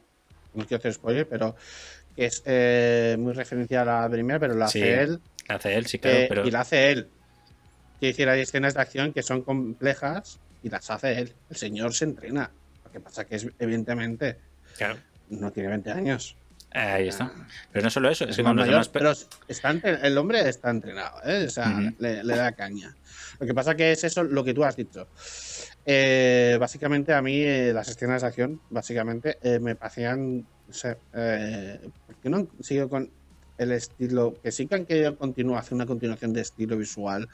No 0.54 0.64
quiero 0.66 0.78
hacer 0.78 0.94
spoiler, 0.94 1.28
pero. 1.28 1.56
Que 2.16 2.26
es 2.26 2.42
eh, 2.44 3.16
muy 3.18 3.32
referencia 3.32 3.82
a 3.82 3.84
la 3.84 4.10
primera, 4.10 4.38
pero 4.38 4.54
la 4.54 4.68
Sí, 4.68 4.80
hace 4.82 5.02
él. 5.02 5.20
La 5.48 5.54
hace 5.56 5.74
él, 5.74 5.86
sí, 5.86 5.98
claro, 5.98 6.18
eh, 6.18 6.26
pero 6.28 6.46
Y 6.46 6.50
la 6.50 6.60
hace 6.60 6.90
él. 6.90 7.08
Quiero 7.98 8.12
decir, 8.12 8.28
hay 8.28 8.40
escenas 8.40 8.74
de 8.74 8.80
acción 8.80 9.12
que 9.12 9.22
son 9.22 9.42
complejas 9.42 10.40
y 10.62 10.70
las 10.70 10.90
hace 10.90 11.18
él. 11.18 11.34
El 11.50 11.56
señor 11.56 11.94
se 11.94 12.04
entrena. 12.04 12.50
Lo 12.84 12.90
que 12.90 13.00
pasa 13.00 13.24
que 13.24 13.36
es, 13.36 13.46
evidentemente, 13.58 14.38
claro, 14.76 14.96
no 15.28 15.50
tiene 15.52 15.68
20 15.68 15.90
años. 15.92 16.36
ahí 16.72 17.08
está. 17.08 17.32
Pero 17.72 17.84
no 17.84 17.90
solo 17.90 18.10
eso, 18.10 18.24
es 18.24 18.30
Es 18.30 18.36
que 18.36 18.42
los 18.42 18.54
mayor, 18.54 18.70
demás 18.70 18.88
pero 18.88 19.12
está 19.48 19.70
el 19.70 20.18
hombre 20.18 20.48
está 20.48 20.70
entrenado, 20.70 21.20
¿eh? 21.24 21.44
o 21.46 21.50
sea, 21.50 21.92
le, 21.98 22.24
le 22.24 22.36
da 22.36 22.52
caña. 22.52 22.94
Lo 23.38 23.46
que 23.46 23.54
pasa 23.54 23.74
que 23.74 23.92
es 23.92 24.02
eso 24.04 24.24
lo 24.24 24.44
que 24.44 24.54
tú 24.54 24.64
has 24.64 24.76
dicho. 24.76 25.08
Eh, 25.86 26.56
básicamente 26.60 27.12
a 27.14 27.22
mí 27.22 27.36
eh, 27.42 27.72
las 27.72 27.88
escenas 27.88 28.22
de 28.22 28.28
acción, 28.28 28.60
básicamente, 28.70 29.38
eh, 29.42 29.58
me 29.58 29.74
parecían, 29.74 30.38
no 30.40 30.72
sé, 30.74 30.96
eh, 31.14 31.80
¿por 32.06 32.16
qué 32.16 32.28
no 32.30 32.36
han 32.38 32.48
seguido 32.60 32.88
con 32.88 33.10
el 33.58 33.72
estilo, 33.72 34.34
que 34.42 34.52
sí 34.52 34.66
que 34.66 34.74
han 34.74 34.86
querido 34.86 35.16
continuar, 35.16 35.60
hacer 35.60 35.74
una 35.74 35.84
continuación 35.86 36.32
de 36.32 36.40
estilo 36.42 36.76
visual, 36.78 37.28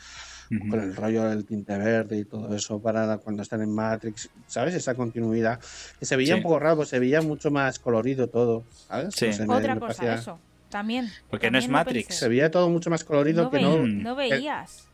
Ujú. 0.50 0.70
con 0.70 0.80
el 0.80 0.94
rollo 0.96 1.24
del 1.24 1.44
tinte 1.44 1.76
verde 1.78 2.18
y 2.18 2.24
todo 2.24 2.54
eso 2.54 2.80
para 2.80 3.18
cuando 3.18 3.42
están 3.42 3.62
en 3.62 3.70
Matrix, 3.72 4.28
¿sabes? 4.46 4.74
Esa 4.74 4.94
continuidad. 4.94 5.60
Que 5.98 6.06
se 6.06 6.16
veía 6.16 6.34
Sí. 6.34 6.38
un 6.38 6.42
poco 6.42 6.58
raro, 6.58 6.76
pues 6.76 6.88
se 6.88 6.98
veía 6.98 7.20
mucho 7.22 7.50
más 7.50 7.78
colorido 7.78 8.28
todo, 8.28 8.64
¿sabes? 8.88 9.14
Sí. 9.14 9.26
No 9.26 9.32
sé, 9.32 9.46
me- 9.46 9.54
Otra 9.54 9.74
me 9.74 9.80
cosa, 9.80 9.94
parecía- 10.02 10.14
eso. 10.20 10.38
También. 10.68 11.08
Porque 11.30 11.48
no 11.50 11.58
es 11.58 11.68
Matrix. 11.68 12.08
pensé. 12.08 12.20
se 12.20 12.28
veía 12.28 12.50
todo 12.50 12.68
mucho 12.70 12.90
más 12.90 13.04
colorido 13.04 13.44
No, 13.44 13.50
que 13.52 13.60
no 13.60 13.78
Mm. 13.78 14.02
no 14.02 14.14
veías. 14.16 14.85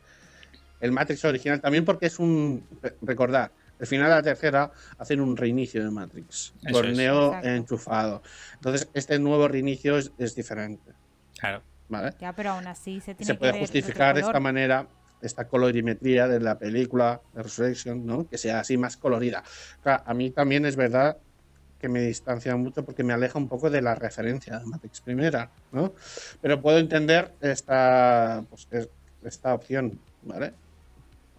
El 0.83 0.93
Matrix 0.93 1.24
original. 1.24 1.61
También 1.61 1.85
porque 1.85 2.07
es 2.07 2.18
un. 2.18 2.66
re- 2.83 2.97
Recordar, 3.01 3.51
El 3.78 3.87
final 3.87 4.09
de 4.11 4.14
la 4.16 4.22
tercera 4.22 4.70
hacen 4.99 5.20
un 5.20 5.37
reinicio 5.37 5.83
de 5.83 5.91
Matrix, 5.91 6.53
Eso 6.62 6.72
con 6.72 6.87
es. 6.91 6.97
Neo 6.97 7.26
Exacto. 7.28 7.49
enchufado. 7.49 8.22
Entonces, 8.55 8.89
este 8.95 9.18
nuevo 9.18 9.49
reinicio 9.49 9.97
es, 9.99 10.12
es 10.18 10.35
diferente, 10.35 10.93
Claro. 11.39 11.62
¿vale? 11.89 12.12
Ya, 12.20 12.33
pero 12.33 12.51
aún 12.51 12.66
así 12.66 13.01
se 13.01 13.14
tiene 13.14 13.26
Se 13.26 13.33
que 13.33 13.39
puede 13.39 13.53
ver 13.53 13.61
justificar 13.61 14.14
de 14.14 14.20
esta 14.20 14.39
manera 14.39 14.87
esta 15.20 15.47
colorimetría 15.49 16.26
de 16.28 16.41
la 16.41 16.59
película 16.59 17.20
de 17.33 17.43
Resurrection, 17.45 18.05
¿no? 18.05 18.28
Que 18.28 18.39
sea 18.39 18.61
así 18.61 18.76
más 18.76 18.97
colorida. 18.97 19.43
Claro, 19.83 20.03
a 20.07 20.14
mí 20.14 20.30
también 20.30 20.64
es 20.66 20.74
verdad 20.76 21.16
que 21.78 21.89
me 21.89 22.01
distancia 22.03 22.55
mucho 22.57 22.85
porque 22.85 23.03
me 23.03 23.12
aleja 23.12 23.37
un 23.39 23.49
poco 23.49 23.68
de 23.70 23.83
la 23.83 23.95
referencia 23.97 24.59
de 24.61 24.66
Matrix 24.66 25.01
primera, 25.01 25.51
¿no? 25.72 25.93
Pero 26.41 26.61
puedo 26.62 26.78
entender 26.78 27.35
esta, 27.41 28.45
pues, 28.49 28.68
es- 28.70 28.89
esta 29.24 29.55
opción, 29.55 30.01
¿vale? 30.22 30.55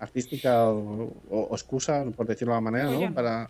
Artística 0.04 0.68
o, 0.70 1.12
o- 1.30 1.48
o 1.50 1.56
excusa, 1.56 2.04
por 2.16 2.28
decirlo 2.28 2.54
de 2.54 2.58
alguna 2.58 2.72
manera, 2.72 2.88
Pues 2.90 3.00
¿no? 3.02 3.10
no. 3.10 3.16
Para... 3.16 3.50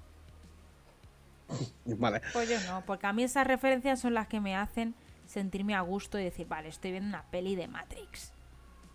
Vale. 1.85 2.21
Pues 2.33 2.49
yo 2.49 2.59
no, 2.71 2.83
porque 2.85 3.07
a 3.07 3.13
mí 3.13 3.23
esas 3.23 3.45
referencias 3.45 3.99
son 3.99 4.13
las 4.13 4.27
que 4.27 4.39
me 4.39 4.55
hacen 4.55 4.95
sentirme 5.25 5.75
a 5.75 5.81
gusto 5.81 6.19
y 6.19 6.23
decir, 6.23 6.47
vale, 6.47 6.69
estoy 6.69 6.91
viendo 6.91 7.09
una 7.09 7.23
peli 7.23 7.55
de 7.55 7.67
Matrix. 7.67 8.31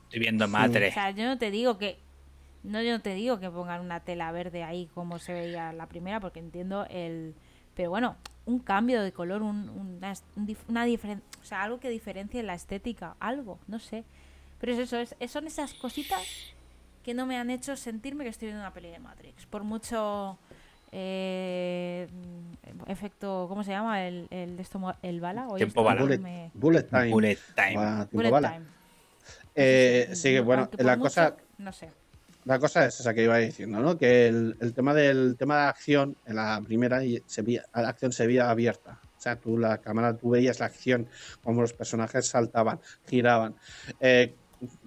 Estoy 0.04 0.20
viendo 0.20 0.46
O 0.46 0.48
Matre. 0.48 0.92
sea, 0.92 1.11
yo 1.11 1.24
no 1.26 1.38
te 1.38 1.50
digo 1.50 1.78
que. 1.78 1.98
No, 2.64 2.82
yo 2.82 2.90
no 2.92 3.00
te 3.00 3.14
digo 3.14 3.38
que 3.38 3.48
pongan 3.50 3.80
una 3.80 4.00
tela 4.00 4.32
verde 4.32 4.64
ahí 4.64 4.88
como 4.94 5.18
se 5.18 5.32
veía 5.32 5.72
la 5.72 5.86
primera, 5.86 6.18
porque 6.20 6.40
entiendo 6.40 6.86
el. 6.90 7.34
Pero 7.74 7.90
bueno, 7.90 8.16
un 8.46 8.59
cambio 8.59 9.02
de 9.02 9.12
color, 9.12 9.42
un, 9.42 9.68
una, 9.68 10.12
un 10.36 10.46
dif- 10.48 10.64
una 10.68 10.84
diferen- 10.86 11.22
O 11.40 11.44
sea, 11.44 11.62
algo 11.62 11.78
que 11.78 11.88
diferencie 11.90 12.42
la 12.42 12.54
estética, 12.54 13.14
algo, 13.20 13.59
no 13.68 13.78
sé. 13.78 14.04
Pero 14.61 14.72
es 14.72 14.78
eso, 14.80 14.96
es, 14.98 15.14
es- 15.20 15.30
son 15.30 15.46
esas 15.46 15.74
cositas 15.74 16.22
que 17.09 17.14
no 17.14 17.24
me 17.24 17.38
han 17.38 17.48
hecho 17.48 17.74
sentirme 17.74 18.22
que 18.24 18.28
estoy 18.28 18.48
viendo 18.48 18.61
una 18.62 18.74
peli 18.74 18.90
de 18.90 18.98
Matrix. 18.98 19.46
Por 19.46 19.64
mucho. 19.64 20.38
eh, 20.92 22.06
efecto, 22.86 23.46
¿cómo 23.48 23.64
se 23.64 23.70
llama? 23.70 24.06
El, 24.06 24.26
el, 24.28 24.61
esto, 24.61 24.78
el 25.00 25.18
bala. 25.18 25.48
Hoy 25.48 25.56
Tiempo 25.56 25.82
bala. 25.82 26.02
Bullet, 26.02 26.18
me- 26.18 26.50
bullet 26.52 26.82
time. 26.82 27.09
Bullet 27.11 27.38
time. 27.54 27.74
Ah, 27.78 27.94
tiempo 28.00 28.09
bullet 28.12 28.30
bala. 28.30 28.52
time. 28.52 28.66
Eh, 29.54 30.11
sí, 30.12 30.32
que 30.34 30.40
bueno, 30.40 30.68
la 30.76 30.96
mucho- 30.98 31.04
cosa, 31.04 31.36
No 31.56 31.72
sé. 31.72 31.88
La 32.44 32.59
cosa 32.59 32.84
es 32.84 33.00
esa 33.00 33.14
que 33.14 33.22
iba 33.24 33.38
diciendo, 33.38 33.80
¿no? 33.80 33.96
Que 33.96 34.26
el, 34.28 34.59
el 34.61 34.74
tema 34.74 34.92
del 34.92 35.36
tema 35.38 35.54
de 35.56 35.62
la 35.62 35.68
acción 35.70 36.14
en 36.26 36.36
la 36.36 36.61
primera 36.62 37.00
se 37.24 37.42
la 37.42 37.88
acción 37.88 38.12
se 38.12 38.26
veía 38.26 38.50
abierta. 38.50 39.00
O 39.16 39.20
sea, 39.20 39.36
tú 39.36 39.56
la 39.56 39.78
cámara, 39.78 40.14
tú 40.14 40.28
veías 40.30 40.61
la 40.61 40.66
acción, 40.66 41.09
como 41.42 41.62
los 41.62 41.72
personajes 41.72 42.28
saltaban, 42.28 42.80
giraban. 43.09 43.54
Eh, 43.98 44.34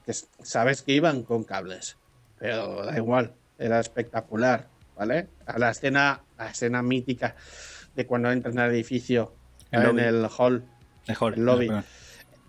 que 0.05 0.13
sabes 0.13 0.81
que 0.83 0.91
iban 0.93 1.23
con 1.23 1.43
cables, 1.43 1.97
pero 2.41 2.83
da 2.83 2.97
igual, 2.97 3.35
era 3.59 3.79
espectacular, 3.79 4.67
¿vale? 4.95 5.27
A 5.45 5.59
la 5.59 5.69
escena, 5.69 6.23
la 6.39 6.49
escena 6.49 6.81
mítica 6.81 7.35
de 7.95 8.07
cuando 8.07 8.31
entran 8.31 8.57
al 8.57 8.71
edificio 8.71 9.35
El 9.69 9.85
en 9.85 9.99
el 9.99 10.27
hall 10.37 10.65
Mejor. 11.07 11.35
el 11.35 11.45
lobby. 11.45 11.67
Perdón. 11.67 11.85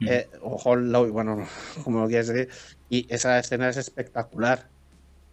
eh, 0.08 0.28
o 0.40 0.56
Hall 0.64 0.90
Lobby, 0.90 1.10
bueno, 1.10 1.46
como 1.84 2.00
lo 2.00 2.08
quieras 2.08 2.28
decir. 2.28 2.48
Y 2.88 3.06
esa 3.12 3.38
escena 3.38 3.68
es 3.68 3.76
espectacular. 3.76 4.66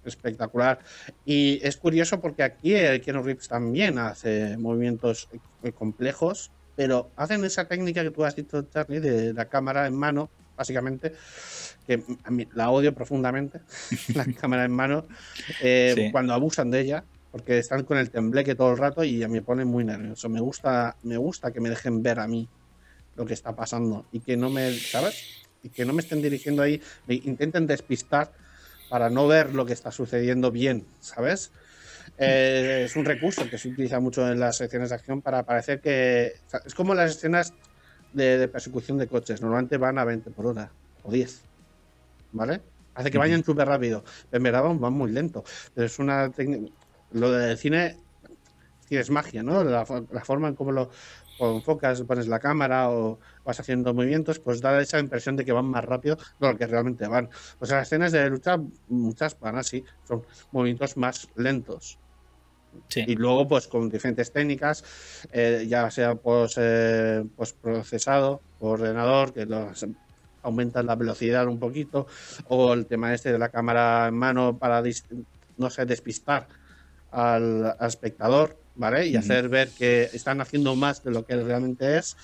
Espectacular. 0.04 0.80
Y 1.26 1.62
es 1.64 1.78
curioso 1.78 2.20
porque 2.20 2.44
aquí 2.44 2.76
el 2.76 3.00
Keanu 3.00 3.24
Reeves 3.24 3.48
también 3.48 3.98
hace 3.98 4.58
movimientos 4.58 5.30
complejos, 5.76 6.52
pero 6.76 7.12
hacen 7.16 7.46
esa 7.46 7.66
técnica 7.66 8.04
que 8.04 8.12
tú 8.12 8.26
has 8.26 8.36
dicho, 8.36 8.62
Charlie, 8.64 9.00
de 9.00 9.34
la 9.34 9.46
cámara 9.46 9.88
en 9.88 9.96
mano, 9.96 10.30
básicamente, 10.58 11.14
que 11.90 12.04
a 12.24 12.30
mí 12.30 12.48
la 12.54 12.70
odio 12.70 12.94
profundamente, 12.94 13.62
la 14.14 14.26
cámara 14.26 14.64
en 14.66 14.72
mano, 14.72 15.08
eh, 15.62 15.94
Sí. 15.96 16.12
cuando 16.12 16.34
abusan 16.36 16.70
de 16.70 16.82
ella, 16.82 17.04
porque 17.32 17.58
están 17.58 17.84
con 17.84 17.98
el 17.98 18.12
tembleque 18.12 18.54
todo 18.54 18.72
el 18.72 18.78
rato 18.78 19.04
y 19.04 19.28
me 19.28 19.42
pone 19.42 19.66
muy 19.66 19.84
nervioso. 19.84 20.30
Me 20.30 20.40
gusta, 20.40 20.96
me 21.04 21.18
gusta 21.18 21.52
que 21.52 21.60
me 21.60 21.70
dejen 21.70 22.04
ver 22.04 22.20
a 22.20 22.28
mí 22.28 22.48
lo 23.16 23.26
que 23.26 23.34
está 23.34 23.56
pasando 23.56 24.06
y 24.12 24.20
que 24.20 24.38
no 24.38 24.50
me, 24.52 24.72
¿sabes? 24.74 25.48
Y 25.64 25.70
que 25.70 25.84
no 25.84 25.94
me 25.94 26.02
estén 26.02 26.22
dirigiendo 26.22 26.62
ahí, 26.62 26.80
me 27.08 27.16
intenten 27.16 27.66
despistar 27.66 28.32
para 28.90 29.10
no 29.10 29.28
ver 29.28 29.54
lo 29.56 29.66
que 29.66 29.74
está 29.74 29.92
sucediendo 29.92 30.52
bien, 30.52 30.86
¿sabes? 31.00 31.52
Eh, 32.18 32.84
es 32.86 32.96
un 32.96 33.06
recurso 33.06 33.50
que 33.50 33.58
se 33.58 33.70
utiliza 33.70 34.00
mucho 34.00 34.28
en 34.32 34.40
las 34.40 34.58
secciones 34.58 34.90
de 34.90 34.96
acción 34.96 35.22
para 35.22 35.44
parecer 35.44 35.80
que 35.82 36.34
o 36.48 36.50
sea, 36.50 36.62
es 36.66 36.74
como 36.76 36.94
las 36.96 37.12
escenas 37.12 37.54
de, 38.14 38.38
de 38.40 38.48
persecución 38.48 38.98
de 38.98 39.08
coches, 39.08 39.42
normalmente 39.42 39.78
van 39.78 39.98
a 40.00 40.04
20 40.04 40.32
por 40.32 40.48
hora 40.48 40.72
o 41.04 41.12
10, 41.12 41.42
¿vale? 42.32 42.62
Hace 42.96 43.12
que 43.12 43.18
vayan 43.18 43.44
súper 43.44 43.68
rápido, 43.68 44.04
en 44.32 44.44
verdad 44.44 44.64
van, 44.64 44.94
muy 44.94 45.12
lento, 45.12 45.44
pero 45.74 45.88
es 45.88 46.00
una 46.00 46.30
técnica, 46.32 46.74
lo 47.12 47.32
del 47.32 47.58
cine 47.58 47.98
es 48.90 49.10
magia, 49.10 49.44
¿no? 49.44 49.64
La, 49.64 49.86
la 50.12 50.26
forma 50.26 50.48
en 50.48 50.56
cómo 50.56 50.72
lo 50.72 50.90
o 51.40 51.56
enfocas, 51.56 52.02
pones 52.04 52.28
la 52.28 52.40
cámara 52.40 52.92
o 52.92 53.20
vas 53.46 53.60
haciendo 53.60 53.94
movimientos, 53.94 54.40
pues 54.40 54.62
da 54.62 54.80
esa 54.80 55.00
impresión 55.00 55.36
de 55.36 55.46
que 55.46 55.52
van 55.52 55.66
más 55.66 55.84
rápido 55.84 56.18
de 56.40 56.52
lo 56.52 56.58
que 56.58 56.68
realmente 56.68 57.08
van. 57.08 57.30
Pues 57.58 57.72
las 57.72 57.88
escenas 57.88 58.12
de 58.12 58.30
lucha, 58.30 58.58
muchas 58.90 59.40
van 59.40 59.58
así, 59.58 59.84
son 60.04 60.24
movimientos 60.52 60.98
más 60.98 61.30
lentos. 61.36 61.98
Sí. 62.88 63.04
Y 63.08 63.16
luego, 63.16 63.48
pues 63.48 63.68
con 63.68 63.90
diferentes 63.90 64.32
técnicas, 64.32 64.84
eh, 65.32 65.66
ya 65.68 65.90
sea 65.90 66.16
pues, 66.16 66.54
eh, 66.58 67.26
pues 67.36 67.54
procesado 67.54 68.42
por 68.60 68.82
ordenador, 68.82 69.34
que 69.34 69.46
los 69.46 69.86
aumentan 70.42 70.86
la 70.86 70.96
velocidad 70.96 71.48
un 71.48 71.60
poquito, 71.60 72.08
o 72.46 72.74
el 72.74 72.86
tema 72.86 73.14
este 73.14 73.32
de 73.32 73.40
la 73.40 73.50
cámara 73.50 74.08
en 74.08 74.16
mano 74.16 74.58
para, 74.58 74.84
no 75.58 75.70
sé, 75.70 75.86
despistar 75.86 76.48
al, 77.12 77.76
al 77.78 77.88
espectador, 77.88 78.58
¿vale? 78.76 79.08
Y 79.08 79.16
hacer 79.16 79.50
ver 79.50 79.70
que 79.78 80.04
están 80.14 80.42
haciendo 80.42 80.76
más 80.76 81.04
de 81.04 81.12
lo 81.12 81.26
que 81.26 81.36
realmente 81.36 81.98
es, 81.98 82.16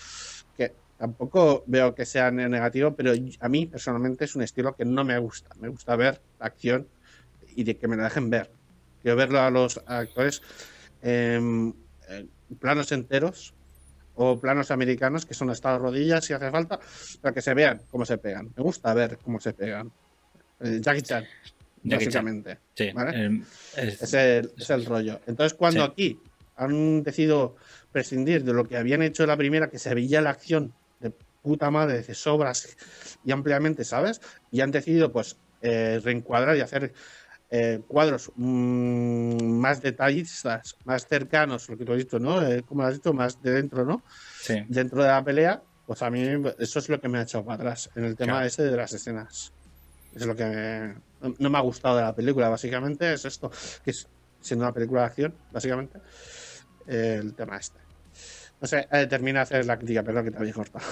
que 0.56 0.76
tampoco 0.98 1.64
veo 1.68 1.94
que 1.96 2.06
sea 2.06 2.32
ne- 2.32 2.48
negativo, 2.48 2.96
pero 2.96 3.12
a 3.40 3.50
mí 3.50 3.66
personalmente 3.66 4.26
es 4.26 4.36
un 4.36 4.44
estilo 4.44 4.76
que 4.76 4.86
no 4.86 5.04
me 5.04 5.18
gusta. 5.18 5.50
Me 5.60 5.70
gusta 5.70 5.96
ver 5.96 6.22
la 6.40 6.46
acción 6.48 6.88
y 7.48 7.64
de 7.64 7.78
que 7.78 7.88
me 7.88 7.98
la 7.98 8.06
dejen 8.06 8.30
ver. 8.30 8.52
Quiero 9.02 9.18
verlo 9.18 9.40
a 9.40 9.50
los 9.50 9.82
actores 9.86 10.42
en, 11.02 11.76
en 12.08 12.32
planos 12.60 12.92
enteros 12.92 13.55
o 14.16 14.40
planos 14.40 14.72
americanos 14.72 15.26
que 15.26 15.34
son 15.34 15.50
hasta 15.50 15.72
las 15.74 15.82
rodillas 15.82 16.24
si 16.26 16.34
hace 16.34 16.50
falta, 16.52 16.80
para 17.22 17.34
que 17.34 17.42
se 17.42 17.54
vean 17.54 17.82
cómo 17.92 18.06
se 18.06 18.18
pegan. 18.18 18.52
Me 18.56 18.64
gusta 18.64 18.94
ver 18.94 19.18
cómo 19.24 19.40
se 19.40 19.54
pegan. 19.54 19.92
Eh, 20.62 20.80
Jackie 20.82 21.02
Chan, 21.02 21.24
Jackie 21.84 22.06
Chan. 22.10 22.26
básicamente. 22.26 22.58
Sí. 22.76 22.92
¿vale? 22.94 23.26
el- 23.26 23.44
es- 23.78 24.02
Es 24.02 24.14
el, 24.14 24.52
es 24.58 24.70
el 24.70 24.86
rollo. 24.86 25.20
Entonces, 25.28 25.54
cuando 25.54 25.86
Sí. 25.86 25.92
aquí 25.92 26.20
han 26.56 27.04
decidido 27.04 27.56
prescindir 27.92 28.44
de 28.44 28.54
lo 28.54 28.64
que 28.66 28.78
habían 28.78 29.02
hecho 29.02 29.24
en 29.24 29.30
la 29.30 29.38
primera, 29.38 29.70
que 29.70 29.80
se 29.80 29.94
veía 29.94 30.22
la 30.22 30.30
acción 30.32 30.74
de 31.00 31.12
puta 31.42 31.70
madre, 31.72 32.02
de 32.02 32.14
sobras 32.16 32.76
y 33.26 33.32
ampliamente, 33.32 33.84
¿sabes? 33.84 34.22
Y 34.52 34.62
han 34.62 34.72
decidido, 34.72 35.12
pues, 35.12 35.38
eh, 35.62 36.00
reencuadrar 36.04 36.56
y 36.58 36.62
hacer 36.62 36.94
eh, 37.50 37.82
cuadros 37.88 38.32
mm, 38.36 39.44
más 39.60 39.82
detallistas, 39.82 40.76
más 40.84 41.08
cercanos, 41.08 41.70
lo 41.70 41.78
que 41.78 41.86
tú 41.86 41.92
has 41.94 42.00
dicho, 42.00 42.20
¿no? 42.20 42.42
Eh, 42.46 42.64
como 42.64 42.82
lo 42.82 42.88
has 42.88 42.96
dicho, 42.96 43.14
más 43.14 43.42
de 43.42 43.52
dentro, 43.52 43.86
¿no? 43.86 44.04
sí. 44.42 44.64
Dentro 44.68 45.02
de 45.04 45.10
la 45.10 45.24
pelea, 45.24 45.64
pues 45.86 46.02
a 46.02 46.10
mí 46.10 46.24
eso 46.60 46.80
es 46.80 46.90
lo 46.90 47.00
que 47.00 47.08
me 47.08 47.20
ha 47.20 47.24
echado 47.24 47.46
para 47.46 47.56
atrás 47.58 47.90
en 47.96 48.06
el 48.06 48.16
tema 48.16 48.34
Claro. 48.34 48.48
ese 48.48 48.64
de 48.64 48.76
las 48.76 48.92
escenas. 48.94 49.54
Es 50.12 50.26
lo 50.26 50.36
que 50.36 50.46
me- 50.46 50.94
no- 51.20 51.36
no 51.38 51.50
me 51.50 51.58
ha 51.58 51.62
gustado 51.62 51.98
de 51.98 52.02
la 52.04 52.16
película, 52.16 52.50
básicamente 52.50 53.14
es 53.14 53.26
esto, 53.26 53.52
que 53.84 53.92
es 53.92 54.08
siendo 54.42 54.66
una 54.66 54.74
película 54.74 55.02
de 55.02 55.08
acción, 55.08 55.40
básicamente, 55.50 56.00
eh, 56.88 57.20
el 57.22 57.36
tema 57.36 57.58
este. 57.58 57.80
No 58.62 58.68
sé, 58.68 58.88
eh, 58.92 59.08
termina 59.08 59.40
de 59.40 59.44
hacer 59.44 59.66
la 59.66 59.78
crítica, 59.78 60.02
perdón 60.04 60.26
que 60.26 60.32
te 60.32 60.38
había 60.38 60.54
cortado. 60.54 60.86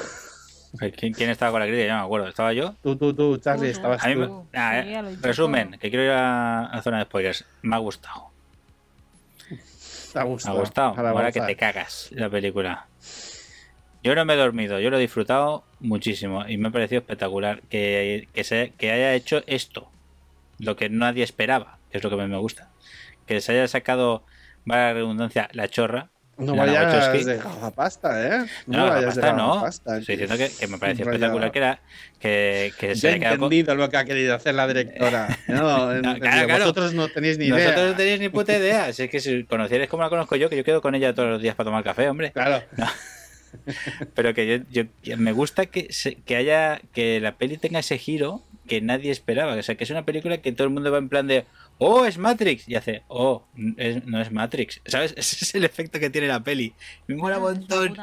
¿Quién, 0.97 1.13
quién 1.13 1.29
estaba 1.29 1.51
con 1.51 1.59
la 1.61 1.67
crítica? 1.67 1.87
Yo 1.87 1.93
no 1.93 1.99
me 1.99 2.05
acuerdo. 2.05 2.27
¿Estaba 2.27 2.53
yo? 2.53 2.75
Tú, 2.81 2.95
tú, 2.95 3.13
tú, 3.13 3.37
Charlie, 3.37 3.71
Tú, 3.71 3.77
estabas 3.77 4.03
A 4.03 4.07
mí 4.07 4.15
me- 4.15 4.25
tú. 4.27 4.47
Sí, 4.51 4.57
eh, 4.59 4.91
ya 4.91 5.01
resumen, 5.21 5.69
todo. 5.71 5.79
que 5.79 5.89
quiero 5.89 6.05
ir 6.05 6.11
a, 6.11 6.65
a 6.65 6.81
zona 6.81 6.97
de 6.99 7.03
spoilers. 7.05 7.45
Me 7.61 7.75
ha 7.75 7.79
gustado. 7.79 8.31
Te 10.13 10.19
ha 10.19 10.21
Me 10.21 10.21
ha 10.21 10.23
gustado. 10.23 10.59
gustado. 10.59 10.95
Ahora 11.07 11.31
que 11.31 11.41
te 11.41 11.55
cagas 11.55 12.09
la 12.11 12.29
película. 12.29 12.87
Yo 14.03 14.15
no 14.15 14.25
me 14.25 14.33
he 14.33 14.37
dormido, 14.37 14.79
yo 14.81 14.89
lo 14.89 14.97
he 14.97 15.01
disfrutado 15.01 15.63
muchísimo 15.79 16.45
y 16.47 16.57
me 16.57 16.67
ha 16.67 16.71
parecido 16.71 16.99
espectacular 16.99 17.61
que, 17.69 18.27
que, 18.33 18.43
se, 18.43 18.73
que 18.77 18.91
haya 18.91 19.13
hecho 19.13 19.43
esto, 19.47 19.89
lo 20.59 20.75
que 20.75 20.89
nadie 20.89 21.23
esperaba, 21.23 21.77
que 21.89 21.99
es 21.99 22.03
lo 22.03 22.09
que 22.09 22.17
me 22.17 22.37
gusta. 22.37 22.69
Que 23.27 23.39
se 23.39 23.53
haya 23.53 23.67
sacado, 23.69 24.25
va 24.69 24.75
la 24.77 24.93
redundancia, 24.93 25.47
la 25.53 25.69
chorra. 25.69 26.09
No 26.37 26.55
Lana 26.55 26.65
vayas 26.73 26.93
Wachowski. 26.95 27.23
de 27.25 27.37
gafapasta, 27.37 28.27
¿eh? 28.27 28.45
No, 28.65 28.85
la 28.87 28.93
vayas 28.95 29.15
de 29.15 29.21
pasta 29.21 29.37
no. 29.37 29.47
gafapasta, 29.55 29.97
Estoy 29.99 30.15
diciendo 30.17 30.37
que, 30.37 30.51
que 30.59 30.67
me 30.67 30.77
pareció 30.79 31.05
espectacular 31.05 31.51
que 31.51 31.57
era 31.59 31.79
que, 32.19 32.73
que 32.79 32.95
se 32.95 33.07
he 33.07 33.09
haya 33.11 33.19
quedado 33.19 33.37
con- 33.37 33.45
entendido 33.53 33.75
lo 33.75 33.89
que 33.89 33.97
ha 33.97 34.05
querido 34.05 34.33
hacer 34.35 34.55
la 34.55 34.67
directora. 34.67 35.27
No, 35.47 35.61
No, 35.61 35.91
entendido. 35.93 36.19
claro, 36.21 36.47
claro. 36.47 36.63
Vosotros 36.63 36.93
no 36.93 37.07
tenéis 37.09 37.37
ni 37.37 37.45
idea. 37.45 37.75
no 37.75 37.95
tenéis 37.95 38.19
ni 38.19 38.29
puta 38.29 38.57
idea. 38.57 38.91
Si 38.93 39.03
es 39.03 39.09
que 39.09 39.19
si 39.19 39.43
conocierais 39.43 39.89
como 39.89 40.01
la 40.03 40.09
conozco 40.09 40.35
yo, 40.35 40.49
que 40.49 40.57
yo 40.57 40.63
quedo 40.63 40.81
con 40.81 40.95
ella 40.95 41.13
todos 41.13 41.29
los 41.29 41.41
días 41.41 41.53
para 41.55 41.65
tomar 41.65 41.83
café, 41.83 42.09
hombre. 42.09 42.31
Claro. 42.31 42.63
Pero 44.15 44.33
que 44.33 44.63
yo, 44.71 44.83
yo- 45.03 45.17
me 45.17 45.31
gusta 45.31 45.65
que, 45.67 45.87
se- 45.91 46.15
que 46.15 46.35
haya 46.35 46.81
que 46.93 47.19
la 47.19 47.37
peli 47.37 47.57
tenga 47.57 47.79
ese 47.79 47.97
giro 47.97 48.43
que 48.67 48.81
nadie 48.81 49.11
esperaba. 49.11 49.55
O 49.55 49.61
sea, 49.63 49.75
que 49.75 49.83
es 49.83 49.89
una 49.89 50.05
película 50.05 50.37
que 50.37 50.51
todo 50.51 50.65
el 50.67 50.73
mundo 50.73 50.91
va 50.91 50.97
en 50.97 51.09
plan 51.09 51.27
de, 51.27 51.45
oh, 51.79 52.05
es 52.05 52.17
Matrix. 52.17 52.67
Y 52.67 52.75
hace, 52.75 53.03
oh, 53.09 53.43
es- 53.77 54.05
no 54.05 54.21
es 54.21 54.31
Matrix. 54.31 54.81
¿Sabes? 54.85 55.13
Ese 55.17 55.43
es 55.45 55.55
el 55.55 55.65
efecto 55.65 55.99
que 55.99 56.09
tiene 56.09 56.27
la 56.27 56.41
peli. 56.43 56.73
Me 57.07 57.15
mola 57.15 57.37
un 57.37 57.43
montón. 57.43 57.93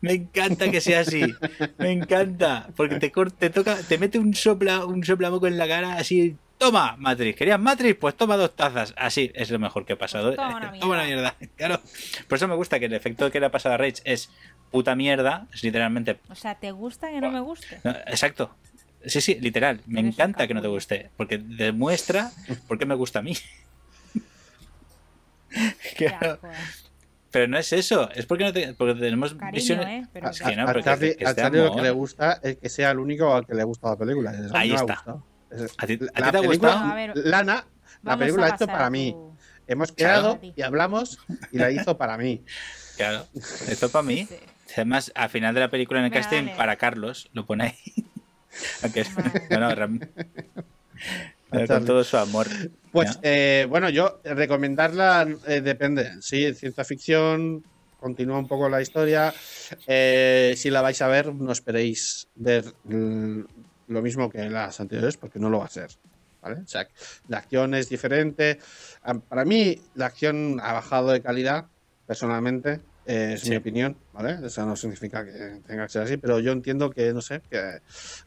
Me 0.00 0.12
encanta 0.12 0.70
que 0.70 0.80
sea 0.80 1.00
así. 1.00 1.22
Me 1.78 1.90
encanta. 1.92 2.68
Porque 2.76 2.96
te, 3.00 3.10
te 3.38 3.50
toca, 3.50 3.76
te 3.76 3.98
mete 3.98 4.18
un 4.18 4.34
sopla, 4.34 4.84
un 4.84 5.04
soplamoco 5.04 5.46
en 5.46 5.56
la 5.58 5.66
cara 5.68 5.96
así. 5.96 6.36
Toma, 6.64 6.96
Matrix. 6.98 7.36
¿Querías 7.38 7.60
Matrix? 7.60 7.98
Pues 7.98 8.14
toma 8.16 8.36
dos 8.36 8.54
tazas. 8.56 8.94
Así 8.96 9.30
es 9.34 9.50
lo 9.50 9.58
mejor 9.58 9.84
que 9.84 9.92
ha 9.94 9.98
pasado. 9.98 10.34
Toma 10.34 10.56
una 10.56 10.72
Toma 10.80 10.94
una 10.94 11.04
mierda. 11.04 11.34
Claro. 11.56 11.80
Por 12.28 12.36
eso 12.36 12.48
me 12.48 12.54
gusta 12.54 12.78
que 12.78 12.86
el 12.86 12.94
efecto 12.94 13.30
que 13.30 13.40
le 13.40 13.46
ha 13.46 13.50
pasado 13.50 13.74
a 13.74 13.78
Rage 13.78 14.02
es 14.04 14.30
puta 14.70 14.94
mierda. 14.96 15.46
Es 15.52 15.62
literalmente. 15.62 16.18
O 16.28 16.34
sea, 16.34 16.54
¿te 16.56 16.70
gusta 16.72 17.10
que 17.10 17.20
no 17.20 17.30
me 17.30 17.40
guste? 17.40 17.80
no, 17.84 17.90
exacto. 17.90 18.54
Sí, 19.06 19.20
sí, 19.20 19.34
literal. 19.40 19.80
Me 19.86 20.00
Eres 20.00 20.14
encanta 20.14 20.46
que 20.46 20.54
no 20.54 20.62
te 20.62 20.68
guste. 20.68 21.10
Porque 21.16 21.36
demuestra 21.38 22.30
por 22.66 22.78
qué 22.78 22.86
me 22.86 22.94
gusta 22.94 23.18
a 23.18 23.22
mí. 23.22 23.36
Claro. 25.96 26.38
eh. 26.42 26.48
Pero 27.30 27.48
no 27.48 27.58
es 27.58 27.72
eso. 27.72 28.08
Es 28.12 28.26
porque, 28.26 28.44
no 28.44 28.52
te- 28.52 28.74
porque 28.74 28.94
tenemos 29.00 29.34
Cariño, 29.34 29.52
visiones. 29.54 29.86
¿eh? 29.86 30.06
Pero 30.12 30.28
A, 30.28 30.30
que- 30.30 30.38
que 30.44 30.56
no, 30.56 30.68
a- 30.68 30.72
que- 31.74 31.82
le 31.82 31.90
gusta 31.90 32.38
es 32.42 32.56
que 32.56 32.68
sea 32.68 32.90
el 32.92 32.98
único 33.00 33.34
al 33.34 33.46
que 33.46 33.54
le 33.54 33.62
ha 33.62 33.64
gustado 33.64 33.94
la 33.94 33.98
película. 33.98 34.32
Ahí 34.52 34.72
está. 34.72 35.02
¿A 35.78 35.86
ti- 35.86 35.94
a 35.94 35.96
ti 35.96 35.98
la 36.20 36.32
te 36.32 36.38
ha 36.38 36.40
película, 36.40 36.94
ver, 36.94 37.12
Lana, 37.16 37.66
la 38.02 38.16
película 38.18 38.42
la 38.48 38.54
hecho 38.54 38.66
pasar 38.66 38.76
para 38.76 38.90
mí. 38.90 39.14
Hemos 39.66 39.92
Claro. 39.92 40.38
quedado 40.40 40.54
y 40.56 40.62
hablamos 40.62 41.18
y 41.52 41.58
la 41.58 41.70
hizo 41.70 41.96
para 41.96 42.16
mí. 42.18 42.44
Claro. 42.96 43.26
Esto 43.66 43.88
para 43.90 44.04
mí. 44.04 44.24
Sí. 44.28 44.36
Además, 44.74 45.10
al 45.16 45.28
final 45.28 45.52
de 45.52 45.60
la 45.60 45.68
película 45.70 45.98
en 45.98 46.06
el 46.06 46.12
casting, 46.12 46.44
dale. 46.44 46.56
para 46.56 46.76
Carlos, 46.76 47.28
lo 47.32 47.44
pone 47.44 47.64
ahí. 47.64 48.04
Aunque 48.82 49.00
es- 49.00 49.14
Vale. 49.14 49.32
no, 49.50 49.58
no, 49.58 49.70
Ram- 49.74 50.00
con 51.68 51.84
todo 51.84 52.04
su 52.04 52.16
amor. 52.16 52.46
Pues 52.92 53.18
eh, 53.22 53.66
bueno, 53.68 53.88
yo 53.90 54.20
recomendarla 54.24 55.26
eh, 55.46 55.60
depende. 55.60 56.22
Sí, 56.22 56.54
ciencia 56.54 56.84
ficción, 56.84 57.64
continúa 57.98 58.38
un 58.38 58.46
poco 58.46 58.68
la 58.68 58.80
historia. 58.80 59.34
Eh, 59.88 60.54
si 60.56 60.70
la 60.70 60.82
vais 60.82 61.00
a 61.02 61.08
ver, 61.08 61.34
no 61.34 61.50
esperéis 61.50 62.28
ver 62.36 62.64
mm, 62.84 63.40
lo 63.88 64.02
mismo 64.02 64.30
que 64.30 64.48
las 64.48 64.80
anteriores, 64.80 65.16
porque 65.16 65.38
no 65.38 65.50
lo 65.50 65.58
va 65.60 65.66
a 65.66 65.68
ser. 65.70 65.88
¿vale? 66.42 66.60
O 66.60 66.66
sea, 66.66 66.86
la 67.28 67.38
acción 67.38 67.74
es 67.74 67.88
diferente. 67.88 68.58
Para 69.28 69.44
mí, 69.44 69.80
la 69.94 70.06
acción 70.06 70.60
ha 70.62 70.72
bajado 70.74 71.10
de 71.10 71.22
calidad, 71.22 71.66
personalmente. 72.06 72.80
eh, 73.06 73.32
es 73.34 73.42
Sí. 73.42 73.50
mi 73.50 73.56
opinión, 73.56 73.94
¿vale? 74.14 74.46
Eso 74.46 74.64
no 74.64 74.76
significa 74.76 75.22
que 75.26 75.60
tenga 75.66 75.82
que 75.84 75.92
ser 75.92 76.02
así, 76.04 76.16
pero 76.16 76.40
yo 76.40 76.52
entiendo 76.52 76.88
que, 76.88 77.12
no 77.12 77.20
sé, 77.20 77.42
que, 77.50 77.80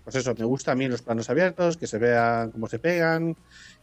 pues 0.04 0.16
eso, 0.16 0.36
me 0.38 0.46
gusta 0.46 0.74
a 0.74 0.76
mí 0.76 0.88
los 0.88 1.02
planos 1.02 1.28
abiertos, 1.32 1.78
que 1.78 1.88
se 1.88 1.98
vean 1.98 2.52
cómo 2.52 2.68
se 2.68 2.78
pegan, 2.78 3.36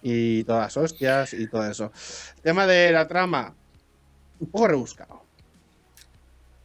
y 0.02 0.44
todas 0.44 0.62
las 0.66 0.76
hostias 0.76 1.32
y 1.34 1.48
todo 1.48 1.68
eso. 1.68 1.90
El 2.36 2.42
tema 2.42 2.64
de 2.68 2.92
la 2.92 3.08
trama, 3.08 3.56
un 4.38 4.50
poco 4.52 4.68
rebuscado. 4.68 5.22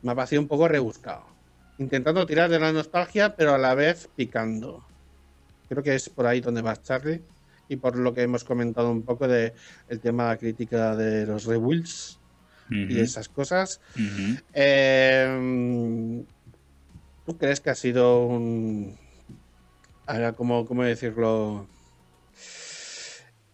Me 0.03 0.11
ha 0.11 0.15
parecido 0.15 0.43
un 0.43 0.47
poco 0.47 0.67
rebuscado. 0.67 1.25
Intentando 1.79 2.23
tirar 2.27 2.51
de 2.51 2.59
la 2.59 2.71
nostalgia, 2.71 3.35
pero 3.35 3.55
a 3.55 3.57
la 3.57 3.73
vez 3.73 4.09
picando. 4.15 4.85
Creo 5.69 5.83
que 5.83 5.95
es 5.95 6.09
por 6.09 6.25
ahí 6.25 6.41
donde 6.41 6.61
va 6.61 6.75
Charlie. 6.81 7.21
Y 7.67 7.75
por 7.77 7.95
lo 7.97 8.13
que 8.13 8.23
hemos 8.23 8.43
comentado 8.43 8.89
un 8.89 9.03
poco 9.03 9.27
de 9.27 9.53
el 9.87 9.99
tema 9.99 10.23
de 10.23 10.29
la 10.31 10.37
crítica 10.37 10.95
de 10.95 11.27
los 11.27 11.45
rebuilds 11.45 12.19
y 12.69 12.95
Ujú, 12.95 12.99
esas 13.03 13.29
cosas. 13.29 13.79
Eh, 14.53 16.25
¿Tú 17.25 17.37
crees 17.37 17.61
que 17.61 17.69
ha 17.69 17.75
sido 17.75 18.25
un. 18.25 18.97
ahora, 20.07 20.33
¿Cómo, 20.33 20.65
cómo 20.65 20.83
decirlo? 20.83 21.67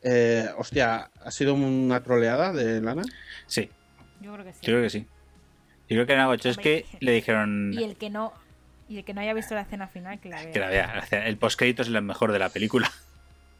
Eh, 0.02 0.48
hostia, 0.58 1.12
¿ha 1.22 1.32
sido 1.32 1.54
una 1.56 2.02
troleada 2.02 2.54
de 2.54 2.80
Lana? 2.82 3.04
Sí, 3.48 3.70
Yo 4.22 4.32
creo 4.34 4.46
que 4.46 4.54
sí. 4.54 4.60
yo 4.62 4.72
creo 4.72 4.82
que 4.84 4.90
sí. 4.90 5.00
Yo 5.90 5.96
creo 5.98 6.06
que 6.06 6.14
en 6.14 6.20
Wachowski 6.20 6.70
Hombre. 6.70 6.86
le 7.02 7.12
dijeron 7.12 7.74
Y 7.74 7.84
el 7.84 7.96
que 7.98 8.10
no 8.10 8.32
y 8.88 8.98
el 9.00 9.04
que 9.06 9.14
no 9.14 9.22
haya 9.22 9.34
visto 9.34 9.56
la 9.56 9.62
escena 9.62 9.88
final, 9.88 10.20
que 10.20 10.30
la 10.30 10.42
vea. 10.42 10.52
que 10.52 10.60
la 10.60 10.68
vea. 10.70 11.04
El 11.12 11.38
postcrédito 11.38 11.82
es 11.82 11.90
lo 11.90 12.02
mejor 12.02 12.32
de 12.32 12.40
la 12.40 12.50
película. 12.50 12.92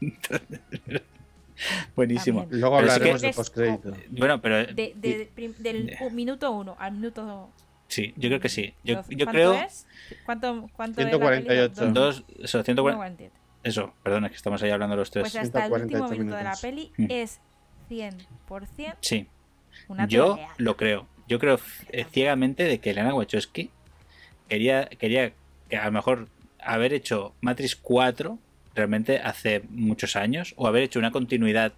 Buenísimo. 1.96 2.40
También. 2.40 2.60
Luego 2.60 2.76
Pero 2.76 2.88
sí 2.88 2.92
hablaremos 2.94 3.20
que- 3.22 3.26
de 3.28 3.32
postcrédito. 3.32 3.94
Bueno, 4.10 4.42
pero 4.42 4.56
De- 4.58 4.92
de- 4.94 5.30
prim- 5.34 5.54
del 5.58 5.86
de- 5.86 5.96
u- 6.02 6.10
minuto 6.10 6.50
uno 6.50 6.76
al 6.78 6.92
minuto. 6.92 7.50
sí, 7.88 8.12
yo 8.16 8.28
creo 8.28 8.40
que 8.40 8.48
sí. 8.50 8.74
Yo, 8.84 9.02
yo 9.08 9.24
¿cuánto 9.24 9.30
creo. 9.32 9.54
es? 9.54 9.86
¿Cuánto, 10.26 10.68
cuánto 10.74 11.00
es 11.00 11.06
la 11.06 11.10
148. 11.12 11.74
peli? 11.80 11.92
Dos, 11.92 12.24
eso, 12.42 12.62
140 12.62 13.06
148. 13.06 13.34
Eso, 13.62 13.94
perdón, 14.02 14.26
es 14.26 14.30
que 14.32 14.36
estamos 14.36 14.62
ahí 14.62 14.70
hablando 14.70 14.96
los 14.96 15.10
tres. 15.10 15.22
Pues 15.22 15.36
hasta 15.36 15.66
el 15.66 15.72
último 15.72 16.06
148 16.08 16.20
minuto 16.20 16.36
de 16.36 16.44
la 16.44 16.50
minutos. 16.50 16.60
peli 16.60 16.92
Mm. 16.98 17.06
es 17.10 17.40
100% 17.88 18.96
Sí, 19.00 19.26
una 19.88 20.06
yo 20.06 20.38
lo 20.58 20.76
creo. 20.76 21.08
Yo 21.26 21.38
creo 21.40 21.58
eh, 21.88 22.04
ciegamente 22.12 22.64
de 22.64 22.78
que 22.78 22.90
Elena 22.90 23.14
Wachowski 23.14 23.70
quería, 24.48 24.86
quería 24.86 25.32
que 25.68 25.76
a 25.76 25.86
lo 25.86 25.92
mejor 25.92 26.28
haber 26.60 26.92
hecho 26.92 27.34
Matrix 27.40 27.76
4 27.76 28.38
realmente 28.74 29.18
hace 29.18 29.62
muchos 29.70 30.16
años 30.16 30.52
o 30.56 30.66
haber 30.66 30.82
hecho 30.82 30.98
una 30.98 31.10
continuidad 31.10 31.72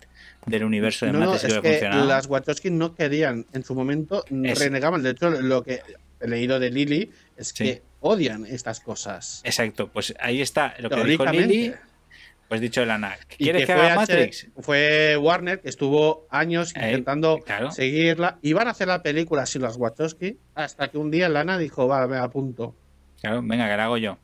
del 0.46 0.64
universo 0.64 1.06
de 1.06 1.12
No, 1.12 1.20
no, 1.20 1.26
Matrix 1.32 1.54
es 1.54 1.60
que 1.60 1.80
las 1.88 2.26
Wachowski 2.26 2.70
no 2.70 2.94
querían, 2.94 3.46
en 3.52 3.64
su 3.64 3.74
momento, 3.74 4.24
Es- 4.44 4.58
renegaban. 4.58 5.02
De 5.02 5.10
hecho, 5.10 5.30
lo 5.30 5.62
que 5.62 5.80
he 6.20 6.28
leído 6.28 6.58
de 6.58 6.70
Lily 6.70 7.10
es 7.36 7.48
Sí. 7.48 7.64
que 7.64 7.82
odian 8.00 8.46
estas 8.46 8.80
cosas. 8.80 9.40
Exacto, 9.44 9.88
pues 9.88 10.14
ahí 10.20 10.40
está 10.40 10.74
lo 10.80 10.90
que 10.90 11.04
dijo. 11.04 11.24
Lily, 11.26 11.74
pues 12.48 12.60
dicho 12.60 12.84
Lana, 12.84 13.16
Y 13.38 13.44
¿quieres 13.44 13.66
que, 13.66 13.66
fue 13.66 13.74
haga 13.74 13.86
H- 13.88 13.96
Matrix? 13.96 14.46
Fue 14.58 15.16
Warner 15.18 15.60
que 15.60 15.68
estuvo 15.68 16.26
años 16.30 16.74
Eh, 16.74 16.80
intentando 16.86 17.40
claro. 17.44 17.70
seguirla. 17.70 18.38
Iban 18.42 18.68
a 18.68 18.70
hacer 18.70 18.88
la 18.88 19.02
película 19.02 19.44
sin 19.46 19.62
las 19.62 19.76
Wachowski 19.76 20.38
hasta 20.54 20.88
que 20.88 20.98
un 20.98 21.10
día 21.10 21.28
Lana 21.28 21.58
dijo, 21.58 21.86
vale, 21.86 22.08
me 22.08 22.16
apunto. 22.16 22.74
Claro, 23.20 23.42
venga, 23.42 23.68
que 23.68 23.76
la 23.76 23.84
hago 23.84 23.98
yo. 23.98 24.18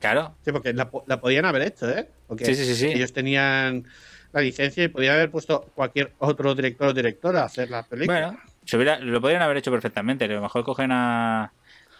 Claro, 0.00 0.36
Sí, 0.44 0.50
porque 0.50 0.72
la, 0.72 0.90
po- 0.90 1.04
la 1.06 1.20
podían 1.20 1.44
haber 1.44 1.62
hecho, 1.62 1.88
¿eh? 1.88 2.08
Porque 2.26 2.44
sí, 2.44 2.54
sí, 2.56 2.64
sí, 2.64 2.74
sí. 2.74 2.86
ellos 2.86 3.12
tenían 3.12 3.84
la 4.32 4.40
licencia 4.40 4.82
y 4.82 4.88
podían 4.88 5.14
haber 5.14 5.30
puesto 5.30 5.70
cualquier 5.74 6.12
otro 6.18 6.54
director 6.56 6.88
o 6.88 6.92
directora 6.92 7.42
a 7.42 7.44
hacer 7.44 7.70
la 7.70 7.84
película. 7.84 8.28
Bueno, 8.28 8.40
se 8.64 8.76
hubiera- 8.76 8.98
lo 8.98 9.20
podrían 9.20 9.42
haber 9.42 9.58
hecho 9.58 9.70
perfectamente. 9.70 10.24
A 10.24 10.28
lo 10.28 10.40
mejor 10.42 10.64
cogen 10.64 10.90
a, 10.90 11.52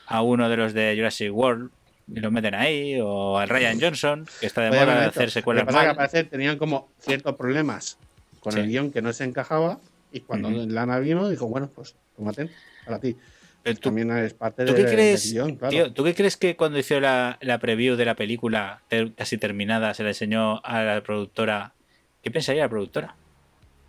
a 0.06 0.22
uno 0.22 0.48
de 0.48 0.56
los 0.56 0.72
de 0.74 0.94
Jurassic 0.96 1.32
World 1.32 1.70
y 2.08 2.20
lo 2.20 2.30
meten 2.30 2.54
ahí, 2.54 2.98
o 3.00 3.38
al 3.38 3.48
Ryan 3.48 3.80
Johnson, 3.80 4.26
que 4.40 4.46
está 4.46 4.62
de 4.62 4.70
moda 4.70 5.00
de 5.00 5.06
hacer 5.06 5.30
secuelas 5.30 5.62
Lo 5.64 5.66
que 5.68 5.72
pasa 5.72 5.78
es 5.78 5.84
que 5.84 5.90
al 5.90 5.96
mal. 5.96 5.96
parecer 5.96 6.28
tenían 6.30 6.58
como 6.58 6.88
ciertos 6.98 7.36
problemas 7.36 7.98
con 8.40 8.52
Sí. 8.52 8.60
el 8.60 8.68
guion 8.68 8.90
que 8.90 9.02
no 9.02 9.12
se 9.12 9.24
encajaba 9.24 9.78
y 10.12 10.20
cuando. 10.20 10.50
Lana 10.50 10.98
vino 10.98 11.28
dijo, 11.28 11.46
bueno, 11.46 11.70
pues 11.74 11.94
tómate, 12.16 12.50
para 12.84 12.98
ti. 13.00 13.16
Pero 13.62 13.76
tú- 13.76 13.82
También 13.90 14.10
es 14.10 14.34
parte 14.34 14.64
¿Tú 14.64 14.72
de, 14.74 14.84
crees, 14.84 15.22
del 15.22 15.32
guion, 15.34 15.56
claro. 15.56 15.70
tío, 15.70 15.92
¿tú 15.92 16.02
qué 16.02 16.14
crees 16.16 16.36
que 16.36 16.56
cuando 16.56 16.78
hizo 16.80 16.98
la, 16.98 17.38
la 17.40 17.58
preview 17.58 17.94
de 17.94 18.04
la 18.04 18.16
película 18.16 18.82
casi 19.16 19.38
terminada 19.38 19.94
se 19.94 20.02
la 20.02 20.08
enseñó 20.08 20.60
a 20.64 20.82
la 20.82 21.00
productora? 21.02 21.72
¿Qué 22.24 22.30
pensaría 22.32 22.62
la 22.62 22.68
productora 22.68 23.14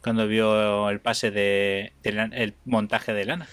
cuando 0.03 0.27
vio 0.27 0.89
el 0.91 0.99
pase 0.99 1.31
de, 1.31 1.93
el 2.03 2.53
montaje 2.65 3.13
de 3.13 3.25
Lana? 3.25 3.47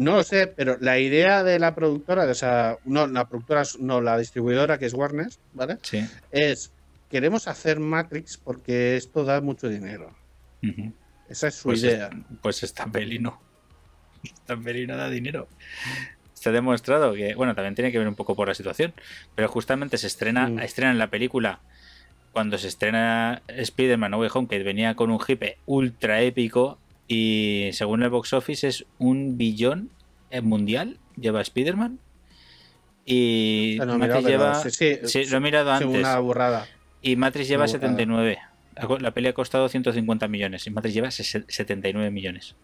No 0.00 0.16
lo 0.16 0.22
sé, 0.22 0.46
pero 0.46 0.76
la 0.80 0.98
idea 0.98 1.42
de 1.44 1.58
la 1.58 1.74
productora, 1.74 2.24
o 2.24 2.34
sea, 2.34 2.78
no, 2.84 3.06
la 3.06 3.28
productora, 3.28 3.62
no, 3.80 4.00
la 4.00 4.16
distribuidora 4.18 4.78
que 4.78 4.86
es 4.86 4.94
Warner, 4.94 5.28
¿vale? 5.52 5.76
Sí. 5.82 6.04
Es, 6.30 6.72
queremos 7.10 7.46
hacer 7.48 7.80
Matrix 7.80 8.38
porque 8.38 8.96
esto 8.96 9.24
da 9.24 9.40
mucho 9.40 9.68
dinero. 9.68 10.14
Esa 11.28 11.48
es 11.48 11.54
su 11.56 11.64
Pues, 11.68 11.82
idea. 11.82 12.06
es- 12.08 12.36
pues 12.42 12.62
esta 12.62 12.86
peli 12.86 13.18
no. 13.18 13.40
Esta 14.24 14.56
peli 14.56 14.86
no 14.86 14.96
da 14.96 15.08
dinero. 15.10 15.48
Se 16.34 16.48
ha 16.48 16.52
demostrado 16.52 17.12
que, 17.14 17.34
bueno, 17.34 17.54
también 17.54 17.74
tiene 17.74 17.92
que 17.92 17.98
ver 17.98 18.08
un 18.08 18.14
poco 18.14 18.34
por 18.34 18.48
la 18.48 18.54
situación, 18.54 18.94
pero 19.34 19.48
justamente 19.48 19.98
se 19.98 20.06
estrena, 20.06 20.48
Mm. 20.48 20.60
estrenan 20.60 20.98
la 20.98 21.08
película 21.10 21.60
cuando 22.32 22.56
se 22.58 22.68
estrena 22.68 23.42
Spider-Man 23.48 24.12
No 24.12 24.18
Way 24.18 24.30
Home, 24.32 24.48
que 24.48 24.62
venía 24.62 24.94
con 24.94 25.10
un 25.10 25.20
hipe 25.26 25.58
ultra 25.66 26.22
épico 26.22 26.78
y 27.12 27.70
según 27.72 28.04
el 28.04 28.08
box 28.10 28.32
office 28.34 28.68
es 28.68 28.86
un 28.98 29.36
billón 29.36 29.90
mundial, 30.42 30.98
lleva 31.16 31.40
Spider-Man. 31.40 31.98
Y 33.04 33.78
Ah, 33.80 33.86
no, 33.86 33.98
Matrix 33.98 34.24
lleva... 34.26 34.54
sí, 34.62 34.70
sí, 34.70 34.98
sí, 35.04 35.24
lo 35.26 35.38
he 35.38 35.40
mirado 35.40 35.76
sí, 35.76 35.82
antes. 35.84 36.00
una 36.00 36.18
burrada. 36.20 36.68
Y 37.02 37.16
Matrix 37.16 37.48
lleva 37.48 37.64
Una 37.64 37.72
burrada. 37.72 37.88
79. 37.96 38.38
Ha 38.76 38.86
co- 38.86 38.98
La 39.00 39.10
peli 39.10 39.26
ha 39.28 39.32
costado 39.32 39.68
150 39.68 40.28
millones 40.28 40.66
y 40.66 40.70
Matrix 40.70 40.94
lleva 40.94 41.08
ses- 41.08 41.44
79 41.48 42.10
millones 42.12 42.54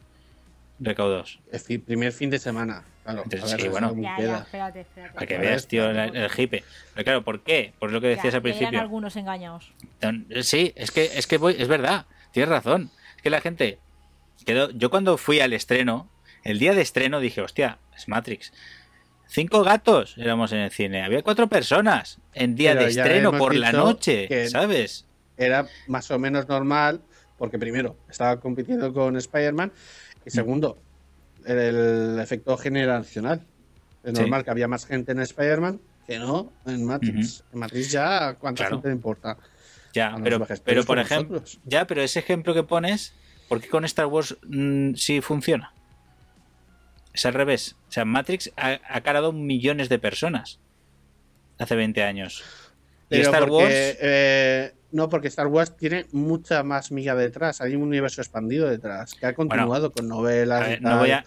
recaudados. 0.78 1.40
El 1.50 1.80
primer 1.80 2.12
fin 2.12 2.30
de 2.30 2.38
semana, 2.38 2.84
claro. 3.02 3.22
Entonces, 3.24 3.52
a 3.52 3.56
ver, 3.56 3.60
sí, 3.60 3.66
eso 3.66 3.72
bueno. 3.72 3.88
cómo 3.88 4.02
Ya, 4.02 4.10
ya, 4.10 4.16
queda. 4.16 4.38
espérate, 4.38 4.80
espérate. 4.82 5.14
Para 5.14 5.26
que 5.26 5.38
veas, 5.38 5.66
tío, 5.66 5.92
la- 5.92 6.04
el 6.04 6.30
hipe. 6.36 6.62
Pero 6.94 7.04
claro, 7.04 7.24
¿por 7.24 7.40
qué? 7.42 7.72
Por 7.80 7.90
lo 7.90 8.00
que 8.00 8.08
decías 8.08 8.34
Ya, 8.34 8.38
al 8.38 8.42
ya 8.44 8.48
eran 8.50 8.58
principio. 8.58 8.80
algunos 8.80 9.16
engañados. 9.16 9.72
Sí, 10.42 10.72
es 10.76 10.92
que, 10.92 11.06
es 11.06 11.26
que 11.26 11.38
voy, 11.38 11.56
es 11.58 11.66
verdad, 11.66 12.06
tienes 12.30 12.50
razón. 12.50 12.90
Es 13.16 13.22
que 13.22 13.30
la 13.30 13.40
gente 13.40 13.78
Yo 14.46 14.90
cuando 14.90 15.16
fui 15.18 15.40
al 15.40 15.52
estreno, 15.52 16.08
el 16.44 16.58
día 16.58 16.74
de 16.74 16.82
estreno 16.82 17.20
dije, 17.20 17.40
hostia, 17.40 17.78
es 17.96 18.08
Matrix. 18.08 18.52
Cinco 19.28 19.64
gatos 19.64 20.14
éramos 20.18 20.52
en 20.52 20.58
el 20.58 20.70
cine. 20.70 21.02
Había 21.02 21.22
cuatro 21.22 21.48
personas 21.48 22.18
en 22.32 22.54
día 22.54 22.70
Pero 22.72 22.82
de 22.84 22.90
estreno 22.90 23.36
por 23.36 23.54
la 23.54 23.72
noche, 23.72 24.48
¿sabes? 24.48 25.04
Era 25.36 25.66
más 25.88 26.10
o 26.12 26.18
menos 26.18 26.48
normal, 26.48 27.02
porque 27.36 27.58
primero, 27.58 27.96
estaba 28.08 28.38
compitiendo 28.40 28.92
con 28.94 29.16
Spider-Man, 29.16 29.72
y 30.24 30.30
segundo, 30.30 30.78
el 31.44 32.18
efecto 32.20 32.56
generacional. 32.56 33.42
Es 34.04 34.12
Sí. 34.14 34.20
normal 34.20 34.44
que 34.44 34.50
había 34.50 34.68
más 34.68 34.86
gente 34.86 35.10
en 35.12 35.20
Spider-Man 35.20 35.80
que 36.06 36.20
no 36.20 36.52
en 36.66 36.84
Matrix. 36.84 37.42
En 37.52 37.58
Matrix 37.58 37.90
ya, 37.90 38.36
¿cuánta 38.38 38.62
Claro. 38.62 38.76
gente 38.76 38.88
le 38.88 38.94
importa? 38.94 39.36
Ya, 39.92 40.16
pero, 40.22 40.84
por 40.86 40.98
ejemplo, 41.00 41.42
ya, 41.64 41.86
pero 41.86 42.02
ese 42.02 42.20
ejemplo 42.20 42.54
que 42.54 42.62
pones, 42.62 43.12
¿por 43.48 43.60
qué 43.60 43.68
con 43.68 43.84
Star 43.84 44.06
Wars 44.06 44.36
mm, 44.46 44.94
sí 44.94 45.20
funciona? 45.20 45.72
Es 47.12 47.24
al 47.26 47.34
revés. 47.34 47.76
O 47.88 47.92
sea, 47.92 48.04
Matrix 48.04 48.52
ha, 48.56 48.78
ha 48.88 49.00
calado 49.00 49.32
millones 49.32 49.88
de 49.88 49.98
personas 49.98 50.60
hace 51.58 51.74
20 51.76 52.02
años. 52.02 52.44
Y 53.08 53.20
Star 53.20 53.40
porque, 53.46 53.54
Wars, 53.54 53.74
eh, 54.00 54.74
no, 54.90 55.08
porque 55.08 55.28
Star 55.28 55.46
Wars 55.46 55.76
tiene 55.76 56.06
mucha 56.12 56.62
más 56.62 56.90
miga 56.90 57.14
detrás. 57.14 57.60
Hay 57.60 57.74
un 57.74 57.82
universo 57.82 58.20
expandido 58.20 58.68
detrás 58.68 59.14
que 59.14 59.26
ha 59.26 59.34
continuado 59.34 59.92
con 59.92 60.08
novelas. 60.08 60.78
y 60.78 60.82
no 60.82 60.98
voy 60.98 61.10
a, 61.12 61.24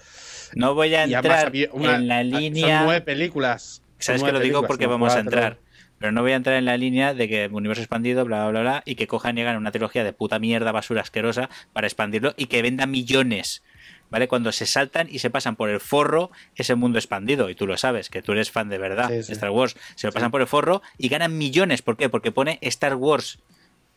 no 0.55 0.76
voy 0.76 0.93
a 0.95 1.03
entrar 1.05 1.47
había 1.47 1.70
una- 1.72 1.95
en 1.95 2.07
la 2.07 2.20
Son 2.22 2.30
línea. 2.30 2.84
nueve 2.84 3.01
películas. 3.01 3.82
Son 3.97 4.17
Sabes 4.20 4.24
que 4.24 4.32
lo 4.32 4.39
digo 4.39 4.63
porque 4.67 4.88
vamos 4.88 5.15
a 5.15 5.20
entrar. 5.20 5.57
Pero 5.99 6.11
no 6.11 6.21
voy 6.21 6.31
a 6.31 6.35
entrar 6.35 6.55
en 6.55 6.65
la 6.65 6.77
línea 6.77 7.13
de 7.13 7.27
que 7.27 7.49
universo 7.51 7.81
expandido, 7.81 8.25
bla, 8.25 8.43
bla, 8.43 8.49
bla, 8.51 8.61
bla, 8.61 8.83
y 8.85 8.95
que 8.95 9.07
cojan 9.07 9.37
y 9.37 9.41
hagan 9.41 9.57
una 9.57 9.71
trilogía 9.71 10.03
de 10.03 10.13
puta 10.13 10.39
mierda, 10.39 10.71
basura 10.71 11.01
asquerosa, 11.01 11.49
para 11.73 11.87
expandirlo 11.87 12.33
y 12.37 12.45
que 12.47 12.61
venda 12.61 12.85
millones. 12.85 13.63
¿Vale? 14.09 14.27
Cuando 14.27 14.51
se 14.51 14.65
saltan 14.65 15.07
y 15.11 15.19
se 15.19 15.29
pasan 15.29 15.55
por 15.55 15.69
el 15.69 15.79
forro 15.79 16.31
ese 16.55 16.73
mundo 16.73 16.97
expandido, 16.97 17.49
y 17.51 17.55
tú 17.55 17.67
lo 17.67 17.77
sabes, 17.77 18.09
que 18.09 18.23
tú 18.23 18.31
eres 18.31 18.49
fan 18.49 18.67
de 18.67 18.79
verdad 18.79 19.07
Sí, 19.07 19.13
de 19.13 19.23
sí. 19.23 19.31
Star 19.33 19.51
Wars, 19.51 19.75
se 19.93 20.07
lo 20.07 20.13
pasan 20.13 20.31
por 20.31 20.41
el 20.41 20.47
forro 20.47 20.81
y 20.97 21.09
ganan 21.09 21.37
millones. 21.37 21.83
¿Por 21.83 21.95
qué? 21.95 22.09
Porque 22.09 22.31
pone 22.31 22.57
Star 22.61 22.95
Wars. 22.95 23.37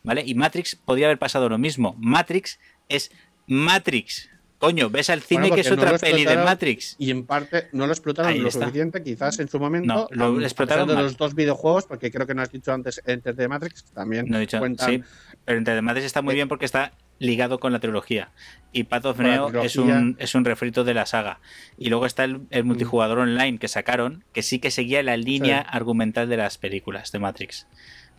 ¿Vale? 0.02 0.22
Y 0.26 0.34
Matrix 0.34 0.76
podría 0.76 1.06
haber 1.06 1.18
pasado 1.18 1.48
lo 1.48 1.56
mismo. 1.56 1.94
Matrix 1.98 2.58
es 2.90 3.10
Matrix. 3.46 4.28
Coño, 4.62 4.90
ves 4.90 5.10
al 5.10 5.22
cine 5.22 5.40
Bueno, 5.48 5.54
que 5.56 5.60
es 5.62 5.70
no 5.76 5.82
otra 5.82 5.98
peli 5.98 6.24
de 6.24 6.36
Matrix. 6.36 6.94
Y 6.96 7.10
en 7.10 7.26
parte 7.26 7.68
no 7.72 7.84
lo 7.88 7.92
explotaron 7.92 8.30
Ahí 8.30 8.38
lo 8.38 8.46
está. 8.46 8.60
suficiente, 8.66 9.02
quizás 9.02 9.40
en 9.40 9.48
su 9.48 9.58
momento. 9.58 10.08
No, 10.14 10.30
lo 10.32 10.40
explotaron 10.40 10.86
de 10.86 10.94
los 10.94 11.16
dos 11.16 11.34
videojuegos, 11.34 11.86
porque 11.86 12.12
creo 12.12 12.28
que 12.28 12.34
no 12.36 12.42
has 12.42 12.52
dicho 12.52 12.72
antes 12.72 13.02
Enter 13.04 13.34
the 13.34 13.48
Matrix, 13.48 13.84
también 13.86 14.26
No 14.28 14.36
he 14.36 14.42
dicho, 14.42 14.60
cuentan. 14.60 14.88
sí, 14.88 15.02
pero 15.44 15.58
entre 15.58 15.74
The 15.74 15.82
Matrix 15.82 16.06
está 16.06 16.22
muy 16.22 16.34
bien 16.36 16.46
porque 16.46 16.64
está 16.64 16.92
ligado 17.18 17.58
con 17.58 17.72
la 17.72 17.80
trilogía. 17.80 18.30
Y 18.70 18.84
Path 18.84 19.04
of 19.06 19.18
Neo 19.18 19.48
es 19.64 19.74
un, 19.74 20.14
es 20.20 20.36
un 20.36 20.44
refrito 20.44 20.84
de 20.84 20.94
la 20.94 21.06
saga. 21.06 21.40
Y 21.76 21.88
luego 21.88 22.06
está 22.06 22.22
el, 22.22 22.42
el 22.50 22.62
multijugador 22.62 23.18
online 23.18 23.58
que 23.58 23.66
sacaron, 23.66 24.22
que 24.32 24.42
sí 24.42 24.60
que 24.60 24.70
seguía 24.70 25.02
la 25.02 25.16
línea 25.16 25.62
Sí. 25.62 25.68
argumental 25.72 26.28
de 26.28 26.36
las 26.36 26.56
películas 26.58 27.10
de 27.10 27.18
Matrix. 27.18 27.66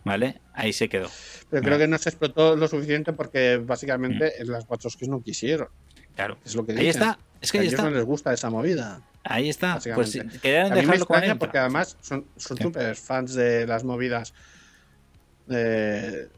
¿Vale? 0.04 0.42
Ahí 0.52 0.74
se 0.74 0.90
quedó. 0.90 1.08
Pero 1.48 1.62
creo 1.62 1.78
que 1.78 1.88
no 1.88 1.96
se 1.96 2.10
explotó 2.10 2.54
lo 2.56 2.68
suficiente 2.68 3.14
porque 3.14 3.56
básicamente 3.56 4.34
Mm. 4.44 4.50
las 4.50 4.66
Wachowskis 4.68 5.08
no 5.08 5.22
quisieron. 5.22 5.68
Claro. 6.14 6.38
Es 6.44 6.54
lo 6.54 6.64
que 6.64 6.72
Ahí 6.72 6.86
dicen. 6.86 7.02
está. 7.02 7.18
Es 7.40 7.52
que 7.52 7.58
a 7.58 7.60
ahí 7.60 7.66
ellos 7.68 7.78
está. 7.78 7.90
no 7.90 7.96
les 7.96 8.04
gusta 8.04 8.32
esa 8.32 8.50
movida. 8.50 9.00
Ahí 9.24 9.48
está. 9.48 9.78
Pues 9.94 10.18
querían 10.42 10.72
A 10.72 10.76
mí 10.76 10.86
me 10.86 10.96
extraña 10.96 11.36
porque 11.36 11.58
además 11.58 11.96
son 12.02 12.26
súper 12.36 12.94
fans 12.96 13.34
de 13.34 13.66
las 13.66 13.82
movidas 13.84 14.34
de, 15.46 16.28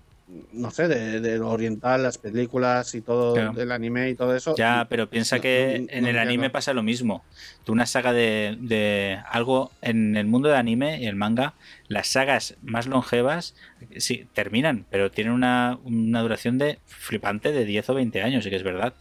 no 0.52 0.70
sé, 0.70 0.88
de, 0.88 1.20
de 1.20 1.38
lo 1.38 1.50
oriental, 1.50 2.02
las 2.02 2.18
películas 2.18 2.94
y 2.94 3.00
todo, 3.00 3.34
Claro. 3.34 3.52
del 3.52 3.70
anime 3.72 4.10
y 4.10 4.14
todo 4.14 4.34
eso. 4.34 4.54
Ya, 4.56 4.86
pero 4.88 5.08
piensa 5.08 5.36
No, 5.36 5.42
que 5.42 5.86
no, 5.86 5.92
en 5.96 6.02
no 6.04 6.08
el 6.10 6.18
anime 6.18 6.50
pasa 6.50 6.72
lo 6.74 6.82
mismo. 6.82 7.24
Tú 7.64 7.72
una 7.72 7.86
saga 7.86 8.12
de, 8.12 8.56
de 8.60 9.18
algo 9.30 9.70
en 9.82 10.16
el 10.16 10.26
mundo 10.26 10.48
del 10.48 10.58
anime 10.58 11.00
y 11.00 11.06
el 11.06 11.14
manga, 11.16 11.54
las 11.88 12.08
sagas 12.08 12.56
más 12.62 12.86
longevas 12.86 13.54
sí 13.98 14.26
terminan, 14.34 14.86
pero 14.90 15.10
tienen 15.10 15.32
una, 15.32 15.78
una 15.84 16.20
duración 16.22 16.58
de 16.58 16.78
flipante 16.86 17.52
de 17.52 17.64
10 17.64 17.90
o 17.90 17.94
20 17.94 18.22
años, 18.22 18.42
sí 18.44 18.50
que 18.50 18.56
es 18.56 18.62
verdad, 18.64 18.94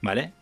¿vale? 0.00 0.32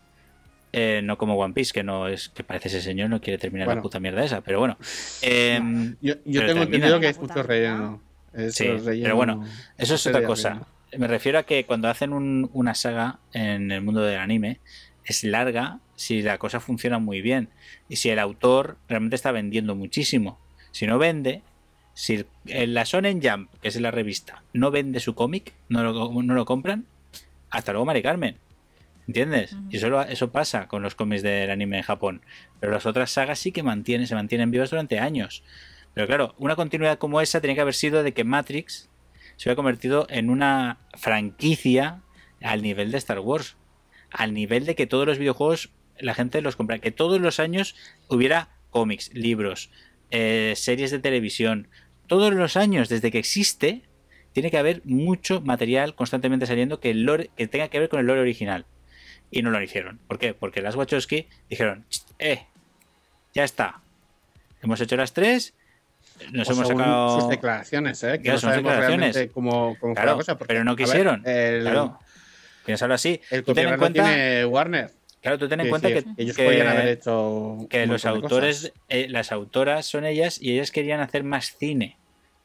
Eh, 0.73 1.01
no 1.03 1.17
como 1.17 1.35
One 1.35 1.53
Piece, 1.53 1.71
que 1.73 1.83
no 1.83 2.07
es 2.07 2.29
que 2.29 2.43
parece 2.43 2.67
ese 2.67 2.81
señor 2.81 3.09
no 3.09 3.21
quiere 3.21 3.37
terminar 3.37 3.65
Bueno. 3.67 3.79
la 3.79 3.83
puta 3.83 3.99
mierda 3.99 4.23
esa, 4.23 4.41
pero 4.41 4.59
bueno. 4.59 4.77
Em, 5.21 5.95
Yo, 6.01 6.15
yo 6.25 6.41
Pero 6.41 6.47
tengo 6.47 6.63
entendido 6.63 6.99
que 6.99 7.09
es 7.09 7.19
mucho 7.19 7.43
relleno. 7.43 8.01
Es 8.33 8.55
Sí, 8.55 8.65
relleno- 8.67 9.03
pero 9.03 9.15
bueno, 9.15 9.45
eso 9.77 9.95
es 9.95 10.05
otra 10.07 10.25
cosa. 10.25 10.67
Me 10.97 11.07
refiero 11.07 11.39
a 11.39 11.43
que 11.43 11.65
cuando 11.65 11.87
hacen 11.87 12.11
un- 12.13 12.49
una 12.53 12.73
saga 12.75 13.19
en 13.33 13.71
el 13.71 13.81
mundo 13.81 14.01
del 14.01 14.19
anime, 14.19 14.59
es 15.05 15.23
larga 15.23 15.79
si 15.95 16.21
la 16.21 16.37
cosa 16.37 16.59
funciona 16.59 16.99
muy 16.99 17.21
bien 17.21 17.47
y 17.87 17.95
si 17.97 18.09
el 18.09 18.19
autor 18.19 18.77
realmente 18.89 19.15
está 19.15 19.31
vendiendo 19.31 19.75
muchísimo. 19.75 20.39
Si 20.71 20.85
no 20.87 20.97
vende, 20.97 21.41
si 21.93 22.25
el- 22.47 22.73
la 22.73 22.83
Shonen 22.83 23.21
Jump, 23.23 23.49
que 23.61 23.69
es 23.69 23.79
la 23.79 23.91
revista, 23.91 24.43
no 24.51 24.71
vende 24.71 24.99
su 24.99 25.15
cómic, 25.15 25.53
no 25.69 25.83
lo, 25.83 26.21
no 26.21 26.33
lo 26.33 26.43
compran, 26.45 26.85
hasta 27.49 27.71
luego 27.71 27.85
Mari 27.85 28.01
Carmen. 28.01 28.35
¿Entiendes? 29.07 29.53
Ujú. 29.53 29.63
Y 29.69 29.77
eso, 29.77 29.89
lo- 29.89 30.01
eso 30.01 30.31
pasa 30.31 30.67
con 30.67 30.81
los 30.81 30.95
cómics 30.95 31.21
del 31.21 31.51
anime 31.51 31.77
en 31.77 31.83
Japón. 31.83 32.21
Pero 32.59 32.71
las 32.73 32.85
otras 32.85 33.11
sagas 33.11 33.39
sí 33.39 33.51
que 33.51 33.63
mantienen, 33.63 34.07
se 34.07 34.15
mantienen 34.15 34.51
vivas 34.51 34.69
durante 34.71 34.99
años. 34.99 35.43
Pero 35.93 36.07
claro, 36.07 36.35
una 36.39 36.55
continuidad 36.55 36.97
como 36.97 37.21
esa 37.21 37.39
tenía 37.41 37.55
que 37.55 37.61
haber 37.61 37.73
sido 37.75 38.03
de 38.03 38.13
que 38.13 38.23
Matrix 38.23 38.89
se 39.35 39.47
hubiera 39.49 39.55
convertido 39.55 40.07
en 40.09 40.29
una 40.29 40.79
franquicia 40.95 42.01
al 42.41 42.61
nivel 42.61 42.91
de 42.91 42.97
Star 42.97 43.19
Wars. 43.19 43.57
Al 44.11 44.33
nivel 44.33 44.65
de 44.65 44.75
que 44.75 44.87
todos 44.87 45.05
los 45.05 45.17
videojuegos 45.19 45.71
la 45.99 46.13
gente 46.13 46.41
los 46.41 46.55
compra. 46.55 46.79
Que 46.79 46.91
todos 46.91 47.21
los 47.21 47.39
años 47.39 47.75
hubiera 48.09 48.49
cómics, 48.69 49.13
libros, 49.13 49.71
eh, 50.11 50.53
series 50.55 50.91
de 50.91 50.99
televisión. 50.99 51.69
Todos 52.07 52.33
los 52.33 52.57
años, 52.57 52.89
desde 52.89 53.11
que 53.11 53.17
existe, 53.19 53.83
tiene 54.33 54.51
que 54.51 54.57
haber 54.57 54.81
mucho 54.83 55.39
material 55.41 55.95
constantemente 55.95 56.45
saliendo 56.45 56.79
que, 56.81 56.89
el 56.91 57.05
lore- 57.05 57.29
que 57.37 57.47
tenga 57.47 57.69
que 57.69 57.79
ver 57.79 57.87
con 57.89 57.99
el 58.01 58.05
lore 58.07 58.19
original. 58.21 58.65
Y 59.31 59.41
no 59.41 59.51
lo 59.51 59.61
hicieron. 59.61 59.99
¿Por 60.07 60.17
qué? 60.19 60.33
Porque 60.33 60.61
las 60.61 60.75
Wachowski 60.75 61.27
dijeron, 61.49 61.85
"Cht, 61.89 62.03
eh, 62.19 62.45
ya 63.33 63.43
está. 63.43 63.81
Hemos 64.61 64.79
hecho 64.81 64.95
las 64.95 65.13
tres. 65.13 65.53
Nos 66.31 66.49
hemos 66.49 66.67
sacado... 66.67 67.19
sus 67.19 67.29
declaraciones, 67.29 68.01
¿eh? 68.03 68.19
Que 68.21 68.29
no 68.29 68.37
son 68.37 68.55
declaraciones. 68.55 69.29
cómo, 69.33 69.75
cómo 69.79 69.93
Claro, 69.93 70.11
la 70.11 70.17
cosa. 70.17 70.37
porque, 70.37 70.53
pero 70.53 70.63
no 70.63 70.71
a 70.71 70.75
ver, 70.75 70.85
quisieron. 70.85 71.21
el, 71.25 71.61
Claro. 71.61 71.99
Piénsalo 72.65 72.93
así. 72.93 73.19
el 73.31 73.43
Tú 73.43 73.53
ten 73.53 73.67
en 73.67 73.77
cuenta, 73.77 74.03
tiene 74.05 74.45
Warner. 74.45 74.91
claro, 75.21 75.37
tú 75.37 75.47
ten 75.49 75.59
en 75.59 75.69
cuenta 75.69 75.89
que, 75.89 76.03
ellos 76.17 76.35
que- 76.35 76.45
podrían 76.45 76.67
haber 76.67 76.87
hecho. 76.87 77.57
que 77.69 77.85
los 77.85 78.05
autores, 78.05 78.71
eh, 78.89 79.07
las 79.09 79.31
autoras 79.31 79.85
son 79.85 80.05
ellas 80.05 80.41
y 80.41 80.53
ellas 80.53 80.71
querían 80.71 80.99
hacer 81.01 81.23
más 81.23 81.55
cine. 81.57 81.97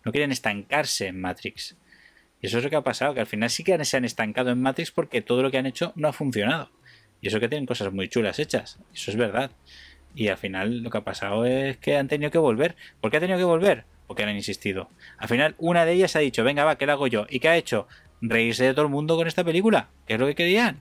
No 0.05 0.13
quieren 0.13 0.33
estancarse 0.33 1.07
en 1.07 1.21
Matrix. 1.21 1.77
Y 2.41 2.47
eso 2.47 2.59
es 2.59 2.65
lo 2.65 2.71
que 2.71 2.77
ha 2.77 2.83
pasado, 2.83 3.15
que 3.15 3.21
al 3.21 3.27
final 3.27 3.51
sí 3.51 3.65
que 3.65 3.85
se 3.85 3.97
han 3.97 4.05
estancado 4.05 4.51
en 4.51 4.61
Matrix 4.61 4.91
porque 4.91 5.23
todo 5.23 5.43
lo 5.43 5.51
que 5.51 5.59
han 5.59 5.67
hecho 5.67 5.93
no 5.97 6.09
ha 6.09 6.13
funcionado. 6.13 6.71
Y 7.21 7.29
eso 7.29 7.39
que 7.39 7.49
tienen 7.49 7.67
cosas 7.67 7.93
muy 7.93 8.09
chulas 8.09 8.39
hechas. 8.39 8.79
Eso 8.95 9.11
es 9.11 9.17
verdad. 9.17 9.51
Y 10.15 10.29
al 10.29 10.39
final 10.39 10.83
lo 10.83 10.91
que 10.91 10.99
ha 10.99 11.05
pasado 11.05 11.45
es 11.45 11.77
que 11.77 11.97
han 11.97 12.09
tenido 12.09 12.31
que 12.31 12.39
volver. 12.39 12.77
¿Por 13.01 13.11
qué 13.11 13.19
ha 13.19 13.21
tenido 13.21 13.39
que 13.39 13.45
volver? 13.45 13.85
Porque 14.07 14.23
han 14.23 14.35
insistido. 14.35 14.91
Al 15.19 15.29
final 15.29 15.55
una 15.59 15.85
de 15.85 15.93
ellas 15.93 16.17
ha 16.17 16.21
dicho, 16.21 16.43
venga, 16.43 16.65
va, 16.65 16.79
¿qué 16.79 16.87
lo 16.87 16.93
hago 16.93 17.07
yo? 17.07 17.27
¿Y 17.29 17.41
qué 17.41 17.49
ha 17.49 17.57
hecho? 17.57 17.87
Reírse 18.23 18.65
de 18.65 18.75
todo 18.75 18.85
el 18.85 18.91
mundo 18.91 19.17
con 19.17 19.27
esta 19.27 19.43
película. 19.45 19.89
¿Qué 20.07 20.15
es 20.15 20.21
lo 20.21 20.27
que 20.27 20.35
querían? 20.35 20.79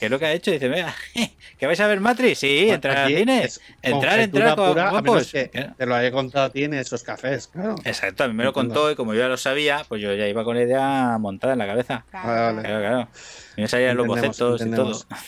¿Qué 0.00 0.06
es 0.06 0.10
lo 0.10 0.18
que 0.18 0.24
ha 0.26 0.32
hecho? 0.32 0.50
Dice, 0.50 0.68
venga, 0.68 0.94
¿que 1.58 1.66
vais 1.66 1.78
a 1.80 1.86
ver 1.86 2.00
Matrix? 2.00 2.38
Sí, 2.38 2.56
Bueno, 2.60 2.74
entrar 2.76 2.96
al 2.98 3.08
cine. 3.14 3.44
es 3.44 3.60
Entrar, 3.82 4.18
entrar, 4.20 4.54
pura, 4.56 4.70
a 4.70 4.74
menos 4.74 4.90
guapos. 5.04 5.32
que 5.32 5.48
te 5.76 5.86
lo 5.86 5.94
haya 5.94 6.10
contado 6.10 6.46
a 6.46 6.50
ti 6.50 6.64
en 6.64 6.72
esos 6.74 7.02
cafés, 7.02 7.48
claro. 7.48 7.74
Exacto, 7.84 8.24
a 8.24 8.28
mí 8.28 8.32
me 8.34 8.44
lo 8.44 8.50
Entiendo. 8.50 8.74
contó 8.74 8.90
y 8.90 8.94
como 8.96 9.12
yo 9.12 9.20
ya 9.20 9.28
lo 9.28 9.36
sabía, 9.36 9.84
pues 9.86 10.00
yo 10.00 10.14
ya 10.14 10.26
iba 10.28 10.44
con 10.44 10.56
la 10.56 10.62
idea 10.62 11.18
montada 11.20 11.52
en 11.52 11.58
la 11.58 11.66
cabeza. 11.66 12.06
Claro, 12.10 12.26
Vale, 12.28 12.42
vale. 12.56 12.62
Claro, 12.68 12.80
claro. 12.80 13.08
Y 13.56 13.60
me 13.60 13.68
salían 13.68 13.96
los 13.96 14.06
Entendemos, 14.06 14.38
bocetos 14.38 14.66
y 14.66 14.70
todo. 14.70 15.18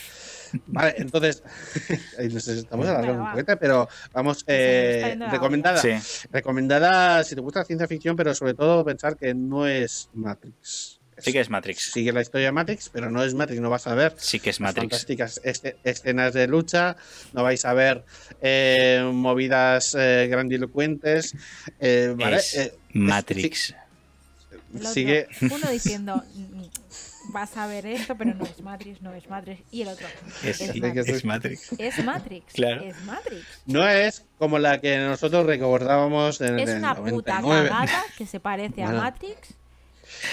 Vale, 0.65 0.95
entonces, 0.97 1.43
ahí 2.19 2.27
nos 2.27 2.47
estamos 2.47 2.87
alargando 2.87 3.23
un 3.23 3.31
poquito, 3.31 3.57
pero 3.57 3.87
vamos, 4.13 4.43
eh, 4.47 5.15
recomendada. 5.31 5.77
Sí, 5.77 5.91
Recomendada 6.31 7.23
si 7.23 7.35
te 7.35 7.41
gusta 7.41 7.59
la 7.59 7.65
ciencia 7.65 7.87
ficción, 7.87 8.15
pero 8.15 8.33
sobre 8.33 8.53
todo 8.55 8.83
pensar 8.83 9.15
que 9.15 9.33
no 9.33 9.67
es 9.67 10.09
Matrix. 10.13 10.99
Sí 11.21 11.31
que 11.31 11.39
es 11.39 11.49
Matrix. 11.49 11.91
Sigue 11.91 12.11
la 12.11 12.21
historia 12.21 12.47
de 12.47 12.51
Matrix, 12.51 12.89
pero 12.89 13.09
no 13.09 13.23
es 13.23 13.33
Matrix, 13.33 13.61
no 13.61 13.69
vas 13.69 13.87
a 13.87 13.95
ver 13.95 14.13
Sí 14.17 14.39
que 14.39 14.49
es 14.49 14.59
Matrix. 14.59 14.81
fantásticas 14.81 15.41
escenas 15.83 16.33
de 16.33 16.47
lucha, 16.47 16.95
no 17.33 17.43
vais 17.43 17.63
a 17.65 17.73
ver 17.73 18.03
eh, 18.41 19.09
movidas 19.13 19.95
eh, 19.97 20.27
grandilocuentes. 20.29 21.35
eh, 21.79 22.13
¿vale? 22.17 22.37
Es 22.37 22.55
Eh, 22.55 22.73
Matrix. 22.93 23.73
Sigue 24.93 25.27
Uno 25.41 25.69
diciendo, 25.69 26.23
"Mm, 26.33 26.63
vas 27.33 27.57
a 27.57 27.67
ver 27.67 27.85
esto, 27.85 28.15
pero 28.17 28.33
no 28.33 28.45
es 28.45 28.61
Matrix, 28.61 29.01
no 29.01 29.13
es 29.13 29.29
Matrix. 29.29 29.61
Y 29.69 29.81
el 29.81 29.89
otro, 29.89 30.07
Es, 30.43 30.61
es 30.61 30.69
es 30.69 30.75
Matrix. 31.25 31.25
Matrix. 31.25 31.71
es 31.77 32.03
Matrix. 32.05 32.53
Claro. 32.53 32.81
Es 32.81 32.95
Matrix. 33.03 33.45
no 33.65 33.87
es 33.87 34.23
como 34.37 34.59
la 34.59 34.79
que 34.79 34.97
nosotros 34.97 35.45
recordábamos 35.45 36.39
en 36.41 36.57
Es 36.59 36.69
el 36.69 36.77
una 36.79 36.95
puta 36.95 37.41
99. 37.41 37.69
cagada 37.69 38.03
que 38.17 38.25
se 38.25 38.39
parece 38.39 38.83
a. 38.83 38.91
Matrix. 38.91 39.55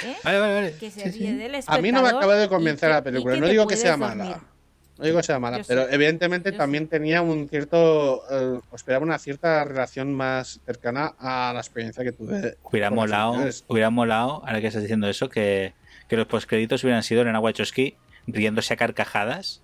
¿Eh? 0.04 0.16
Vale, 0.24 0.38
vale, 0.40 0.54
vale. 0.54 0.74
Que 0.78 0.90
se 0.90 1.10
Sí, 1.12 1.18
ríe 1.18 1.30
sí. 1.32 1.36
del 1.36 1.54
A 1.66 1.78
mí 1.78 1.92
no 1.92 2.02
me 2.02 2.08
acaba 2.08 2.34
de 2.36 2.48
convencer 2.48 2.88
que- 2.88 2.94
la 2.94 3.02
película. 3.02 3.36
No 3.36 3.46
digo 3.48 3.66
que 3.66 3.76
sea 3.76 3.96
mala. 3.96 4.40
No 4.98 5.04
digo 5.04 5.18
que 5.18 5.22
sea 5.22 5.38
mala, 5.38 5.58
Yo 5.58 5.64
pero 5.68 5.82
sí. 5.82 5.88
evidentemente 5.92 6.50
Yo 6.50 6.58
también 6.58 6.88
tenía 6.88 7.22
un 7.22 7.48
cierto. 7.48 8.22
eh, 8.30 8.60
esperaba 8.74 9.04
una 9.04 9.18
cierta 9.18 9.62
relación 9.64 10.12
más 10.12 10.58
cercana 10.66 11.14
a 11.20 11.52
la 11.54 11.60
experiencia 11.60 12.02
que 12.02 12.10
tuve. 12.10 12.56
Hubiera 12.64 12.90
molado, 12.90 13.36
hubiera 13.68 13.90
molado, 13.90 14.42
ahora 14.44 14.60
que 14.60 14.66
estás 14.66 14.82
diciendo 14.82 15.08
eso, 15.08 15.28
que, 15.28 15.72
que 16.08 16.16
los 16.16 16.26
postcréditos 16.26 16.82
hubieran 16.82 17.04
sido 17.04 17.22
Elena 17.22 17.38
Wachowski 17.38 17.94
riéndose 18.26 18.74
a 18.74 18.76
carcajadas 18.76 19.62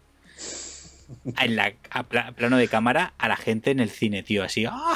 en 1.41 1.57
la, 1.57 1.73
a 1.91 2.05
pla- 2.05 2.31
plano 2.32 2.57
de 2.57 2.69
cámara 2.69 3.12
a 3.19 3.27
la 3.28 3.36
gente 3.36 3.73
en 3.73 3.81
el 3.81 3.91
cine, 3.91 4.23
tío, 4.23 4.45
así. 4.45 4.66
¡Ah, 4.70 4.95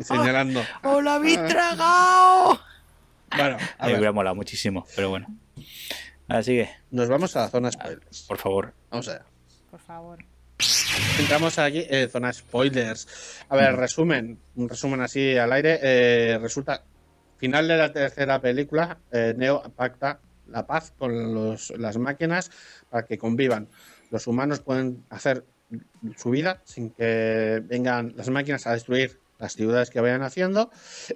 señalando. 0.00 0.64
¡Os 0.82 1.02
lo 1.04 1.10
habéis 1.10 1.44
tragado! 1.46 2.58
Bueno, 3.36 3.56
a 3.78 3.84
Ahí 3.84 3.90
ver, 3.92 3.96
hubiera 3.98 4.12
molado 4.12 4.36
muchísimo, 4.36 4.86
pero 4.96 5.10
bueno. 5.10 5.26
Así 6.28 6.52
que, 6.52 6.70
nos 6.90 7.08
vamos 7.08 7.36
a 7.36 7.40
la 7.42 7.48
zona 7.48 7.70
spoilers. 7.70 8.22
por 8.22 8.38
favor. 8.38 8.72
Vamos 8.90 9.08
allá. 9.08 9.24
Por 9.70 9.80
favor. 9.80 10.18
Entramos 11.18 11.58
aquí 11.58 11.84
en 11.88 12.08
zona 12.08 12.32
spoilers. 12.32 13.42
A 13.48 13.56
ver, 13.56 13.74
resumen, 13.76 14.38
un 14.54 14.68
resumen 14.68 15.00
así 15.00 15.36
al 15.36 15.52
aire. 15.52 15.78
eh, 15.82 16.38
resulta, 16.40 16.82
final 17.38 17.68
de 17.68 17.76
la 17.76 17.92
tercera 17.92 18.40
película, 18.40 18.98
eh, 19.12 19.34
Neo 19.36 19.62
pacta 19.76 20.20
la 20.48 20.66
paz 20.66 20.92
con 20.98 21.34
los- 21.34 21.70
las 21.76 21.98
máquinas 21.98 22.50
para 22.90 23.04
que 23.06 23.18
convivan. 23.18 23.68
Los 24.10 24.26
humanos 24.26 24.60
pueden 24.60 25.04
hacer 25.10 25.44
su 26.16 26.30
vida 26.30 26.60
sin 26.64 26.90
que 26.90 27.60
vengan 27.64 28.12
las 28.16 28.28
máquinas 28.30 28.66
a 28.66 28.72
destruir 28.72 29.18
las 29.38 29.54
ciudades 29.54 29.90
que 29.90 30.00
vayan 30.00 30.22
haciendo 30.22 30.70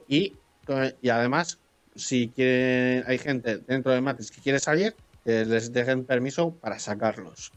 y, 0.08 0.34
y 1.00 1.08
además 1.10 1.58
si 1.94 2.28
quieren, 2.28 3.04
hay 3.06 3.18
gente 3.18 3.58
dentro 3.58 3.92
de 3.92 4.00
Matrix 4.00 4.30
que 4.30 4.40
quiere 4.40 4.58
salir, 4.60 4.94
que 5.24 5.44
les 5.44 5.72
dejen 5.72 6.04
permiso 6.04 6.54
para 6.54 6.78
sacarlos. 6.78 7.52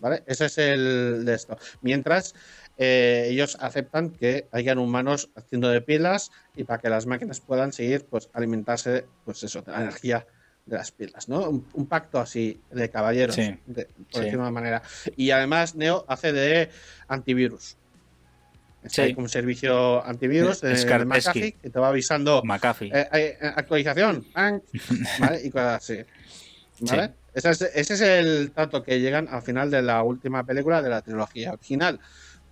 ¿Vale? 0.00 0.22
Ese 0.26 0.46
es 0.46 0.58
el 0.58 1.24
de 1.24 1.34
esto. 1.34 1.56
Mientras 1.80 2.34
eh, 2.76 3.28
ellos 3.30 3.56
aceptan 3.60 4.10
que 4.10 4.48
hayan 4.52 4.78
humanos 4.78 5.30
haciendo 5.36 5.68
de 5.70 5.80
pilas 5.80 6.30
y 6.56 6.64
para 6.64 6.80
que 6.80 6.88
las 6.90 7.06
máquinas 7.06 7.40
puedan 7.40 7.72
seguir 7.72 8.04
pues 8.04 8.28
alimentarse 8.34 9.06
pues 9.24 9.42
eso, 9.44 9.62
de 9.62 9.72
la 9.72 9.80
energía 9.82 10.26
de 10.66 10.76
las 10.76 10.90
pilas, 10.92 11.28
¿no? 11.28 11.48
Un, 11.48 11.66
un 11.74 11.86
pacto 11.86 12.18
así 12.18 12.60
de 12.70 12.90
caballeros, 12.90 13.36
Sí, 13.36 13.56
de- 13.66 13.84
por 13.86 13.94
sí. 14.14 14.20
decirlo 14.20 14.30
de 14.30 14.36
una 14.38 14.50
manera. 14.50 14.82
Y 15.16 15.30
además 15.30 15.74
Neo 15.74 16.04
hace 16.08 16.32
de 16.32 16.70
antivirus. 17.08 17.76
Sí. 18.86 19.00
hay 19.00 19.14
como 19.14 19.24
un 19.24 19.30
servicio 19.30 20.04
antivirus 20.04 20.60
de, 20.60 20.72
Es 20.72 20.86
de. 20.86 21.04
McAfee 21.04 21.52
que 21.52 21.70
te 21.70 21.78
va 21.78 21.88
avisando 21.88 22.42
McAfee. 22.44 22.90
eh, 22.94 23.08
eh, 23.12 23.38
actualización. 23.56 24.26
¿vale? 24.34 25.40
Y 25.42 25.50
cosas 25.50 25.82
así. 25.82 25.98
¿Vale? 26.80 27.06
Sí. 27.06 27.12
Ese, 27.34 27.50
es, 27.50 27.62
ese 27.62 27.94
es 27.94 28.00
el 28.00 28.52
trato 28.52 28.82
que 28.82 29.00
llegan 29.00 29.26
al 29.28 29.42
final 29.42 29.70
de 29.70 29.82
la 29.82 30.02
última 30.02 30.44
película 30.44 30.82
de 30.82 30.90
la 30.90 31.02
trilogía 31.02 31.52
original. 31.52 31.98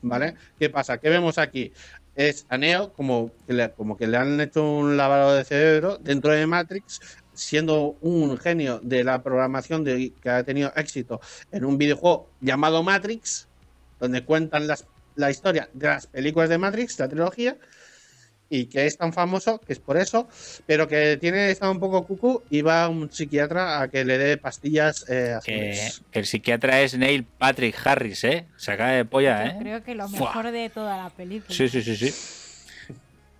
¿Vale? 0.03 0.35
¿Qué 0.59 0.69
pasa? 0.69 0.99
¿Qué 0.99 1.09
vemos 1.09 1.39
aquí? 1.39 1.73
Es 2.17 2.45
a 2.49 2.59
Neo 2.59 2.93
como 2.93 3.31
que, 3.47 3.53
le, 3.53 3.71
como 3.71 3.97
que 3.97 4.07
le 4.07 4.17
han 4.17 4.41
hecho 4.41 4.69
un 4.69 4.97
lavado 4.97 5.35
de 5.35 5.45
cerebro 5.45 5.99
dentro 5.99 6.33
de 6.33 6.47
Matrix, 6.47 7.01
siendo 7.33 7.97
un 8.01 8.37
genio 8.37 8.81
de 8.83 9.05
la 9.05 9.23
programación 9.23 9.85
de, 9.85 10.13
que 10.21 10.29
ha 10.29 10.43
tenido 10.43 10.73
éxito 10.77 11.21
en 11.53 11.65
un 11.65 11.79
videojuego 11.79 12.29
llamado 12.41 12.83
Matrix, 12.83 13.49
donde 14.01 14.25
cuentan 14.25 14.67
las, 14.67 14.87
la 15.17 15.31
historia 15.31 15.69
de 15.73 15.87
las 15.89 16.07
películas 16.07 16.49
de 16.49 16.59
Matrix, 16.59 16.99
la 16.99 17.09
trilogía, 17.09 17.57
y 18.49 18.67
que 18.67 18.85
es 18.87 18.99
tan 18.99 19.15
famoso 19.15 19.59
que 19.61 19.73
es 19.73 19.79
por 19.79 19.97
eso, 19.97 20.29
pero 20.67 20.87
que 20.87 21.17
tiene 21.19 21.51
está 21.51 21.71
un 21.71 21.81
poco 21.81 22.05
cucu 22.07 22.43
y 22.51 22.61
va 22.61 22.85
a 22.85 22.89
un 22.91 23.11
psiquiatra 23.11 23.81
a 23.81 23.89
que 23.89 24.05
le 24.05 24.19
dé 24.19 24.37
pastillas 24.37 25.07
eh, 25.09 25.39
Que, 25.43 25.71
azules. 25.71 26.03
que 26.11 26.19
el 26.19 26.27
psiquiatra 26.27 26.81
es 26.83 26.97
Neil 26.99 27.25
Patrick 27.25 27.75
Harris, 27.83 28.25
¿eh? 28.25 28.47
Se 28.59 28.73
acaba 28.73 28.91
de 28.91 29.07
polla, 29.07 29.45
Yo 29.47 29.51
¿eh? 29.53 29.57
creo 29.59 29.83
que 29.83 29.95
lo 29.95 30.07
mejor 30.09 30.51
de 30.53 30.69
toda 30.69 30.99
la 31.03 31.09
película. 31.11 31.55
Sí, 31.57 31.67
sí, 31.69 31.83
sí, 31.83 31.97
sí. 31.97 32.13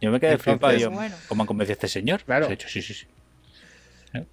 Yo 0.01 0.11
me 0.11 0.19
quedé 0.19 0.31
Entonces- 0.33 0.53
flipado. 0.55 0.79
Yo, 0.79 0.91
Bueno. 0.91 1.15
¿Cómo 1.29 1.43
han 1.43 1.47
convencido 1.47 1.73
a 1.75 1.79
este 1.79 1.89
señor? 1.89 2.25
Claro. 2.25 2.49
De 2.49 2.55
hecho, 2.55 2.69
sí, 2.69 2.81
sí, 2.81 2.95
sí. 2.95 3.07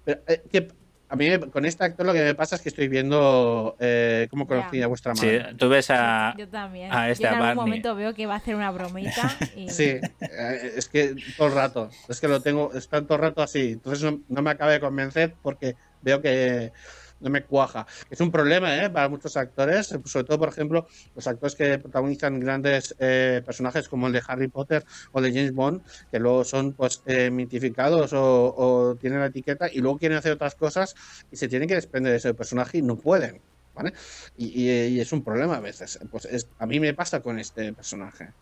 Pero, 0.04 0.20
eh, 0.28 0.42
que 0.50 0.68
a 1.10 1.16
mí 1.16 1.26
con 1.52 1.64
este 1.66 1.84
actor 1.84 2.06
lo 2.06 2.12
que 2.12 2.22
me 2.22 2.34
pasa 2.34 2.54
es 2.56 2.62
que 2.62 2.68
estoy 2.68 2.88
viendo 2.88 3.76
eh, 3.80 4.28
cómo 4.30 4.46
conocí 4.46 4.80
a 4.80 4.86
vuestra 4.86 5.14
Sí, 5.16 5.26
madre. 5.26 5.54
tú 5.58 5.68
ves 5.68 5.90
a. 5.90 6.34
Yo 6.38 6.48
también. 6.48 6.92
a 6.92 7.06
Yo 7.08 7.12
esta 7.12 7.28
en 7.28 7.34
algún 7.34 7.46
Barney. 7.48 7.64
momento 7.64 7.94
veo 7.96 8.14
que 8.14 8.26
va 8.26 8.34
a 8.34 8.36
hacer 8.36 8.54
una 8.54 8.70
bromita 8.70 9.36
y 9.56 9.68
Sí, 9.68 9.84
eh, 10.20 10.72
es 10.76 10.88
que 10.88 11.16
todo 11.36 11.48
el 11.48 11.54
rato, 11.54 11.90
es 12.08 12.20
que 12.20 12.28
lo 12.28 12.40
tengo, 12.40 12.72
está 12.74 13.02
todo 13.02 13.16
el 13.16 13.20
rato 13.22 13.42
así, 13.42 13.72
entonces 13.72 14.02
no, 14.04 14.20
no 14.28 14.40
me 14.42 14.50
acaba 14.50 14.70
de 14.70 14.80
convencer 14.80 15.34
porque 15.42 15.74
veo 16.02 16.22
que 16.22 16.72
no 17.20 17.30
me 17.30 17.44
cuaja. 17.44 17.86
Es 18.08 18.20
un 18.20 18.30
problema 18.30 18.76
¿eh? 18.84 18.90
para 18.90 19.08
muchos 19.08 19.36
actores, 19.36 19.88
sobre 20.04 20.24
todo, 20.24 20.38
por 20.38 20.48
ejemplo, 20.48 20.86
los 21.14 21.26
actores 21.26 21.54
que 21.54 21.78
protagonizan 21.78 22.40
grandes 22.40 22.94
eh, 22.98 23.42
personajes 23.44 23.88
como 23.88 24.06
el 24.06 24.12
de 24.12 24.22
Harry 24.26 24.48
Potter 24.48 24.84
o 25.12 25.20
de 25.20 25.30
James 25.30 25.52
Bond, 25.52 25.82
que 26.10 26.18
luego 26.18 26.44
son 26.44 26.74
pues 26.74 27.02
eh, 27.06 27.30
mitificados 27.30 28.12
o, 28.14 28.96
tienen 29.00 29.20
la 29.20 29.26
etiqueta 29.26 29.68
y 29.72 29.78
luego 29.78 29.98
quieren 29.98 30.18
hacer 30.18 30.32
otras 30.32 30.54
cosas 30.54 30.94
y 31.30 31.36
se 31.36 31.48
tienen 31.48 31.68
que 31.68 31.74
desprender 31.74 32.12
de 32.12 32.18
ese 32.18 32.34
personaje 32.34 32.78
y 32.78 32.82
no 32.82 32.96
pueden. 32.96 33.42
¿Vale? 33.72 33.92
Y, 34.36 34.98
es 34.98 35.12
un 35.12 35.22
problema 35.22 35.56
a 35.56 35.60
veces. 35.60 35.98
Pues 36.10 36.24
es- 36.26 36.50
a 36.58 36.66
mí 36.66 36.80
me 36.80 36.92
pasa 36.92 37.20
con 37.22 37.38
este 37.38 37.72
personaje 37.72 38.34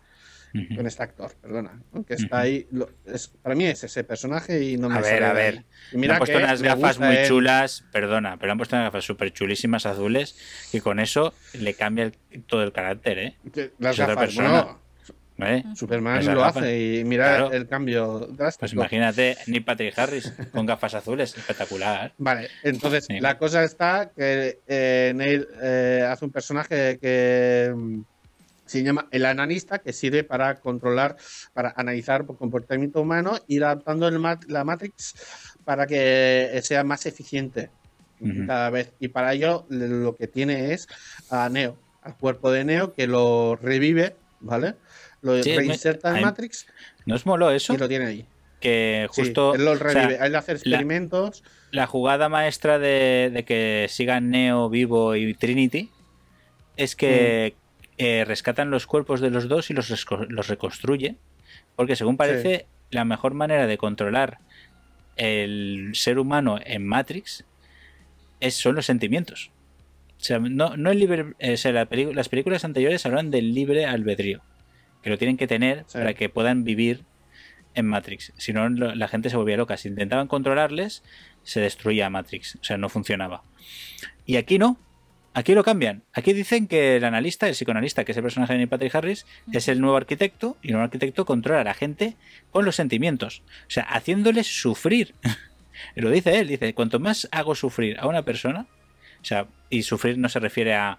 Con 0.75 0.87
este 0.87 1.03
actor, 1.03 1.31
perdona, 1.41 1.79
¿no? 1.93 2.03
que 2.03 2.15
está 2.15 2.39
ahí. 2.39 2.67
lo- 2.71 2.89
es- 3.05 3.27
para 3.27 3.53
mí 3.55 3.65
es 3.65 3.83
ese 3.83 4.03
personaje 4.03 4.63
y 4.63 4.77
no 4.77 4.89
me 4.89 4.95
A 4.97 5.01
ver, 5.01 5.23
a 5.23 5.33
ver. 5.33 5.63
mira 5.93 6.15
han 6.15 6.19
puesto 6.19 6.37
que 6.37 6.43
unas 6.43 6.61
gafas 6.61 6.97
muy 6.99 7.15
él. 7.17 7.27
chulas, 7.27 7.83
perdona, 7.91 8.37
pero 8.37 8.51
han 8.51 8.57
puesto 8.57 8.75
unas 8.75 8.87
gafas 8.87 9.05
súper 9.05 9.31
chulísimas 9.31 9.85
azules 9.85 10.35
que 10.71 10.81
con 10.81 10.99
eso 10.99 11.33
le 11.53 11.73
cambia 11.75 12.05
el- 12.05 12.43
todo 12.47 12.63
el 12.63 12.71
carácter, 12.71 13.19
¿eh? 13.19 13.35
Las 13.77 13.95
Es 13.95 13.99
otra 14.01 14.15
gafas, 14.15 14.17
persona. 14.25 14.49
bueno, 14.49 14.79
¿Vale? 15.37 15.63
Superman 15.75 16.25
lo 16.25 16.41
gafas. 16.41 16.57
hace 16.63 16.79
y 16.99 17.03
mira 17.05 17.27
Claro. 17.37 17.51
el 17.53 17.65
cambio 17.67 18.19
drástico. 18.31 18.59
Pues 18.59 18.73
imagínate 18.73 19.37
Neil 19.47 19.63
Patrick 19.63 19.97
Harris 19.97 20.33
con 20.51 20.65
gafas 20.65 20.95
azules, 20.95 21.37
espectacular. 21.37 22.11
Vale, 22.17 22.49
entonces 22.63 23.05
Sí. 23.05 23.19
la 23.21 23.37
cosa 23.37 23.63
está 23.63 24.11
que 24.13 24.59
eh, 24.67 25.13
Neil 25.15 25.47
eh, 25.61 26.05
hace 26.09 26.25
un 26.25 26.31
personaje 26.31 26.99
que 26.99 27.73
se 28.69 28.83
llama 28.83 29.07
el 29.11 29.25
ananista, 29.25 29.79
que 29.79 29.91
sirve 29.93 30.23
para 30.23 30.59
controlar, 30.59 31.15
para 31.53 31.73
analizar 31.75 32.21
el 32.29 32.35
comportamiento 32.37 33.01
humano, 33.01 33.37
ir 33.47 33.63
adaptando 33.63 34.07
el 34.07 34.19
mat- 34.19 34.45
la 34.47 34.63
Matrix 34.63 35.13
para 35.65 35.85
que 35.87 36.59
sea 36.63 36.83
más 36.83 37.05
eficiente 37.05 37.71
cada 38.47 38.69
vez. 38.69 38.93
Y 38.99 39.07
para 39.09 39.33
ello 39.33 39.65
lo 39.69 40.15
que 40.15 40.27
tiene 40.27 40.73
es 40.73 40.87
a 41.29 41.47
Neo, 41.49 41.77
al 42.01 42.17
cuerpo 42.17 42.51
de 42.51 42.65
Neo, 42.65 42.93
que 42.93 43.07
lo 43.07 43.55
revive, 43.55 44.15
¿vale? 44.41 44.75
Lo 45.21 45.41
Sí, 45.41 45.55
reinserta 45.55 46.11
me- 46.11 46.17
en 46.19 46.25
Matrix 46.25 46.65
¿No 47.05 47.15
os 47.15 47.25
moló 47.25 47.49
eso? 47.51 47.73
y 47.73 47.77
lo 47.77 47.87
tiene 47.87 48.05
ahí. 48.05 48.25
Que 48.59 49.07
Sí, 49.13 49.21
justo 49.21 49.55
él 49.55 49.63
lo 49.63 49.71
o 49.71 49.77
sea, 49.77 49.93
revive, 49.93 50.19
él 50.25 50.35
hace 50.35 50.51
experimentos. 50.51 51.43
la 51.71 51.87
jugada 51.87 52.27
maestra 52.29 52.77
de, 52.77 53.31
de 53.33 53.45
que 53.45 53.87
sigan 53.89 54.29
Neo, 54.31 54.69
Vivo 54.69 55.15
y 55.15 55.33
Trinity 55.33 55.89
es 56.75 56.95
que 56.95 57.55
Mm. 57.55 57.68
Eh, 57.99 58.25
rescatan 58.25 58.71
los 58.71 58.87
cuerpos 58.87 59.21
de 59.21 59.29
los 59.29 59.47
dos 59.47 59.69
y 59.69 59.73
los, 59.75 59.87
reconstruye. 60.47 61.17
Porque 61.75 61.95
según 61.95 62.17
parece, 62.17 62.65
la 62.89 63.05
mejor 63.05 63.35
manera 63.35 63.67
de 63.67 63.77
controlar 63.77 64.39
el 65.15 65.91
ser 65.93 66.17
humano 66.17 66.59
en 66.65 66.87
Matrix 66.87 67.45
es, 68.39 68.55
son 68.55 68.75
los 68.75 68.85
sentimientos. 68.87 69.51
O 70.19 70.23
sea, 70.23 70.39
no, 70.39 70.75
no 70.75 70.91
el 70.91 70.99
libre, 70.99 71.33
eh, 71.39 71.53
o 71.53 71.57
sea, 71.57 71.71
la 71.71 71.87
pelicu- 71.89 72.13
las 72.13 72.29
películas 72.29 72.65
anteriores 72.65 73.05
hablan 73.05 73.31
del 73.31 73.53
libre 73.53 73.85
albedrío, 73.85 74.41
que 75.03 75.09
lo 75.09 75.17
tienen 75.17 75.37
que 75.37 75.47
tener 75.47 75.83
Sí. 75.87 75.97
para 75.97 76.13
que 76.13 76.29
puedan 76.29 76.63
vivir 76.63 77.03
en 77.75 77.85
Matrix. 77.85 78.33
Si 78.37 78.51
no, 78.51 78.67
la 78.69 79.07
gente 79.07 79.29
se 79.29 79.37
volvía 79.37 79.55
loca. 79.55 79.77
Si 79.77 79.87
intentaban 79.87 80.27
controlarles, 80.27 81.03
se 81.43 81.61
destruía 81.61 82.09
Matrix. 82.09 82.55
O 82.61 82.63
sea, 82.63 82.77
no 82.77 82.89
funcionaba. 82.89 83.43
Y 84.25 84.37
aquí 84.37 84.57
no. 84.57 84.77
Aquí 85.33 85.53
lo 85.53 85.63
cambian. 85.63 86.03
Aquí 86.13 86.33
dicen 86.33 86.67
que 86.67 86.97
el 86.97 87.03
analista, 87.03 87.47
el 87.47 87.53
psicoanalista, 87.53 88.03
que 88.03 88.11
es 88.11 88.17
el 88.17 88.23
personaje 88.23 88.57
de 88.57 88.67
Patrick 88.67 88.93
Harris, 88.95 89.25
es 89.51 89.67
el 89.67 89.79
nuevo 89.79 89.95
arquitecto 89.95 90.57
y 90.61 90.67
el 90.67 90.73
nuevo 90.73 90.85
arquitecto 90.85 91.25
controla 91.25 91.61
a 91.61 91.63
la 91.63 91.73
gente 91.73 92.15
con 92.51 92.65
los 92.65 92.75
sentimientos. 92.75 93.43
O 93.67 93.69
sea, 93.69 93.83
haciéndoles 93.83 94.47
sufrir. 94.47 95.13
lo 95.95 96.09
dice 96.09 96.39
él, 96.39 96.47
dice, 96.47 96.73
cuanto 96.73 96.99
más 96.99 97.27
hago 97.31 97.55
sufrir 97.55 97.99
a 97.99 98.07
una 98.07 98.23
persona, 98.23 98.67
o 99.21 99.25
sea, 99.25 99.47
y 99.69 99.83
sufrir 99.83 100.17
no 100.17 100.29
se 100.29 100.39
refiere 100.39 100.73
a, 100.73 100.97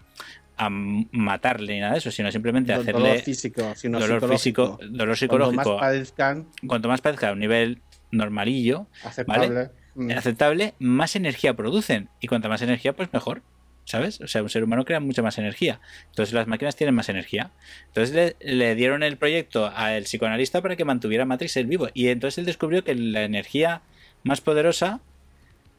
a 0.57 0.69
matarle 0.70 1.74
ni 1.74 1.81
nada 1.81 1.93
de 1.93 1.98
eso, 1.98 2.11
sino 2.11 2.31
simplemente 2.31 2.73
hacerle 2.73 3.09
dolor 3.09 3.19
físico, 3.20 3.73
sino 3.74 3.98
dolor 3.98 4.20
psicológico. 4.20 4.78
físico, 4.78 4.78
dolor 4.82 4.97
Cuanto 4.97 5.16
psicológico. 5.16 5.70
más 5.73 5.81
padezcan, 5.81 6.47
Cuanto 6.66 6.89
más 6.89 7.01
parezca 7.01 7.31
a 7.31 7.32
un 7.32 7.39
nivel 7.39 7.81
normalillo, 8.11 8.86
aceptable. 9.02 9.70
Mm. 9.94 10.11
aceptable, 10.12 10.74
más 10.78 11.16
energía 11.16 11.55
producen. 11.55 12.09
Y 12.20 12.28
cuanta 12.28 12.48
más 12.48 12.62
energía, 12.62 12.94
pues 12.94 13.12
mejor. 13.12 13.43
¿Sabes? 13.90 14.20
O 14.20 14.28
sea, 14.28 14.40
un 14.44 14.48
ser 14.48 14.62
humano 14.62 14.84
crea 14.84 15.00
mucha 15.00 15.20
más 15.20 15.36
energía. 15.38 15.80
Entonces 16.10 16.32
las 16.32 16.46
máquinas 16.46 16.76
tienen 16.76 16.94
más 16.94 17.08
energía. 17.08 17.50
Entonces 17.88 18.14
le, 18.14 18.54
le 18.54 18.76
dieron 18.76 19.02
el 19.02 19.16
proyecto 19.16 19.66
al 19.66 20.04
psicoanalista 20.04 20.62
para 20.62 20.76
que 20.76 20.84
mantuviera 20.84 21.24
Matrix 21.24 21.56
el 21.56 21.66
vivo. 21.66 21.88
Y 21.92 22.06
entonces 22.06 22.38
él 22.38 22.44
descubrió 22.46 22.84
que 22.84 22.94
la 22.94 23.24
energía 23.24 23.82
más 24.22 24.40
poderosa 24.40 25.00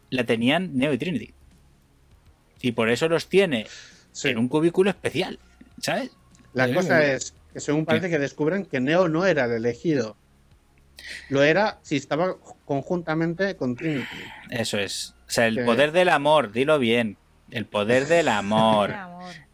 la 0.10 0.26
tenían 0.26 0.78
Neo 0.78 0.92
y 0.92 0.98
Trinity. 0.98 1.34
Y 2.62 2.74
por 2.74 2.90
eso 2.90 3.08
los 3.08 3.30
tiene 3.30 3.66
Sí. 4.12 4.28
en 4.28 4.40
un 4.40 4.50
cubículo 4.50 4.90
especial, 4.90 5.40
¿sabes? 5.80 6.12
La 6.54 6.68
Sí, 6.68 6.74
cosa 6.74 7.00
sí. 7.00 7.06
es 7.12 7.34
que 7.54 7.62
según 7.62 7.86
parece 7.86 8.10
que 8.10 8.20
descubren 8.20 8.66
que 8.66 8.82
Neo 8.82 9.08
no 9.08 9.26
era 9.26 9.46
el 9.46 9.54
elegido. 9.54 10.18
Lo 11.30 11.44
era 11.44 11.80
si 11.82 11.96
estaba 11.96 12.36
conjuntamente 12.66 13.56
con 13.56 13.78
Trinity. 13.78 14.06
Eso 14.50 14.78
es. 14.80 15.16
O 15.30 15.32
sea, 15.32 15.48
el 15.48 15.64
poder 15.64 15.94
del 15.94 16.10
amor, 16.10 16.52
dilo 16.52 16.78
bien. 16.78 17.16
El 17.52 17.66
poder 17.66 18.08
del 18.08 18.28
amor. 18.30 18.94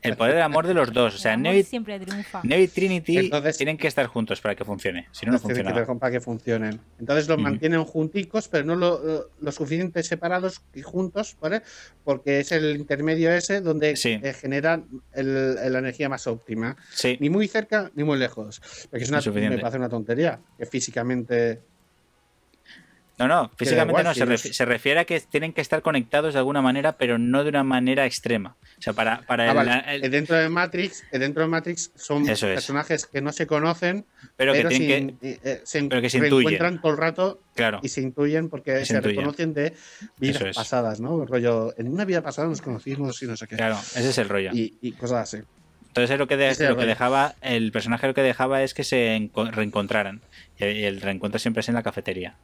El 0.02 0.16
poder 0.16 0.36
del 0.36 0.44
amor 0.44 0.68
de 0.68 0.74
los 0.74 0.94
dos. 0.94 1.16
O 1.16 1.18
sea, 1.18 1.36
Neo 1.36 1.54
y, 1.54 1.64
siempre 1.64 2.00
triunfa. 2.00 2.42
Neo 2.44 2.60
y 2.62 2.68
Trinity 2.68 3.18
Entonces- 3.18 3.58
tienen 3.58 3.78
que 3.78 3.88
estar 3.88 4.06
juntos 4.06 4.40
para 4.40 4.56
que 4.56 4.64
funcione. 4.64 5.08
Si 5.12 5.26
no, 5.26 5.32
no 5.34 5.38
que 5.40 5.42
funciona. 5.42 5.74
tener 5.74 5.86
para 5.98 6.12
que 6.12 6.22
funcionen. 6.22 6.80
Entonces 7.00 7.28
los 7.28 7.36
Ujú. 7.38 7.44
mantienen 7.44 7.84
junticos, 7.84 8.48
pero 8.48 8.64
no 8.64 8.76
lo, 8.76 9.04
lo- 9.04 9.30
lo 9.40 9.52
suficiente 9.52 10.04
separados 10.04 10.62
y 10.74 10.82
juntos, 10.84 11.36
¿vale? 11.42 11.64
Porque 12.04 12.40
es 12.40 12.52
el 12.52 12.76
intermedio 12.78 13.32
ese 13.32 13.60
donde 13.62 13.96
Sí. 13.98 14.20
eh, 14.24 14.34
generan 14.34 14.86
el- 15.14 15.56
la 15.74 15.80
energía 15.80 16.08
más 16.08 16.28
óptima. 16.28 16.78
Sí, 16.94 17.18
Ni 17.20 17.30
muy 17.30 17.48
cerca 17.48 17.92
ni 17.96 18.04
muy 18.04 18.18
lejos. 18.18 18.62
Porque 18.90 19.04
es 19.04 19.10
una, 19.10 19.20
me 19.50 19.58
parece 19.58 19.78
una 19.78 19.90
tontería. 19.90 20.40
Que 20.58 20.66
físicamente. 20.66 21.62
No, 23.18 23.28
no, 23.28 23.50
físicamente 23.58 24.04
no. 24.04 24.14
si 24.14 24.54
Se, 24.54 24.66
refiere 24.66 25.00
a 25.00 25.06
que 25.06 25.20
tienen 25.22 25.52
que 25.54 25.62
estar 25.62 25.82
conectados 25.82 26.34
de 26.34 26.40
alguna 26.40 26.62
manera, 26.62 26.98
pero 26.98 27.18
no 27.18 27.44
de 27.44 27.50
una 27.50 27.64
manera 27.64 28.06
extrema. 28.06 28.56
O 28.78 28.82
sea, 28.82 28.94
para, 28.94 29.22
para 29.26 29.46
Ah, 29.46 29.50
el- 29.50 29.56
vale. 29.56 29.84
el- 29.96 30.04
Eh, 30.06 30.10
Dentro 30.10 30.36
de 30.36 30.50
Matrix, 30.50 31.04
eh, 31.12 31.18
dentro 31.20 31.42
de 31.42 31.50
Matrix 31.50 31.92
son 31.96 32.30
Eso 32.30 32.48
es. 32.48 32.54
personajes 32.56 33.06
que 33.08 33.22
no 33.22 33.32
se 33.32 33.48
conocen, 33.48 34.06
pero 34.36 34.54
que 34.54 34.60
pero, 34.60 34.70
sin- 34.72 35.18
que. 35.18 35.40
eh, 35.44 35.62
se, 35.64 35.84
pero 35.86 36.02
que 36.02 36.10
se 36.12 36.20
reencuentran 36.20 36.80
todo 36.80 36.92
el 36.92 36.98
rato 37.00 37.42
Claro, 37.56 37.80
y 37.82 37.90
se 37.90 38.02
intuyen 38.02 38.50
porque 38.50 38.78
se 38.80 38.86
se, 38.86 38.94
intuyen. 38.98 39.18
reconocen 39.18 39.54
de 39.56 39.74
vidas 40.18 40.42
es. 40.42 40.56
pasadas, 40.56 41.00
¿no? 41.00 41.24
El 41.24 41.28
rollo, 41.28 41.74
en 41.78 41.88
una 41.88 42.06
vida 42.06 42.22
pasada 42.22 42.48
nos 42.48 42.62
conocimos 42.62 43.22
y 43.24 43.26
no 43.26 43.36
sé 43.36 43.48
qué. 43.48 43.56
claro, 43.56 43.78
ese 43.80 44.10
es 44.10 44.18
el 44.20 44.30
rollo. 44.30 44.52
Y, 44.54 44.78
y 44.82 44.92
cosas 44.92 45.34
así. 45.34 45.44
Entonces 45.88 46.12
es 46.14 46.20
lo 46.20 46.28
que, 46.28 46.38
de- 46.38 46.70
lo 46.70 46.78
que 46.78 46.86
dejaba, 46.86 47.34
el 47.42 47.72
personaje 47.72 48.06
lo 48.06 48.14
que 48.14 48.22
dejaba 48.22 48.62
es 48.62 48.76
que 48.76 48.84
se 48.84 49.18
enco- 49.18 49.50
reencontraran. 49.50 50.22
Y 50.60 50.84
el 50.84 51.02
reencuentro 51.02 51.40
siempre 51.40 51.62
es 51.62 51.70
en 51.70 51.74
la 51.76 51.82
cafetería. 51.82 52.36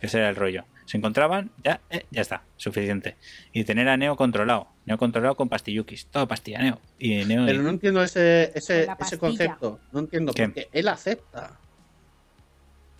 Ese 0.00 0.18
era 0.18 0.28
el 0.28 0.36
rollo. 0.36 0.64
Se 0.86 0.96
encontraban, 0.96 1.50
ya, 1.62 1.80
eh, 1.90 2.06
ya 2.10 2.22
está, 2.22 2.42
suficiente. 2.56 3.16
Y 3.52 3.64
tener 3.64 3.88
a 3.88 3.96
Neo 3.96 4.16
controlado. 4.16 4.68
Neo 4.86 4.96
controlado 4.96 5.34
con 5.34 5.48
pastillukis. 5.48 6.06
Todo 6.06 6.26
pastilla, 6.26 6.60
Neo. 6.60 6.80
Y 6.98 7.24
Neo. 7.24 7.44
Pero 7.46 7.62
no 7.62 7.68
entiendo 7.70 8.02
ese, 8.02 8.52
ese, 8.54 8.86
ese 9.00 9.18
concepto. 9.18 9.80
No 9.92 10.00
entiendo, 10.00 10.32
¿Qué? 10.32 10.44
porque 10.48 10.68
él 10.72 10.88
acepta. 10.88 11.58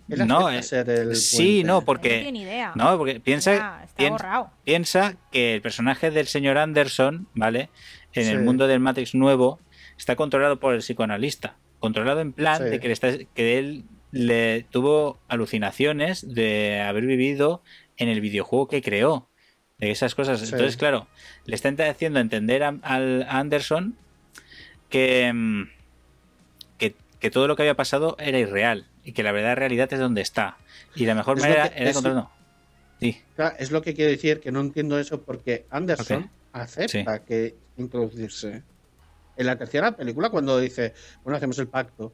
Él 0.09 0.27
No, 0.27 0.47
acepta 0.47 0.59
eh, 0.59 0.63
ser 0.63 0.89
el 0.89 1.15
sí, 1.15 1.37
puente. 1.37 1.63
no, 1.67 1.73
No 1.79 1.85
porque. 1.85 2.09
tiene 2.09 2.31
ni 2.31 2.41
idea. 2.41 2.73
No, 2.75 2.97
porque 2.97 3.19
piensa, 3.19 3.85
piensa, 3.95 4.11
borrado. 4.13 4.51
piensa 4.63 5.15
que 5.31 5.55
el 5.55 5.61
personaje 5.61 6.09
del 6.11 6.27
señor 6.27 6.57
Anderson, 6.57 7.27
¿vale? 7.33 7.69
En 8.13 8.27
el 8.27 8.41
mundo 8.41 8.67
del 8.67 8.79
Matrix 8.79 9.13
nuevo, 9.15 9.59
está 9.97 10.15
controlado 10.15 10.59
por 10.59 10.73
el 10.73 10.79
psicoanalista. 10.81 11.57
Controlado 11.79 12.21
en 12.21 12.33
plan 12.33 12.57
Sí. 12.57 12.63
de 12.65 12.79
que, 12.79 12.87
le 12.87 12.93
está- 12.93 13.17
que 13.35 13.57
él 13.59 13.85
le 14.11 14.63
tuvo 14.71 15.19
alucinaciones 15.27 16.33
de 16.33 16.81
haber 16.81 17.05
vivido 17.05 17.61
en 17.97 18.09
el 18.09 18.21
videojuego 18.21 18.67
que 18.67 18.81
creó. 18.81 19.27
De 19.77 19.91
esas 19.91 20.13
cosas. 20.13 20.39
Sí. 20.41 20.45
Entonces, 20.51 20.75
claro, 20.75 21.07
le 21.45 21.55
está 21.55 21.69
haciendo 21.89 22.19
entender 22.19 22.63
a, 22.63 22.75
Anderson 22.83 23.95
que, 24.89 25.31
mm, 25.33 25.63
que, 26.77 26.95
que 27.19 27.31
todo 27.31 27.47
lo 27.47 27.55
que 27.55 27.61
había 27.61 27.75
pasado 27.75 28.17
era 28.19 28.37
irreal. 28.39 28.87
Y 29.05 29.13
que 29.13 29.23
la 29.23 29.31
verdad 29.31 29.55
realidad 29.55 29.91
es 29.93 29.99
donde 29.99 30.21
está. 30.21 30.57
Y 30.95 31.05
la 31.05 31.15
mejor 31.15 31.37
Es 31.37 31.43
manera 31.43 31.69
que- 31.69 31.81
era. 31.81 31.93
Sí. 32.99 33.21
Claro, 33.35 33.55
Es 33.57 33.71
lo 33.71 33.81
que 33.81 33.93
quiero 33.93 34.11
decir, 34.11 34.41
que 34.41 34.51
no 34.51 34.59
entiendo 34.59 34.99
eso 34.99 35.21
porque 35.21 35.65
Anderson 35.69 36.29
acepta 36.51 37.23
que 37.23 37.55
introducirse. 37.77 38.63
En 39.37 39.45
la 39.45 39.57
tercera 39.57 39.95
película, 39.95 40.29
cuando 40.29 40.59
dice, 40.59 40.93
bueno, 41.23 41.37
hacemos 41.37 41.57
el 41.59 41.69
pacto. 41.69 42.11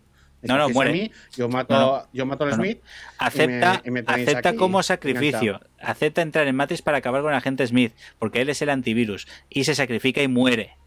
No, 0.48 0.58
no, 0.58 0.64
a 0.66 0.70
muere. 0.70 0.92
mí, 0.94 1.12
yo 1.36 1.50
mato, 1.50 1.74
No, 1.74 2.08
yo 2.14 2.26
mato 2.26 2.44
a 2.46 2.50
No. 2.50 2.56
Smith. 2.56 2.80
Acepta, 3.18 3.82
y 3.86 3.92
me 3.92 4.04
tenéis 4.04 4.28
acepta 4.30 4.50
aquí, 4.50 4.58
como 4.58 4.82
sacrificio. 4.84 5.60
Acepta 5.80 6.22
entrar 6.22 6.48
en 6.48 6.56
Matrix 6.56 6.82
para 6.82 6.98
acabar 7.00 7.22
con 7.22 7.32
el 7.32 7.38
agente 7.38 7.66
Smith, 7.68 7.94
porque 8.20 8.42
él 8.42 8.50
es 8.50 8.62
el 8.62 8.70
antivirus. 8.70 9.28
Y 9.50 9.64
se 9.64 9.76
sacrifica 9.76 10.22
y 10.22 10.28
muere. 10.28 10.78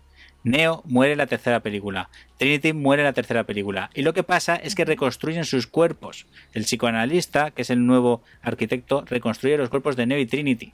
Neo 0.45 0.83
muere 0.87 1.13
en 1.13 1.19
la 1.19 1.27
tercera 1.27 1.61
película. 1.61 2.11
Trinity 2.39 2.73
muere 2.73 3.03
en 3.03 3.07
la 3.07 3.13
tercera 3.13 3.45
película. 3.45 3.91
Y 3.95 4.03
lo 4.03 4.15
que 4.15 4.23
pasa 4.23 4.55
es 4.55 4.75
que 4.75 4.85
reconstruyen 4.85 5.45
sus 5.45 5.67
cuerpos. 5.67 6.27
El 6.55 6.63
psicoanalista, 6.65 7.51
que 7.51 7.63
es 7.63 7.71
el 7.71 7.85
nuevo 7.87 8.23
arquitecto, 8.41 9.05
reconstruye 9.07 9.57
los 9.59 9.69
cuerpos 9.69 9.97
de 9.97 10.07
Neo 10.07 10.19
y 10.19 10.27
Trinity. 10.27 10.73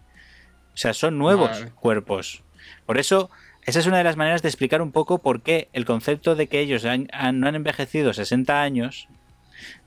O 0.74 0.76
sea, 0.76 0.92
son 0.92 1.16
nuevos 1.18 1.50
Vale. 1.50 1.70
cuerpos. 1.72 2.42
Por 2.84 2.98
eso, 2.98 3.30
esa 3.66 3.80
es 3.80 3.86
una 3.86 3.98
de 3.98 4.04
las 4.04 4.16
maneras 4.16 4.42
de 4.42 4.48
explicar 4.48 4.82
un 4.82 4.92
poco 4.92 5.20
por 5.22 5.42
qué 5.42 5.68
el 5.72 5.84
concepto 5.84 6.34
de 6.36 6.48
que 6.48 6.60
ellos 6.60 6.84
han- 6.84 7.08
no 7.40 7.48
han 7.48 7.54
envejecido 7.54 8.12
60 8.12 8.62
años, 8.62 9.08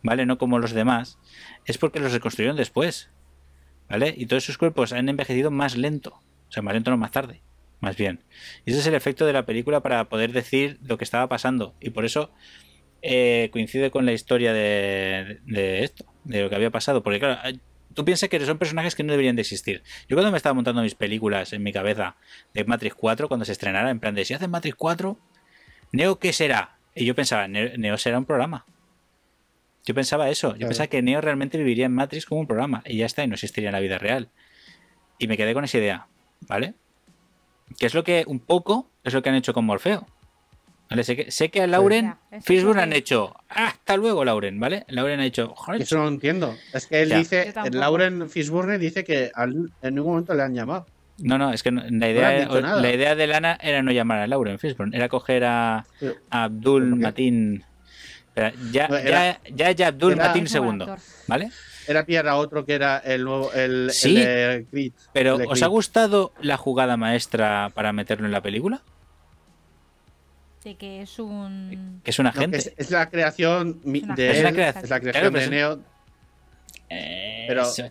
¿vale? 0.04 0.26
No 0.26 0.38
como 0.38 0.60
los 0.60 0.72
demás, 0.74 1.20
es 1.66 1.78
porque 1.78 2.00
los 2.00 2.12
reconstruyeron 2.14 2.58
después, 2.58 3.10
¿vale? 3.90 4.14
Y 4.18 4.26
todos 4.26 4.44
sus 4.44 4.58
cuerpos 4.58 4.94
han 4.94 5.10
envejecido 5.10 5.52
más 5.52 5.78
lento, 5.78 6.22
o 6.50 6.52
sea, 6.52 6.64
más 6.64 6.74
lento 6.74 6.92
no 6.92 6.98
más 6.98 7.12
tarde, 7.12 7.42
más 7.80 7.96
bien. 7.98 8.24
Y 8.66 8.72
ese 8.72 8.80
es 8.80 8.88
el 8.88 8.96
efecto 8.96 9.26
de 9.26 9.34
la 9.34 9.46
película 9.46 9.82
para 9.82 10.10
poder 10.10 10.32
decir 10.32 10.80
lo 10.84 10.98
que 10.98 11.04
estaba 11.04 11.28
pasando. 11.30 11.76
Y 11.80 11.92
por 11.92 12.06
eso 12.06 12.32
eh, 13.02 13.50
coincide 13.54 13.92
con 13.92 14.06
la 14.06 14.14
historia 14.14 14.54
de, 14.54 15.40
de 15.46 15.84
esto, 15.84 16.06
de 16.24 16.42
lo 16.42 16.50
que 16.50 16.56
había 16.56 16.72
pasado. 16.72 17.04
Porque 17.04 17.20
claro, 17.20 17.40
tú 17.98 18.06
piensas 18.06 18.30
que 18.30 18.40
son 18.46 18.60
personajes 18.60 18.94
que 18.96 19.02
no 19.04 19.12
deberían 19.12 19.36
de 19.36 19.42
existir. 19.42 19.82
Yo 20.08 20.16
cuando 20.16 20.30
me 20.32 20.38
estaba 20.38 20.54
montando 20.54 20.84
mis 20.84 20.94
películas 20.94 21.52
en 21.52 21.64
mi 21.64 21.74
cabeza 21.74 22.16
de 22.54 22.64
Matrix 22.64 22.94
4, 22.94 23.28
cuando 23.28 23.44
se 23.44 23.52
estrenara, 23.54 23.90
en 23.90 24.00
plan 24.00 24.14
de 24.14 24.24
si 24.24 24.36
hacen 24.36 24.52
Matrix 24.52 24.76
4, 24.76 25.18
¿Neo 25.94 26.20
qué 26.20 26.32
será? 26.32 26.78
Y 26.94 27.06
yo 27.06 27.16
pensaba, 27.16 27.48
Neo, 27.48 27.98
será 27.98 28.20
un 28.20 28.26
programa. 28.26 28.66
Yo 29.84 29.96
pensaba 29.96 30.30
eso. 30.30 30.50
Yo 30.52 30.58
Claro. 30.58 30.70
pensaba 30.70 30.88
que 30.88 31.02
Neo 31.02 31.22
realmente 31.22 31.58
viviría 31.58 31.88
en 31.88 31.94
Matrix 31.94 32.28
como 32.28 32.42
un 32.42 32.48
programa. 32.48 32.84
Y 32.86 32.98
ya 32.98 33.08
está, 33.08 33.24
y 33.24 33.28
no 33.28 33.34
existiría 33.34 33.70
en 33.70 33.74
la 33.74 33.80
vida 33.80 33.98
real. 33.98 34.30
Y 35.18 35.28
me 35.28 35.36
quedé 35.38 35.56
con 35.56 35.64
esa 35.64 35.80
idea. 35.80 36.08
¿Vale? 36.42 36.76
Que 37.80 37.88
es 37.88 37.96
lo 37.96 38.04
que, 38.04 38.26
un 38.28 38.40
poco, 38.40 38.92
es 39.04 39.14
lo 39.16 39.24
que 39.24 39.30
han 39.30 39.36
hecho 39.36 39.54
con 39.54 39.66
Morfeo. 39.66 40.06
¿Vale? 40.90 41.04
Sé 41.04 41.16
que, 41.18 41.32
sé 41.32 41.50
que 41.50 41.62
a 41.62 41.68
Lauren, 41.68 42.16
lo 42.50 42.74
han 42.82 42.94
hecho, 42.94 43.36
hasta 43.50 43.98
luego 43.98 44.24
Lauren, 44.24 44.58
¿vale? 44.60 44.86
Lauren 44.88 45.20
ha 45.20 45.24
dicho, 45.24 45.54
joder, 45.56 45.82
Eso 45.82 45.98
no 45.98 46.04
lo 46.04 46.08
entiendo. 46.10 46.56
Es 46.74 46.88
que 46.88 47.02
él 47.02 47.10
Ya. 47.10 47.18
dice. 47.18 47.54
Lauren 47.72 48.30
Fishburne 48.30 48.78
dice 48.78 49.04
que 49.04 49.30
al- 49.36 49.70
en 49.82 49.96
ningún 49.96 50.12
momento 50.12 50.34
le 50.34 50.44
han 50.44 50.54
llamado. 50.54 50.86
No, 51.20 51.38
no, 51.38 51.52
es 51.52 51.62
que 51.64 51.72
no- 51.72 51.84
la 51.90 52.10
idea, 52.10 52.46
nada. 52.62 52.80
la 52.82 52.94
idea 52.94 53.16
de 53.16 53.28
Lana 53.28 53.58
era 53.62 53.82
no 53.82 53.92
llamar 53.92 54.20
a 54.20 54.28
Lauren 54.28 54.60
Fishburne, 54.60 54.96
era 54.96 55.10
coger 55.10 55.44
a, 55.46 55.86
Abdul. 56.30 56.96
Matin. 56.96 57.64
Espera, 58.28 58.54
ya, 58.72 58.88
No, 58.88 58.96
era- 58.98 59.40
ya, 59.44 59.56
ya, 59.56 59.72
ya 59.72 59.88
Abdul 59.88 60.14
era- 60.14 60.28
Matin 60.28 60.48
segundo, 60.48 60.86
actor. 60.86 61.00
¿vale? 61.28 61.50
Era 61.88 62.06
pillar 62.06 62.28
a 62.28 62.36
otro 62.36 62.66
que 62.66 62.74
era 62.74 62.98
el 63.00 63.24
nuevo, 63.24 63.52
el, 63.54 63.90
Sí, 63.92 64.22
el. 64.22 64.68
Pero, 65.12 65.38
¿os 65.48 65.64
ha 65.64 65.68
gustado 65.68 66.34
la 66.40 66.56
jugada 66.58 66.98
maestra 66.98 67.72
para 67.74 67.92
meterlo 67.94 68.26
en 68.26 68.32
la 68.32 68.42
película? 68.42 68.82
De 70.68 70.76
que 70.76 71.02
es 71.04 71.18
un. 71.18 72.02
Que 72.04 72.12
es 72.12 72.20
un 72.20 72.24
No, 72.26 72.30
agente. 72.32 72.58
es, 72.58 72.74
es 72.76 72.92
la 72.92 73.10
creación 73.10 73.80
Es 73.86 74.16
de 74.18 74.32
Es 74.32 74.44
la 74.44 74.50
él, 74.50 74.56
creación. 74.56 74.84
es 74.84 74.90
la 74.90 75.00
creación 75.00 75.22
Claro, 75.22 75.32
pero 75.32 75.46
de 75.46 75.50
Neo. 75.56 75.80
pero- 77.48 77.62
Eso, 77.62 77.90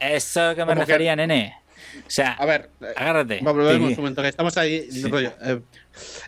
eso 0.00 0.54
que 0.54 0.64
me 0.64 0.74
refería, 0.74 1.14
nene. 1.14 1.56
O 2.06 2.10
sea, 2.10 2.32
A 2.32 2.46
ver, 2.46 2.70
eh, 2.80 2.92
agárrate. 2.96 3.40
Volvemos 3.42 3.88
Sí. 3.88 3.94
un 3.94 3.96
momento, 3.96 4.22
que 4.22 4.28
estamos 4.28 4.56
ahí. 4.56 4.90
Sí. 4.90 5.04
rollo, 5.08 5.32
eh, 5.42 5.60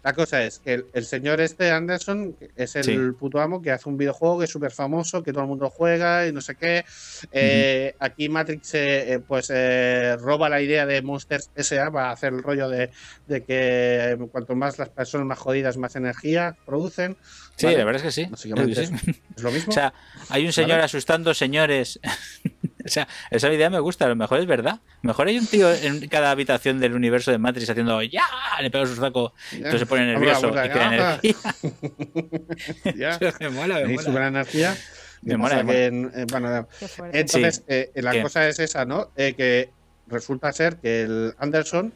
la 0.02 0.12
cosa 0.14 0.42
es 0.44 0.58
que 0.60 0.74
el, 0.74 0.86
el 0.94 1.04
señor 1.04 1.40
este 1.42 1.70
Anderson 1.70 2.34
es 2.56 2.74
el 2.76 2.84
Sí. 2.84 2.96
puto 3.18 3.38
amo 3.40 3.60
que 3.60 3.70
hace 3.70 3.88
un 3.88 3.98
videojuego 3.98 4.38
que 4.38 4.46
es 4.46 4.50
súper 4.50 4.70
famoso, 4.72 5.22
que 5.22 5.30
todo 5.32 5.42
el 5.42 5.48
mundo 5.48 5.68
juega 5.68 6.26
y 6.26 6.32
no 6.32 6.40
sé 6.40 6.54
qué. 6.54 6.84
Eh, 7.32 7.94
Aquí 7.98 8.28
Matrix 8.30 8.70
eh, 8.74 9.20
pues 9.26 9.50
eh, 9.54 10.16
roba 10.18 10.48
la 10.48 10.60
idea 10.62 10.86
de 10.86 11.02
Monsters 11.02 11.50
S.A. 11.54 11.90
para 11.90 12.10
hacer 12.12 12.32
el 12.32 12.42
rollo 12.42 12.68
de, 12.68 12.90
de 13.26 13.44
que 13.44 14.16
cuanto 14.32 14.54
más 14.54 14.78
las 14.78 14.88
personas 14.88 15.26
más 15.26 15.38
jodidas, 15.38 15.76
más 15.76 15.96
energía 15.96 16.56
producen. 16.64 17.16
Sí, 17.56 17.66
¿vale? 17.66 17.78
la 17.78 17.84
verdad 17.84 18.06
es 18.06 18.14
que 18.14 18.22
sí. 18.24 18.30
Básicamente 18.30 18.74
Sí, 18.86 18.94
es, 18.94 19.16
es 19.36 19.42
lo 19.42 19.50
mismo. 19.50 19.68
O 19.70 19.72
sea, 19.74 19.92
hay 20.30 20.46
un 20.46 20.52
señor 20.52 20.70
¿Vale? 20.72 20.84
asustando 20.84 21.34
señores. 21.34 22.00
o 22.88 22.90
sea, 22.90 23.08
esa 23.30 23.52
idea 23.52 23.70
me 23.70 23.78
gusta, 23.80 24.04
a 24.06 24.08
lo 24.08 24.16
mejor 24.16 24.40
es 24.40 24.46
verdad. 24.46 24.74
A 24.74 24.98
lo 25.02 25.08
mejor 25.08 25.28
hay 25.28 25.38
un 25.38 25.46
tío 25.46 25.72
en 25.72 26.08
cada 26.08 26.30
habitación 26.32 26.80
del 26.80 26.94
universo 26.94 27.30
de 27.30 27.38
Matrix 27.38 27.70
haciendo 27.70 28.02
¡Ya! 28.02 28.24
Le 28.60 28.70
pega 28.70 28.86
su 28.86 28.96
saco, 28.96 29.32
entonces 29.52 29.80
se 29.80 29.86
pone 29.86 30.06
la 30.12 30.18
nervioso 30.18 30.48
y 30.48 30.52
crea 30.52 30.94
energía. 30.94 31.34
Ya. 32.96 33.18
me 33.40 33.50
mola, 33.50 33.76
me 33.80 33.88
mola. 33.88 34.02
súper 34.02 34.22
energía. 34.22 34.76
Me 35.22 35.32
¿Qué 35.32 35.36
mola, 35.36 35.62
me 35.62 35.72
que 35.72 35.86
en- 35.86 36.12
eh, 36.14 36.26
bueno. 36.30 36.68
Entonces, 37.12 37.64
eh, 37.68 37.90
la 37.96 38.12
¿Qué? 38.12 38.22
cosa 38.22 38.48
es 38.48 38.58
esa, 38.58 38.84
¿no? 38.84 39.10
Eh, 39.16 39.34
que 39.36 39.70
resulta 40.06 40.52
ser 40.52 40.76
que 40.76 41.02
el 41.02 41.34
Anderson, 41.38 41.92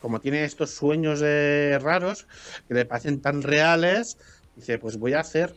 como 0.00 0.20
tiene 0.20 0.44
estos 0.44 0.70
sueños 0.74 1.20
eh, 1.24 1.78
raros, 1.80 2.26
que 2.68 2.74
le 2.74 2.84
parecen 2.84 3.20
tan 3.20 3.42
reales, 3.42 4.18
dice, 4.54 4.78
pues 4.78 4.98
voy 4.98 5.14
a 5.14 5.20
hacer 5.20 5.54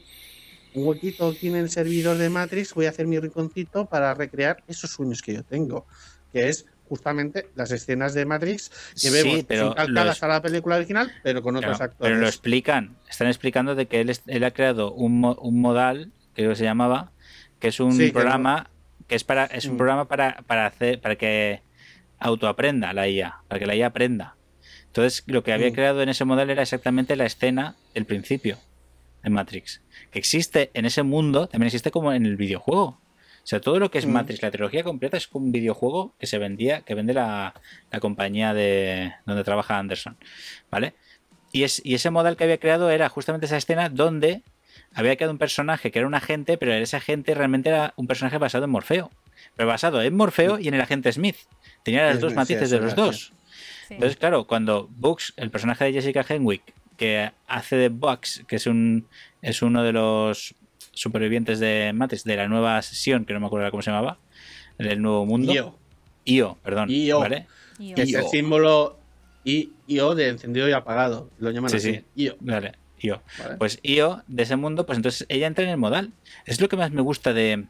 un 0.74 0.88
huequito 0.88 1.28
aquí 1.28 1.48
en 1.48 1.56
el 1.56 1.70
servidor 1.70 2.18
de 2.18 2.30
Matrix, 2.30 2.74
voy 2.74 2.86
a 2.86 2.90
hacer 2.90 3.08
mi 3.08 3.20
rinconcito 3.20 3.86
para 3.86 4.14
recrear 4.14 4.64
esos 4.68 4.92
sueños 4.92 5.22
que 5.22 5.34
yo 5.34 5.44
tengo, 5.44 5.86
que 6.32 6.50
es 6.50 6.66
justamente 6.84 7.48
las 7.56 7.72
escenas 7.72 8.14
de 8.14 8.26
Matrix 8.26 8.70
que 8.70 9.10
Sí, 9.10 9.12
vemos 9.12 9.44
pero 9.48 9.64
son 9.68 9.74
calcadas 9.74 10.24
a 10.24 10.28
la 10.28 10.42
película 10.42 10.76
original, 10.76 11.12
pero 11.24 11.42
con 11.42 11.56
otros 11.56 11.78
Claro, 11.78 11.92
actores. 11.92 12.12
pero 12.12 12.22
lo 12.22 12.28
explican. 12.28 12.98
Están 13.10 13.28
explicando 13.28 13.76
de 13.76 13.88
que 13.88 14.02
él, 14.02 14.44
ha 14.44 14.52
creado 14.52 14.94
un, 14.94 15.24
un 15.40 15.62
modal, 15.62 16.12
creo 16.34 16.50
que 16.52 16.56
se 16.56 16.64
llamaba, 16.64 17.14
que 17.60 17.70
es 17.70 17.80
un 17.80 17.92
Sí, 17.92 18.08
que 18.08 18.14
programa 18.14 18.72
que 19.08 19.16
es 19.16 19.24
para 19.24 19.46
es 19.46 19.66
un 19.66 19.76
Mm. 19.76 19.78
programa 19.78 20.08
para, 20.08 20.44
para 20.48 20.66
hacer 20.68 21.02
para 21.02 21.16
que 21.16 21.64
autoaprenda 22.18 22.94
la 22.94 23.08
IA, 23.08 23.44
para 23.48 23.60
que 23.60 23.66
la 23.66 23.76
IA 23.76 23.88
aprenda. 23.88 24.38
Entonces, 24.88 25.24
lo 25.28 25.44
que 25.44 25.54
había 25.54 25.72
Mm. 25.72 25.76
creado 25.76 26.02
en 26.02 26.10
ese 26.10 26.26
modal 26.26 26.50
era 26.50 26.62
exactamente 26.62 27.16
la 27.16 27.26
escena 27.26 27.78
del 27.94 28.06
principio 28.06 28.58
de 29.24 29.30
Matrix. 29.30 29.82
Que 30.12 30.20
existe 30.20 30.72
en 30.74 30.86
ese 30.86 31.04
mundo, 31.04 31.48
también 31.48 31.68
existe 31.68 31.92
como 31.92 32.14
en 32.14 32.26
el 32.26 32.36
videojuego. 32.38 33.00
O 33.44 33.48
sea, 33.48 33.60
todo 33.60 33.80
lo 33.80 33.90
que 33.90 33.98
es 33.98 34.06
Mm. 34.06 34.12
Matrix, 34.12 34.42
la 34.42 34.52
trilogía 34.52 34.84
completa 34.84 35.18
es 35.18 35.28
un 35.32 35.52
videojuego 35.52 36.14
que 36.20 36.28
se 36.28 36.38
vendía, 36.38 36.82
que 36.82 36.94
vende 36.94 37.14
la, 37.14 37.54
la 37.92 38.00
compañía 38.00 38.54
de 38.54 39.14
donde 39.26 39.44
trabaja 39.44 39.80
Anderson. 39.80 40.16
¿Vale? 40.70 40.94
Y, 41.52 41.64
es, 41.64 41.82
y 41.84 41.96
ese 41.96 42.12
modal 42.12 42.38
que 42.38 42.44
había 42.46 42.60
creado 42.60 42.90
era 42.92 43.10
justamente 43.10 43.48
esa 43.48 43.58
escena 43.58 43.90
donde 43.90 44.42
había 44.94 45.16
creado 45.16 45.32
un 45.34 45.38
personaje 45.38 45.92
que 45.92 46.00
era 46.00 46.08
un 46.08 46.14
agente, 46.14 46.58
pero 46.58 46.74
ese 46.74 46.98
agente 46.98 47.34
realmente 47.34 47.70
era 47.70 47.94
un 47.98 48.08
personaje 48.08 48.38
basado 48.38 48.66
en 48.66 48.70
Morfeo. 48.72 49.10
Pero 49.56 49.68
basado 49.68 50.02
en 50.02 50.16
Morfeo 50.16 50.60
y 50.60 50.68
en 50.68 50.76
el 50.76 50.82
agente 50.82 51.12
Smith. 51.12 51.36
Tenía 51.84 52.04
las 52.06 52.18
Sí, 52.18 52.22
dos 52.22 52.36
matices 52.36 52.70
de 52.70 52.80
los 52.80 52.96
dos. 52.96 53.34
Entonces, 53.90 54.18
claro, 54.18 54.46
cuando 54.48 54.88
Bugs, 54.92 55.34
el 55.36 55.50
personaje 55.52 55.84
de 55.86 55.94
Jessica 55.94 56.24
Henwick, 56.28 56.62
que 57.02 57.32
hace 57.48 57.76
de 57.78 57.90
Bugs, 57.90 58.44
que 58.48 58.58
es 58.58 58.68
un 58.68 59.08
es 59.42 59.64
uno 59.64 59.82
de 59.82 59.92
los 59.92 60.54
supervivientes 60.92 61.60
de 61.60 61.92
Matrix, 61.96 62.24
de 62.26 62.36
la 62.36 62.48
nueva 62.48 62.80
sesión, 62.84 63.26
que 63.26 63.34
no 63.34 63.40
me 63.40 63.48
acuerdo 63.48 63.72
cómo 63.72 63.82
se 63.82 63.90
llamaba, 63.90 64.20
del 64.78 65.02
nuevo 65.02 65.26
mundo. 65.26 65.52
IO, 65.52 65.80
IO, 66.26 66.58
perdón. 66.64 66.92
IO. 66.92 67.20
¿Vale? 67.20 67.48
Que 67.96 68.04
es 68.04 68.14
el 68.14 68.26
símbolo 68.28 69.00
I- 69.44 69.72
IO 69.88 70.14
de 70.14 70.30
encendido 70.30 70.70
y 70.70 70.74
apagado. 70.74 71.32
Lo 71.40 71.50
llaman 71.50 71.72
Sí, 71.72 71.78
así. 71.78 71.94
sí. 71.96 72.04
IO. 72.16 72.36
Vale, 72.40 72.74
IO. 73.00 73.24
¿vale? 73.40 73.56
Pues 73.58 73.80
Io, 73.82 74.22
de 74.28 74.44
ese 74.44 74.56
mundo, 74.56 74.86
pues 74.86 74.98
entonces 74.98 75.26
ella 75.28 75.48
entra 75.48 75.64
en 75.64 75.72
el 75.72 75.78
modal. 75.78 76.12
Es 76.46 76.62
lo 76.62 76.70
que 76.70 76.78
más 76.78 76.92
me 76.92 77.02
gusta 77.02 77.34
de, 77.34 77.66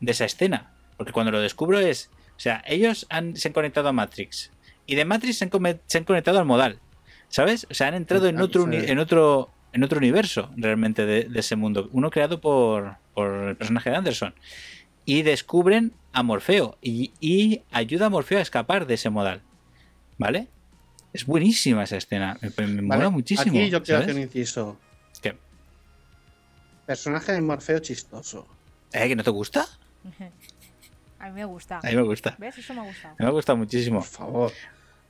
de 0.00 0.10
esa 0.10 0.24
escena. 0.24 0.72
Porque 0.96 1.12
cuando 1.12 1.30
lo 1.30 1.40
descubro 1.40 1.78
es. 1.78 2.10
O 2.36 2.40
sea, 2.42 2.64
ellos 2.66 3.06
han, 3.10 3.36
se 3.36 3.46
han 3.48 3.54
conectado 3.54 3.88
a 3.88 3.92
Matrix. 3.92 4.50
Y 4.86 4.96
de 4.96 5.04
Matrix 5.04 5.38
se 5.38 5.44
han, 5.44 5.50
come- 5.50 5.78
se 5.86 5.98
han 5.98 6.04
conectado 6.04 6.40
al 6.40 6.46
modal. 6.46 6.80
¿Sabes? 7.32 7.66
O 7.70 7.74
sea, 7.74 7.88
han 7.88 7.94
entrado 7.94 8.26
en 8.28 8.38
Ah, 8.38 8.44
otro, 8.44 8.62
sí. 8.62 8.68
uni- 8.68 8.84
en 8.90 8.98
otro, 8.98 9.50
en 9.72 9.82
otro 9.82 9.96
universo 9.98 10.50
realmente 10.56 11.06
de, 11.06 11.24
de 11.24 11.40
ese 11.40 11.56
mundo. 11.56 11.88
Uno 11.92 12.10
creado 12.10 12.40
por, 12.42 12.96
por 13.14 13.32
el 13.48 13.56
personaje 13.56 13.88
de 13.88 13.96
Anderson. 13.96 14.34
Y 15.06 15.22
descubren 15.22 15.92
a 16.12 16.22
Morfeo. 16.22 16.76
Y, 16.82 17.12
y 17.20 17.62
ayuda 17.70 18.06
a 18.06 18.10
Morfeo 18.10 18.38
a 18.38 18.42
escapar 18.42 18.86
de 18.86 18.94
ese 18.94 19.08
modal. 19.08 19.40
¿Vale? 20.18 20.48
Es 21.14 21.24
buenísima 21.24 21.84
esa 21.84 21.96
escena. 21.96 22.38
Me, 22.42 22.50
me 22.66 22.82
Vale, 22.82 22.82
mola 22.82 23.10
muchísimo. 23.10 23.58
Aquí 23.58 23.70
yo 23.70 23.82
quiero 23.82 24.00
¿sabes? 24.00 24.08
hacer 24.10 24.14
un 24.16 24.22
inciso. 24.22 24.76
¿Qué? 25.22 25.34
Personaje 26.86 27.32
de 27.32 27.40
Morfeo 27.40 27.78
chistoso. 27.78 28.46
¿Eh? 28.92 29.08
¿Que 29.08 29.16
no 29.16 29.22
te 29.24 29.30
gusta? 29.30 29.66
A 31.18 31.28
mí 31.28 31.32
me 31.34 31.44
gusta. 31.44 31.78
A 31.82 31.86
mí 31.88 31.94
me 31.96 32.02
gusta. 32.02 32.34
¿Ves? 32.38 32.58
Eso 32.58 32.74
me 32.74 32.80
ha 32.80 32.84
gustado. 32.84 33.14
Me 33.18 33.26
ha 33.26 33.30
gustado 33.30 33.56
muchísimo. 33.56 34.00
Por 34.00 34.08
favor. 34.08 34.52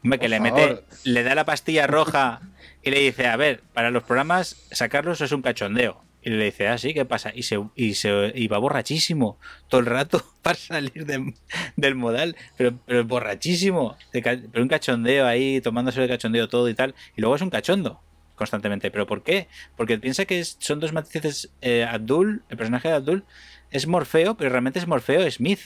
Hombre, 0.03 0.19
que 0.19 0.24
por 0.27 0.31
le 0.31 0.39
favor. 0.39 0.69
mete, 0.69 0.85
le 1.05 1.23
da 1.23 1.35
la 1.35 1.45
pastilla 1.45 1.87
roja 1.87 2.41
y 2.83 2.91
le 2.91 3.01
dice, 3.01 3.27
a 3.29 3.37
ver, 3.37 3.61
para 3.73 3.91
los 3.91 4.03
programas 4.03 4.57
sacarlos 4.70 5.20
es 5.20 5.33
un 5.33 5.43
cachondeo. 5.43 6.03
Y 6.24 6.31
le 6.31 6.45
dice, 6.45 6.69
ah, 6.69 6.79
sí, 6.79 6.95
¿qué 6.95 7.05
pasa? 7.05 7.33
Y 7.35 7.43
se, 7.43 7.59
y 7.74 7.95
se 7.95 8.31
y 8.37 8.47
va 8.47 8.59
borrachísimo 8.59 9.39
todo 9.69 9.81
el 9.81 9.87
rato 9.87 10.24
para 10.43 10.57
salir 10.57 11.05
de- 11.05 11.35
del 11.77 11.95
modal, 11.97 12.37
pero, 12.57 12.79
pero 12.87 13.05
borrachísimo. 13.05 13.97
De 14.12 14.23
pero 14.23 14.62
un 14.62 14.69
cachondeo 14.69 15.27
ahí, 15.27 15.61
tomándose 15.61 16.01
el 16.03 16.09
cachondeo 16.09 16.49
todo 16.49 16.69
y 16.69 16.74
tal. 16.74 16.95
Y 17.16 17.20
luego 17.20 17.35
es 17.37 17.43
un 17.43 17.51
cachondo 17.51 18.01
constantemente. 18.37 18.91
¿Pero 18.93 19.07
por 19.07 19.23
qué? 19.24 19.49
Porque 19.77 19.99
piensa 19.99 20.24
que 20.24 20.39
es- 20.41 20.57
son 20.61 20.79
dos 20.81 20.93
matices. 20.93 21.51
eh, 21.61 21.85
Abdul, 21.89 22.43
el 22.49 22.57
personaje 22.57 22.89
de 22.89 22.95
Abdul, 22.95 23.24
es 23.73 23.87
Morfeo, 23.89 24.37
pero 24.37 24.51
realmente 24.51 24.79
es 24.79 24.87
Morfeo 24.87 25.29
Smith. 25.31 25.61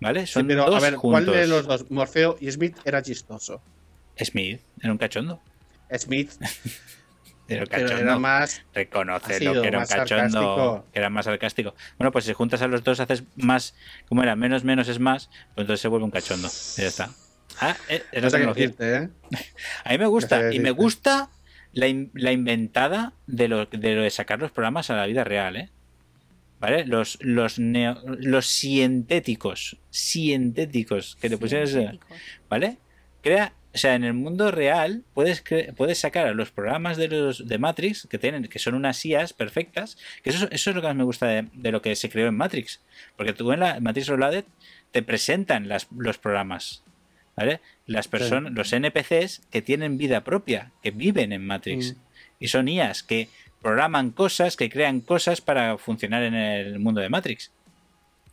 ¿Vale? 0.00 0.26
Sí, 0.26 0.34
Son 0.34 0.46
pero 0.46 0.66
dos 0.66 0.76
a 0.76 0.80
ver, 0.80 0.94
juntos. 0.96 1.24
¿cuál 1.24 1.36
de 1.40 1.46
los 1.46 1.66
dos? 1.66 1.90
Morfeo 1.90 2.36
y 2.40 2.50
Smith 2.50 2.76
era 2.84 3.02
chistoso. 3.02 3.62
Smith, 4.18 4.60
era 4.80 4.92
un 4.92 4.98
cachondo. 4.98 5.40
Smith 5.98 6.32
Era 7.48 7.62
un 7.62 7.68
pero 7.68 7.86
cachondo. 7.86 8.02
era 8.02 8.18
más. 8.18 8.62
Reconoce 8.74 9.26
ha 9.26 9.32
lo 9.34 9.38
sido 9.52 9.62
que 9.62 9.68
era 9.68 9.78
un 9.78 9.86
cachondo, 9.86 10.06
sarcástico. 10.40 10.84
que 10.92 10.98
era 10.98 11.10
más 11.10 11.24
sarcástico. 11.26 11.74
Bueno, 11.96 12.10
pues 12.10 12.24
si 12.24 12.32
juntas 12.32 12.60
a 12.60 12.66
los 12.66 12.82
dos 12.82 12.98
haces 12.98 13.22
más, 13.36 13.74
como 14.08 14.24
era, 14.24 14.34
menos 14.34 14.64
menos 14.64 14.88
es 14.88 14.98
más, 14.98 15.28
pues 15.54 15.64
entonces 15.64 15.80
se 15.80 15.86
vuelve 15.86 16.04
un 16.06 16.10
cachondo. 16.10 16.48
Y 16.76 16.80
ya 16.80 16.88
está. 16.88 17.10
Ah, 17.60 17.76
eh, 17.88 18.02
es 18.10 18.32
la 18.32 18.38
No 18.40 18.52
decirte, 18.52 18.96
¿eh? 18.96 19.08
A 19.84 19.90
mí 19.92 19.98
me 19.98 20.06
gusta, 20.06 20.42
No 20.42 20.52
y 20.52 20.58
me 20.58 20.72
gusta 20.72 21.30
la, 21.72 21.86
in- 21.86 22.10
la 22.14 22.32
inventada 22.32 23.12
de 23.28 23.46
lo, 23.46 23.66
de 23.66 23.94
lo 23.94 24.02
de 24.02 24.10
sacar 24.10 24.40
los 24.40 24.50
programas 24.50 24.90
a 24.90 24.96
la 24.96 25.06
vida 25.06 25.22
real, 25.22 25.54
¿eh? 25.56 25.70
¿Vale? 26.58 26.86
Los, 26.86 27.18
los, 27.20 27.58
neo- 27.58 28.00
los 28.18 28.46
cientéticos, 28.46 29.76
cientéticos, 29.92 31.16
que 31.20 31.28
te 31.28 31.36
Sintéticos. 31.36 32.00
¿vale? 32.48 32.78
Crea, 33.22 33.52
o 33.74 33.78
sea, 33.78 33.94
en 33.94 34.04
el 34.04 34.14
mundo 34.14 34.50
real 34.50 35.04
puedes, 35.12 35.44
puedes 35.76 35.98
sacar 35.98 36.26
a 36.26 36.32
los 36.34 36.50
programas 36.50 36.96
de 36.96 37.08
los 37.08 37.46
de 37.46 37.58
Matrix 37.58 38.06
que 38.10 38.18
tienen, 38.18 38.44
que 38.44 38.58
son 38.58 38.74
unas 38.74 39.04
IAs 39.04 39.32
perfectas, 39.34 39.98
que 40.22 40.30
eso, 40.30 40.48
eso 40.50 40.70
es 40.70 40.76
lo 40.76 40.80
que 40.80 40.88
más 40.88 40.96
me 40.96 41.04
gusta 41.04 41.26
de, 41.26 41.48
de 41.52 41.72
lo 41.72 41.82
que 41.82 41.94
se 41.94 42.08
creó 42.08 42.28
en 42.28 42.36
Matrix. 42.36 42.80
Porque 43.16 43.32
tú 43.34 43.52
en 43.52 43.60
la 43.60 43.78
Matrix 43.80 44.08
Reloaded 44.08 44.44
te 44.92 45.02
presentan 45.02 45.68
las, 45.68 45.88
los 45.96 46.16
programas. 46.18 46.82
¿Vale? 47.36 47.60
Las 47.84 48.08
personas, 48.08 48.54
los 48.54 48.72
NPCs 48.72 49.42
que 49.50 49.60
tienen 49.60 49.98
vida 49.98 50.24
propia, 50.24 50.72
que 50.82 50.90
viven 50.90 51.32
en 51.34 51.46
Matrix. 51.46 51.92
Mm. 51.92 51.96
Y 52.38 52.48
son 52.48 52.68
IAs 52.68 53.02
que 53.02 53.28
programan 53.70 54.10
cosas, 54.12 54.56
que 54.56 54.70
crean 54.70 55.00
cosas 55.00 55.40
para 55.40 55.76
funcionar 55.76 56.22
en 56.22 56.34
el 56.34 56.78
mundo 56.78 57.00
de 57.00 57.08
Matrix. 57.08 57.50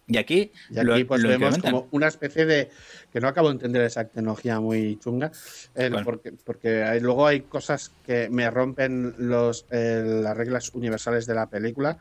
Y 0.05 0.17
aquí, 0.17 0.51
Y 0.69 0.77
aquí 0.77 0.85
lo- 0.85 1.07
pues 1.07 1.21
lo 1.23 1.29
vemos 1.29 1.57
como 1.57 1.87
una 1.91 2.07
especie 2.07 2.45
de 2.45 2.69
que 3.11 3.19
no 3.19 3.27
acabo 3.29 3.47
de 3.47 3.53
entender 3.55 3.81
esa 3.83 4.03
tecnología 4.03 4.59
muy 4.59 4.99
chunga 4.99 5.31
eh, 5.75 5.89
Bueno. 5.89 6.03
porque, 6.05 6.33
porque 6.45 6.83
hay- 6.83 6.99
luego 6.99 7.25
hay 7.25 7.41
cosas 7.41 7.89
que 8.05 8.29
me 8.29 8.47
rompen 8.51 9.15
los 9.17 9.65
eh, 9.71 10.03
las 10.05 10.35
reglas 10.37 10.69
universales 10.75 11.25
de 11.25 11.33
la 11.35 11.47
película 11.49 11.97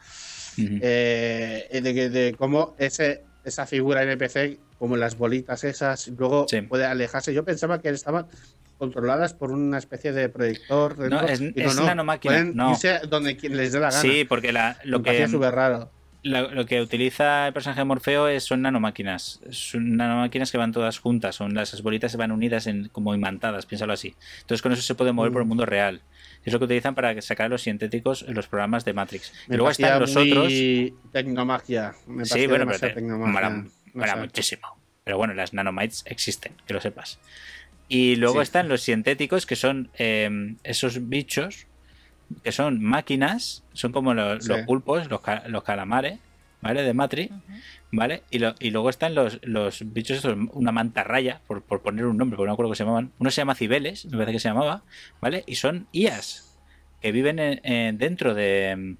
Ujú. 0.58 0.78
eh, 0.82 1.80
de, 1.82 1.94
que- 1.94 2.10
de 2.10 2.34
cómo 2.36 2.74
ese 2.78 3.22
esa 3.44 3.66
figura 3.66 4.02
NPC 4.02 4.58
como 4.78 4.96
las 4.96 5.16
bolitas 5.16 5.64
esas 5.64 6.08
luego 6.08 6.46
Sí. 6.50 6.60
puede 6.62 6.84
alejarse 6.84 7.32
yo 7.32 7.44
pensaba 7.44 7.80
que 7.80 7.88
estaban 7.90 8.26
controladas 8.86 9.32
por 9.32 9.52
una 9.52 9.78
especie 9.78 10.10
de 10.12 10.28
proyector 10.28 10.98
No, 10.98 11.04
dentro, 11.04 11.28
es- 11.28 11.40
y 11.40 11.52
es 11.62 11.76
nanomáquina, 11.80 12.34
pueden 12.34 12.56
no. 12.56 12.72
irse 12.72 12.98
donde 13.08 13.34
les 13.34 13.70
dé 13.70 13.78
la 13.78 13.90
gana 13.90 14.00
Sí, 14.02 14.24
porque 14.24 14.52
la, 14.52 14.76
lo, 14.82 14.98
Me 14.98 15.12
que, 15.12 15.28
súper 15.28 15.54
raro 15.54 15.88
la- 16.24 16.42
lo 16.42 16.66
que 16.66 16.80
utiliza 16.80 17.46
el 17.46 17.52
personaje 17.52 17.80
de 17.80 17.84
Morfeo 17.84 18.26
es, 18.28 18.42
son 18.44 18.62
nanomáquinas. 18.62 19.40
Son 19.50 19.96
nanomáquinas 19.96 20.50
que 20.52 20.58
van 20.58 20.70
todas 20.72 20.98
juntas. 21.00 21.34
Son 21.34 21.52
las 21.54 21.80
bolitas 21.82 22.12
que 22.12 22.16
van 22.18 22.30
unidas 22.30 22.66
en, 22.68 22.88
como 22.90 23.12
imantadas, 23.14 23.66
piénsalo 23.66 23.92
así. 23.92 24.14
Entonces 24.40 24.62
con 24.62 24.70
eso 24.72 24.82
se 24.82 24.94
puede 24.94 25.10
mover 25.12 25.30
Mm. 25.30 25.32
por 25.34 25.42
el 25.42 25.48
mundo 25.48 25.66
real. 25.66 26.00
Es 26.44 26.52
lo 26.52 26.58
que 26.60 26.64
utilizan 26.66 26.94
para 26.96 27.20
sacar 27.22 27.50
los 27.50 27.62
científicos 27.62 28.24
en 28.26 28.34
los 28.34 28.46
programas 28.48 28.84
de 28.84 28.92
Matrix. 28.94 29.32
Me 29.48 29.54
y 29.54 29.56
luego 29.58 29.70
están 29.70 29.98
los 30.00 30.14
muy 30.14 30.30
otros. 30.32 30.52
Tecnomagia. 31.12 31.92
Me 32.06 32.24
Sí, 32.24 32.46
bueno, 32.48 32.66
pero 32.66 32.78
te- 32.78 32.90
tecnomagia. 32.90 33.64
No 33.94 34.06
sé. 34.06 34.16
muchísimo. 34.16 34.68
Pero 35.04 35.16
bueno, 35.18 35.34
las 35.34 35.52
nanomites 35.52 36.04
existen, 36.06 36.52
que 36.66 36.74
lo 36.74 36.80
sepas. 36.80 37.18
Y 37.88 38.16
luego 38.16 38.36
Sí. 38.36 38.42
están 38.44 38.68
los 38.68 38.82
sintéticos, 38.82 39.44
que 39.46 39.56
son 39.56 39.90
eh, 39.98 40.54
esos 40.64 41.08
bichos, 41.08 41.66
que 42.42 42.52
son 42.52 42.82
máquinas, 42.82 43.62
son 43.74 43.92
como 43.92 44.14
los, 44.14 44.44
Sí. 44.44 44.48
los 44.50 44.60
pulpos, 44.62 45.08
los, 45.10 45.20
los 45.48 45.62
calamares, 45.62 46.18
¿vale? 46.62 46.82
De 46.82 46.94
Matrix. 46.94 47.32
¿vale? 47.94 48.22
Y, 48.30 48.38
lo- 48.38 48.54
y 48.58 48.70
luego 48.70 48.88
están 48.88 49.14
los, 49.14 49.38
los 49.42 49.92
bichos, 49.92 50.16
estos, 50.16 50.34
una 50.54 50.72
mantarraya, 50.72 51.42
por, 51.46 51.60
por 51.62 51.82
poner 51.82 52.06
un 52.06 52.16
nombre, 52.16 52.38
porque 52.38 52.46
no 52.46 52.52
me 52.52 52.54
acuerdo 52.54 52.68
cómo 52.68 52.74
se 52.74 52.84
llamaban. 52.84 53.12
Uno 53.18 53.30
se 53.30 53.42
llama 53.42 53.54
Cibeles, 53.54 54.06
me 54.06 54.12
parece 54.12 54.32
que 54.32 54.38
se 54.40 54.48
llamaba, 54.48 54.82
¿vale? 55.20 55.44
Y 55.46 55.56
son 55.56 55.86
IAS, 55.92 56.56
que 57.02 57.12
viven 57.12 57.38
en- 57.38 57.60
en- 57.70 57.98
dentro 57.98 58.32
de, 58.32 58.96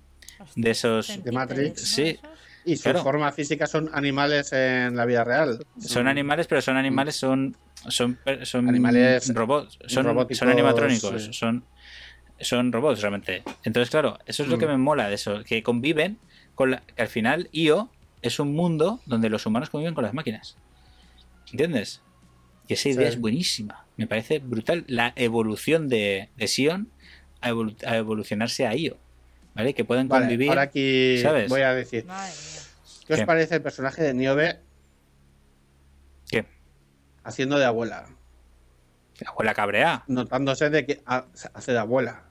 de 0.57 0.71
esos... 0.71 1.07
centípedes, 1.07 1.33
Matrix. 1.35 1.81
Sí. 1.81 2.19
Y 2.67 2.77
su 2.77 2.83
Claro. 2.83 3.03
forma 3.03 3.33
física 3.33 3.67
son 3.67 3.89
animales 3.95 4.53
en 4.53 4.95
la 4.95 5.07
vida 5.07 5.25
real. 5.25 5.65
Son 5.81 6.07
animales, 6.07 6.47
pero 6.47 6.61
son 6.61 6.77
animales, 6.77 7.17
son 7.17 7.57
son, 7.89 8.15
per- 8.17 8.47
son 8.47 8.69
Animales 8.69 9.33
robots, 9.35 9.79
son, 9.87 10.05
son 10.35 10.49
animatrónicos, 10.49 11.23
sí. 11.25 11.33
son 11.33 11.65
son 12.41 12.73
robots 12.73 13.01
realmente. 13.01 13.45
Entonces, 13.63 13.89
claro, 13.91 14.19
eso 14.27 14.43
es 14.43 14.49
lo 14.49 14.59
que 14.59 14.67
Mm. 14.67 14.71
me 14.71 14.77
mola 14.79 15.09
de 15.09 15.15
eso, 15.15 15.45
que 15.45 15.63
conviven 15.63 16.19
con 16.57 16.73
la, 16.73 16.81
que 16.81 17.03
al 17.03 17.09
final 17.09 17.49
IO 17.53 17.89
es 18.21 18.41
un 18.41 18.53
mundo 18.55 19.01
donde 19.07 19.29
los 19.31 19.47
humanos 19.47 19.71
conviven 19.71 19.95
con 19.95 20.03
las 20.03 20.13
máquinas. 20.13 20.57
¿Entiendes? 21.53 22.03
Y 22.67 22.75
esa 22.75 22.89
idea 22.89 23.07
Sí. 23.09 23.15
es 23.15 23.21
buenísima. 23.21 23.85
Me 23.97 24.07
parece 24.09 24.39
brutal 24.41 24.85
la 24.89 25.13
evolución 25.17 25.89
de, 25.89 26.31
de 26.37 26.49
Sion 26.49 26.89
a, 27.41 27.51
evolu- 27.51 27.77
a 27.87 27.97
evolucionarse 27.97 28.67
a 28.67 28.75
IO. 28.75 28.97
¿Vale? 29.55 29.75
Que 29.75 29.85
pueden 29.85 30.09
Vale, 30.09 30.25
convivir. 30.25 30.49
ahora 30.49 30.63
aquí 30.63 31.19
¿sabes? 31.19 31.49
voy 31.49 31.61
a 31.61 31.75
decir. 31.75 32.07
Madre 32.07 32.31
mía. 32.33 32.61
¿Qué 33.07 33.13
os 33.13 33.21
¿Qué? 33.21 33.27
parece 33.27 33.55
el 33.57 33.63
personaje 33.63 34.03
de 34.03 34.15
Niobe? 34.15 34.59
Haciendo 37.25 37.59
de 37.59 37.65
abuela. 37.65 38.07
Abuela 39.27 39.55
cabrea. 39.55 40.05
Notándose 40.09 40.71
de 40.71 40.85
que 40.87 41.03
ha- 41.07 41.27
hace 41.55 41.73
de 41.73 41.79
abuela. 41.79 42.25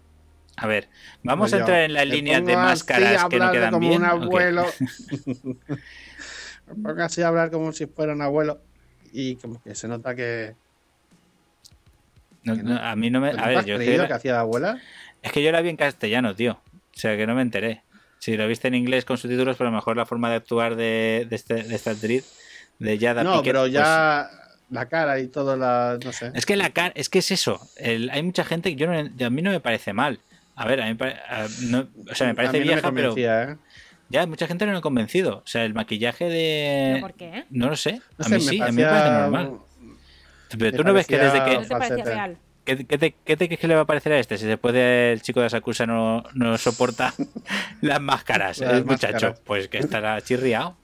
A 0.58 0.68
ver, 0.68 0.90
vamos 1.24 1.46
Pues 1.50 1.54
a 1.54 1.60
entrar 1.60 1.82
en 1.82 1.94
las 1.94 2.06
me 2.06 2.14
líneas 2.14 2.46
de 2.46 2.56
máscaras 2.56 3.26
que 3.26 3.40
no 3.40 3.52
quedan 3.52 3.72
como 3.72 3.88
bien. 3.88 4.02
un 4.02 4.08
abuelo. 4.08 4.66
me 6.68 6.76
pongo 6.84 7.02
así 7.04 7.22
a 7.22 7.28
hablar 7.30 7.52
como 7.52 7.72
si 7.72 7.86
fuera 7.88 8.14
un 8.14 8.22
abuelo. 8.22 8.62
Y 9.14 9.36
como 9.38 9.62
que 9.62 9.76
se 9.76 9.88
nota 9.88 10.16
que. 10.16 10.56
No, 12.44 12.56
que 12.56 12.64
no. 12.64 12.74
no, 12.76 12.80
a 12.82 12.96
mí 12.96 13.10
no 13.10 13.22
me. 13.22 13.34
¿No 13.34 13.44
A 13.44 13.48
ver, 13.48 13.58
has 13.60 13.66
yo 13.66 13.76
creído 13.78 14.04
que, 14.04 14.08
que 14.10 14.14
hacía 14.14 14.34
de 14.34 14.40
abuela? 14.40 14.80
es 15.22 15.32
que 15.32 15.44
yo 15.44 15.52
la 15.52 15.62
vi 15.62 15.70
en 15.70 15.78
castellano, 15.78 16.36
tío. 16.36 16.54
O 16.54 17.00
sea, 17.00 17.16
que 17.16 17.26
no 17.28 17.36
me 17.36 17.42
enteré. 17.42 17.84
Si 18.20 18.38
lo 18.38 18.48
viste 18.48 18.68
en 18.68 18.76
inglés 18.76 19.06
con 19.06 19.18
subtítulos, 19.18 19.58
pero 19.58 19.70
a 19.70 19.72
lo 19.72 19.78
mejor 19.78 19.98
la 19.98 20.06
forma 20.06 20.30
de 20.30 20.36
actuar 20.36 20.76
de, 20.76 21.26
de, 21.30 21.36
este, 21.36 21.64
de 21.64 21.76
esta 21.76 21.92
actriz, 21.92 22.32
de 22.78 22.98
Yada 22.98 23.24
No, 23.24 23.42
pero 23.42 23.62
pues, 23.62 23.72
ya 23.72 24.30
la 24.72 24.88
cara 24.88 25.20
y 25.20 25.28
todo 25.28 25.56
la. 25.58 26.00
No 26.04 26.12
sé. 26.12 26.32
Es 26.34 26.46
que 26.48 26.56
la 26.56 26.72
cara, 26.72 26.92
es 26.96 27.10
que 27.10 27.20
es 27.20 27.30
eso. 27.32 27.60
El- 27.78 28.10
hay 28.10 28.24
mucha 28.24 28.44
gente 28.44 28.70
que 28.72 28.76
yo 28.76 28.88
no, 28.88 28.98
a 28.98 29.30
mí 29.30 29.42
no 29.44 29.52
me 29.52 29.60
parece 29.60 29.94
mal. 29.94 30.20
A 30.56 30.66
ver, 30.66 30.82
a 30.82 30.86
mí 30.92 30.98
a- 31.02 31.48
no- 31.68 31.88
o 32.10 32.16
sea, 32.16 32.28
me 32.28 32.32
A 32.34 32.36
parece 32.36 32.54
mí 32.54 32.60
no 32.60 32.66
me 32.66 32.74
vieja, 32.74 32.92
pero 32.92 33.14
¿eh? 33.18 33.58
ya 34.10 34.26
mucha 34.28 34.48
gente 34.48 34.66
no 34.66 34.72
me 34.72 34.78
ha 34.80 34.82
convencido. 34.82 35.38
O 35.46 35.48
sea, 35.48 35.64
el 35.66 35.74
maquillaje 35.74 36.26
de 36.26 36.90
¿Pero 36.96 37.08
por 37.08 37.14
qué? 37.16 37.46
no 37.52 37.70
lo 37.70 37.76
sé, 37.76 38.02
No 38.18 38.26
a 38.26 38.30
sé, 38.30 38.36
mí 38.36 38.42
sí, 38.42 38.62
a 38.62 38.66
mí 38.68 38.72
me 38.82 38.86
parece 38.86 39.10
normal. 39.12 39.52
Pero 40.58 40.78
tú 40.78 40.84
no 40.84 40.94
ves 40.94 41.08
que 41.08 41.18
desde 41.18 41.40
parecía- 41.40 41.54
¿No 41.56 41.62
que 41.62 41.68
te 41.68 41.70
parecía 41.70 41.88
falsete. 41.98 42.10
real? 42.16 42.38
¿Qué, 42.64 42.86
qué 42.86 42.98
te, 43.00 43.16
qué 43.26 43.38
te 43.38 43.48
crees 43.48 43.60
que 43.60 43.68
le 43.68 43.74
va 43.76 43.82
a 43.82 43.86
parecer 43.86 44.14
a 44.14 44.20
este? 44.20 44.38
Si 44.38 44.46
después 44.46 44.76
el 44.76 45.22
chico 45.24 45.40
de 45.40 45.48
Asakusa 45.48 45.86
no, 45.88 46.24
no 46.36 46.58
soporta 46.60 47.14
las 47.82 48.00
máscaras, 48.00 48.60
Las 48.60 48.74
el 48.74 48.86
muchacho, 48.86 49.14
máscaras. 49.14 49.42
pues 49.46 49.68
que 49.68 49.80
estará 49.80 50.22
chirriado. 50.22 50.78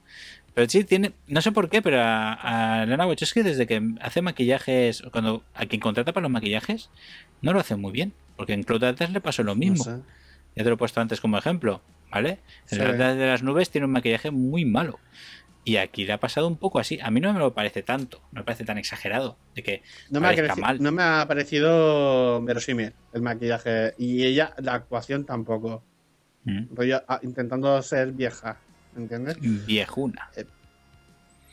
Pero 0.58 0.68
sí, 0.68 0.82
tiene, 0.82 1.12
no 1.28 1.40
sé 1.40 1.52
por 1.52 1.70
qué, 1.70 1.82
pero 1.82 2.00
a, 2.02 2.32
a 2.80 2.84
Lana 2.84 3.06
Wachowski 3.06 3.42
desde 3.42 3.68
que 3.68 3.80
hace 4.00 4.22
maquillajes, 4.22 5.02
cuando 5.12 5.44
a 5.54 5.66
quien 5.66 5.80
contrata 5.80 6.12
para 6.12 6.22
los 6.24 6.32
maquillajes, 6.32 6.90
no 7.42 7.52
lo 7.52 7.60
hace 7.60 7.76
muy 7.76 7.92
bien. 7.92 8.12
Porque 8.36 8.54
en 8.54 8.64
Cloud 8.64 8.82
Atlas 8.82 9.12
le 9.12 9.20
pasó 9.20 9.44
lo 9.44 9.54
No 9.54 9.60
mismo. 9.60 9.84
sé. 9.84 10.00
Ya 10.56 10.64
te 10.64 10.68
lo 10.68 10.74
he 10.74 10.76
puesto 10.76 11.00
antes 11.00 11.20
como 11.20 11.38
ejemplo, 11.38 11.80
¿vale? 12.10 12.40
El 12.72 12.78
Sí. 12.80 12.84
De 12.84 13.26
las 13.28 13.44
nubes 13.44 13.70
tiene 13.70 13.84
un 13.86 13.92
maquillaje 13.92 14.32
muy 14.32 14.64
malo. 14.64 14.98
Y 15.64 15.76
aquí 15.76 16.04
le 16.04 16.14
ha 16.14 16.18
pasado 16.18 16.48
un 16.48 16.56
poco 16.56 16.80
así. 16.80 16.98
A 17.02 17.12
mí 17.12 17.20
no 17.20 17.32
me 17.32 17.38
lo 17.38 17.54
parece 17.54 17.84
tanto, 17.84 18.20
no 18.32 18.40
me 18.40 18.44
parece 18.44 18.64
tan 18.64 18.78
exagerado. 18.78 19.36
De 19.54 19.62
que 19.62 19.82
No 20.10 20.20
me, 20.20 20.26
ha 20.26 20.56
mal. 20.56 20.82
no 20.82 20.90
me 20.90 21.04
ha 21.04 21.24
parecido 21.28 22.42
verosímil 22.42 22.94
el 23.12 23.22
maquillaje. 23.22 23.94
Y 23.96 24.24
ella, 24.24 24.54
la 24.58 24.74
actuación 24.74 25.24
tampoco. 25.24 25.84
Mm, 26.42 26.74
Rollo, 26.74 27.02
ah, 27.06 27.20
intentando 27.22 27.80
ser 27.82 28.10
vieja. 28.10 28.58
¿Entiendes? 28.96 29.36
viejuna. 29.40 30.30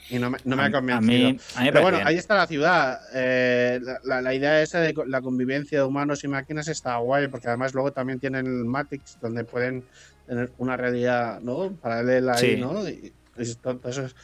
Y 0.10 0.20
no 0.20 0.30
me, 0.30 0.38
no 0.45 0.56
me 0.56 0.62
A- 0.62 0.66
ha 0.66 0.70
a 0.70 0.72
convencido. 0.72 1.30
mí- 1.32 1.40
a 1.56 1.64
Pero 1.64 1.82
bueno, 1.82 1.98
bien. 1.98 2.07
ahí 2.07 2.16
está 2.18 2.36
la 2.36 2.45
ciudad. 2.48 2.99
Eh, 3.14 3.80
la, 3.82 3.99
la- 4.03 4.22
la 4.22 4.34
idea 4.36 4.62
esa 4.62 4.80
de 4.80 4.94
la 5.07 5.22
convivencia 5.22 5.80
de 5.80 5.84
humanos 5.86 6.24
y 6.24 6.28
máquinas 6.28 6.68
está 6.68 6.98
guay, 6.98 7.28
porque 7.28 7.48
además 7.48 7.74
luego 7.74 7.91
también 7.91 8.20
tienen 8.20 8.45
el 8.45 8.66
Matrix, 8.66 9.18
donde 9.20 9.44
pueden 9.45 9.84
tener 10.28 10.52
una 10.60 10.78
realidad 10.78 11.40
¿no? 11.41 11.72
paralela 11.74 12.34
ahí, 12.36 12.56
Sí. 12.56 12.62
¿no? 12.62 12.88
Y, 12.88 13.14
todo 13.62 13.80
eso 13.90 14.03
es- 14.06 14.16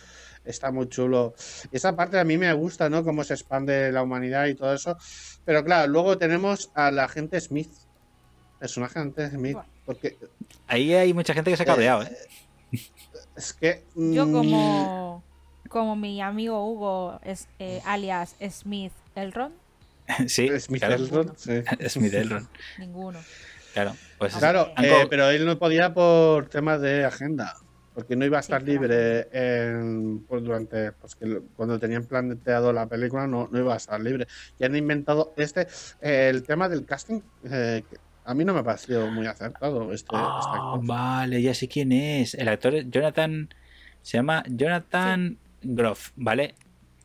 está 0.46 0.72
muy 0.72 0.88
chulo. 0.88 1.34
Esa 1.72 1.96
parte 1.96 2.20
a 2.20 2.24
mí 2.24 2.38
me 2.38 2.54
gusta, 2.54 2.88
¿no? 2.90 3.04
Cómo 3.04 3.24
se 3.24 3.34
expande 3.34 3.92
la 3.92 4.04
humanidad 4.04 4.46
y 4.48 4.56
todo 4.56 4.74
eso. 4.74 4.98
Pero 5.46 5.64
claro, 5.66 5.92
luego 5.92 6.18
tenemos 6.18 6.72
al 6.76 6.98
agente 7.00 7.40
Smith. 7.42 7.72
Personaje 8.60 9.00
agente 9.00 9.30
Smith. 9.32 9.58
Porque 9.86 10.18
Ahí 10.68 10.94
hay 10.94 11.12
mucha 11.14 11.34
gente 11.34 11.50
que 11.50 11.58
se 11.58 11.64
ha 11.64 11.66
cabreado, 11.66 12.04
¿eh? 12.04 12.16
Es 13.42 13.54
que. 13.54 13.84
Yo 13.96 14.26
mm, 14.28 14.32
como, 14.32 15.24
como 15.70 15.96
mi 15.96 16.22
amigo 16.22 16.66
Hugo 16.66 17.20
es 17.24 17.48
eh, 17.60 17.82
alias 17.86 18.36
Smith 18.50 18.94
Elrond, 19.16 19.54
sí, 20.28 20.48
Smith 20.60 20.80
claro. 20.82 20.96
Elrond, 20.96 21.34
sí. 21.38 21.64
Smith 21.90 22.14
Elrond, 22.14 22.48
ninguno. 22.78 23.20
claro. 23.74 23.94
Pues 24.18 24.36
Claro, 24.36 24.72
eh, 24.82 25.06
pero 25.10 25.30
él 25.30 25.46
no 25.46 25.58
podía 25.58 25.94
por 25.94 26.48
temas 26.50 26.80
de 26.82 27.06
agenda, 27.06 27.56
porque 27.94 28.16
no 28.16 28.24
iba 28.26 28.38
a 28.38 28.42
Sí, 28.42 28.46
estar 28.46 28.64
claro. 28.64 28.80
libre 28.80 29.28
en, 29.32 30.24
pues, 30.28 30.44
durante, 30.44 30.92
pues 30.94 31.16
que 31.16 31.42
cuando 31.56 31.80
tenían 31.80 32.06
planteado 32.06 32.72
la 32.72 32.86
película 32.88 33.26
no, 33.28 33.48
no 33.52 33.60
iba 33.60 33.74
a 33.74 33.78
estar 33.78 34.00
libre. 34.00 34.28
Y 34.60 34.64
han 34.66 34.76
inventado 34.76 35.34
este, 35.38 35.68
eh, 36.02 36.30
el 36.30 36.44
tema 36.44 36.70
del 36.70 36.86
casting, 36.86 37.22
eh, 37.50 37.84
a 38.26 38.34
mí 38.34 38.46
no 38.46 38.54
me 38.54 38.60
ha 38.60 38.64
parecido 38.64 39.10
muy 39.12 39.26
acertado 39.28 39.84
este, 39.94 40.16
este 40.16 40.16
Ah, 40.16 40.40
actor. 40.74 40.86
vale, 40.86 41.42
ya 41.42 41.54
sé 41.54 41.68
quién 41.68 41.92
es. 41.92 42.34
El 42.36 42.48
actor 42.50 42.76
es 42.76 42.90
Jonathan. 42.90 43.50
Se 44.02 44.18
llama 44.18 44.44
Jonathan 44.48 45.38
Groff, 45.62 46.12
¿vale? 46.16 46.56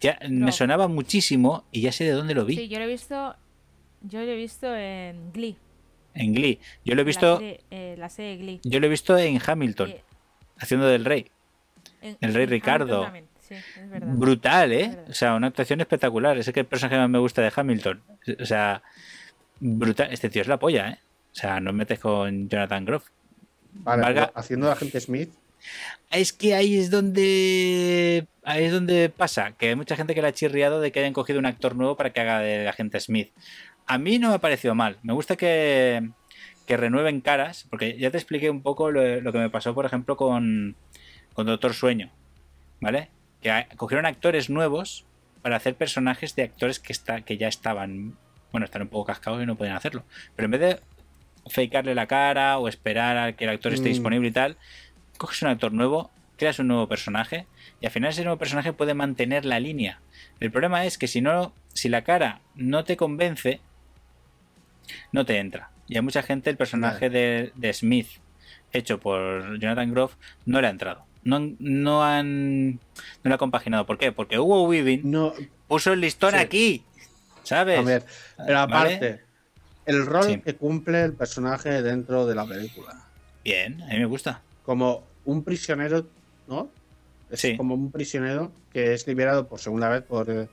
Ya 0.01 0.19
me 0.29 0.53
sonaba 0.53 0.89
muchísimo 0.89 1.65
y 1.73 1.81
ya 1.83 1.93
sé 1.93 2.05
de 2.05 2.11
dónde 2.13 2.35
lo 2.35 2.45
vi. 2.45 2.57
Sí, 2.57 2.69
yo 2.69 2.79
lo 2.79 2.85
he 2.85 2.89
visto, 2.89 3.35
yo 4.03 4.21
lo 4.21 4.27
he 4.31 4.37
visto 4.37 4.75
en 4.75 5.33
Glee. 5.33 5.57
En 6.15 6.35
Glee. 6.35 6.59
Yo 6.85 6.95
lo 6.95 7.01
he 7.03 7.05
la 7.05 7.07
visto. 7.07 7.37
serie- 7.39 7.61
eh, 7.71 7.95
la 7.99 8.09
serie 8.09 8.37
Glee. 8.37 8.61
Yo 8.65 8.81
lo 8.81 8.87
he 8.87 8.91
visto 8.91 9.17
en 9.19 9.39
Hamilton, 9.45 9.91
Eh, 9.91 10.03
haciendo 10.59 10.87
del 10.87 11.05
rey. 11.05 11.31
en- 12.03 12.17
El 12.21 12.35
Rey 12.35 12.45
en 12.45 12.51
Ricardo. 12.51 13.11
Sí, 13.41 13.55
es 13.55 13.91
verdad. 13.91 14.09
Brutal, 14.15 14.73
Es 14.73 14.83
¿eh? 14.87 14.89
verdad. 14.91 15.11
O 15.11 15.15
sea, 15.15 15.35
una 15.35 15.47
actuación 15.49 15.81
espectacular. 15.81 16.37
Ese 16.39 16.53
que 16.53 16.61
el 16.61 16.67
personaje 16.67 16.97
que 16.97 17.01
más 17.01 17.11
me 17.11 17.19
gusta 17.19 17.43
de 17.43 17.53
Hamilton. 17.55 18.03
O 18.41 18.45
sea, 18.45 18.83
brutal. 19.61 20.09
Este 20.13 20.29
tío 20.29 20.43
es 20.43 20.49
la 20.49 20.59
polla, 20.59 20.89
¿eh? 20.91 20.99
O 21.37 21.39
sea, 21.39 21.61
no 21.61 21.71
metes 21.75 21.99
con 21.99 22.49
Jonathan 22.49 22.87
Groff. 22.87 23.09
Vale, 23.75 24.03
valga- 24.03 24.33
haciendo 24.35 24.67
de 24.69 24.73
agente 24.73 24.99
Smith, 25.01 25.29
Es 26.11 26.33
que 26.33 26.55
ahí 26.55 26.79
es 26.79 26.91
donde 26.91 28.27
ahí 28.43 28.65
es 28.65 28.73
donde 28.73 29.11
pasa, 29.11 29.53
que 29.53 29.69
hay 29.69 29.75
mucha 29.77 29.97
gente 29.97 30.15
que 30.15 30.23
le 30.23 30.29
ha 30.29 30.33
chirriado 30.33 30.81
de 30.81 30.93
que 30.93 31.01
hayan 31.01 31.13
cogido 31.13 31.39
un 31.39 31.45
actor 31.47 31.75
nuevo 31.77 31.95
para 31.97 32.11
que 32.11 32.21
haga 32.21 32.39
de 32.41 32.67
agente 32.69 32.99
Smith. 33.01 33.33
A 33.87 33.99
mí 33.99 34.19
no 34.19 34.29
me 34.31 34.37
ha 34.37 34.39
parecido 34.39 34.75
mal. 34.75 34.97
Me 35.03 35.13
gusta 35.13 35.37
que, 35.37 36.09
que 36.67 36.77
renueven 36.79 37.21
caras, 37.21 37.67
porque 37.69 37.99
ya 37.99 38.11
te 38.11 38.17
expliqué 38.17 38.49
un 38.49 38.63
poco 38.63 38.91
lo, 38.91 39.21
lo 39.21 39.31
que 39.33 39.39
me 39.39 39.51
pasó, 39.51 39.75
por 39.75 39.85
ejemplo, 39.85 40.17
con, 40.17 40.75
con 41.35 41.47
Doctor 41.47 41.75
Sueño, 41.75 42.11
¿vale? 42.81 43.11
Que 43.43 43.51
a- 43.51 43.69
cogieron 43.77 44.07
actores 44.07 44.49
nuevos 44.49 45.05
para 45.43 45.57
hacer 45.57 45.75
personajes 45.75 46.35
de 46.35 46.45
actores 46.45 46.79
que, 46.81 46.93
está, 46.95 47.21
que 47.21 47.37
ya 47.37 47.49
estaban, 47.49 48.17
bueno, 48.53 48.65
están 48.65 48.81
un 48.83 48.89
poco 48.89 49.05
cascados 49.05 49.43
y 49.43 49.47
no 49.47 49.57
pueden 49.57 49.75
hacerlo. 49.75 50.03
Pero 50.35 50.47
en 50.47 50.51
vez 50.53 50.61
de 50.61 50.81
fakearle 51.49 51.95
la 51.95 52.07
cara 52.07 52.59
o 52.59 52.69
esperar 52.69 53.17
a 53.19 53.33
que 53.33 53.45
el 53.45 53.51
actor 53.51 53.73
esté 53.73 53.89
Mm. 53.89 53.93
disponible 53.93 54.29
y 54.29 54.33
tal, 54.33 54.57
coges 55.19 55.43
un 55.43 55.49
actor 55.49 55.73
nuevo, 55.73 56.11
creas 56.37 56.59
un 56.59 56.69
nuevo 56.69 56.89
personaje 56.89 57.47
y 57.81 57.87
al 57.87 57.93
final 57.93 58.11
ese 58.11 58.23
nuevo 58.25 58.39
personaje 58.39 58.73
puede 58.73 58.95
mantener 58.95 59.45
la 59.45 59.61
línea. 59.61 60.01
El 60.41 60.51
problema 60.51 60.85
es 60.85 60.99
que 60.99 61.07
si 61.09 61.21
no, 61.21 61.53
si 61.73 61.89
la 61.89 62.03
cara 62.03 62.41
no 62.55 62.85
te 62.85 62.97
convence, 62.97 63.61
no 65.13 65.25
te 65.25 65.39
entra. 65.39 65.71
Y 65.89 65.97
a 65.97 66.03
mucha 66.03 66.23
gente 66.23 66.51
el 66.51 66.57
personaje 66.57 67.11
de, 67.11 67.53
de 67.55 67.73
Smith, 67.73 68.09
hecho 68.73 68.99
por 68.99 69.59
Jonathan 69.61 69.93
Groff, 69.93 70.15
no 70.45 70.61
le 70.61 70.67
ha 70.67 70.71
entrado. 70.71 71.05
No, 71.23 71.41
no 71.59 72.05
han 72.05 72.73
no 72.75 72.79
lo 73.25 73.35
ha 73.35 73.39
compaginado. 73.39 73.87
¿Por 73.87 73.99
qué? 73.99 74.13
Porque 74.13 74.39
Hugo 74.39 74.65
Weaving 74.65 75.11
no, 75.11 75.33
puso 75.69 75.93
el 75.93 76.01
listón 76.01 76.33
Sí. 76.33 76.39
aquí. 76.39 76.83
¿Sabes? 77.43 77.79
a 77.79 77.83
ver, 77.83 78.05
pero 78.47 78.67
¿Vale? 78.67 79.21
El 79.87 80.05
rol 80.07 80.25
Sí. 80.25 80.41
que 80.41 80.55
cumple 80.55 81.03
el 81.05 81.13
personaje 81.15 81.83
dentro 81.83 82.27
de 82.27 82.35
la 82.35 82.45
película. 82.47 82.95
Bien, 83.45 83.81
a 83.83 83.87
mí 83.89 83.99
me 83.99 84.07
gusta. 84.07 84.43
como 84.65 85.05
un 85.25 85.45
prisionero, 85.45 86.07
¿no? 86.49 86.69
Es 87.31 87.41
Sí. 87.41 87.57
como 87.57 87.75
un 87.75 87.91
prisionero 87.93 88.51
que 88.73 88.95
es 88.95 89.07
liberado 89.07 89.47
por 89.47 89.61
segunda 89.61 89.89
vez 89.89 90.03
por, 90.03 90.29
eh, 90.31 90.49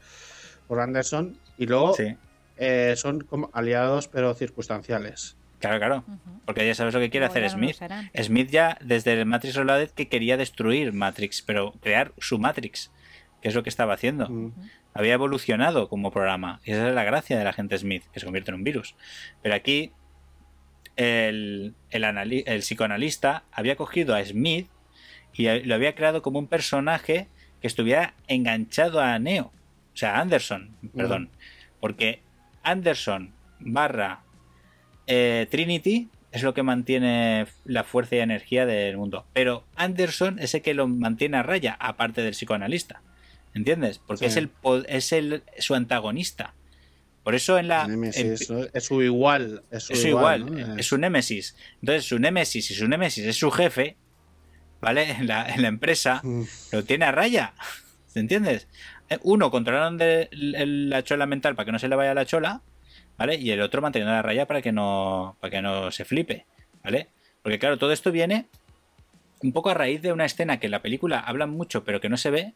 por 0.68 0.80
Anderson 0.80 1.36
y 1.58 1.66
luego 1.66 1.96
Sí, 1.96 2.16
eh, 2.58 2.94
son 2.96 3.22
como 3.22 3.50
aliados 3.54 4.08
pero 4.08 4.34
circunstanciales. 4.36 5.36
claro, 5.60 5.78
claro. 5.80 6.04
Porque 6.46 6.66
ya 6.68 6.76
sabes 6.76 6.94
lo 6.94 7.00
que 7.00 7.10
quiere 7.10 7.26
hacer 7.26 7.50
Smith. 7.50 7.78
Smith 8.22 8.50
ya 8.52 8.78
desde 8.82 9.14
el 9.14 9.26
Matrix 9.26 9.56
Reloaded 9.56 9.90
que 9.92 10.08
quería 10.10 10.38
destruir 10.38 10.94
Matrix, 10.94 11.42
pero 11.42 11.72
crear 11.82 12.12
su 12.20 12.38
Matrix, 12.38 12.92
que 13.44 13.50
es 13.50 13.56
lo 13.56 13.62
que 13.62 13.70
estaba 13.70 13.94
haciendo. 13.94 14.30
Mm. 14.30 14.54
Había 14.94 15.16
evolucionado 15.16 15.90
como 15.90 16.12
programa. 16.12 16.62
Y 16.64 16.72
esa 16.72 16.88
es 16.88 16.96
la 16.96 17.04
gracia 17.04 17.38
de 17.38 17.44
la 17.44 17.52
gente 17.52 17.78
Smith, 17.78 18.06
que 18.14 18.22
se 18.22 18.26
convierte 18.26 18.52
en 18.52 18.56
un 18.56 18.64
virus. 18.64 18.96
Pero 19.42 19.54
aquí 19.54 19.92
el, 20.96 21.76
el, 21.90 22.44
el 22.46 22.60
psicoanalista 22.60 23.44
había 23.52 23.76
cogido 23.76 24.16
a 24.16 24.24
Smith 24.24 24.70
y 25.34 25.50
lo 25.66 25.76
había 25.76 25.94
creado 25.94 26.22
como 26.22 26.40
un 26.40 26.48
personaje 26.48 27.28
que 27.60 27.68
estuviera 27.68 28.14
enganchado 28.30 29.02
a 29.02 29.20
Neo. 29.20 29.52
O 29.94 29.98
sea, 29.98 30.16
a 30.16 30.22
Anderson, 30.22 30.78
perdón. 30.96 31.30
Porque 31.82 32.22
Anderson 32.64 33.34
barra 33.60 34.22
eh, 35.06 35.48
Trinity 35.52 36.08
es 36.32 36.44
lo 36.44 36.54
que 36.54 36.64
mantiene 36.64 37.46
la 37.66 37.84
fuerza 37.84 38.16
y 38.16 38.20
energía 38.20 38.66
del 38.66 38.96
mundo. 38.96 39.26
Pero 39.34 39.66
Anderson 39.76 40.40
es 40.40 40.56
el 40.56 40.62
que 40.62 40.74
lo 40.74 40.88
mantiene 40.88 41.36
a 41.36 41.44
raya, 41.44 41.76
aparte 41.78 42.22
del 42.22 42.32
psicoanalista. 42.32 43.02
¿Entiendes? 43.54 44.00
Porque 44.00 44.26
Sí. 44.30 44.32
es 44.32 44.38
el 44.38 44.50
es 44.88 45.12
el 45.14 45.44
su 45.60 45.76
antagonista. 45.76 46.54
Por 47.24 47.36
eso 47.36 47.58
en 47.58 47.68
la 47.70 47.88
Némesis, 47.88 48.50
en- 48.50 48.58
¿no? 48.62 48.66
es 48.74 48.84
su 48.86 49.02
igual. 49.02 49.64
Es 49.72 49.84
su 49.84 49.94
es 49.94 50.02
su 50.02 50.08
igual. 50.10 50.42
igual, 50.48 50.68
¿no? 50.70 50.78
es 50.78 50.86
su 50.88 50.98
némesis. 50.98 51.56
Entonces 51.82 52.06
su 52.06 52.20
némesis 52.20 52.70
y 52.72 52.74
su 52.76 52.88
némesis 52.88 53.26
es 53.26 53.36
su 53.38 53.50
jefe, 53.52 53.96
¿vale? 54.82 55.04
En 55.20 55.28
la, 55.28 55.48
en 55.54 55.62
la 55.62 55.68
empresa 55.70 56.20
Mm. 56.24 56.44
lo 56.74 56.84
tiene 56.84 57.06
a 57.06 57.12
raya. 57.12 57.54
¿Se 58.08 58.20
entiendes? 58.20 58.68
eh, 59.10 59.20
uno 59.24 59.52
controlaron 59.52 59.98
de 59.98 60.28
la 60.32 61.04
chola 61.04 61.26
mental 61.26 61.56
para 61.56 61.66
que 61.66 61.72
no 61.72 61.80
se 61.80 61.88
le 61.88 61.96
vaya 61.96 62.14
la 62.14 62.26
chola, 62.26 62.62
¿vale? 63.18 63.36
Y 63.36 63.52
el 63.52 63.62
otro 63.62 63.82
manteniendo 63.82 64.14
la 64.14 64.22
raya 64.22 64.46
para 64.48 64.62
que 64.62 64.72
no, 64.72 65.36
para 65.42 65.52
que 65.52 65.62
no 65.62 65.92
se 65.92 66.06
flipe, 66.06 66.46
¿vale? 66.84 67.10
Porque 67.42 67.60
claro, 67.60 67.78
todo 67.78 67.92
esto 67.92 68.12
viene 68.12 68.48
un 69.42 69.52
poco 69.52 69.70
a 69.70 69.74
raíz 69.74 70.02
de 70.02 70.14
una 70.14 70.26
escena 70.26 70.60
que 70.60 70.68
en 70.68 70.72
la 70.72 70.82
película 70.82 71.20
hablan 71.20 71.50
mucho 71.50 71.84
pero 71.84 72.00
que 72.00 72.08
no 72.10 72.16
se 72.18 72.32
ve, 72.32 72.54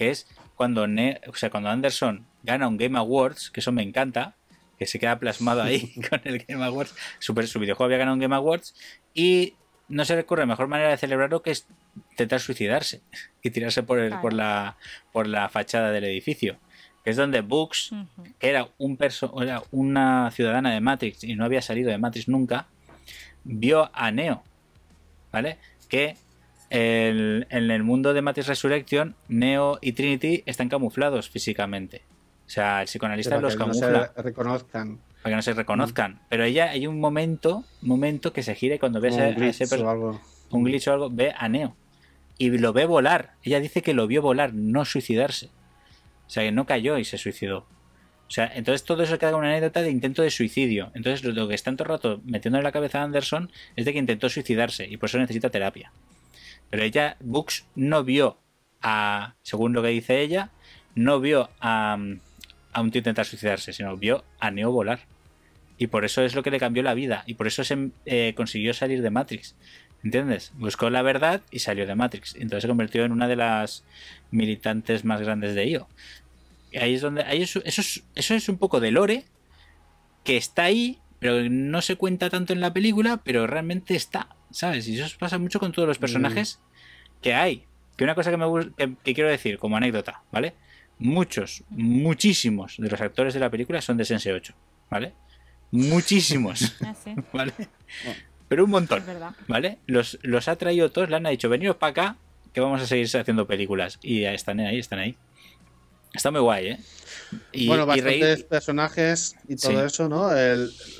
que 0.00 0.08
es 0.08 0.26
cuando, 0.56 0.84
o 0.84 1.34
sea, 1.34 1.50
cuando 1.50 1.68
Anderson 1.68 2.26
gana 2.42 2.68
un 2.68 2.78
Game 2.78 2.96
Awards, 2.96 3.50
que 3.50 3.60
eso 3.60 3.70
me 3.70 3.82
encanta, 3.82 4.34
que 4.78 4.86
se 4.86 4.98
queda 4.98 5.18
plasmado 5.18 5.60
ahí 5.60 5.92
con 6.08 6.22
el 6.24 6.38
Game 6.38 6.64
Awards, 6.64 6.94
super, 7.18 7.46
su 7.46 7.60
videojuego 7.60 7.84
había 7.84 7.98
ganado 7.98 8.14
un 8.14 8.20
Game 8.20 8.34
Awards, 8.34 8.74
y 9.12 9.52
no 9.88 10.06
se 10.06 10.16
recurre 10.16 10.46
mejor 10.46 10.68
manera 10.68 10.88
de 10.88 10.96
celebrarlo 10.96 11.42
que 11.42 11.50
es 11.50 11.66
intentar 12.12 12.40
suicidarse 12.40 13.02
y 13.42 13.50
tirarse 13.50 13.82
por, 13.82 13.98
el, 13.98 14.18
por, 14.20 14.32
la, 14.32 14.78
por 15.12 15.26
la 15.26 15.50
fachada 15.50 15.90
del 15.92 16.04
edificio. 16.04 16.56
Que 17.04 17.10
es 17.10 17.16
donde 17.16 17.42
Books, 17.42 17.90
que 18.38 18.48
era, 18.48 18.68
un 18.78 18.98
era 19.42 19.62
una 19.70 20.30
ciudadana 20.30 20.72
de 20.72 20.80
Matrix 20.80 21.24
y 21.24 21.34
no 21.34 21.44
había 21.44 21.60
salido 21.60 21.90
de 21.90 21.98
Matrix 21.98 22.26
nunca, 22.26 22.68
vio 23.44 23.90
a 23.92 24.10
Neo. 24.10 24.42
¿Vale? 25.30 25.58
Que 25.90 26.16
en 26.70 27.44
el 27.50 27.82
mundo 27.82 28.14
de 28.14 28.22
Matrix 28.22 28.46
Resurrection, 28.46 29.16
Neo 29.28 29.78
y 29.82 29.92
Trinity 29.92 30.42
están 30.46 30.68
camuflados 30.68 31.28
físicamente. 31.28 32.02
O 32.46 32.50
sea, 32.50 32.80
el 32.80 32.86
psicoanalista 32.86 33.40
los 33.40 33.56
camufla. 33.56 34.12
se 34.14 34.22
reconozcan. 34.22 34.98
Para 35.22 35.32
que 35.32 35.36
no 35.36 35.42
se 35.42 35.52
reconozcan. 35.52 36.14
Mm. 36.14 36.20
Pero 36.28 36.44
ella 36.44 36.70
hay 36.70 36.86
un 36.86 36.98
momento, 36.98 37.64
momento 37.82 38.32
que 38.32 38.42
se 38.42 38.54
gira 38.54 38.76
y 38.76 38.78
cuando 38.78 39.00
ve 39.00 39.08
a 39.08 39.28
ese 39.28 39.66
un 40.50 40.64
glitch 40.64 40.88
o 40.88 40.92
algo, 40.92 41.10
ve 41.10 41.32
a 41.36 41.48
Neo. 41.48 41.76
Y 42.38 42.50
lo 42.50 42.72
ve 42.72 42.86
volar. 42.86 43.34
Ella 43.42 43.60
dice 43.60 43.82
que 43.82 43.94
lo 43.94 44.06
vio 44.06 44.22
volar, 44.22 44.54
no 44.54 44.84
suicidarse. 44.84 45.50
O 46.26 46.30
sea, 46.30 46.42
que 46.42 46.52
no 46.52 46.66
cayó 46.66 46.98
y 46.98 47.04
se 47.04 47.18
suicidó. 47.18 47.58
O 47.58 48.32
sea, 48.32 48.50
entonces 48.54 48.84
todo 48.84 49.02
eso 49.02 49.18
queda 49.18 49.30
como 49.30 49.40
una 49.40 49.50
anécdota 49.50 49.82
de 49.82 49.90
intento 49.90 50.22
de 50.22 50.30
suicidio. 50.30 50.90
Entonces 50.94 51.24
lo 51.24 51.48
que 51.48 51.54
está 51.54 51.70
en 51.70 51.76
todo 51.76 51.86
el 51.86 51.90
rato 51.90 52.20
metiendo 52.24 52.58
en 52.58 52.64
la 52.64 52.72
cabeza 52.72 53.00
a 53.00 53.04
Anderson 53.04 53.50
es 53.76 53.84
de 53.84 53.92
que 53.92 53.98
intentó 53.98 54.28
suicidarse 54.28 54.86
y 54.86 54.96
por 54.96 55.08
eso 55.08 55.18
necesita 55.18 55.50
terapia. 55.50 55.92
Pero 56.70 56.82
ella, 56.84 57.16
Books, 57.20 57.66
no 57.74 58.04
vio 58.04 58.38
a, 58.80 59.34
según 59.42 59.72
lo 59.72 59.82
que 59.82 59.88
dice 59.88 60.20
ella, 60.20 60.50
no 60.94 61.20
vio 61.20 61.50
a, 61.60 61.98
a 62.72 62.80
un 62.80 62.90
tío 62.90 63.00
intentar 63.00 63.26
suicidarse, 63.26 63.72
sino 63.72 63.96
vio 63.96 64.24
a 64.38 64.50
Neo 64.50 64.70
volar. 64.70 65.00
Y 65.78 65.86
por 65.86 66.04
eso 66.04 66.22
es 66.22 66.34
lo 66.34 66.42
que 66.42 66.50
le 66.50 66.60
cambió 66.60 66.82
la 66.82 66.94
vida. 66.94 67.24
Y 67.26 67.34
por 67.34 67.46
eso 67.46 67.64
se 67.64 67.90
eh, 68.04 68.34
consiguió 68.36 68.74
salir 68.74 69.02
de 69.02 69.10
Matrix. 69.10 69.56
¿Entiendes? 70.04 70.52
Buscó 70.56 70.90
la 70.90 71.02
verdad 71.02 71.42
y 71.50 71.60
salió 71.60 71.86
de 71.86 71.94
Matrix. 71.94 72.34
Entonces 72.34 72.62
se 72.62 72.68
convirtió 72.68 73.04
en 73.04 73.12
una 73.12 73.28
de 73.28 73.36
las 73.36 73.84
militantes 74.30 75.04
más 75.04 75.20
grandes 75.20 75.54
de 75.54 75.66
IO. 75.68 75.88
Y 76.70 76.78
ahí 76.78 76.94
es 76.94 77.00
donde. 77.00 77.22
Ahí 77.22 77.42
eso, 77.42 77.62
es, 77.64 78.02
eso 78.14 78.34
es 78.34 78.48
un 78.48 78.58
poco 78.58 78.80
de 78.80 78.90
lore 78.90 79.24
que 80.22 80.36
está 80.36 80.64
ahí, 80.64 80.98
pero 81.18 81.48
no 81.48 81.80
se 81.82 81.96
cuenta 81.96 82.30
tanto 82.30 82.52
en 82.52 82.60
la 82.60 82.72
película, 82.72 83.20
pero 83.24 83.46
realmente 83.46 83.96
está. 83.96 84.28
¿Sabes? 84.50 84.88
Y 84.88 85.00
eso 85.00 85.16
pasa 85.18 85.38
mucho 85.38 85.60
con 85.60 85.72
todos 85.72 85.88
los 85.88 85.98
personajes 85.98 86.60
que 87.22 87.34
hay. 87.34 87.64
Que 87.96 88.04
una 88.04 88.14
cosa 88.14 88.30
que, 88.30 88.36
me, 88.36 88.46
que 89.04 89.14
quiero 89.14 89.28
decir 89.28 89.58
como 89.58 89.76
anécdota, 89.76 90.22
¿vale? 90.32 90.54
Muchos, 90.98 91.64
muchísimos 91.70 92.76
de 92.78 92.88
los 92.88 93.00
actores 93.00 93.34
de 93.34 93.40
la 93.40 93.50
película 93.50 93.80
son 93.80 93.96
de 93.96 94.04
Sense 94.04 94.32
8, 94.32 94.54
¿vale? 94.90 95.14
Muchísimos. 95.70 96.76
Ah, 96.84 96.94
¿Vale? 97.32 97.52
pero 98.48 98.64
un 98.64 98.70
montón, 98.70 99.04
¿vale? 99.46 99.78
Los, 99.86 100.18
los 100.22 100.48
ha 100.48 100.56
traído 100.56 100.90
todos, 100.90 101.08
le 101.08 101.16
han 101.16 101.24
dicho, 101.24 101.48
veniros 101.48 101.76
para 101.76 101.90
acá, 101.90 102.16
que 102.52 102.60
vamos 102.60 102.82
a 102.82 102.86
seguir 102.86 103.06
haciendo 103.06 103.46
películas. 103.46 103.98
Y 104.02 104.24
están 104.24 104.58
ahí, 104.60 104.78
están 104.78 104.98
ahí. 104.98 105.16
Está 106.12 106.32
muy 106.32 106.40
guay, 106.40 106.66
¿eh? 106.66 106.80
Y, 107.52 107.68
bueno, 107.68 107.86
bastantes 107.86 108.42
personajes 108.42 109.36
y 109.46 109.54
todo 109.54 109.84
eso, 109.84 110.08
¿no? 110.08 110.30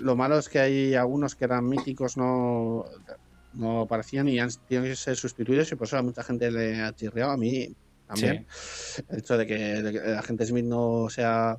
lo 0.01 0.17
malo 0.17 0.39
es 0.39 0.49
que 0.49 0.61
hay 0.61 0.95
algunos 0.95 1.35
que 1.35 1.45
eran 1.45 1.69
míticos, 1.69 2.17
no, 2.17 2.85
no 3.55 3.83
aparecían 3.83 4.29
y 4.29 4.39
han 4.39 4.51
tenido 4.69 4.85
que 4.85 4.97
ser 4.97 5.17
sustituidos 5.17 5.71
y 5.73 5.77
por 5.77 5.87
eso 5.87 5.99
a 5.99 6.03
mucha 6.03 6.23
gente 6.23 6.51
le 6.51 6.81
ha 6.83 6.95
chirreado. 6.95 7.33
A 7.33 7.37
mí 7.37 7.75
también. 8.07 8.47
El 9.09 9.19
hecho 9.19 9.37
de 9.37 9.47
que, 9.47 9.59
de 9.59 9.93
que 9.93 9.99
el 9.99 10.17
agente 10.17 10.47
Smith 10.47 10.65
no 10.65 11.09
sea 11.11 11.59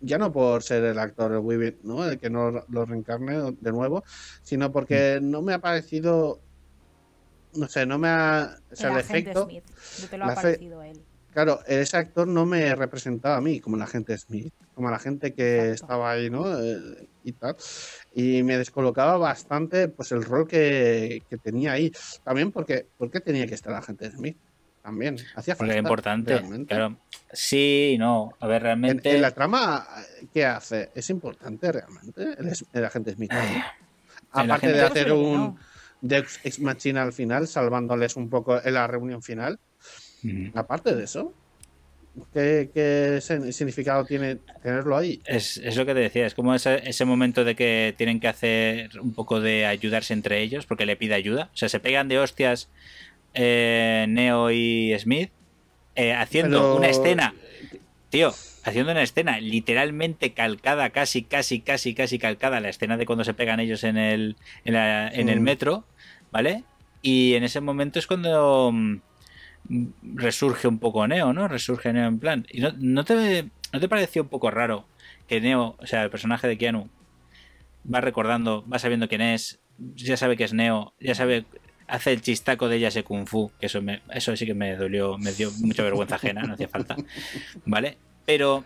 ya 0.00 0.18
no 0.18 0.32
por 0.32 0.62
ser 0.62 0.84
el 0.84 0.98
actor 0.98 1.36
Weaving, 1.38 1.80
¿no? 1.82 2.08
El 2.08 2.18
que 2.18 2.30
no 2.30 2.64
lo 2.68 2.84
reencarne 2.84 3.56
de 3.60 3.72
nuevo, 3.72 4.02
sino 4.42 4.72
porque 4.72 5.18
mm. 5.20 5.30
no 5.30 5.42
me 5.42 5.54
ha 5.54 5.58
parecido. 5.58 6.40
No 7.54 7.68
sé, 7.68 7.84
no 7.84 7.98
me 7.98 8.08
ha. 8.08 8.56
O 8.70 8.76
sea, 8.76 8.92
el, 8.92 8.98
efecto. 8.98 9.44
Smith. 9.44 9.64
te 10.08 10.18
lo 10.18 10.24
ha 10.24 10.34
parecido 10.34 10.82
él. 10.82 11.00
Claro, 11.32 11.60
ese 11.66 11.96
actor 11.96 12.26
no 12.26 12.44
me 12.44 12.74
representaba 12.74 13.36
a 13.36 13.40
mí 13.40 13.60
como 13.60 13.76
la 13.76 13.86
gente 13.86 14.18
Smith, 14.18 14.52
como 14.74 14.90
la 14.90 14.98
gente 14.98 15.32
que 15.32 15.72
estaba 15.72 16.10
ahí, 16.10 16.28
¿no? 16.28 16.60
Eh, 16.60 17.08
y 17.22 17.32
tal. 17.32 17.56
Y 18.12 18.42
me 18.42 18.58
descolocaba 18.58 19.16
bastante 19.16 19.88
pues 19.88 20.10
el 20.12 20.24
rol 20.24 20.48
que, 20.48 21.22
que 21.30 21.36
tenía 21.36 21.72
ahí. 21.72 21.92
También 22.24 22.50
porque, 22.50 22.86
porque 22.98 23.20
tenía 23.20 23.46
que 23.46 23.54
estar 23.54 23.72
la 23.72 23.82
gente 23.82 24.10
Smith 24.10 24.36
también. 24.82 25.16
Hacía 25.34 25.56
falta. 25.56 25.76
importante. 25.76 26.40
Claro. 26.66 26.96
Sí, 27.32 27.96
no. 27.98 28.32
A 28.40 28.46
ver, 28.46 28.62
realmente. 28.62 29.14
En, 29.14 29.22
la 29.22 29.30
trama, 29.30 29.86
¿qué 30.32 30.44
hace? 30.44 30.90
¿Es 30.94 31.10
importante 31.10 31.70
realmente 31.70 32.36
el, 32.72 32.84
agente 32.84 33.12
Smith? 33.12 33.32
Aparte 34.32 34.72
de 34.72 34.82
hacer 34.82 35.12
un 35.12 35.58
Deus 36.00 36.40
Ex 36.44 36.60
Machina 36.60 37.02
al 37.02 37.12
final, 37.12 37.46
salvándoles 37.46 38.16
un 38.16 38.28
poco 38.28 38.60
en 38.62 38.74
la 38.74 38.86
reunión 38.86 39.22
final. 39.22 39.58
Aparte 40.54 40.94
de 40.94 41.04
eso, 41.04 41.32
¿Qué, 42.32 43.20
significado 43.20 44.04
tiene 44.04 44.36
tenerlo 44.62 44.96
ahí? 44.96 45.20
Es, 45.24 45.56
es, 45.58 45.76
lo 45.76 45.86
que 45.86 45.94
te 45.94 46.00
decía, 46.00 46.26
es 46.26 46.34
como 46.34 46.54
ese, 46.54 46.88
ese, 46.88 47.04
momento 47.04 47.44
de 47.44 47.54
que 47.54 47.94
tienen 47.96 48.20
que 48.20 48.28
hacer 48.28 48.90
un 49.00 49.14
poco 49.14 49.40
de 49.40 49.66
ayudarse 49.66 50.12
entre 50.12 50.40
ellos 50.40 50.66
porque 50.66 50.86
le 50.86 50.96
pide 50.96 51.14
ayuda. 51.14 51.50
O 51.54 51.56
sea, 51.56 51.68
se 51.68 51.80
pegan 51.80 52.08
de 52.08 52.18
hostias 52.18 52.68
eh, 53.34 54.06
Neo 54.08 54.50
y 54.50 54.94
Smith 54.98 55.30
eh, 55.94 56.12
haciendo 56.12 56.76
una 56.76 56.88
escena, 56.88 57.34
tío, 58.10 58.32
haciendo 58.64 58.92
una 58.92 59.02
escena 59.02 59.40
literalmente 59.40 60.32
calcada, 60.32 60.90
casi, 60.90 61.22
casi, 61.22 61.60
casi, 61.60 61.94
casi 61.94 62.18
calcada, 62.18 62.60
la 62.60 62.68
escena 62.68 62.96
de 62.96 63.06
cuando 63.06 63.24
se 63.24 63.34
pegan 63.34 63.60
ellos 63.60 63.84
en 63.84 63.96
el, 63.96 64.36
en, 64.64 65.28
el 65.28 65.40
metro, 65.40 65.84
¿vale? 66.30 66.64
Y 67.02 67.34
en 67.34 67.44
ese 67.44 67.60
momento 67.60 67.98
es 67.98 68.06
cuando 68.06 68.70
mm, 68.72 69.00
resurge 70.14 70.68
un 70.68 70.78
poco 70.78 71.06
Neo, 71.06 71.32
¿no? 71.32 71.48
Resurge 71.48 71.92
Neo 71.92 72.08
en 72.08 72.18
plan. 72.18 72.46
¿Y 72.50 72.60
no, 72.60 72.72
no, 72.78 73.04
te, 73.04 73.48
no 73.72 73.80
te 73.80 73.88
pareció 73.88 74.22
un 74.22 74.28
poco 74.28 74.50
raro 74.50 74.86
que 75.28 75.40
Neo, 75.40 75.76
o 75.78 75.86
sea, 75.86 76.02
el 76.02 76.10
personaje 76.10 76.48
de 76.48 76.58
Keanu, 76.58 76.88
va 77.92 78.00
recordando, 78.00 78.64
va 78.68 78.78
sabiendo 78.78 79.08
quién 79.08 79.20
es, 79.20 79.60
ya 79.94 80.16
sabe 80.16 80.36
que 80.36 80.44
es 80.44 80.52
Neo, 80.52 80.92
ya 81.00 81.14
sabe 81.14 81.44
hace 81.86 82.12
el 82.12 82.20
chistaco 82.20 82.68
de 82.68 82.76
ella 82.76 82.88
ese 82.88 83.04
kung 83.04 83.26
fu, 83.26 83.50
que 83.60 83.66
eso, 83.66 83.82
me, 83.82 84.00
eso 84.10 84.36
sí 84.36 84.46
que 84.46 84.54
me 84.54 84.76
dolió, 84.76 85.18
me 85.18 85.32
dio 85.32 85.50
mucha 85.60 85.82
vergüenza 85.82 86.16
ajena, 86.16 86.42
no 86.42 86.54
hacía 86.54 86.68
falta. 86.68 86.96
¿Vale? 87.64 87.96
Pero 88.26 88.64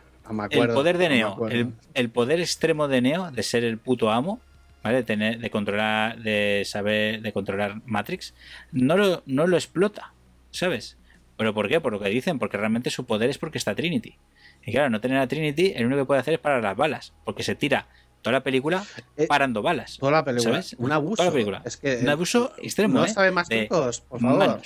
el 0.50 0.68
poder 0.68 0.98
de 0.98 1.08
Neo, 1.10 1.48
el, 1.94 2.10
poder 2.10 2.40
extremo 2.40 2.88
de 2.88 3.02
Neo 3.02 3.30
de 3.30 3.42
ser 3.42 3.64
el 3.64 3.78
puto 3.78 4.10
amo, 4.10 4.40
¿vale? 4.82 4.96
De, 4.96 5.02
tener, 5.02 5.38
de 5.38 5.50
controlar, 5.50 6.18
de 6.18 6.62
saber, 6.64 7.20
de 7.20 7.32
controlar 7.32 7.82
Matrix, 7.84 8.34
no 8.72 8.96
lo, 8.96 9.22
no 9.26 9.46
lo 9.46 9.56
explota, 9.56 10.13
¿sabes? 10.54 10.96
¿Pero 11.36 11.52
por 11.52 11.68
qué? 11.68 11.80
Por 11.80 11.92
lo 11.92 12.00
que 12.00 12.08
dicen, 12.08 12.38
porque 12.38 12.56
realmente 12.56 12.90
su 12.90 13.06
poder 13.06 13.28
es 13.28 13.38
porque 13.38 13.58
está 13.58 13.74
Trinity. 13.74 14.16
Y 14.64 14.72
claro, 14.72 14.88
no 14.90 15.00
tener 15.00 15.18
a 15.18 15.26
Trinity, 15.26 15.72
el 15.74 15.86
único 15.86 16.02
que 16.02 16.06
puede 16.06 16.20
hacer 16.20 16.34
es 16.34 16.40
parar 16.40 16.62
las 16.62 16.76
balas, 16.76 17.12
porque 17.24 17.42
se 17.42 17.54
tira 17.54 17.88
toda 18.22 18.32
la 18.32 18.42
película 18.42 18.84
eh, 19.16 19.26
parando 19.26 19.60
balas. 19.60 19.98
Toda 19.98 20.12
la 20.12 20.24
película. 20.24 20.62
Un 20.78 20.92
abuso. 20.92 21.16
Toda 21.16 21.26
la 21.26 21.32
película. 21.32 21.62
Es 21.64 21.76
que, 21.76 21.98
un 21.98 22.08
abuso 22.08 22.52
extremo. 22.58 23.00
No 23.00 23.04
¿eh? 23.04 23.08
sabe 23.08 23.30
más 23.32 23.48
chicos, 23.48 24.00
por 24.02 24.20
favor. 24.20 24.62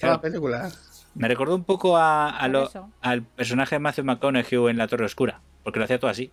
Toda 0.00 0.12
la 0.12 0.20
película. 0.20 0.72
Me 1.14 1.28
recordó 1.28 1.54
un 1.54 1.64
poco 1.64 1.96
a, 1.96 2.28
al 2.28 3.22
personaje 3.22 3.74
de 3.74 3.78
Matthew 3.80 4.04
McConaughey 4.04 4.70
en 4.70 4.78
La 4.78 4.86
Torre 4.86 5.06
Oscura, 5.06 5.40
porque 5.64 5.78
lo 5.78 5.86
hacía 5.86 5.98
todo 5.98 6.10
así. 6.10 6.30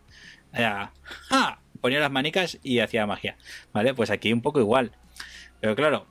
Ponía 1.82 2.00
las 2.00 2.12
manicas 2.12 2.60
y 2.62 2.80
hacía 2.80 3.06
magia. 3.08 3.38
¿Vale? 3.74 3.94
Pues 3.94 4.12
aquí 4.12 4.32
un 4.32 4.42
poco 4.42 4.60
igual. 4.60 4.92
Pero 5.60 5.76
claro, 5.76 6.06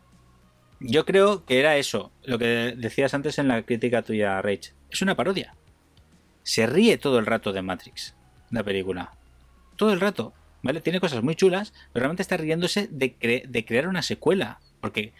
yo 0.84 1.04
creo 1.04 1.44
que 1.44 1.60
era 1.60 1.76
eso, 1.76 2.12
lo 2.24 2.38
que 2.38 2.74
decías 2.76 3.14
antes 3.14 3.38
en 3.38 3.48
la 3.48 3.62
crítica 3.62 4.02
tuya, 4.02 4.40
Rage. 4.42 4.72
Es 4.90 5.02
una 5.02 5.16
parodia. 5.16 5.54
Se 6.42 6.66
ríe 6.66 6.98
todo 6.98 7.18
el 7.18 7.26
rato 7.26 7.52
de 7.52 7.62
Matrix, 7.62 8.14
la 8.50 8.62
película. 8.62 9.12
Todo 9.76 9.92
el 9.92 10.00
rato. 10.00 10.34
¿vale? 10.62 10.80
Tiene 10.80 11.00
cosas 11.00 11.22
muy 11.22 11.34
chulas, 11.34 11.72
pero 11.92 12.04
realmente 12.04 12.22
está 12.22 12.36
riéndose 12.36 12.88
de, 12.90 13.14
crear 13.66 13.88
una 13.88 14.02
secuela. 14.02 14.60
Porque, 14.80 15.12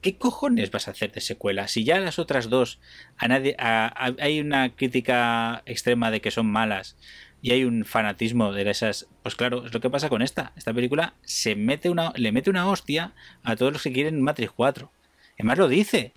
¿qué 0.00 0.16
cojones 0.16 0.70
vas 0.70 0.88
a 0.88 0.92
hacer 0.92 1.12
de 1.12 1.20
secuela? 1.20 1.68
Si 1.68 1.84
ya 1.84 1.98
las 2.00 2.18
otras 2.18 2.48
dos, 2.48 2.80
a 3.16 4.12
hay 4.18 4.40
una 4.40 4.74
crítica 4.74 5.62
extrema 5.66 6.10
de 6.10 6.20
que 6.20 6.30
son 6.30 6.46
malas 6.46 6.96
y 7.42 7.52
hay 7.52 7.64
un 7.64 7.84
fanatismo 7.84 8.52
de 8.52 8.68
esas. 8.70 9.06
Pues 9.22 9.34
claro, 9.36 9.64
es 9.66 9.72
lo 9.74 9.80
que 9.80 9.90
pasa 9.90 10.08
con 10.08 10.22
esta. 10.22 10.52
Esta 10.56 10.72
película 10.74 11.14
se 11.22 11.54
mete 11.56 11.88
una, 11.90 12.12
le 12.16 12.32
mete 12.32 12.50
una 12.50 12.68
hostia 12.68 13.12
a 13.42 13.56
todos 13.56 13.72
los 13.72 13.82
que 13.82 13.92
quieren 13.92 14.20
Matrix 14.22 14.52
4. 14.52 14.90
Además 15.38 15.58
lo 15.58 15.68
dice. 15.68 16.12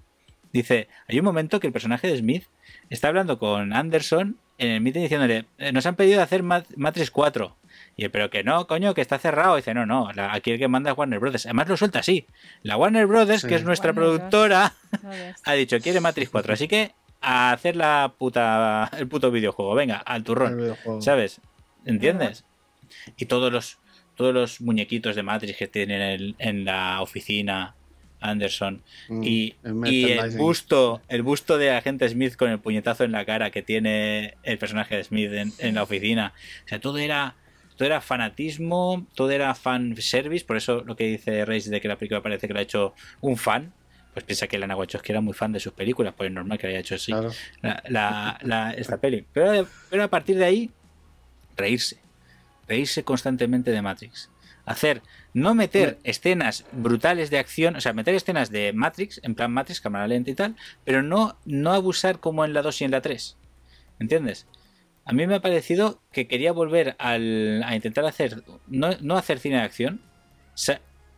Dice, 0.52 0.88
hay 1.08 1.18
un 1.18 1.26
momento 1.26 1.60
que 1.60 1.68
el 1.68 1.74
personaje 1.74 2.08
de 2.08 2.18
Smith 2.18 2.46
está 2.90 3.08
hablando 3.08 3.40
con 3.40 3.74
Anderson 3.74 4.38
en 4.60 4.70
el 4.70 4.82
meeting 4.82 5.02
diciéndole, 5.02 5.46
"Eh, 5.58 5.72
nos 5.72 5.86
han 5.88 5.96
pedido 5.96 6.22
hacer 6.22 6.44
Mat- 6.44 6.68
Matrix 6.76 7.10
4. 7.10 7.58
Y 7.98 8.04
él, 8.06 8.12
pero 8.12 8.30
que 8.30 8.44
no, 8.44 8.68
coño, 8.68 8.94
que 8.94 9.02
está 9.02 9.18
cerrado. 9.18 9.56
Y 9.58 9.62
dice, 9.62 9.74
no, 9.74 9.88
no, 9.88 10.12
la- 10.14 10.32
aquí 10.34 10.52
el 10.52 10.60
que 10.60 10.68
manda 10.68 10.92
es 10.92 10.98
Warner 10.98 11.20
Brothers. 11.20 11.48
Además 11.48 11.68
lo 11.70 11.78
suelta 11.78 12.00
así. 12.00 12.28
La 12.62 12.78
Warner 12.78 13.08
Brothers, 13.08 13.42
Sí. 13.42 13.48
que 13.48 13.56
es 13.56 13.64
nuestra 13.64 13.92
Warner 13.94 14.04
productora, 14.20 14.74
ha 15.46 15.54
dicho, 15.54 15.80
quiere 15.80 16.00
Matrix 16.02 16.30
4. 16.30 16.54
Así 16.54 16.68
que 16.68 16.92
a 17.24 17.52
hacer 17.52 17.76
la 17.76 18.14
puta, 18.18 18.92
el 18.98 19.08
puto 19.08 19.32
videojuego. 19.32 19.74
Venga, 19.74 19.98
al 19.98 20.24
turrón. 20.24 20.76
¿Sabes? 21.00 21.42
¿Entiendes? 21.86 22.46
Y 23.18 23.26
todos 23.26 23.52
los 23.52 23.80
todos 24.16 24.32
los 24.32 24.62
muñequitos 24.62 25.16
de 25.16 25.24
Matrix 25.24 25.58
que 25.58 25.68
tienen 25.68 26.02
en, 26.02 26.36
en 26.38 26.66
la 26.66 27.02
oficina 27.02 27.74
Anderson 28.20 28.82
Mm, 29.10 29.24
y, 29.24 29.56
el 29.64 29.88
y 29.88 30.12
el 30.12 30.38
busto 30.38 31.02
el 31.10 31.24
busto 31.24 31.58
de 31.58 31.72
agente 31.72 32.08
Smith 32.08 32.36
con 32.36 32.50
el 32.50 32.60
puñetazo 32.60 33.04
en 33.04 33.12
la 33.12 33.26
cara 33.26 33.52
que 33.52 33.62
tiene 33.62 34.36
el 34.44 34.58
personaje 34.58 34.96
de 34.98 35.04
Smith 35.04 35.32
en, 35.34 35.52
en 35.58 35.76
la 35.76 35.84
oficina 35.84 36.34
o 36.66 36.68
sea 36.68 36.80
todo 36.80 37.00
era 37.00 37.36
todo 37.76 37.86
era 37.88 38.02
fanatismo 38.02 39.06
todo 39.16 39.32
era 39.32 39.54
fan 39.56 39.96
service 39.98 40.46
por 40.46 40.58
eso 40.58 40.84
lo 40.86 40.96
que 40.96 41.06
dice 41.06 41.44
Reis 41.44 41.70
de 41.70 41.82
que 41.82 41.88
la 41.88 41.98
película 41.98 42.22
parece 42.22 42.48
que 42.48 42.54
lo 42.54 42.60
ha 42.60 42.64
hecho 42.64 42.94
un 43.20 43.36
fan 43.36 43.74
pues 44.14 44.26
piensa 44.26 44.48
que 44.48 44.58
Lana 44.58 44.76
Wachowski 44.76 45.12
era 45.12 45.22
muy 45.22 45.34
fan 45.34 45.52
de 45.52 45.60
sus 45.60 45.74
películas 45.74 46.14
pues 46.16 46.30
es 46.30 46.34
normal 46.34 46.58
que 46.58 46.68
haya 46.68 46.80
hecho 46.80 46.96
así 46.96 47.12
Claro. 47.12 47.32
la, 47.62 47.84
la- 47.88 48.40
la- 48.44 48.72
esta 48.72 48.98
peli. 48.98 49.26
Pero, 49.34 49.68
pero 49.90 50.04
a 50.04 50.08
partir 50.08 50.38
de 50.38 50.46
ahí, 50.46 50.72
reírse. 51.58 51.98
Reírse 52.68 53.04
constantemente 53.04 53.72
de 53.72 53.82
Matrix. 53.82 54.30
Hacer, 54.66 55.02
no 55.34 55.54
meter 55.56 55.98
escenas 56.04 56.64
brutales 56.72 57.30
de 57.30 57.38
acción, 57.38 57.76
o 57.76 57.82
sea, 57.82 57.92
meter 57.92 58.16
escenas 58.16 58.50
de 58.50 58.72
Matrix, 58.72 59.20
en 59.24 59.36
plan 59.36 59.52
Matrix, 59.52 59.82
cámara 59.82 60.08
lenta 60.08 60.32
y 60.32 60.36
tal, 60.36 60.56
pero 60.86 61.04
no, 61.04 61.38
no 61.46 61.74
abusar 61.74 62.20
como 62.22 62.46
en 62.46 62.54
la 62.54 62.62
2 62.62 62.82
y 62.82 62.84
en 62.86 62.92
la 62.92 63.02
3. 63.02 63.36
¿Entiendes? 64.00 64.48
A 65.06 65.12
mí 65.12 65.28
me 65.28 65.36
ha 65.36 65.42
parecido 65.42 66.00
que 66.14 66.28
quería 66.28 66.54
volver 66.54 66.96
al, 66.98 67.62
a 67.66 67.76
intentar 67.76 68.06
hacer, 68.06 68.42
no, 68.68 68.92
no 69.02 69.18
hacer 69.18 69.40
cine 69.40 69.58
de 69.58 69.64
acción, 69.64 70.00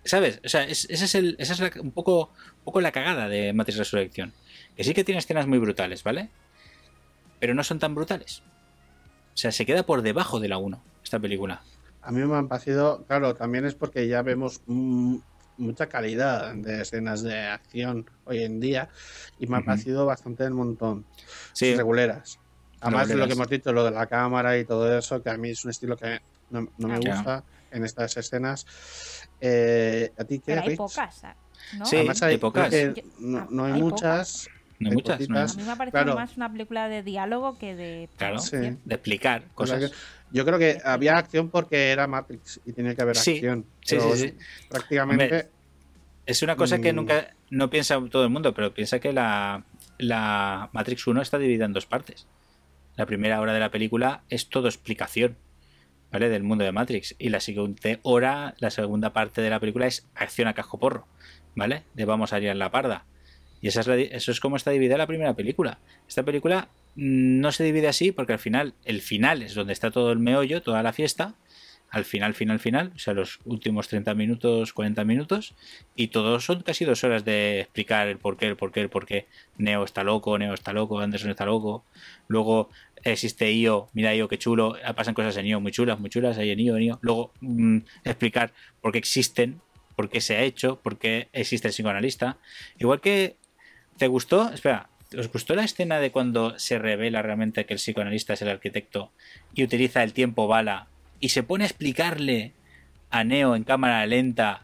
¿sabes? 0.06 0.40
O 0.46 0.50
sea, 0.50 0.64
es- 0.64 0.88
ese 0.90 1.06
es 1.06 1.16
el, 1.16 1.36
esa 1.40 1.54
es 1.54 1.60
la- 1.60 1.72
un, 1.82 1.92
poco, 1.92 2.30
un 2.60 2.64
poco 2.64 2.82
la 2.82 2.92
cagada 2.92 3.28
de 3.28 3.54
Matrix 3.54 3.78
Resurrección. 3.78 4.34
Que 4.76 4.84
sí 4.84 4.94
que 4.94 5.04
tiene 5.04 5.20
escenas 5.20 5.48
muy 5.48 5.58
brutales, 5.60 6.04
¿vale? 6.04 6.30
Pero 7.40 7.54
no 7.54 7.64
son 7.64 7.80
tan 7.80 7.96
brutales. 7.96 8.42
O 9.34 9.38
sea, 9.38 9.52
se 9.52 9.66
queda 9.66 9.84
por 9.86 10.02
debajo 10.02 10.40
de 10.40 10.48
la 10.48 10.58
1, 10.58 10.82
esta 11.04 11.20
película. 11.20 11.62
A 12.02 12.12
mí 12.12 12.22
me 12.24 12.36
han 12.36 12.48
parecido, 12.48 13.04
claro, 13.08 13.36
también 13.36 13.66
es 13.66 13.74
porque 13.76 14.08
ya 14.08 14.22
vemos 14.22 14.62
mm, 14.68 15.18
mucha 15.58 15.88
calidad 15.88 16.54
de 16.54 16.82
escenas 16.82 17.24
de 17.24 17.38
acción 17.40 18.10
hoy 18.26 18.44
en 18.44 18.60
día 18.60 18.90
y 19.40 19.48
me 19.48 19.58
ha 19.58 19.60
Ujú. 19.60 19.66
parecido 19.68 20.06
bastante 20.06 20.44
del 20.44 20.54
montón. 20.54 21.06
Sí, 21.54 21.76
Reguleras. 21.76 22.38
Además 22.80 23.08
de 23.08 23.16
lo 23.16 23.26
que 23.26 23.34
hemos 23.34 23.50
dicho, 23.50 23.74
lo 23.74 23.84
de 23.84 23.92
la 23.92 24.06
cámara 24.06 24.58
y 24.58 24.66
todo 24.66 24.96
eso, 24.98 25.22
que 25.24 25.30
a 25.32 25.38
mí 25.38 25.50
es 25.50 25.64
un 25.66 25.72
estilo 25.72 25.98
que 25.98 26.20
no, 26.50 26.68
no 26.78 26.88
me 26.88 27.00
gusta 27.00 27.44
en 27.72 27.84
estas 27.84 28.16
escenas. 28.18 28.66
Eh, 29.40 30.12
¿A 30.18 30.24
ti 30.24 30.40
qué, 30.40 30.44
Pero 30.48 30.62
hay 30.62 30.76
pocas, 30.76 31.22
¿no? 31.78 31.86
Sí, 31.86 31.98
Además 31.98 32.22
hay, 32.24 32.32
hay 32.34 32.38
pocas. 32.38 32.70
creo 32.70 32.94
que 32.94 33.02
Yo- 33.02 33.08
no, 33.20 33.48
no 33.50 33.66
hay, 33.66 33.74
hay 33.74 33.82
muchas. 33.82 34.48
no 34.80 34.88
hay 34.88 34.92
hay 34.92 34.96
muchas. 34.96 35.20
¿no? 35.30 35.36
poquitas. 35.36 35.54
A 35.56 35.58
mí 35.60 35.64
me 35.66 35.72
ha 35.72 35.76
parecido 35.76 36.04
Claro. 36.04 36.16
más 36.20 36.38
una 36.38 36.52
película 36.52 36.90
de 36.90 37.04
diálogo 37.04 37.58
que 37.58 37.76
de 37.76 38.10
Claro. 38.18 38.36
acción. 38.38 38.82
De 38.86 38.96
explicar 38.96 39.52
cosas. 39.54 39.92
yo 40.32 40.46
creo 40.46 40.60
que 40.60 40.82
había 40.84 41.18
acción 41.18 41.50
porque 41.50 41.92
era 41.92 42.08
Matrix 42.08 42.60
y 42.66 42.74
tenía 42.74 42.96
que 42.96 43.02
haber 43.02 43.16
Sí, 43.18 43.34
acción. 43.36 43.66
sí, 43.82 44.00
sí, 44.00 44.18
sí. 44.18 44.34
Prácticamente. 44.70 45.24
Hombre, 45.26 45.50
Es 46.28 46.42
una 46.42 46.56
cosa 46.56 46.80
que 46.82 46.92
Mm. 46.92 46.96
nunca 46.96 47.36
no 47.52 47.70
piensa 47.70 48.02
todo 48.10 48.24
el 48.24 48.32
mundo, 48.32 48.52
pero 48.56 48.74
piensa 48.74 49.00
que 49.00 49.14
la, 49.14 49.64
la 50.00 50.72
Matrix 50.74 51.06
1 51.06 51.22
está 51.22 51.38
dividida 51.38 51.66
en 51.66 51.74
dos 51.74 51.86
partes. 51.86 52.26
La 52.96 53.06
primera 53.06 53.40
hora 53.40 53.54
de 53.54 53.60
la 53.60 53.70
película 53.70 54.24
es 54.28 54.50
todo 54.50 54.68
explicación, 54.68 55.38
Del 56.20 56.44
mundo 56.44 56.64
de 56.64 56.72
Matrix. 56.72 57.14
Y 57.20 57.28
la 57.28 57.42
siguiente 57.42 58.00
hora, 58.02 58.56
la 58.60 58.70
segunda 58.70 59.12
parte 59.12 59.42
de 59.42 59.50
la 59.50 59.60
película 59.60 59.86
es 59.86 60.08
acción 60.16 60.48
a 60.48 60.54
casco 60.54 60.80
porro, 60.80 61.08
¿vale? 61.56 61.84
De 61.94 62.06
vamos 62.06 62.32
a 62.32 62.40
liar 62.40 62.56
la 62.56 62.72
parda. 62.72 63.06
Y 63.62 63.68
esa 63.68 63.82
es 63.82 64.12
eso 64.14 64.32
es 64.32 64.40
como 64.40 64.56
está 64.56 64.72
dividida 64.72 64.98
la 64.98 65.08
primera 65.08 65.34
película. 65.34 65.80
Esta 66.08 66.24
película 66.24 66.70
mm, 66.96 67.42
no 67.42 67.52
se 67.52 67.66
divide 67.66 67.90
así 67.90 68.14
porque 68.14 68.32
al 68.32 68.40
final, 68.40 68.74
el 68.86 69.02
final 69.02 69.42
es 69.42 69.56
donde 69.56 69.74
está 69.74 69.92
todo 69.92 70.14
el 70.14 70.20
meollo, 70.20 70.62
toda 70.62 70.84
la 70.84 70.94
fiesta. 70.94 71.36
Al 71.90 72.06
final, 72.06 72.34
final, 72.34 72.60
final, 72.60 72.92
o 72.96 73.00
sea, 73.00 73.14
los 73.14 73.40
últimos 73.46 73.88
30 73.88 74.16
minutos, 74.16 74.74
40 74.74 75.06
minutos, 75.06 75.54
y 75.96 76.08
todos 76.08 76.44
son 76.44 76.62
casi 76.62 76.84
dos 76.84 77.04
horas 77.04 77.24
de 77.24 77.62
explicar 77.62 78.08
el 78.08 78.18
por 78.18 78.38
qué, 78.38 78.48
el 78.48 78.58
por 78.58 78.72
qué, 78.72 78.82
el 78.82 78.90
por 78.90 79.06
qué. 79.06 79.28
Neo 79.58 79.84
está 79.84 80.04
loco, 80.04 80.38
Neo 80.38 80.54
está 80.54 80.74
loco, 80.74 81.00
Anderson 81.00 81.30
está 81.30 81.46
loco. 81.46 81.86
Luego 82.28 82.70
existe 83.12 83.52
Io, 83.54 83.90
mira 83.94 84.16
Io, 84.16 84.28
qué 84.28 84.38
chulo. 84.38 84.76
Pasan 84.96 85.14
cosas 85.14 85.38
en 85.38 85.46
Io 85.46 85.60
muy 85.60 85.72
chulas, 85.72 86.00
muy 86.00 86.10
chulas, 86.10 86.38
ahí 86.38 86.52
en 86.52 86.60
Io, 86.60 86.78
en 86.78 86.84
Io. 86.84 87.00
Luego 87.02 87.34
mm, 87.42 87.78
explicar 88.04 88.54
por 88.82 88.92
qué 88.92 88.98
existen, 88.98 89.62
por 89.96 90.10
qué 90.10 90.22
se 90.22 90.36
ha 90.36 90.42
hecho, 90.42 90.80
por 90.82 90.98
qué 90.98 91.30
existe 91.34 91.68
el 91.68 91.74
psicoanalista. 91.74 92.38
Igual 92.78 93.02
que 93.02 93.38
¿Te 93.98 94.08
gustó? 94.08 94.52
Espera, 94.52 94.90
¿os 95.18 95.32
gustó 95.32 95.56
la 95.56 95.64
escena 95.64 96.00
de 96.00 96.12
cuando 96.12 96.60
se 96.60 96.80
revela 96.80 97.22
realmente 97.22 97.66
que 97.66 97.74
el 97.74 97.80
psicoanalista 97.80 98.34
es 98.34 98.42
el 98.42 98.50
arquitecto 98.50 99.12
y 99.54 99.64
utiliza 99.64 100.04
el 100.04 100.12
tiempo 100.12 100.48
bala 100.48 100.88
y 101.22 101.30
se 101.30 101.44
pone 101.44 101.64
a 101.64 101.68
explicarle 101.68 102.52
a 103.10 103.24
Neo 103.24 103.56
en 103.56 103.64
cámara 103.64 104.06
lenta 104.06 104.64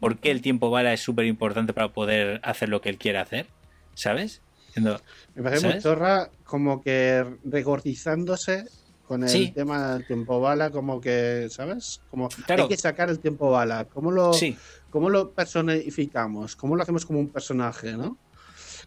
por 0.00 0.18
qué 0.18 0.30
el 0.30 0.40
tiempo 0.40 0.70
bala 0.70 0.94
es 0.94 1.00
súper 1.00 1.26
importante 1.26 1.74
para 1.74 1.88
poder 1.88 2.40
hacer 2.42 2.70
lo 2.70 2.80
que 2.80 2.88
él 2.88 2.96
quiere 2.96 3.18
hacer? 3.18 3.46
¿Sabes? 3.92 4.40
Diciendo, 4.78 5.00
Me 5.34 5.42
parece 5.42 5.62
muy 5.62 5.70
¿Sabes? 5.72 5.82
chorra, 5.84 6.30
como 6.44 6.80
que 6.82 7.24
regordizándose 7.44 8.64
con 9.06 9.22
el 9.22 9.28
Sí. 9.30 9.52
tema 9.52 9.94
del 9.94 10.06
tiempo 10.06 10.40
bala, 10.40 10.70
como 10.70 11.00
que, 11.00 11.48
¿sabes? 11.50 12.00
Como 12.10 12.28
Claro. 12.28 12.64
hay 12.64 12.68
que 12.68 12.76
sacar 12.76 13.08
el 13.08 13.18
tiempo 13.20 13.50
bala. 13.50 13.86
¿Cómo 13.86 14.10
lo, 14.10 14.32
sí, 14.34 14.56
¿Cómo 14.90 15.08
lo 15.10 15.30
personificamos? 15.32 16.56
¿Cómo 16.56 16.76
lo 16.76 16.82
hacemos 16.82 17.06
como 17.06 17.18
un 17.18 17.28
personaje, 17.28 17.92
no? 17.94 18.18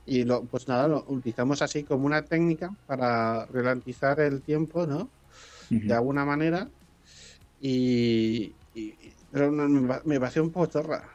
Y 0.05 0.23
lo, 0.23 0.43
pues 0.45 0.67
nada, 0.67 0.87
lo 0.87 1.03
utilizamos 1.07 1.61
así 1.61 1.83
como 1.83 2.05
una 2.05 2.23
técnica 2.23 2.71
para 2.87 3.45
ralentizar 3.47 4.19
el 4.19 4.41
tiempo, 4.41 4.85
¿no? 4.87 5.09
De 5.69 5.93
alguna 5.93 6.25
manera. 6.25 6.67
Y. 7.59 8.53
y- 8.73 8.95
pero 9.31 9.49
no, 9.51 9.69
me, 9.69 9.95
me 10.03 10.19
pareció 10.19 10.43
un 10.43 10.51
poco 10.51 10.65
chorra. 10.67 11.07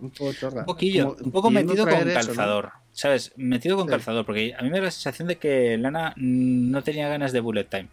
Un 0.00 0.10
poco 0.10 0.32
chorra. 0.34 0.60
un 0.60 0.66
poquillo, 0.66 1.14
Como 1.16 1.24
un 1.26 1.32
poco 1.32 1.50
metido 1.50 1.84
con 1.86 2.08
eso, 2.08 2.34
¿no? 2.34 2.70
¿Sabes? 2.94 3.32
Metido 3.36 3.76
con 3.76 3.86
Sí. 3.86 3.90
calzador, 3.90 4.24
porque 4.24 4.54
a 4.56 4.62
mí 4.62 4.70
me 4.70 4.78
da 4.78 4.84
la 4.84 4.90
sensación 4.90 5.28
de 5.28 5.36
que 5.36 5.76
Lana 5.76 6.14
no 6.16 6.82
tenía 6.82 7.08
ganas 7.08 7.32
de 7.32 7.40
bullet 7.40 7.64
time. 7.64 7.88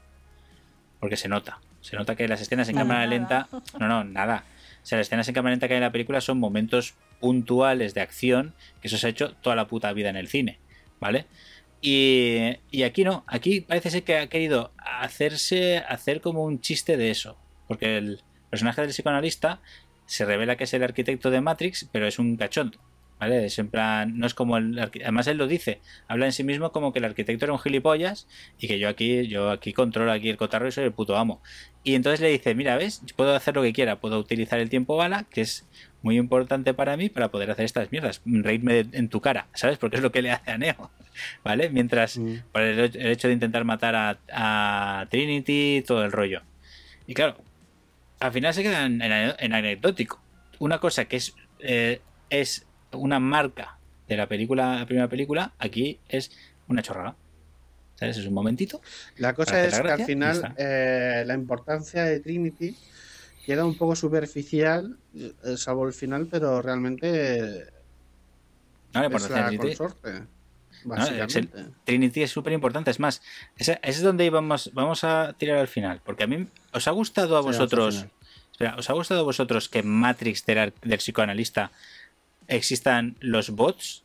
Porque 1.00 1.18
se 1.18 1.28
nota. 1.28 1.60
Se 1.82 1.96
nota 1.98 2.16
que 2.16 2.28
las 2.28 2.40
escenas 2.42 2.70
en 2.70 2.76
Nada, 2.76 2.86
cámara 2.86 3.00
nada. 3.02 3.10
lenta. 3.10 3.48
No, 3.80 3.88
no, 3.88 4.04
nada. 4.04 4.46
O 4.82 4.86
sea, 4.86 5.00
las 5.00 5.08
escenas 5.08 5.28
en 5.28 5.34
cámara 5.34 5.54
lenta 5.54 5.68
que 5.68 5.74
hay 5.74 5.80
en 5.80 5.84
la 5.84 5.92
película 5.92 6.22
son 6.22 6.38
momentos 6.40 6.94
puntuales 7.20 7.94
de 7.94 8.02
acción 8.02 8.54
que 8.82 8.88
eso 8.88 8.98
se 8.98 9.08
ha 9.08 9.10
hecho 9.10 9.34
toda 9.36 9.56
la 9.56 9.68
puta 9.68 9.92
vida 9.94 10.10
en 10.10 10.16
el 10.16 10.28
cine. 10.28 10.60
¿Vale? 11.00 11.26
Y, 11.82 12.58
y 12.70 12.84
aquí 12.84 13.04
no. 13.04 13.24
Aquí 13.26 13.62
parece 13.62 13.90
ser 13.90 14.04
que 14.04 14.18
ha 14.18 14.28
querido 14.28 14.72
hacerse. 14.78 15.80
hacer 15.80 16.22
como 16.22 16.44
un 16.44 16.62
chiste 16.62 16.96
de 16.98 17.10
eso. 17.10 17.38
Porque 17.68 17.98
el 17.98 18.22
personaje 18.52 18.82
del 18.82 18.92
psicoanalista 18.92 19.60
se 20.06 20.26
revela 20.26 20.58
que 20.58 20.66
es 20.66 20.74
el 20.76 20.84
arquitecto 20.84 21.32
de 21.32 21.42
Matrix, 21.42 21.90
pero 21.92 22.06
es 22.06 22.20
un 22.20 22.36
cachondo. 22.38 22.78
¿Vale? 23.22 23.46
Es 23.46 23.60
en 23.60 23.68
plan, 23.70 24.18
no 24.18 24.26
es 24.26 24.34
como 24.34 24.58
el 24.58 24.80
además 24.80 25.28
él 25.28 25.38
lo 25.38 25.46
dice, 25.46 25.80
habla 26.08 26.26
en 26.26 26.32
sí 26.32 26.44
mismo 26.44 26.72
como 26.72 26.92
que 26.92 26.98
el 26.98 27.06
arquitecto 27.06 27.46
era 27.46 27.54
un 27.54 27.60
gilipollas 27.60 28.28
y 28.58 28.68
que 28.68 28.80
yo 28.80 28.90
aquí, 28.90 29.28
yo 29.28 29.52
aquí 29.52 29.74
controlo 29.74 30.12
aquí 30.12 30.28
el 30.30 30.38
cotarro 30.38 30.68
y 30.68 30.72
soy 30.72 30.86
el 30.86 30.92
puto 30.92 31.16
amo. 31.16 31.40
Y 31.84 31.94
entonces 31.94 32.20
le 32.20 32.30
dice, 32.30 32.56
mira, 32.56 32.78
ves, 32.78 33.04
puedo 33.16 33.36
hacer 33.36 33.56
lo 33.56 33.62
que 33.62 33.74
quiera, 33.74 34.00
puedo 34.00 34.18
utilizar 34.18 34.60
el 34.60 34.70
tiempo 34.72 34.98
bala, 34.98 35.26
que 35.30 35.42
es 35.42 35.68
muy 36.02 36.18
importante 36.18 36.74
para 36.74 36.98
mí 36.98 37.10
para 37.10 37.30
poder 37.30 37.52
hacer 37.52 37.66
estas 37.66 37.92
mierdas, 37.92 38.22
reírme 38.26 38.84
de- 38.86 38.98
en 38.98 39.08
tu 39.08 39.22
cara, 39.22 39.46
¿sabes? 39.54 39.78
Porque 39.78 39.98
es 39.98 40.02
lo 40.02 40.12
que 40.12 40.24
le 40.24 40.32
hace 40.32 40.50
a 40.50 40.58
Neo, 40.58 40.90
¿vale? 41.44 41.70
Mientras 41.70 42.18
Mm. 42.18 42.38
por 42.52 42.64
el, 42.64 42.80
el 42.80 43.06
hecho 43.12 43.28
de 43.28 43.36
intentar 43.36 43.64
matar 43.66 43.96
a, 43.96 44.18
a 44.34 45.06
Trinity, 45.12 45.84
todo 45.86 46.04
el 46.04 46.12
rollo. 46.12 46.42
Y 47.06 47.14
claro, 47.14 47.38
al 48.20 48.32
final 48.32 48.52
se 48.56 48.64
queda 48.64 48.84
en, 48.88 49.00
en- 49.00 49.36
en 49.38 49.54
anecdótico. 49.54 50.20
Una 50.58 50.80
cosa 50.80 51.06
que 51.06 51.18
es, 51.18 51.36
eh, 51.60 52.02
es 52.32 52.66
una 52.94 53.20
marca 53.20 53.78
de 54.08 54.18
la 54.18 54.28
película, 54.28 54.80
la 54.80 54.86
primera 54.86 55.08
película, 55.08 55.54
aquí 55.60 56.00
es 56.10 56.32
una 56.68 56.82
chorrada. 56.82 57.16
¿Sabes? 57.96 58.18
Es 58.18 58.26
un 58.26 58.34
momentito. 58.34 58.82
La 59.18 59.34
cosa 59.34 59.64
es 59.64 59.80
que 59.80 59.88
al 59.92 60.04
final 60.06 60.56
eh, 60.58 61.24
la 61.26 61.34
importancia 61.36 62.04
de 62.04 62.20
Trinity 62.20 62.76
queda 63.46 63.64
un 63.64 63.78
poco 63.78 63.96
superficial, 63.96 64.98
salvo 65.56 65.86
el 65.88 65.94
final, 65.94 66.28
pero 66.30 66.62
realmente 66.62 67.66
No, 68.94 69.04
es 69.06 69.30
la 69.30 69.48
Trinity- 69.50 69.58
consorte. 69.78 70.10
es 70.18 70.86
Básicamente. 70.86 71.66
Trinity 71.86 72.24
es 72.24 72.32
súper 72.32 72.54
importante. 72.54 72.90
Es 72.90 73.00
más, 73.00 73.22
ese, 73.56 73.74
ese 73.84 73.98
es 74.00 74.02
donde 74.02 74.26
íbamos, 74.26 74.72
vamos 74.74 75.04
a 75.04 75.34
tirar 75.38 75.60
al 75.60 75.68
final. 75.68 76.02
Porque 76.04 76.24
a 76.24 76.28
mí, 76.28 76.48
¿os 76.74 76.88
ha 76.88 76.92
gustado 76.92 77.38
a 77.38 77.42
Sí, 77.42 77.48
vosotros? 77.48 78.06
Espera, 78.52 78.76
¿os 78.78 78.90
ha 78.90 78.94
gustado 78.94 79.22
a 79.22 79.24
vosotros 79.24 79.70
que 79.70 79.84
Matrix 79.84 80.44
del, 80.46 80.74
del 80.82 80.98
psicoanalista 80.98 81.72
existan 82.56 83.18
los 83.20 83.50
bots? 83.52 84.04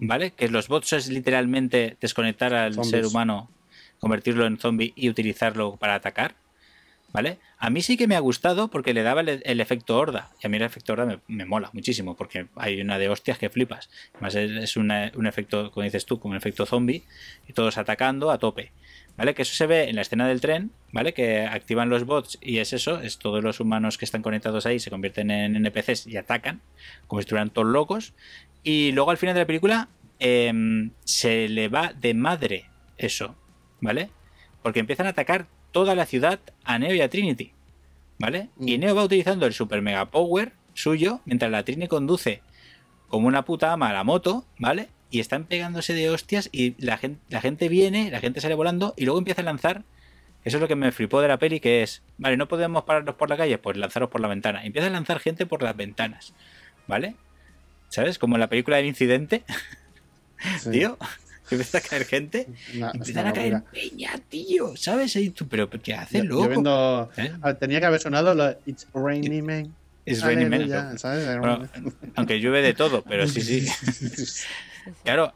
¿vale? 0.00 0.30
Que 0.30 0.48
los 0.48 0.68
bots 0.68 0.92
es 0.92 1.08
literalmente 1.08 1.96
desconectar 2.00 2.54
al 2.54 2.74
Zombies. 2.74 2.90
ser 2.90 3.04
humano, 3.06 3.50
convertirlo 3.98 4.46
en 4.46 4.56
zombie 4.58 4.92
y 4.94 5.08
utilizarlo 5.10 5.76
para 5.76 5.94
atacar. 5.96 6.34
¿Vale? 7.10 7.38
A 7.58 7.70
mí 7.70 7.80
sí 7.80 7.96
que 7.96 8.06
me 8.06 8.16
ha 8.16 8.20
gustado 8.20 8.68
porque 8.68 8.92
le 8.92 9.02
daba 9.02 9.22
el, 9.22 9.40
el 9.44 9.60
efecto 9.60 9.96
horda. 9.96 10.30
Y 10.42 10.46
a 10.46 10.50
mí 10.50 10.58
el 10.58 10.62
efecto 10.62 10.92
horda 10.92 11.06
me, 11.06 11.18
me 11.26 11.46
mola 11.46 11.70
muchísimo 11.72 12.14
porque 12.16 12.48
hay 12.54 12.80
una 12.82 12.98
de 12.98 13.08
hostias 13.08 13.38
que 13.38 13.48
flipas. 13.48 13.88
Además 14.12 14.34
es, 14.34 14.50
es 14.52 14.76
una- 14.76 15.10
un 15.16 15.26
efecto, 15.26 15.70
como 15.72 15.84
dices 15.84 16.04
tú, 16.04 16.20
como 16.20 16.32
un 16.32 16.36
efecto 16.36 16.66
zombie 16.66 17.02
y 17.48 17.54
todos 17.54 17.78
atacando 17.78 18.30
a 18.30 18.38
tope. 18.38 18.72
¿Vale? 19.18 19.34
Que 19.34 19.42
eso 19.42 19.52
se 19.52 19.66
ve 19.66 19.88
en 19.88 19.96
la 19.96 20.02
escena 20.02 20.28
del 20.28 20.40
tren, 20.40 20.70
¿vale? 20.92 21.12
Que 21.12 21.42
activan 21.42 21.90
los 21.90 22.04
bots 22.06 22.38
y 22.40 22.58
es 22.58 22.72
eso, 22.72 23.00
es 23.00 23.18
todos 23.18 23.42
los 23.42 23.58
humanos 23.58 23.98
que 23.98 24.04
están 24.04 24.22
conectados 24.22 24.64
ahí 24.64 24.78
se 24.78 24.90
convierten 24.90 25.32
en 25.32 25.56
NPCs 25.56 26.06
y 26.06 26.16
atacan, 26.16 26.62
como 27.08 27.20
si 27.20 27.24
estuvieran 27.24 27.50
todos 27.50 27.66
locos. 27.66 28.14
Y 28.62 28.92
luego 28.92 29.10
al 29.10 29.16
final 29.16 29.34
de 29.34 29.40
la 29.40 29.46
película 29.46 29.88
em, 30.20 30.92
se 31.04 31.48
le 31.48 31.68
va 31.68 31.92
de 31.92 32.14
madre 32.14 32.70
eso, 32.96 33.34
¿vale? 33.80 34.10
Porque 34.62 34.78
empiezan 34.80 35.06
a 35.06 35.10
atacar 35.10 35.46
toda 35.72 35.96
la 35.96 36.06
ciudad 36.06 36.38
a 36.64 36.78
Neo 36.78 36.94
y 36.94 37.00
a 37.00 37.08
Trinity, 37.08 37.52
¿vale? 38.18 38.50
Y 38.60 38.78
Mm. 38.78 38.80
Neo 38.80 38.94
va 38.94 39.04
utilizando 39.04 39.46
el 39.46 39.52
super 39.52 39.82
mega 39.82 40.10
power 40.12 40.52
suyo 40.74 41.20
mientras 41.24 41.50
la 41.50 41.64
Trini 41.64 41.88
conduce 41.88 42.40
como 43.08 43.26
una 43.26 43.44
puta 43.44 43.72
ama 43.72 43.90
a 43.90 43.92
la 43.92 44.04
moto, 44.04 44.44
¿vale? 44.58 44.90
Y 45.10 45.20
están 45.20 45.44
pegándose 45.44 45.94
de 45.94 46.10
hostias 46.10 46.48
y 46.52 46.74
la 46.84 46.98
gente, 46.98 47.20
la 47.30 47.40
gente 47.40 47.68
viene, 47.68 48.10
la 48.10 48.20
gente 48.20 48.40
sale 48.40 48.54
volando 48.54 48.94
y 48.96 49.04
luego 49.04 49.18
empieza 49.18 49.40
a 49.40 49.44
lanzar. 49.44 49.82
Eso 50.44 50.56
es 50.58 50.60
lo 50.60 50.68
que 50.68 50.76
me 50.76 50.92
flipó 50.92 51.20
de 51.20 51.28
la 51.28 51.38
peli, 51.38 51.60
que 51.60 51.82
es, 51.82 52.02
vale, 52.18 52.36
no 52.36 52.46
podemos 52.48 52.84
pararnos 52.84 53.14
por 53.16 53.28
la 53.28 53.36
calle, 53.36 53.58
pues 53.58 53.76
lanzaros 53.76 54.08
por 54.10 54.20
la 54.20 54.28
ventana. 54.28 54.64
Empieza 54.64 54.86
a 54.88 54.90
lanzar 54.90 55.18
gente 55.18 55.46
por 55.46 55.62
las 55.62 55.76
ventanas, 55.76 56.32
¿vale? 56.86 57.14
¿Sabes? 57.88 58.18
Como 58.18 58.36
en 58.36 58.40
la 58.40 58.48
película 58.48 58.76
del 58.76 58.86
incidente, 58.86 59.44
Sí. 60.60 60.70
tío. 60.70 60.96
Que 61.48 61.54
empieza 61.54 61.78
a 61.78 61.80
caer 61.80 62.04
gente. 62.04 62.46
Es 62.68 62.74
Empiezan 62.94 63.26
a 63.26 63.32
caer 63.32 63.62
peña, 63.72 64.12
tío. 64.28 64.76
¿Sabes? 64.76 65.16
Y 65.16 65.30
tú, 65.30 65.48
pero 65.48 65.70
¿qué 65.70 65.94
haces, 65.94 66.22
loco? 66.26 66.42
yo 66.44 66.48
viendo- 66.50 67.10
¿Eh? 67.16 67.32
ah, 67.40 67.54
Tenía 67.54 67.80
que 67.80 67.86
haber 67.86 68.00
sonado 68.00 68.34
lo 68.34 68.50
It's 68.66 68.86
Raining 68.92 69.44
Man. 69.46 69.74
Es 70.04 70.22
Raining 70.22 70.48
Man, 70.50 70.98
aunque 72.14 72.38
llueve 72.40 72.62
de 72.62 72.74
todo, 72.74 73.02
pero 73.02 73.26
sí, 73.26 73.40
sí. 73.40 73.66
Claro. 75.04 75.32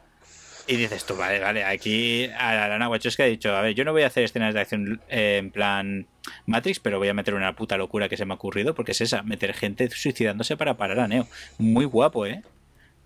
Y 0.68 0.76
dices 0.76 1.04
tú, 1.04 1.16
vale, 1.16 1.40
vale, 1.40 1.64
aquí 1.64 2.26
a 2.38 2.54
la 2.54 2.68
Lana 2.68 2.88
Wachowski 2.88 3.22
ha 3.22 3.26
dicho, 3.26 3.54
a 3.54 3.60
ver, 3.62 3.74
yo 3.74 3.84
no 3.84 3.90
voy 3.92 4.02
a 4.04 4.06
hacer 4.06 4.22
escenas 4.22 4.54
de 4.54 4.60
acción 4.60 5.00
eh, 5.08 5.38
en 5.38 5.50
plan 5.50 6.06
Matrix, 6.46 6.78
pero 6.78 6.98
voy 6.98 7.08
a 7.08 7.14
meter 7.14 7.34
una 7.34 7.56
puta 7.56 7.76
locura 7.76 8.08
que 8.08 8.16
se 8.16 8.24
me 8.24 8.32
ha 8.32 8.36
ocurrido, 8.36 8.72
porque 8.72 8.92
es 8.92 9.00
esa, 9.00 9.22
meter 9.24 9.54
gente 9.54 9.90
suicidándose 9.90 10.56
para 10.56 10.76
parar 10.76 11.00
a 11.00 11.08
Neo. 11.08 11.26
Muy 11.58 11.84
guapo, 11.84 12.26
¿eh? 12.26 12.42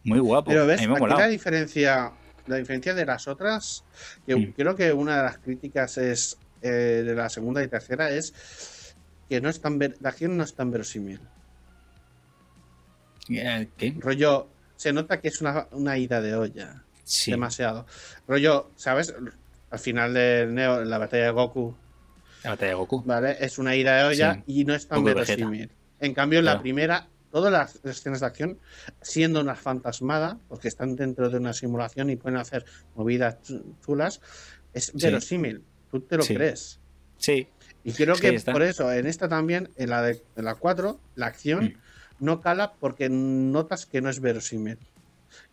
Muy 0.04 0.18
guapo. 0.18 0.50
Pero 0.50 0.66
ves, 0.66 0.78
a 0.78 0.82
mí 0.82 0.86
me 0.86 0.92
ha 0.92 0.96
aquí 0.96 1.00
molado. 1.00 1.20
la 1.20 1.28
diferencia, 1.28 2.12
la 2.46 2.56
diferencia 2.56 2.92
de 2.92 3.06
las 3.06 3.26
otras, 3.26 3.84
que 4.26 4.36
Mm. 4.36 4.52
creo 4.52 4.76
que 4.76 4.92
una 4.92 5.16
de 5.16 5.22
las 5.22 5.38
críticas 5.38 5.96
es 5.96 6.38
eh, 6.60 6.68
de 7.06 7.14
la 7.14 7.28
segunda 7.30 7.62
y 7.62 7.68
tercera 7.68 8.10
es 8.10 8.94
que 9.30 9.40
no 9.40 9.48
es 9.48 9.60
tan 9.62 9.78
ver- 9.78 9.96
la 10.00 10.10
acción 10.10 10.36
no 10.36 10.44
es 10.44 10.54
tan 10.54 10.70
verosímil. 10.70 11.20
Eh, 13.30 13.68
¿Qué? 13.76 13.94
Rollo, 13.98 14.48
se 14.76 14.92
nota 14.92 15.20
que 15.20 15.28
es 15.28 15.40
una, 15.40 15.66
una 15.72 15.98
ida 15.98 16.20
de 16.20 16.34
olla. 16.34 16.82
Sí. 17.04 17.30
Demasiado. 17.30 17.86
Rollo, 18.26 18.70
¿sabes? 18.76 19.14
Al 19.70 19.78
final 19.78 20.14
de 20.14 20.46
Neo, 20.48 20.84
la 20.84 20.98
batalla 20.98 21.24
de 21.24 21.30
Goku, 21.30 21.74
La 22.44 22.50
batalla 22.50 22.70
de 22.70 22.74
Goku. 22.76 23.02
¿vale? 23.04 23.36
Es 23.40 23.58
una 23.58 23.74
ida 23.76 23.96
de 23.96 24.04
olla 24.04 24.34
Sí. 24.34 24.42
y 24.46 24.64
no 24.64 24.74
es 24.74 24.86
tan 24.88 25.02
verosímil. 25.04 25.70
En 26.00 26.14
cambio, 26.14 26.40
en 26.40 26.44
la 26.44 26.60
primera, 26.60 27.08
todas 27.30 27.52
las 27.52 27.84
escenas 27.84 28.20
de 28.20 28.26
acción, 28.26 28.58
siendo 29.02 29.40
una 29.40 29.54
fantasmada, 29.54 30.38
porque 30.48 30.68
están 30.68 30.94
dentro 30.96 31.28
de 31.30 31.38
una 31.38 31.52
simulación 31.52 32.10
y 32.10 32.16
pueden 32.16 32.38
hacer 32.38 32.64
movidas 32.94 33.36
chu- 33.42 33.62
chulas, 33.84 34.20
es 34.72 34.92
verosímil. 34.94 35.62
Tú 35.90 36.00
te 36.00 36.16
lo 36.16 36.24
crees. 36.24 36.78
Sí. 37.18 37.48
Y 37.84 37.92
creo 37.92 38.14
Es 38.14 38.20
que 38.20 38.40
por 38.52 38.62
eso, 38.62 38.92
en 38.92 39.06
esta 39.06 39.28
también, 39.28 39.70
en 39.76 39.90
la 39.90 40.02
de 40.02 40.22
en 40.36 40.44
la 40.44 40.54
4, 40.56 41.00
la 41.14 41.26
acción 41.26 41.64
Mm. 41.66 41.74
No 42.20 42.40
cala 42.40 42.72
porque 42.80 43.08
notas 43.10 43.86
que 43.86 44.00
no 44.00 44.10
es 44.10 44.20
verosímil. 44.20 44.78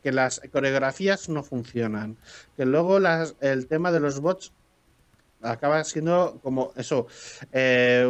Que 0.01 0.11
las 0.11 0.41
coreografías 0.51 1.29
no 1.29 1.43
funcionan. 1.43 2.17
Que 2.55 2.65
luego 2.65 2.99
las, 2.99 3.35
el 3.41 3.67
tema 3.67 3.91
de 3.91 3.99
los 3.99 4.19
bots 4.21 4.51
acaba 5.41 5.83
siendo 5.83 6.39
como 6.41 6.71
eso, 6.77 7.07
eh, 7.51 8.05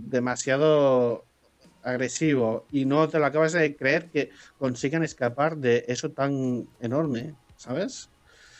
demasiado 0.00 1.24
agresivo 1.82 2.66
y 2.72 2.84
no 2.86 3.08
te 3.08 3.18
lo 3.18 3.26
acabas 3.26 3.52
de 3.52 3.76
creer 3.76 4.06
que 4.10 4.30
consigan 4.58 5.02
escapar 5.02 5.56
de 5.56 5.84
eso 5.88 6.10
tan 6.10 6.66
enorme, 6.80 7.34
¿sabes? 7.56 8.08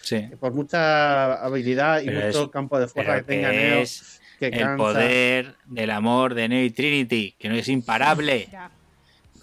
Sí. 0.03 0.29
Que 0.29 0.37
por 0.37 0.53
mucha 0.53 1.35
habilidad 1.43 2.01
y 2.03 2.07
Pero 2.07 2.27
mucho 2.27 2.43
es- 2.45 2.49
campo 2.51 2.79
de 2.79 2.89
fuerza 2.89 3.17
que 3.17 3.23
tenga 3.23 3.51
que 3.51 3.57
Neo, 3.57 3.79
es 3.81 4.21
que 4.39 4.47
el 4.49 4.59
cansa. 4.59 4.77
poder 4.77 5.55
del 5.67 5.91
amor 5.91 6.35
de 6.35 6.49
Neo 6.49 6.65
y 6.65 6.71
Trinity, 6.71 7.35
que 7.39 7.49
no 7.49 7.55
es 7.55 7.69
imparable. 7.69 8.49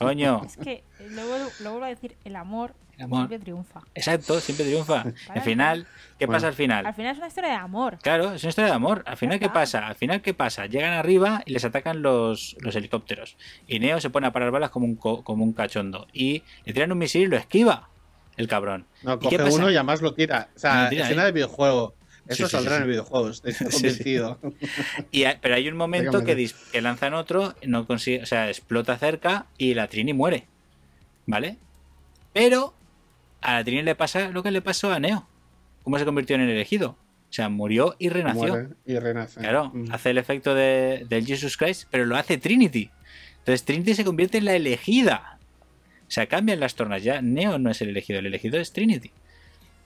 Coño. 0.06 0.42
Es 0.46 0.58
que 0.58 0.84
luego 1.10 1.36
lo 1.62 1.70
vuelvo 1.72 1.86
a 1.86 1.90
decir, 1.90 2.16
el 2.24 2.36
amor, 2.36 2.74
El 2.98 3.06
amor. 3.06 3.20
siempre 3.20 3.40
triunfa. 3.40 3.82
Exacto, 3.96 4.40
siempre 4.40 4.66
triunfa. 4.66 5.06
Al 5.30 5.42
final, 5.42 5.88
¿qué 6.20 6.26
Bueno. 6.26 6.38
pasa 6.38 6.48
al 6.48 6.54
final? 6.54 6.86
Al 6.86 6.94
final 6.94 7.12
es 7.14 7.18
una 7.18 7.28
historia 7.28 7.50
de 7.52 7.56
amor. 7.56 7.98
Claro, 8.02 8.34
es 8.34 8.44
una 8.44 8.50
historia 8.50 8.70
de 8.70 8.76
amor. 8.76 9.04
Al 9.06 9.18
final, 9.18 9.40
¿qué 9.40 9.50
pasa? 9.50 9.88
Al 9.88 9.96
final, 9.96 10.22
¿qué 10.22 10.34
pasa? 10.34 10.66
Llegan 10.66 10.94
arriba 10.94 11.42
y 11.46 11.54
les 11.54 11.64
atacan 11.66 12.02
los, 12.02 12.56
los 12.62 12.76
helicópteros. 12.76 13.38
Y 13.68 13.80
Neo 13.80 14.00
se 14.00 14.10
pone 14.10 14.28
a 14.28 14.32
parar 14.32 14.52
balas 14.52 14.70
como 14.70 14.86
un, 14.86 14.96
co- 14.96 15.24
como 15.24 15.44
un 15.44 15.54
cachondo. 15.54 16.08
Y 16.14 16.44
le 16.66 16.74
tiran 16.74 16.92
un 16.92 16.98
misil 16.98 17.24
y 17.24 17.28
lo 17.28 17.38
esquiva. 17.38 17.90
El 18.38 18.48
cabrón. 18.48 18.88
No, 19.04 19.14
¿Y 19.16 19.20
qué 19.20 19.26
coge 19.26 19.38
pasa? 19.40 19.56
uno 19.58 19.70
y 19.70 19.76
además 19.76 20.02
lo 20.02 20.14
tira. 20.14 20.50
O 20.56 20.60
sea, 20.60 20.84
Lo 20.86 20.90
tira, 20.90 21.04
escena 21.04 21.24
¿eh? 21.24 21.26
de 21.26 21.32
videojuego. 21.34 21.96
Eso 22.28 22.44
Sí, 22.48 22.50
sí, 22.50 22.50
saldrá 22.52 22.72
sí, 22.72 22.76
en 22.78 22.82
el 22.84 22.88
sí. 22.88 22.92
videojuego, 22.92 23.30
estoy 23.30 23.54
Sí, 23.54 23.66
sí. 23.66 23.72
convencido. 23.72 24.40
Y, 25.12 25.24
hay- 25.26 25.38
pero 25.42 25.56
hay 25.56 25.68
un 25.68 25.76
momento 25.76 26.24
que, 26.24 26.50
que 26.72 26.82
lanzan 26.82 27.14
otro, 27.14 27.56
no 27.66 27.86
consigue, 27.88 28.22
o 28.22 28.26
sea, 28.26 28.48
explota 28.50 28.98
cerca 28.98 29.48
y 29.58 29.74
la 29.74 29.88
Trini 29.88 30.14
muere. 30.14 30.46
¿Vale? 31.26 31.58
Pero 32.34 32.74
a 33.42 33.56
la 33.56 33.64
Trini 33.64 33.82
le 33.84 33.96
pasa 33.96 34.30
lo 34.30 34.44
que 34.44 34.52
le 34.52 34.62
pasó 34.62 34.92
a 34.92 35.00
Neo. 35.00 35.28
¿Cómo 35.84 35.98
se 36.00 36.06
convirtió 36.06 36.36
en 36.36 36.44
el 36.44 36.50
elegido? 36.50 36.92
O 37.30 37.34
sea, 37.34 37.50
murió 37.50 37.96
y 37.98 38.10
renació. 38.10 38.48
Muere 38.48 38.68
y 38.86 39.00
renace. 39.00 39.40
Claro, 39.40 39.72
Mm. 39.74 39.92
hace 39.92 40.10
el 40.12 40.18
efecto 40.18 40.54
de, 40.54 41.06
del 41.10 41.26
Jesus 41.26 41.58
Christ, 41.58 41.88
pero 41.90 42.06
lo 42.06 42.16
hace 42.18 42.38
Trinity. 42.38 42.90
Entonces 43.40 43.64
Trinity 43.64 43.96
se 43.96 44.04
convierte 44.06 44.38
en 44.38 44.46
la 44.46 44.54
elegida. 44.56 45.40
O 46.08 46.12
sea, 46.12 46.28
cambian 46.28 46.60
las 46.60 46.76
tornas. 46.76 47.04
Ya 47.04 47.22
Neo 47.22 47.58
no 47.58 47.72
es 47.72 47.82
el 47.82 47.90
elegido, 47.90 48.20
el 48.20 48.26
elegido 48.28 48.60
es 48.60 48.74
Trinity. 48.74 49.12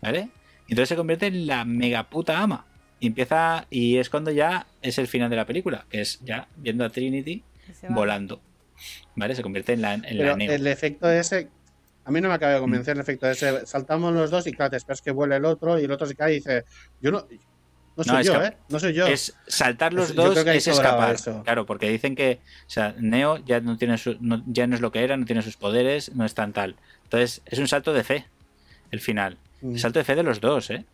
¿Vale? 0.02 0.30
Entonces 0.68 0.90
se 0.90 0.96
convierte 0.96 1.28
en 1.28 1.48
la 1.48 1.66
mega 1.66 2.10
puta 2.10 2.40
ama. 2.40 2.66
Y 3.00 3.08
empieza, 3.08 3.68
y 3.70 3.98
es 3.98 4.10
cuando 4.10 4.32
ya 4.32 4.66
es 4.82 4.98
el 4.98 5.08
final 5.08 5.30
de 5.30 5.36
la 5.36 5.46
película, 5.46 5.86
que 5.90 6.02
es 6.02 6.20
ya 6.24 6.48
viendo 6.58 6.86
a 6.86 6.90
Trinity 6.90 7.44
volando. 7.90 8.42
¿Vale? 9.16 9.36
Se 9.36 9.42
convierte 9.42 9.74
en 9.74 9.82
la, 9.82 9.94
en 9.94 10.02
la 10.02 10.10
Pero 10.24 10.38
Neo. 10.38 10.52
el 10.52 10.68
efecto 10.68 11.10
ese, 11.10 11.50
a 12.04 12.12
mí 12.12 12.20
no 12.22 12.30
me 12.30 12.36
acaba 12.36 12.54
de 12.54 12.60
Mm. 12.60 12.62
convencer 12.62 12.96
el 12.96 13.02
efecto 13.02 13.30
ese. 13.30 13.66
Saltamos 13.66 14.14
los 14.14 14.32
dos 14.32 14.48
y 14.48 14.52
claro, 14.52 14.72
te 14.72 14.78
esperas 14.78 15.02
que 15.02 15.12
vuele 15.12 15.36
el 15.38 15.46
otro 15.46 15.80
y 15.80 15.84
el 15.86 15.92
otro 15.92 16.08
se 16.08 16.16
cae 16.16 16.32
y 16.34 16.36
dice, 16.36 16.64
yo 17.02 17.12
no, 17.12 17.26
no 17.98 18.04
soy 18.04 18.22
es 18.22 18.28
yo, 18.28 18.44
¿eh? 18.44 18.58
No 18.70 18.80
soy 18.80 18.94
yo. 18.94 19.08
Es 19.08 19.36
saltar 19.48 19.94
los 19.94 20.10
Es- 20.10 20.16
dos 20.16 20.38
es 20.38 20.68
escapar. 20.68 21.16
eso. 21.16 21.44
Claro, 21.44 21.66
porque 21.66 21.90
dicen 21.90 22.16
que, 22.16 22.40
o 22.66 22.70
sea, 22.70 22.94
Neo 22.98 23.38
ya 23.46 23.60
no 23.62 23.78
tiene 23.78 23.98
su- 23.98 24.18
no- 24.20 24.44
ya 24.48 24.68
no 24.68 24.76
es 24.76 24.82
lo 24.82 24.92
que 24.92 25.04
era, 25.04 25.16
no 25.18 25.26
tiene 25.26 25.42
sus 25.42 25.56
poderes, 25.58 26.14
no 26.16 26.26
es 26.26 26.34
tan 26.34 26.52
tal. 26.54 26.76
Entonces, 27.04 27.42
es 27.46 27.60
un 27.60 27.68
salto 27.68 27.94
de 27.94 28.04
fe, 28.04 28.26
el 28.92 29.00
final. 29.00 29.38
Mm. 29.74 29.78
Salto 29.78 30.00
de 30.00 30.06
fe 30.06 30.16
de 30.16 30.24
los 30.24 30.40
dos, 30.42 30.70
¿eh? 30.70 30.86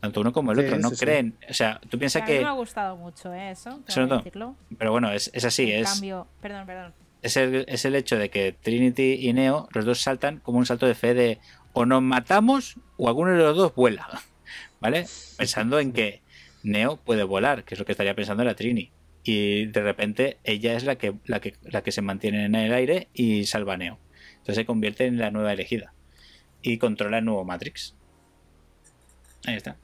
Tanto 0.00 0.20
uno 0.20 0.32
como 0.32 0.52
el 0.52 0.58
Sí, 0.60 0.64
otro. 0.66 0.78
No 0.78 0.88
sí, 0.90 0.96
sí. 0.96 1.04
creen. 1.04 1.34
O 1.48 1.52
sea, 1.54 1.78
tú 1.82 1.90
Que 1.90 1.98
piensas 1.98 2.22
a 2.22 2.26
mí 2.26 2.32
que. 2.32 2.40
me 2.40 2.46
ha 2.46 2.52
gustado 2.52 2.96
mucho 2.96 3.32
¿eh? 3.34 3.50
eso, 3.50 3.80
tengo 3.86 4.08
que 4.08 4.14
decirlo. 4.16 4.56
Pero 4.78 4.92
bueno, 4.92 5.10
es, 5.12 5.30
es 5.34 5.44
así. 5.44 5.70
En 5.70 5.82
Es, 5.84 5.90
cambio, 5.92 6.26
perdón, 6.40 6.66
perdón. 6.66 6.92
es, 7.22 7.36
el, 7.36 7.64
es 7.68 7.84
el 7.84 7.94
hecho 7.94 8.16
de 8.18 8.30
que 8.30 8.52
Trinity 8.52 9.18
y 9.28 9.32
Neo, 9.32 9.68
los 9.72 9.84
dos 9.84 10.00
saltan 10.00 10.38
como 10.38 10.58
un 10.58 10.66
salto 10.66 10.86
de 10.86 10.94
fe 10.94 11.12
de 11.14 11.38
o 11.72 11.84
nos 11.86 12.02
matamos 12.02 12.76
o 12.96 13.08
alguno 13.08 13.32
de 13.32 13.38
los 13.38 13.56
dos 13.56 13.74
vuela. 13.74 14.08
¿Vale? 14.80 15.06
Pensando 15.36 15.78
en 15.78 15.92
que 15.92 16.22
Neo 16.62 16.96
puede 16.96 17.22
volar, 17.24 17.64
que 17.64 17.74
es 17.74 17.78
lo 17.78 17.84
que 17.84 17.92
estaría 17.92 18.14
pensando 18.14 18.42
la 18.44 18.54
Trini. 18.54 18.90
Y 19.22 19.66
de 19.66 19.82
repente 19.82 20.38
ella 20.44 20.74
es 20.74 20.84
la 20.84 20.96
que, 20.96 21.12
la 21.26 21.40
que, 21.40 21.54
la 21.62 21.82
que 21.82 21.92
se 21.92 22.00
mantiene 22.00 22.46
en 22.46 22.54
el 22.54 22.72
aire 22.72 23.08
y 23.12 23.44
salva 23.44 23.74
a 23.74 23.76
Neo. 23.76 23.98
Entonces 24.32 24.56
se 24.56 24.64
convierte 24.64 25.04
en 25.04 25.18
la 25.18 25.30
nueva 25.30 25.52
elegida. 25.52 25.92
Y 26.62 26.78
controla 26.78 27.18
el 27.18 27.26
nuevo 27.26 27.44
Matrix. 27.44 27.94
Ahí 29.46 29.56
está. 29.56 29.70
A 29.70 29.74
ver, 29.74 29.78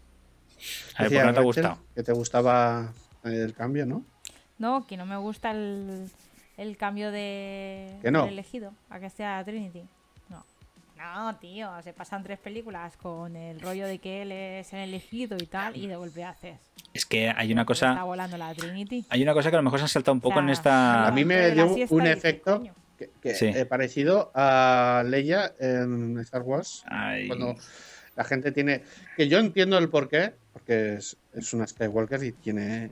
¿por 0.96 1.04
Decía 1.04 1.20
qué 1.20 1.26
no 1.26 1.32
te 1.32 1.38
ha 1.38 1.42
Rachel 1.42 1.44
gustado? 1.44 1.78
Que 1.94 2.02
te 2.02 2.12
gustaba 2.12 2.92
el 3.24 3.54
cambio, 3.54 3.86
¿no? 3.86 4.04
No, 4.58 4.86
que 4.86 4.96
no 4.96 5.04
me 5.06 5.16
gusta 5.16 5.50
el, 5.50 6.10
el 6.56 6.76
cambio 6.76 7.10
de 7.10 7.98
Que 8.02 8.10
no. 8.10 8.22
del 8.24 8.32
elegido 8.34 8.72
a 8.88 8.98
que 8.98 9.10
sea 9.10 9.42
Trinity. 9.44 9.84
No. 10.30 10.44
No, 10.96 11.36
tío, 11.36 11.70
se 11.82 11.92
pasan 11.92 12.22
tres 12.22 12.38
películas 12.38 12.96
con 12.96 13.36
el 13.36 13.60
rollo 13.60 13.86
de 13.86 13.98
que 13.98 14.22
él 14.22 14.32
es 14.32 14.72
el 14.72 14.80
elegido 14.80 15.36
y 15.38 15.46
tal, 15.46 15.76
y 15.76 15.86
de 15.86 15.96
golpe 15.96 16.24
haces. 16.24 16.58
Es 16.94 17.04
que 17.04 17.28
hay 17.28 17.52
una 17.52 17.62
Está 17.62 17.66
cosa. 17.66 18.02
volando 18.04 18.38
la 18.38 18.54
Trinity. 18.54 19.04
Hay 19.10 19.22
una 19.22 19.34
cosa 19.34 19.50
que 19.50 19.56
a 19.56 19.58
lo 19.58 19.64
mejor 19.64 19.78
se 19.80 19.84
ha 19.84 19.88
saltado 19.88 20.14
un 20.14 20.20
poco 20.22 20.36
O 20.36 20.38
sea, 20.38 20.44
en 20.44 20.48
esta. 20.50 21.06
A 21.06 21.10
mí 21.10 21.24
me 21.26 21.50
dio 21.50 21.66
un 21.90 22.06
efecto 22.06 22.62
que, 22.98 23.10
que, 23.20 23.34
Sí. 23.34 23.46
eh, 23.46 23.66
parecido 23.66 24.30
a 24.34 25.02
Leia 25.06 25.52
en 25.60 26.18
Star 26.20 26.40
Wars. 26.40 26.82
Ay, 26.86 27.26
Cuando 27.28 27.54
la 28.16 28.24
gente 28.24 28.50
tiene. 28.52 28.82
Que 29.16 29.28
yo 29.28 29.38
entiendo 29.38 29.78
el 29.78 29.88
porqué, 29.88 30.32
porque 30.52 30.94
es, 30.94 31.16
es 31.34 31.52
una 31.54 31.66
Skywalker 31.66 32.22
y 32.24 32.32
tiene. 32.32 32.90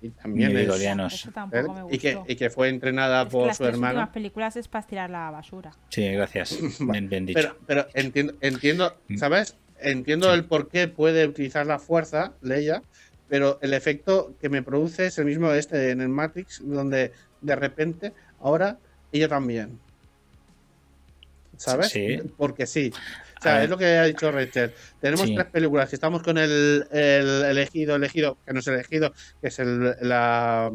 Y 0.00 0.10
también 0.10 0.56
es. 0.56 0.68
Eso 0.68 1.30
tampoco 1.32 1.72
me 1.74 1.82
gustó. 1.82 1.94
Y 1.96 1.98
que, 1.98 2.20
y 2.28 2.36
que 2.36 2.50
fue 2.50 2.68
entrenada 2.68 3.22
Es 3.22 3.26
que 3.28 3.32
por 3.32 3.46
las 3.48 3.56
su 3.56 3.64
hermano. 3.64 3.94
últimas 3.94 4.10
películas 4.10 4.56
es 4.56 4.68
para 4.68 4.86
tirar 4.86 5.10
la 5.10 5.28
basura. 5.30 5.72
Sí, 5.88 6.06
gracias. 6.12 6.56
Bien, 6.80 7.08
bien 7.08 7.26
dicho. 7.26 7.40
Pero, 7.40 7.56
pero 7.66 7.86
entiendo, 7.94 8.34
entiendo, 8.40 8.94
Mm. 9.08 9.16
¿sabes? 9.16 9.56
Entiendo 9.80 10.28
Sí. 10.28 10.34
el 10.38 10.44
por 10.44 10.68
qué 10.68 10.86
puede 10.86 11.26
utilizar 11.26 11.66
la 11.66 11.78
fuerza, 11.80 12.32
Leia, 12.42 12.82
pero 13.28 13.58
el 13.60 13.74
efecto 13.74 14.34
que 14.40 14.48
me 14.48 14.62
produce 14.62 15.06
es 15.06 15.18
el 15.18 15.24
mismo 15.24 15.50
de 15.50 15.58
este 15.58 15.90
en 15.90 16.00
el 16.00 16.08
Matrix, 16.08 16.60
donde 16.64 17.10
de 17.40 17.56
repente 17.56 18.12
ahora 18.40 18.78
ella 19.12 19.28
también. 19.28 19.78
¿Sabes? 21.56 21.88
Sí. 21.88 22.18
Porque 22.36 22.66
sí. 22.66 22.92
O 23.38 23.42
sea, 23.42 23.62
es 23.62 23.70
lo 23.70 23.78
que 23.78 23.86
ha 23.86 24.04
dicho 24.04 24.30
Rachel. 24.32 24.72
Tenemos 25.00 25.26
Sí. 25.26 25.34
tres 25.34 25.46
películas. 25.46 25.92
Estamos 25.92 26.22
con 26.22 26.38
el, 26.38 26.86
el 26.90 27.44
elegido, 27.44 27.96
elegido, 27.96 28.38
que 28.44 28.52
no 28.52 28.60
es 28.60 28.66
elegido, 28.66 29.12
que 29.40 29.48
es 29.48 29.58
el- 29.60 29.94
la, 30.02 30.72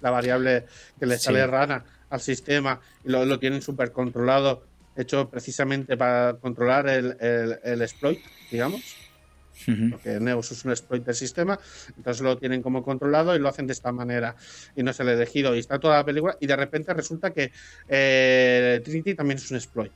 la 0.00 0.10
variable 0.10 0.66
que 0.98 1.06
le 1.06 1.16
Sí. 1.18 1.24
sale 1.24 1.46
rana 1.46 1.84
al 2.10 2.20
sistema 2.20 2.80
y 3.04 3.10
lo, 3.10 3.24
lo 3.24 3.38
tienen 3.38 3.62
súper 3.62 3.92
controlado, 3.92 4.64
hecho 4.96 5.28
precisamente 5.30 5.96
para 5.96 6.34
controlar 6.40 6.88
el, 6.88 7.16
exploit, 7.82 8.18
digamos, 8.50 8.82
porque 9.90 10.18
Neos 10.18 10.50
es 10.50 10.64
un 10.64 10.72
exploit 10.72 11.04
del 11.04 11.14
sistema, 11.14 11.58
entonces 11.96 12.22
lo 12.22 12.36
tienen 12.38 12.62
como 12.62 12.82
controlado 12.82 13.36
y 13.36 13.38
lo 13.38 13.48
hacen 13.48 13.66
de 13.66 13.72
esta 13.74 13.92
manera 13.92 14.34
y 14.74 14.82
no 14.82 14.90
es 14.90 14.98
el 15.00 15.08
elegido 15.10 15.54
y 15.54 15.58
está 15.60 15.78
toda 15.78 15.98
la 15.98 16.04
película 16.04 16.36
y 16.40 16.46
de 16.46 16.56
repente 16.56 16.92
resulta 16.94 17.30
que 17.30 17.52
eh, 17.88 18.80
Trinity 18.84 19.14
también 19.14 19.38
es 19.38 19.50
un 19.50 19.58
exploit. 19.58 19.92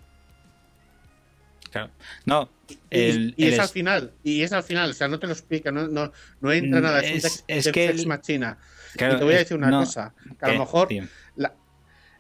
Claro. 1.74 1.90
No, 2.24 2.48
Y- 2.68 2.78
el, 2.90 3.34
y, 3.36 3.46
el 3.48 3.52
es 3.54 3.58
al 3.58 3.64
es- 3.64 3.72
final, 3.72 4.12
y 4.22 4.42
es 4.42 4.52
al 4.52 4.62
final, 4.62 4.90
o 4.90 4.94
sea, 4.94 5.08
no 5.08 5.18
te 5.18 5.26
lo 5.26 5.32
explica, 5.32 5.72
no, 5.72 5.88
no, 5.88 6.12
no 6.40 6.52
entra 6.52 6.78
Mm, 6.78 6.82
nada, 6.84 7.00
es, 7.00 7.10
un 7.10 7.16
es- 7.16 7.44
es 7.48 7.64
Deus 7.64 7.74
que 7.74 7.86
el- 7.86 8.06
Machina. 8.06 8.58
claro, 8.96 9.14
y 9.14 9.18
te 9.18 9.24
voy 9.24 9.32
a 9.32 9.36
es- 9.38 9.42
decir 9.42 9.56
una 9.56 9.70
no, 9.70 9.80
cosa, 9.80 10.14
que 10.38 10.44
a 10.44 10.48
lo 10.48 10.54
eh, 10.54 10.58
mejor 10.60 10.88
la, 11.34 11.52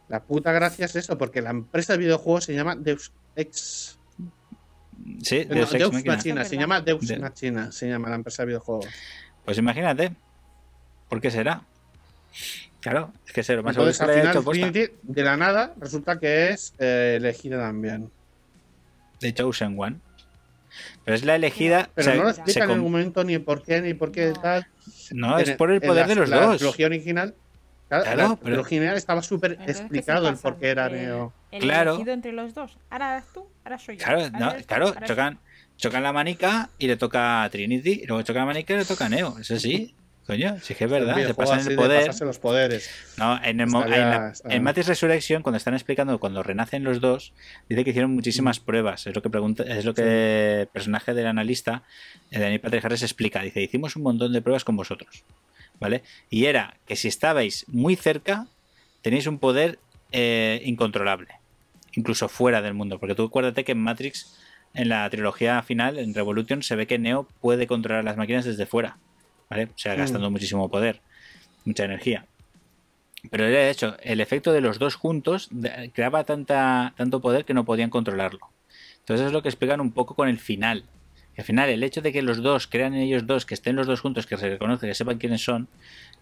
la 0.08 0.22
puta 0.24 0.50
gracia 0.50 0.86
es 0.86 0.96
eso, 0.96 1.16
porque 1.16 1.40
la 1.40 1.50
empresa 1.50 1.92
de 1.92 2.00
videojuegos 2.00 2.44
se 2.44 2.52
llama 2.54 2.74
Deus 2.74 3.12
Ex 3.36 3.96
Sí, 5.22 5.44
No, 5.48 5.54
Deus 5.54 5.70
Ex 5.72 5.78
Deus 5.78 5.92
Machina. 5.92 6.14
Machina, 6.16 6.42
Es 6.42 6.48
se 6.48 6.56
llama 6.56 6.80
Deus 6.80 7.06
De- 7.06 7.18
Machina, 7.18 7.70
se 7.72 7.88
llama 7.88 8.08
la 8.08 8.16
empresa 8.16 8.42
de 8.42 8.46
videojuegos. 8.48 8.86
Pues 9.44 9.58
imagínate. 9.58 10.12
¿Por 11.08 11.20
qué 11.20 11.30
será? 11.30 11.62
Claro, 12.80 13.12
es 13.26 13.32
que 13.32 13.54
lo 13.54 13.62
más 13.62 13.76
Entonces, 13.76 13.96
seguro 13.98 14.12
al 14.12 14.18
es 14.18 14.54
final. 14.54 14.72
Trinity, 14.72 14.92
de 15.02 15.22
la 15.22 15.36
nada, 15.36 15.74
resulta 15.80 16.18
que 16.18 16.50
es 16.50 16.74
eh, 16.78 17.14
elegida 17.18 17.58
también. 17.58 18.10
De 19.24 19.32
Chosen 19.34 19.74
One. 19.78 19.96
Pero 21.04 21.14
es 21.14 21.24
la 21.24 21.34
elegida. 21.36 21.88
Pero 21.94 22.10
o 22.10 22.14
sea, 22.14 22.22
no 22.22 22.28
explican 22.30 22.62
en 22.70 22.76
ningún 22.76 22.92
momento 22.92 23.24
ni 23.24 23.38
por 23.38 23.62
qué, 23.62 23.80
ni 23.80 23.94
por 23.94 24.12
qué 24.12 24.28
No. 24.28 24.40
tal. 24.40 24.66
No, 25.12 25.38
es 25.38 25.50
por 25.52 25.70
el 25.70 25.80
poder 25.80 26.02
la- 26.02 26.08
de 26.08 26.14
los 26.20 26.28
la 26.28 26.40
dos. 26.40 26.56
trilogía 26.58 26.86
original. 26.86 27.34
Claro, 27.88 28.04
Claro, 28.04 28.16
la 28.22 28.28
pero- 28.28 28.38
trilogía 28.42 28.78
original 28.78 28.96
estaba 28.96 29.22
súper 29.22 29.52
Entonces, 29.52 29.66
¿qué 29.76 29.78
se 29.78 29.82
explicado 29.84 30.28
el 30.28 30.36
por 30.36 30.58
qué 30.58 30.68
era 30.68 30.88
Neo. 30.88 31.32
El 31.50 31.60
Claro. 31.60 31.90
elegido 31.94 32.12
entre 32.12 32.32
los 32.32 32.54
dos. 32.54 32.76
Ahora 32.90 33.22
tú, 33.32 33.46
ahora 33.64 33.78
soy 33.78 33.96
yo. 33.96 34.04
Claro, 34.04 34.30
no, 34.30 34.54
tú, 34.56 34.64
claro, 34.66 34.94
chocan, 35.06 35.38
chocan 35.76 36.02
la 36.02 36.12
manica 36.12 36.70
y 36.78 36.86
le 36.88 36.96
toca 36.96 37.44
a 37.44 37.50
Trinity, 37.50 38.00
y 38.02 38.06
luego 38.06 38.22
chocan 38.22 38.40
la 38.42 38.46
manica 38.46 38.74
y 38.74 38.78
le 38.78 38.84
toca 38.84 39.06
a 39.06 39.08
Neo. 39.08 39.38
Eso 39.38 39.58
sí, 39.58 39.94
coño, 40.26 40.56
sí 40.62 40.74
que 40.74 40.84
es 40.84 40.90
verdad, 40.90 41.14
se 41.14 41.20
videojuego 41.20 41.50
pasan 41.50 41.60
el 41.60 41.68
de 41.68 41.76
poder. 41.76 42.14
los 42.20 42.38
poderes. 42.38 42.90
No, 43.18 43.38
en, 43.44 43.60
el 43.60 43.66
mo- 43.66 43.80
Estaría- 43.84 44.02
en 44.04 44.10
la- 44.10 44.30
está- 44.30 44.54
en 44.54 44.62
Matrix 44.62 44.88
Resurrection, 44.88 45.42
cuando 45.42 45.56
están 45.58 45.74
explicando 45.74 46.18
cuando 46.18 46.42
renacen 46.42 46.82
los 46.84 47.00
dos, 47.00 47.32
dice 47.68 47.84
que 47.84 47.90
hicieron 47.90 48.12
muchísimas 48.14 48.60
pruebas. 48.60 49.06
Es 49.06 49.14
lo 49.14 49.22
que 49.22 49.30
pregunta, 49.30 49.62
es 49.64 49.84
lo 49.84 49.94
que 49.94 50.60
el 50.62 50.66
personaje 50.68 51.12
del 51.14 51.26
analista, 51.26 51.82
eh, 52.30 52.38
Daniel 52.38 52.60
Patrick 52.60 52.84
Harris, 52.84 53.02
explica. 53.02 53.42
Dice, 53.42 53.60
hicimos 53.62 53.96
un 53.96 54.02
montón 54.02 54.32
de 54.32 54.40
pruebas 54.42 54.64
con 54.64 54.76
vosotros. 54.76 55.24
¿Vale? 55.80 56.02
Y 56.30 56.44
era 56.46 56.76
que 56.86 56.94
si 56.96 57.08
estabais 57.08 57.64
muy 57.68 57.96
cerca, 57.96 58.46
tenéis 59.02 59.26
un 59.26 59.38
poder 59.38 59.78
eh, 60.12 60.62
incontrolable. 60.64 61.28
Incluso 61.96 62.28
fuera 62.28 62.62
del 62.62 62.74
mundo. 62.74 62.98
Porque 63.00 63.14
tú 63.16 63.24
acuérdate 63.24 63.64
que 63.64 63.72
en 63.72 63.78
Matrix, 63.78 64.36
en 64.72 64.88
la 64.88 65.10
trilogía 65.10 65.60
final, 65.62 65.98
en 65.98 66.14
Revolution, 66.14 66.62
se 66.62 66.76
ve 66.76 66.86
que 66.86 66.98
Neo 66.98 67.28
puede 67.40 67.66
controlar 67.66 68.04
las 68.04 68.16
máquinas 68.16 68.44
desde 68.44 68.66
fuera. 68.66 68.96
¿Vale? 69.50 69.64
O 69.64 69.68
sea, 69.78 69.94
Mm. 69.94 69.98
gastando 69.98 70.30
muchísimo 70.30 70.68
poder, 70.70 71.00
mucha 71.64 71.84
energía. 71.84 72.26
Pero 73.30 73.44
de 73.46 73.70
hecho, 73.70 73.96
el 74.02 74.20
efecto 74.20 74.52
de 74.52 74.60
los 74.60 74.78
dos 74.78 74.96
juntos 74.96 75.48
creaba 75.94 76.24
tanta, 76.24 76.92
tanto 76.96 77.20
poder 77.20 77.44
que 77.44 77.54
no 77.54 77.64
podían 77.64 77.90
controlarlo. 77.90 78.50
Entonces 79.00 79.26
es 79.26 79.32
lo 79.32 79.42
que 79.42 79.48
explican 79.48 79.80
un 79.80 79.92
poco 79.92 80.14
con 80.14 80.28
el 80.28 80.38
final. 80.38 80.84
Que 81.34 81.40
al 81.40 81.46
final, 81.46 81.68
el 81.68 81.82
hecho 81.82 82.00
de 82.00 82.12
que 82.12 82.22
los 82.22 82.42
dos 82.42 82.66
crean 82.66 82.94
en 82.94 83.00
ellos 83.00 83.26
dos, 83.26 83.44
que 83.46 83.54
estén 83.54 83.76
los 83.76 83.86
dos 83.86 84.00
juntos, 84.00 84.26
que 84.26 84.36
se 84.36 84.48
reconozcan, 84.50 84.88
que 84.88 84.94
sepan 84.94 85.18
quiénes 85.18 85.42
son, 85.42 85.68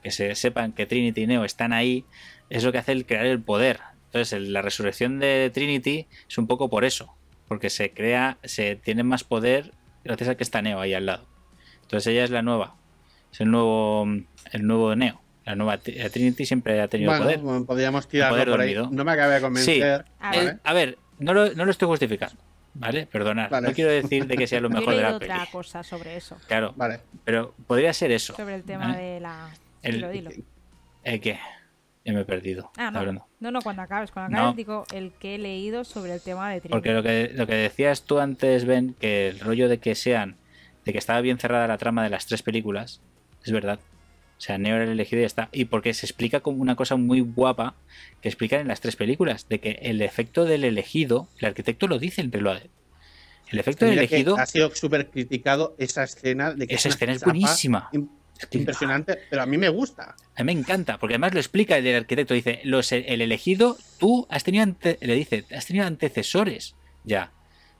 que 0.03 0.11
se 0.11 0.35
sepan 0.37 0.73
que 0.73 0.87
Trinity 0.87 1.23
y 1.23 1.27
Neo 1.27 1.45
están 1.45 1.73
ahí, 1.73 2.05
es 2.51 2.65
lo 2.65 2.73
que 2.73 2.79
hace 2.79 2.93
el 2.93 3.05
crear 3.05 3.27
el 3.27 3.41
poder. 3.41 3.81
Entonces, 4.07 4.33
el- 4.33 4.53
la 4.53 4.63
resurrección 4.63 5.19
de 5.19 5.51
Trinity 5.53 6.07
es 6.29 6.39
un 6.39 6.47
poco 6.47 6.71
por 6.71 6.85
eso. 6.85 7.15
Porque 7.49 7.69
se 7.69 7.91
crea, 7.93 8.39
se 8.45 8.77
tiene 8.77 9.03
más 9.03 9.25
poder 9.25 9.73
gracias 10.05 10.31
a 10.31 10.35
que 10.37 10.43
está 10.45 10.63
Neo 10.63 10.81
ahí 10.81 10.95
al 10.95 11.07
lado. 11.07 11.27
Entonces 11.83 12.07
ella 12.13 12.25
es 12.25 12.31
la 12.31 12.43
nueva. 12.43 12.77
Es 13.33 13.41
el 13.41 13.51
nuevo, 13.51 14.07
el 14.53 14.67
nuevo 14.67 14.95
Neo. 14.95 15.21
La 15.45 15.57
nueva 15.57 15.79
Tri- 15.79 16.09
Trinity 16.11 16.47
siempre 16.47 16.81
ha 16.81 16.87
tenido 16.89 17.11
Bueno, 17.11 17.25
poder. 17.25 17.67
podríamos 17.67 18.07
tirarlo 18.09 18.37
poder 18.37 18.49
por 18.51 18.61
ahí. 18.61 18.75
dormido. 18.75 18.95
No 18.97 19.05
me 19.05 19.13
acaba 19.13 19.35
de 19.35 19.41
convencer. 19.41 20.05
A 20.21 20.31
El- 20.35 20.45
ver. 20.47 20.61
a 20.63 20.73
ver, 20.73 20.99
no 21.19 21.35
lo, 21.35 21.53
no 21.55 21.65
lo 21.65 21.71
estoy 21.71 21.89
justificando. 21.89 22.37
¿Vale? 22.75 23.07
Perdonad. 23.07 23.51
Vale. 23.51 23.69
No 23.69 23.75
quiero 23.75 23.91
decir 23.91 24.27
de 24.27 24.37
que 24.37 24.47
sea 24.47 24.61
lo 24.61 24.69
Yo 24.71 24.77
mejor 24.79 24.95
de 24.95 25.03
la 25.03 25.19
peli. 25.19 25.31
otra 25.33 25.47
cosa 25.51 25.83
sobre 25.83 26.17
eso. 26.17 26.37
Claro, 26.47 26.73
Vale. 26.77 27.01
pero 27.25 27.55
podría 27.67 27.93
ser 27.93 28.13
eso. 28.13 28.35
Sobre 28.35 28.55
el 28.55 28.63
tema 28.63 28.89
¿vale? 28.89 29.03
de 29.03 29.21
la. 29.21 29.51
El- 29.83 29.95
Dilo, 29.97 30.09
dilo. 30.11 30.31
¿Qué? 31.05 31.39
Ya 32.05 32.13
me 32.13 32.21
he 32.21 32.25
perdido. 32.25 32.71
Ah, 32.79 32.91
no. 32.91 33.29
No, 33.41 33.51
no, 33.51 33.61
cuando 33.63 33.83
acabes. 33.83 34.11
Cuando 34.11 34.31
No. 34.31 34.39
acabes 34.39 34.57
digo 34.57 34.85
el 34.95 35.13
que 35.19 35.35
he 35.35 35.39
leído 35.39 35.85
sobre 35.85 36.15
el 36.15 36.21
tema 36.21 36.51
de 36.51 36.61
Trinity. 36.61 36.73
Porque 36.73 36.93
lo 36.93 37.03
que, 37.03 37.31
lo 37.35 37.47
que 37.47 37.55
decías 37.55 38.03
tú 38.05 38.19
antes, 38.21 38.65
Ben, 38.65 38.95
que 38.95 39.29
el 39.29 39.41
rollo 39.41 39.69
de 39.69 39.79
que 39.79 39.95
sean, 39.95 40.37
de 40.85 40.93
que 40.93 40.99
estaba 40.99 41.21
bien 41.21 41.39
cerrada 41.39 41.67
la 41.69 41.79
trama 41.79 42.03
de 42.05 42.11
las 42.11 42.27
tres 42.27 42.43
películas, 42.43 43.01
es 43.45 43.53
verdad. 43.53 43.81
O 44.39 44.41
sea, 44.45 44.59
Neo 44.59 44.75
era 44.75 44.85
el 44.85 44.91
elegido 44.91 45.21
y 45.21 45.23
ya 45.23 45.27
está. 45.27 45.49
Y 45.53 45.67
porque 45.67 45.95
se 45.95 46.05
explica 46.05 46.41
como 46.41 46.61
una 46.63 46.75
cosa 46.75 46.97
muy 46.97 47.21
guapa 47.21 47.77
que 48.21 48.29
explican 48.29 48.61
en 48.61 48.69
las 48.69 48.81
tres 48.81 48.97
películas, 48.97 49.49
de 49.49 49.61
que 49.61 49.79
el 49.83 50.03
efecto 50.03 50.45
del 50.45 50.65
elegido, 50.65 51.29
el 51.39 51.47
arquitecto 51.47 51.87
lo 51.87 51.99
dice 52.01 52.21
en 52.23 52.33
Reloaded. 52.33 52.69
El 53.51 53.59
efecto 53.59 53.85
del 53.85 53.99
elegido, 53.99 54.37
Ha 54.39 54.47
sido 54.47 54.75
súper 54.75 55.11
criticado 55.11 55.77
esa 55.79 56.03
escena 56.05 56.53
de 56.55 56.67
que 56.67 56.75
esa 56.75 56.89
escena 56.89 57.13
es 57.13 57.23
buenísima. 57.23 57.91
Impresionante, 58.51 59.19
pero 59.31 59.43
a 59.43 59.47
mí 59.47 59.57
me 59.59 59.69
gusta. 59.69 60.17
A 60.35 60.43
mí 60.43 60.53
me 60.55 60.59
encanta, 60.61 60.99
porque 60.99 61.15
además 61.15 61.35
lo 61.35 61.39
explica 61.41 61.79
el 61.79 61.95
arquitecto. 61.95 62.35
Dice, 62.35 62.61
los, 62.65 62.91
el 62.91 63.21
elegido, 63.21 63.77
tú 63.99 64.27
has 64.31 64.43
tenido, 64.43 64.65
ante- 64.65 64.99
le 65.01 65.15
dice, 65.15 65.45
has 65.55 65.67
tenido 65.67 65.87
antecesores 65.87 66.75
ya. 67.05 67.31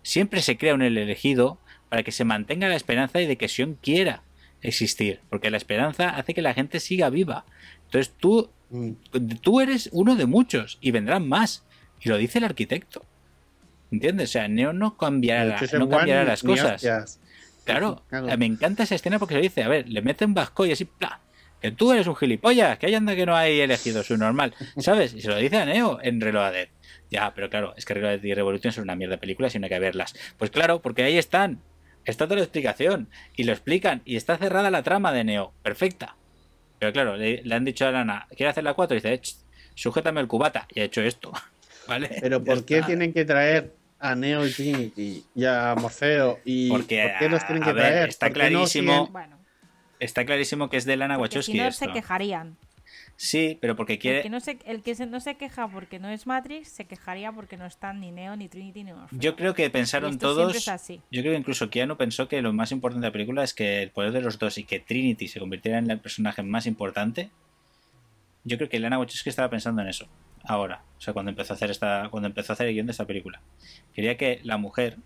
Siempre 0.03 0.43
se 0.43 0.57
crea 0.57 0.75
un 0.75 0.83
elegido 0.83 1.59
para 1.89 2.03
que 2.03 2.13
se 2.13 2.25
mantenga 2.25 2.69
la 2.69 2.77
esperanza 2.77 3.21
y 3.21 3.27
de 3.27 3.37
que 3.37 3.49
Sion 3.49 3.77
quiera 3.81 4.23
existir, 4.63 5.21
porque 5.29 5.51
la 5.51 5.57
esperanza 5.59 6.11
hace 6.11 6.35
que 6.35 6.43
la 6.43 6.55
gente 6.55 6.81
siga 6.81 7.11
viva. 7.11 7.45
Entonces 7.87 8.15
tú, 8.19 8.51
Mm. 8.71 8.93
tú 9.43 9.61
eres 9.61 9.91
uno 9.93 10.17
de 10.17 10.25
muchos 10.25 10.79
y 10.81 10.93
vendrán 10.93 11.29
más. 11.29 11.63
Y 12.01 12.09
lo 12.09 12.17
dice 12.17 12.39
el 12.39 12.45
arquitecto. 12.45 13.05
¿Entiendes? 13.91 14.31
O 14.31 14.33
sea, 14.33 14.49
Neo 14.49 14.73
no 14.73 14.97
cambiará, 14.97 15.61
no 15.79 15.89
cambiará 15.91 16.25
las 16.25 16.43
cosas. 16.43 17.21
Claro, 17.65 18.03
me 18.39 18.47
encanta 18.47 18.85
esa 18.85 18.95
escena 18.95 19.19
porque 19.19 19.35
se 19.35 19.41
dice, 19.43 19.63
a 19.63 19.69
ver, 19.69 19.89
le 19.89 20.01
mete 20.03 20.25
un 20.25 20.33
vasco 20.35 20.65
y 20.65 20.73
así, 20.73 20.87
¡pla! 20.87 21.21
Que 21.61 21.71
tú 21.71 21.93
eres 21.93 22.07
un 22.09 22.17
gilipollas, 22.17 22.79
que 22.79 22.87
ahí 22.87 22.95
anda 22.95 23.15
que 23.15 23.25
no 23.27 23.37
hay 23.37 23.61
elegido 23.61 24.03
su 24.03 24.17
normal, 24.17 24.55
¿sabes? 24.79 25.15
Y 25.15 25.21
se 25.21 25.29
lo 25.29 25.37
dice 25.37 25.59
a 25.59 25.67
Neo 25.67 25.99
en 26.03 26.21
Reloaded. 26.21 26.69
Ya, 27.11 27.33
pero 27.35 27.51
claro, 27.51 27.75
es 27.77 27.85
que 27.85 27.95
Reloaded 27.95 28.25
y 28.25 28.33
Revolution 28.35 28.73
son 28.73 28.85
una 28.85 28.97
mierda 28.97 29.17
de 29.17 29.19
películas 29.19 29.55
y 29.55 29.59
no 29.59 29.67
hay 29.67 29.71
que 29.71 29.79
verlas. 29.79 30.15
Pues 30.39 30.51
claro, 30.51 30.81
porque 30.81 31.05
ahí 31.05 31.19
están. 31.19 31.61
Está 32.05 32.27
toda 32.27 32.37
la 32.37 32.43
explicación. 32.43 33.09
Y 33.37 33.45
lo 33.45 33.53
explican. 33.53 34.03
Y 34.05 34.17
está 34.17 34.37
cerrada 34.39 34.71
la 34.71 34.83
trama 34.83 35.13
de 35.13 35.25
Neo. 35.25 35.53
Perfecta. 35.63 36.17
Pero 36.79 36.93
claro, 36.93 37.17
le, 37.17 37.43
le 37.43 37.55
han 37.55 37.65
dicho 37.65 37.87
a 37.87 37.91
Lana, 37.93 38.27
¿quiere 38.37 38.51
hacer 38.51 38.65
la 38.65 38.75
4? 38.75 38.97
Y 38.97 39.01
dice, 39.01 39.21
"Ch, 39.21 39.37
sujétame 39.75 40.21
el 40.21 40.27
cubata. 40.27 40.67
Y 40.75 40.81
ha 40.81 40.85
hecho 40.85 41.01
esto. 41.03 41.33
¿Vale? 41.89 42.11
Pero 42.21 42.43
¿por 42.43 42.65
qué 42.65 42.83
tienen 42.83 43.13
que 43.13 43.25
traer 43.25 43.73
a 44.01 44.15
Neo 44.15 44.47
y 44.47 44.51
Trinity 44.53 45.25
y 45.35 45.45
a 45.45 45.75
Morfeo? 45.79 46.41
Y 46.45 46.69
Porque, 46.71 47.03
¿Por 47.09 47.19
qué 47.19 47.29
los 47.29 47.47
tienen 47.47 47.63
que 47.63 47.73
ver, 47.73 47.85
traer? 47.93 48.09
está 48.09 48.27
¿Por 48.27 48.35
qué 48.37 48.43
no 48.43 48.49
clarísimo. 48.59 49.07
siguen- 49.09 49.29
Está 50.01 50.25
clarísimo 50.25 50.69
que 50.69 50.77
es 50.79 50.85
de 50.85 50.97
Lana 50.97 51.17
porque 51.17 51.37
Wachowski 51.37 51.53
si 51.53 51.59
no 51.59 51.69
esto. 51.69 51.85
se 51.85 51.93
quejarían. 51.93 52.57
Sí, 53.25 53.57
pero 53.61 53.77
porque 53.77 53.93
El 53.93 53.99
quiere... 54.01 54.23
que, 54.23 54.31
no 54.31 54.41
se, 54.41 54.59
el 54.65 54.83
que 54.83 54.97
se- 54.97 55.07
no 55.07 55.21
se 55.21 55.37
queja 55.37 55.69
porque 55.69 56.01
no 56.01 56.09
es 56.09 56.27
Matrix, 56.27 56.67
se 56.71 56.87
quejaría 56.87 57.31
porque 57.31 57.57
no 57.57 57.67
están 57.67 58.01
ni 58.01 58.11
Neo, 58.11 58.35
ni 58.35 58.49
Trinity, 58.49 58.83
ni 58.83 58.93
Morpheus. 58.93 59.21
Yo 59.23 59.37
creo 59.37 59.55
que 59.55 59.71
pensaron 59.71 60.19
todos. 60.19 60.57
es 60.57 60.67
así. 60.67 61.01
Yo 61.13 61.23
creo 61.23 61.33
que 61.33 61.39
incluso 61.39 61.71
Keanu 61.71 61.97
pensó 61.97 62.27
que 62.27 62.43
lo 62.43 62.53
más 62.53 62.73
importante 62.73 63.05
de 63.05 63.09
la 63.11 63.13
película 63.13 63.45
es 63.45 63.55
que 63.55 63.81
el 63.81 63.91
poder 63.93 64.11
de 64.11 64.23
los 64.23 64.41
dos 64.41 64.59
y 64.59 64.65
que 64.65 64.81
Trinity 64.81 65.29
se 65.29 65.39
convirtiera 65.39 65.79
en 65.79 65.89
el 65.89 66.01
personaje 66.01 66.43
más 66.43 66.67
importante. 66.67 67.31
Yo 68.43 68.57
creo 68.57 68.69
que 68.69 68.81
Lana 68.81 68.99
Wachowski 68.99 69.29
estaba 69.29 69.49
pensando 69.51 69.83
en 69.83 69.89
eso. 69.89 70.09
Ahora, 70.43 70.83
o 70.99 71.01
sea, 71.01 71.15
cuando 71.15 71.31
empezó 71.31 71.53
a 71.53 71.55
hacer 71.57 71.71
esta, 71.71 72.09
cuando 72.11 72.27
empezó 72.27 72.53
a 72.53 72.55
hacer 72.55 72.67
el 72.67 72.75
guion 72.75 72.87
de 72.87 72.91
esta 72.91 73.07
película, 73.07 73.41
quería 73.95 74.17
que 74.17 74.41
la 74.43 74.57
mujer 74.57 74.97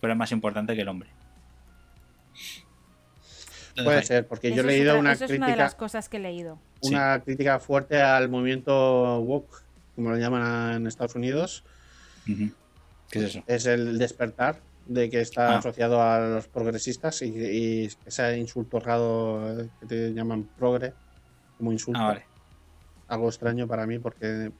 fuera 0.00 0.14
más 0.14 0.32
importante 0.32 0.74
que 0.74 0.80
el 0.80 0.88
hombre. 0.88 1.10
Puede 3.84 4.02
ser, 4.04 4.26
porque 4.26 4.52
yo 4.54 4.62
he 4.62 4.66
leído 4.66 4.92
otra- 4.92 5.00
una 5.00 5.12
eso 5.12 5.24
es 5.26 5.30
una 5.30 5.46
de 5.46 5.52
crítica, 5.52 5.64
las 5.64 5.74
cosas 5.74 6.08
que 6.08 6.16
he 6.16 6.20
leído. 6.20 6.58
una 6.82 7.20
crítica 7.22 7.58
fuerte 7.58 8.00
al 8.00 8.28
movimiento 8.28 9.20
woke, 9.20 9.62
como 9.94 10.10
lo 10.10 10.16
llaman 10.18 10.74
en 10.76 10.86
Estados 10.86 11.14
Unidos. 11.14 11.64
¿Qué 12.26 13.18
es 13.18 13.24
eso? 13.24 13.42
Es 13.46 13.66
el 13.66 13.98
despertar 13.98 14.60
de 14.86 15.10
que 15.10 15.20
está 15.20 15.54
Ah. 15.54 15.58
asociado 15.58 16.00
a 16.02 16.20
los 16.20 16.48
progresistas 16.48 17.20
y, 17.22 17.26
y 17.26 17.90
ese 18.04 18.38
insulto 18.38 18.78
raro 18.80 19.68
que 19.80 19.86
te 19.86 20.12
llaman 20.14 20.48
progre 20.58 20.92
como 21.58 21.72
insulto. 21.72 22.00
Ah, 22.00 22.08
vale. 22.08 22.24
Algo 23.08 23.28
extraño 23.28 23.66
para 23.66 23.86
mí 23.86 23.98
porque 23.98 24.50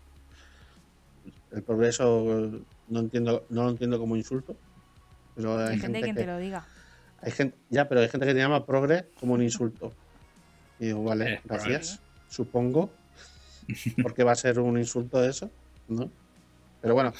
el 1.52 1.62
progreso 1.62 2.50
no 2.88 3.00
entiendo, 3.00 3.44
no 3.50 3.64
lo 3.64 3.70
entiendo 3.70 3.98
como 3.98 4.16
insulto. 4.16 4.56
Pero 5.34 5.58
hay, 5.58 5.64
Hay 5.74 5.78
gente 5.78 5.86
gente 5.98 6.00
quien 6.02 6.14
que, 6.16 6.20
te 6.22 6.26
lo 6.26 6.38
diga. 6.38 6.64
Hay 7.26 7.32
gente, 7.32 7.56
ya, 7.70 7.88
pero 7.88 8.00
hay 8.00 8.08
gente 8.08 8.24
que 8.24 8.32
te 8.34 8.38
llama 8.38 8.64
progre 8.64 9.04
como 9.18 9.34
un 9.34 9.42
insulto. 9.42 9.92
Y 10.78 10.86
digo, 10.86 11.02
vale, 11.02 11.34
Eh, 11.34 11.40
gracias. 11.44 12.00
Supongo. 12.28 12.88
Porque 14.00 14.22
va 14.22 14.30
a 14.32 14.36
ser 14.36 14.60
un 14.60 14.78
insulto 14.78 15.22
eso, 15.24 15.50
¿no? 15.88 16.08
Pero 16.80 16.94
bueno, 16.94 17.12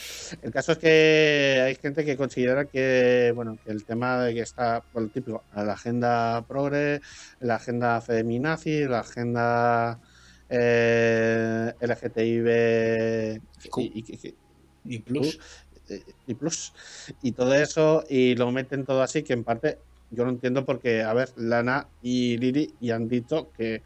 el 0.43 0.53
caso 0.53 0.73
es 0.73 0.79
que 0.79 1.61
hay 1.65 1.75
gente 1.75 2.05
que 2.05 2.17
considera 2.17 2.67
que, 2.67 3.33
bueno, 3.35 3.59
que 3.65 3.73
el 3.73 3.85
tema 3.85 4.23
de 4.23 4.33
que 4.35 4.43
está, 4.43 4.81
por 4.93 5.03
el 5.03 5.11
típico, 5.11 5.43
la 5.57 5.73
agenda 5.73 6.45
progre, 6.47 7.01
la 7.41 7.57
agenda 7.57 8.01
feminazi, 8.01 8.85
la 8.85 9.01
agenda 9.01 9.99
eh, 10.49 11.73
LGTB 11.81 13.41
y- 13.79 14.05
y- 14.15 14.35
Y 14.85 14.99
plus. 15.01 15.41
eh, 15.89 16.03
y 16.29 16.35
plus 16.35 16.73
y 17.23 17.33
todo 17.33 17.53
eso 17.55 18.05
y 18.09 18.37
lo 18.37 18.53
meten 18.53 18.85
todo 18.85 19.03
así 19.03 19.23
que 19.25 19.33
en 19.33 19.43
parte 19.43 19.79
yo 20.11 20.25
lo 20.25 20.31
entiendo 20.31 20.65
porque 20.65 21.03
a 21.03 21.13
ver 21.15 21.31
Lana 21.37 21.89
y 22.03 22.37
Lily 22.39 22.75
y 22.81 22.91
han 22.91 23.09
dicho 23.09 23.51
que 23.57 23.83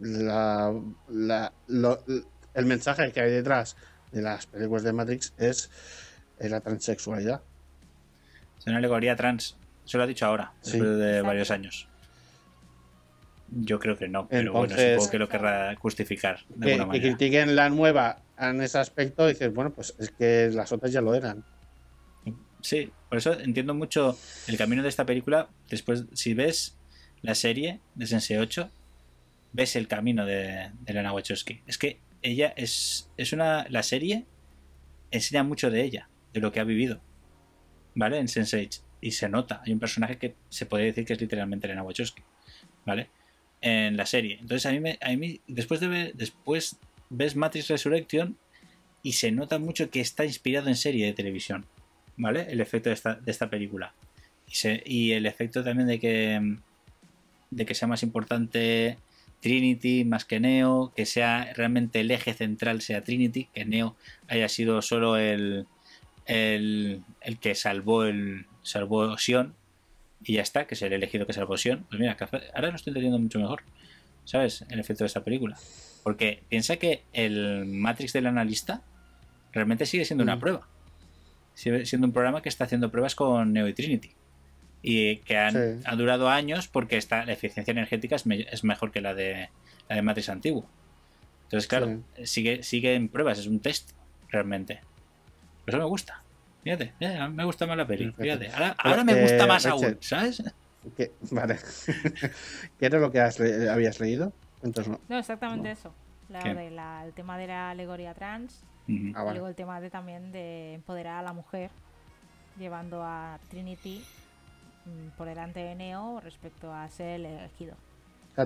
la, 0.00 0.72
la- 1.08 1.52
lo- 1.68 2.02
el 2.54 2.66
mensaje 2.66 3.12
que 3.12 3.20
hay 3.20 3.30
detrás 3.30 3.76
de 4.10 4.22
las 4.22 4.46
películas 4.46 4.82
de 4.82 4.92
Matrix 4.92 5.32
es 5.38 5.70
eh, 6.38 6.48
la 6.48 6.60
transexualidad 6.60 7.40
Es 8.58 8.66
una 8.66 8.78
alegoría 8.78 9.16
trans. 9.16 9.56
Se 9.84 9.96
lo 9.96 10.04
ha 10.04 10.06
dicho 10.06 10.26
ahora, 10.26 10.52
Sí. 10.60 10.72
después 10.72 10.98
de 10.98 11.08
Exacto. 11.08 11.26
varios 11.26 11.50
años. 11.50 11.88
Yo 13.54 13.78
creo 13.78 13.96
que 13.98 14.08
no, 14.08 14.28
pero 14.28 14.52
bueno, 14.52 14.64
Entonces- 14.66 14.94
supongo 14.94 15.10
que 15.10 15.18
lo 15.18 15.28
querrá 15.28 15.74
justificar 15.76 16.40
de 16.48 16.66
que, 16.66 16.72
alguna 16.74 16.92
que 16.92 16.98
manera. 16.98 17.16
critiquen 17.16 17.56
la 17.56 17.68
nueva 17.68 18.18
en 18.38 18.60
ese 18.62 18.78
aspecto 18.78 19.26
y 19.28 19.32
dices 19.34 19.52
bueno 19.52 19.70
pues 19.72 19.94
es 19.98 20.10
que 20.10 20.50
las 20.52 20.72
otras 20.72 20.90
ya 20.90 21.00
lo 21.00 21.14
eran 21.14 21.44
Sí, 22.62 22.90
por 23.08 23.18
eso 23.18 23.38
entiendo 23.38 23.74
mucho 23.74 24.18
el 24.46 24.56
camino 24.56 24.82
de 24.82 24.88
esta 24.88 25.04
película. 25.04 25.50
Después, 25.68 26.04
si 26.14 26.32
ves 26.32 26.78
la 27.20 27.34
serie 27.34 27.80
de 27.94 28.06
Sense 28.06 28.38
8, 28.38 28.70
ves 29.52 29.76
el 29.76 29.88
camino 29.88 30.24
de, 30.24 30.70
de 30.80 30.94
Lana 30.94 31.12
Wachowski. 31.12 31.60
Es 31.66 31.76
que 31.76 31.98
ella 32.22 32.54
es, 32.56 33.10
es 33.16 33.32
una. 33.32 33.66
La 33.68 33.82
serie 33.82 34.24
enseña 35.10 35.42
mucho 35.42 35.70
de 35.70 35.82
ella, 35.82 36.08
de 36.32 36.40
lo 36.40 36.52
que 36.52 36.60
ha 36.60 36.64
vivido. 36.64 37.00
¿Vale? 37.94 38.18
En 38.18 38.26
Sense8. 38.26 38.80
Y 39.00 39.10
se 39.10 39.28
nota. 39.28 39.60
Hay 39.66 39.72
un 39.72 39.80
personaje 39.80 40.16
que 40.16 40.36
se 40.48 40.64
puede 40.64 40.84
decir 40.84 41.04
que 41.04 41.12
es 41.12 41.20
literalmente 41.20 41.68
Lana 41.68 41.82
Wachowski. 41.82 42.22
¿Vale? 42.86 43.10
En 43.60 43.96
la 43.96 44.06
serie. 44.06 44.38
Entonces, 44.40 44.66
a 44.66 44.70
mí, 44.70 44.80
me, 44.80 44.98
a 45.00 45.14
mí 45.16 45.40
después 45.48 45.80
de 45.80 45.88
ver. 45.88 46.14
Después 46.14 46.78
ves 47.10 47.36
Matrix 47.36 47.68
Resurrection 47.68 48.38
y 49.02 49.12
se 49.12 49.32
nota 49.32 49.58
mucho 49.58 49.90
que 49.90 50.00
está 50.00 50.24
inspirado 50.24 50.68
en 50.68 50.76
serie 50.76 51.06
de 51.06 51.12
televisión. 51.12 51.66
¿Vale? 52.22 52.46
El 52.50 52.60
efecto 52.60 52.88
de 52.88 52.94
esta, 52.94 53.14
de 53.16 53.30
esta 53.30 53.50
película. 53.50 53.92
Y, 54.46 54.54
se- 54.54 54.82
y 54.86 55.12
el 55.12 55.26
efecto 55.26 55.64
también 55.64 55.88
de 55.88 55.98
que. 55.98 56.56
de 57.50 57.66
que 57.66 57.74
sea 57.74 57.88
más 57.88 58.02
importante 58.02 58.96
Trinity 59.40 60.04
más 60.04 60.24
que 60.24 60.38
Neo, 60.38 60.92
que 60.94 61.04
sea 61.04 61.52
realmente 61.54 62.00
el 62.00 62.10
eje 62.12 62.32
central 62.32 62.80
sea 62.80 63.02
Trinity, 63.02 63.48
que 63.52 63.64
Neo 63.64 63.96
haya 64.28 64.48
sido 64.48 64.80
solo 64.82 65.16
el, 65.16 65.66
el, 66.26 67.02
el 67.20 67.38
que 67.38 67.54
salvó 67.56 68.04
el 68.04 68.46
salvó 68.62 69.18
Sion 69.18 69.54
y 70.24 70.34
ya 70.34 70.42
está, 70.42 70.66
que 70.68 70.74
es 70.76 70.82
el 70.82 70.92
elegido 70.92 71.26
que 71.26 71.32
salvó 71.32 71.56
Sion. 71.58 71.84
Pues 71.88 71.98
mira, 72.00 72.16
ahora 72.54 72.68
lo 72.70 72.76
estoy 72.76 72.92
entendiendo 72.92 73.18
mucho 73.18 73.40
mejor, 73.40 73.62
¿sabes? 74.24 74.64
El 74.70 74.78
efecto 74.78 75.02
de 75.02 75.08
esta 75.08 75.24
película. 75.24 75.58
Porque 76.04 76.42
piensa 76.48 76.76
que 76.76 77.02
el 77.12 77.66
Matrix 77.66 78.12
del 78.12 78.26
analista 78.28 78.80
realmente 79.52 79.86
sigue 79.86 80.04
siendo 80.04 80.22
una 80.22 80.36
Mm. 80.36 80.40
prueba. 80.40 80.68
Sigue 81.54 81.84
siendo 81.86 82.06
un 82.06 82.12
programa 82.12 82.42
que 82.42 82.48
está 82.48 82.64
haciendo 82.64 82.90
pruebas 82.90 83.14
con 83.14 83.52
Neo 83.52 83.68
y 83.68 83.74
Trinity. 83.74 84.12
Y 84.82 85.18
que 85.18 85.36
han, 85.36 85.52
Sí. 85.52 85.82
ha 85.84 85.94
durado 85.96 86.28
años 86.28 86.66
porque 86.68 86.96
está, 86.96 87.24
la 87.24 87.32
eficiencia 87.32 87.70
energética 87.72 88.16
es, 88.16 88.26
me- 88.26 88.40
es 88.50 88.64
mejor 88.64 88.90
que 88.90 89.00
la 89.00 89.14
de, 89.14 89.48
la 89.88 89.96
de 89.96 90.02
Matrix 90.02 90.28
antiguo. 90.28 90.66
Entonces, 91.44 91.68
claro, 91.68 92.00
sigue, 92.24 92.62
sigue 92.62 92.94
en 92.94 93.08
pruebas, 93.08 93.38
es 93.38 93.46
un 93.46 93.60
test 93.60 93.92
realmente. 94.28 94.80
Eso 95.66 95.78
me 95.78 95.84
gusta. 95.84 96.22
Fíjate, 96.64 96.94
eh, 97.00 97.28
me 97.28 97.44
gusta 97.44 97.66
más 97.66 97.76
la 97.76 97.86
peli. 97.86 98.12
Fíjate. 98.18 98.48
Ahora, 98.50 98.74
ahora 98.78 99.04
me 99.04 99.12
eh, 99.12 99.22
gusta 99.22 99.46
más 99.46 99.64
Rachel. 99.64 99.84
aún, 99.84 99.98
¿sabes? 100.00 100.42
¿Qué? 100.96 101.12
vale 101.30 101.58
¿qué 102.80 102.86
era 102.86 102.98
lo 102.98 103.12
que 103.12 103.20
has 103.20 103.38
le- 103.38 103.68
habías 103.70 104.00
leído? 104.00 104.32
entonces 104.64 104.90
no 104.92 105.00
No, 105.08 105.18
exactamente 105.18 105.70
eso. 105.70 105.94
La 106.28 106.42
de 106.42 106.70
la- 106.72 107.04
el 107.06 107.12
tema 107.12 107.38
de 107.38 107.46
la 107.46 107.70
alegoría 107.70 108.14
trans 108.14 108.64
Ah, 109.14 109.22
vale. 109.22 109.32
luego 109.38 109.48
el 109.48 109.54
tema 109.54 109.80
de 109.80 109.90
también 109.90 110.32
de 110.32 110.74
empoderar 110.74 111.18
a 111.18 111.22
la 111.22 111.32
mujer 111.32 111.70
llevando 112.58 113.02
a 113.02 113.38
Trinity 113.48 114.02
mm, 114.84 115.16
por 115.16 115.26
delante 115.28 115.60
de 115.60 115.74
Neo 115.74 116.20
respecto 116.20 116.72
a 116.72 116.88
ser 116.88 117.20
el 117.20 117.26
elegido. 117.26 117.74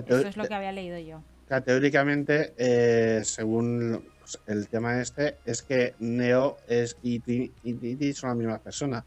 Eso 0.05 0.27
es 0.27 0.37
lo 0.37 0.47
que 0.47 0.53
había 0.53 0.71
leído 0.71 0.97
yo. 0.99 1.21
teóricamente 1.65 2.53
eh, 2.57 3.23
según 3.23 4.03
pues, 4.19 4.39
el 4.47 4.67
tema 4.67 4.99
este 5.01 5.37
es 5.45 5.61
que 5.63 5.95
Neo 5.99 6.57
es 6.67 6.97
y 7.01 7.19
Trin- 7.19 7.51
y 7.63 7.73
Trinity 7.73 8.13
son 8.13 8.29
la 8.29 8.35
misma 8.35 8.59
persona 8.59 9.03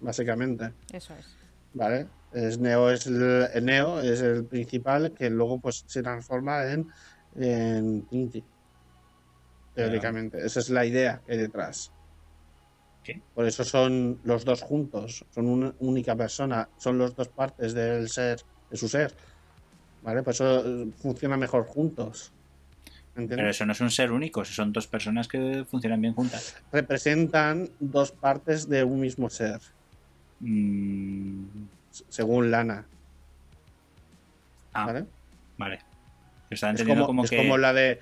básicamente 0.00 0.72
Eso 0.92 1.14
es. 1.14 1.36
¿vale? 1.74 2.06
Es 2.32 2.58
Neo 2.58 2.90
es 2.90 3.06
el, 3.06 3.46
el 3.54 3.64
Neo 3.64 4.00
es 4.00 4.20
el 4.22 4.46
principal 4.46 5.12
que 5.12 5.28
luego 5.30 5.60
pues 5.60 5.84
se 5.86 6.02
transforma 6.02 6.64
en, 6.72 6.88
en 7.36 8.06
Trinity. 8.08 8.44
Teóricamente. 9.74 10.44
Esa 10.44 10.60
es 10.60 10.70
la 10.70 10.84
idea 10.84 11.20
que 11.24 11.32
hay 11.32 11.38
detrás. 11.38 11.90
¿Qué? 13.02 13.20
Por 13.34 13.46
eso 13.46 13.64
son 13.64 14.20
los 14.24 14.44
dos 14.44 14.62
juntos, 14.62 15.24
son 15.30 15.48
una 15.48 15.74
única 15.80 16.14
persona, 16.14 16.68
son 16.76 16.98
las 16.98 17.16
dos 17.16 17.28
partes 17.28 17.74
del 17.74 18.08
ser, 18.08 18.40
de 18.70 18.76
su 18.76 18.88
ser. 18.88 19.14
¿Vale? 20.02 20.22
Por 20.22 20.34
eso 20.34 20.64
eh, 20.64 20.88
funciona 20.98 21.36
mejor 21.36 21.66
juntos. 21.66 22.32
¿Entiendes? 23.14 23.36
Pero 23.36 23.50
eso 23.50 23.66
no 23.66 23.72
es 23.72 23.80
un 23.80 23.90
ser 23.90 24.10
único, 24.10 24.44
son 24.44 24.72
dos 24.72 24.86
personas 24.86 25.28
que 25.28 25.64
funcionan 25.68 26.00
bien 26.00 26.14
juntas. 26.14 26.56
Representan 26.72 27.68
dos 27.78 28.10
partes 28.12 28.68
de 28.68 28.84
un 28.84 29.00
mismo 29.00 29.28
ser, 29.28 29.60
Mm, 30.44 31.44
según 32.08 32.50
Lana. 32.50 32.84
ah, 34.72 34.86
¿Vale? 34.86 35.06
vale. 35.56 35.78
Estaba 36.50 36.72
es 36.72 36.82
como, 36.82 37.06
como, 37.06 37.24
es 37.24 37.30
que. 37.30 37.36
como 37.36 37.58
la 37.58 37.72
de 37.72 38.00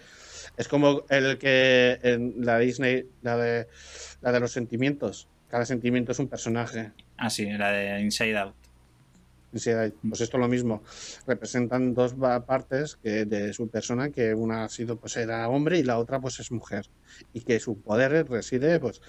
es 0.60 0.68
como 0.68 1.04
el 1.08 1.38
que 1.38 1.98
en 2.02 2.34
la 2.44 2.58
Disney 2.58 3.08
la 3.22 3.36
de 3.38 3.66
la 4.20 4.30
de 4.32 4.40
los 4.40 4.52
sentimientos. 4.52 5.26
Cada 5.48 5.64
sentimiento 5.64 6.12
es 6.12 6.18
un 6.18 6.28
personaje. 6.28 6.92
Ah, 7.16 7.30
sí, 7.30 7.46
la 7.50 7.72
de 7.72 8.00
Inside 8.02 8.36
Out. 8.38 8.54
Y 9.52 9.58
si 9.58 9.70
hay- 9.70 9.92
pues 10.08 10.20
esto 10.20 10.36
es 10.36 10.40
lo 10.40 10.48
mismo. 10.48 10.82
Representan 11.26 11.94
dos 11.94 12.14
partes 12.46 12.96
que 13.02 13.24
de 13.24 13.52
su 13.52 13.68
persona 13.68 14.10
que 14.10 14.34
una 14.34 14.64
ha 14.64 14.68
sido 14.68 14.96
pues 14.96 15.16
era 15.16 15.48
hombre 15.48 15.78
y 15.78 15.82
la 15.82 15.98
otra 15.98 16.20
pues 16.20 16.38
es 16.40 16.52
mujer. 16.52 16.86
Y 17.32 17.40
que 17.40 17.58
su 17.58 17.80
poder 17.80 18.28
reside 18.28 18.78
pues 18.78 19.00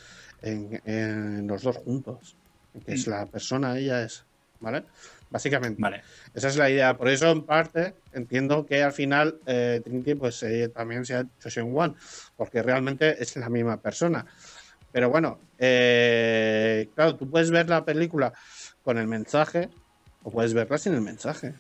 en, 0.42 0.82
en 0.86 1.46
los 1.48 1.62
dos 1.64 1.78
juntos. 1.78 2.38
Que 2.86 2.94
es 2.94 3.06
la 3.08 3.26
persona 3.26 3.78
ella 3.78 4.04
es 4.04 4.26
vale 4.62 4.84
básicamente 5.32 5.82
Vale. 5.82 6.04
esa 6.36 6.50
es 6.50 6.58
la 6.58 6.70
idea. 6.70 6.96
Por 6.96 7.10
eso, 7.10 7.32
en 7.32 7.44
parte, 7.44 7.96
entiendo 8.12 8.66
que 8.66 8.84
al 8.84 8.92
final 8.92 9.40
eh, 9.48 9.82
Trinity 9.84 10.16
pues, 10.16 10.44
eh, 10.44 10.70
también 10.70 11.06
sea 11.06 11.26
Chosen 11.40 11.72
One, 11.76 11.96
porque 12.36 12.62
realmente 12.62 13.22
es 13.22 13.36
la 13.38 13.50
misma 13.50 13.82
persona. 13.82 14.26
Pero 14.92 15.10
bueno, 15.10 15.40
eh, 15.58 16.90
claro, 16.94 17.16
tú 17.16 17.30
puedes 17.30 17.50
ver 17.50 17.70
la 17.70 17.86
película 17.86 18.34
con 18.84 18.98
el 18.98 19.08
mensaje 19.08 19.70
o 20.24 20.32
puedes 20.32 20.54
verla 20.54 20.78
sin 20.78 20.94
el 20.94 21.02
mensaje. 21.02 21.56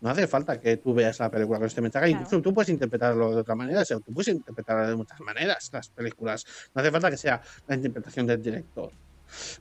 No 0.00 0.10
hace 0.10 0.26
falta 0.26 0.58
que 0.58 0.78
tú 0.78 0.92
veas 0.92 1.20
la 1.20 1.30
película 1.30 1.60
con 1.60 1.68
este 1.68 1.80
mensaje. 1.80 2.06
Claro. 2.06 2.22
Incluso 2.22 2.42
tú 2.42 2.52
puedes 2.52 2.70
interpretarlo 2.70 3.30
de 3.30 3.40
otra 3.40 3.54
manera. 3.54 3.82
O 3.82 3.84
sea, 3.84 4.00
tú 4.00 4.12
puedes 4.12 4.34
interpretarlo 4.34 4.88
de 4.88 4.96
muchas 4.96 5.20
maneras 5.20 5.70
las 5.72 5.88
películas. 5.90 6.44
No 6.74 6.82
hace 6.82 6.90
falta 6.90 7.08
que 7.08 7.16
sea 7.16 7.40
la 7.68 7.76
interpretación 7.76 8.26
del 8.26 8.42
director. 8.42 8.90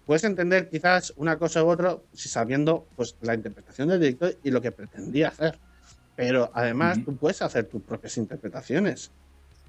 Puedes 0.06 0.24
entender 0.24 0.70
quizás 0.70 1.14
una 1.18 1.38
cosa 1.38 1.64
u 1.64 1.70
otra 1.70 1.98
si 2.14 2.30
sabiendo 2.30 2.88
pues 2.96 3.16
la 3.22 3.34
interpretación 3.34 3.90
del 3.90 4.00
director 4.00 4.36
y 4.44 4.52
lo 4.52 4.62
que 4.62 4.72
pretendía 4.72 5.30
hacer. 5.30 5.58
Pero 6.16 6.52
además 6.54 7.00
tú 7.04 7.16
puedes 7.16 7.42
hacer 7.42 7.66
tus 7.66 7.82
propias 7.82 8.18
interpretaciones 8.18 9.12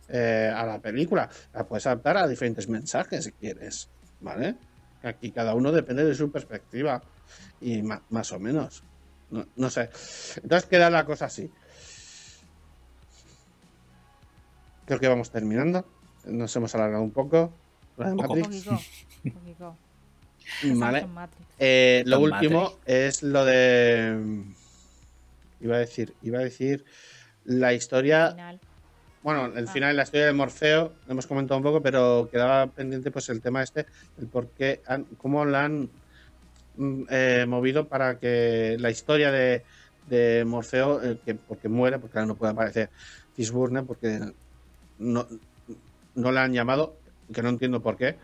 eh, 0.08 0.52
a 0.54 0.66
la 0.66 0.80
película. 0.80 1.28
La 1.54 1.64
puedes 1.64 1.86
adaptar 1.86 2.16
a 2.16 2.28
diferentes 2.28 2.68
mensajes 2.68 3.24
si 3.24 3.32
quieres. 3.32 3.88
¿Vale? 4.20 4.56
Aquí 5.02 5.30
cada 5.30 5.54
uno 5.54 5.72
depende 5.72 6.04
de 6.04 6.14
su 6.14 6.30
perspectiva. 6.30 7.02
Y 7.60 7.82
más 7.82 8.32
o 8.32 8.38
menos. 8.38 8.82
No, 9.30 9.46
no 9.56 9.70
sé. 9.70 9.88
Entonces 10.42 10.68
queda 10.68 10.90
la 10.90 11.06
cosa 11.06 11.26
así. 11.26 11.50
Creo 14.84 15.00
que 15.00 15.08
vamos 15.08 15.30
terminando. 15.30 15.86
Nos 16.26 16.54
hemos 16.56 16.74
alargado 16.74 17.02
un 17.02 17.12
poco. 17.12 17.52
La 17.96 18.10
de. 18.10 18.14
Matrix. 18.14 18.66
Vale. 20.62 21.06
Eh, 21.58 22.02
lo 22.06 22.20
último 22.20 22.60
Matrix. 22.62 22.82
es 22.86 23.22
lo 23.22 23.44
de. 23.44 24.44
Iba 25.60 25.76
a 25.76 25.78
decir, 25.78 26.16
iba 26.22 26.38
a 26.40 26.42
decir 26.42 26.84
la 27.44 27.72
historia. 27.72 28.30
Final. 28.32 28.60
Bueno, 29.22 29.46
el 29.56 29.68
Ah. 29.68 29.72
final, 29.72 29.96
la 29.96 30.02
historia 30.02 30.26
de 30.26 30.32
Morfeo, 30.32 30.94
lo 31.06 31.12
hemos 31.12 31.26
comentado 31.28 31.56
un 31.58 31.62
poco, 31.62 31.80
pero 31.80 32.28
quedaba 32.30 32.66
pendiente 32.72 33.12
pues 33.12 33.28
el 33.28 33.40
tema 33.40 33.62
este, 33.62 33.86
el 34.16 34.26
por 34.28 34.52
qué, 34.52 34.82
han- 34.86 35.04
cómo 35.16 35.44
la 35.44 35.64
han 35.64 35.90
mm, 36.74 37.04
eh, 37.10 37.44
movido 37.46 37.86
para 37.88 38.18
que 38.18 38.76
la 38.80 38.90
historia 38.90 39.30
de, 39.30 39.62
de 40.08 40.44
Morfeo, 40.44 41.00
eh, 41.04 41.20
que 41.24 41.34
porque 41.36 41.68
muere, 41.68 41.98
porque 42.00 42.18
ahora 42.18 42.26
no 42.26 42.36
puede 42.36 42.52
aparecer 42.52 42.90
Fishburne, 43.34 43.84
porque 43.84 44.18
no, 44.98 45.28
no 46.14 46.32
le 46.32 46.40
han 46.40 46.52
llamado, 46.52 46.98
que 47.32 47.42
no 47.42 47.50
entiendo 47.50 47.80
por 47.82 47.96
qué, 47.96 48.18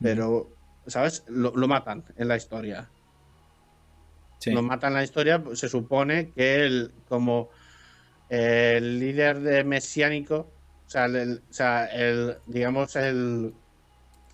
pero, 0.00 0.48
¿sabes? 0.86 1.24
Lo, 1.28 1.52
lo 1.54 1.68
matan 1.68 2.04
en 2.16 2.28
la 2.28 2.36
historia. 2.36 2.88
Sí. 4.38 4.50
Lo 4.50 4.62
matan 4.62 4.92
en 4.92 4.96
la 4.98 5.04
historia, 5.04 5.42
pues, 5.42 5.60
se 5.60 5.68
supone 5.68 6.30
que 6.32 6.64
el, 6.64 6.92
como 7.08 7.50
el 8.28 8.98
líder 8.98 9.40
de 9.40 9.62
mesiánico, 9.64 10.50
o 10.86 10.90
sea, 10.90 11.04
el, 11.06 11.42
o 11.48 11.52
sea, 11.52 11.86
el 11.86 12.36
digamos, 12.46 12.96
el, 12.96 13.54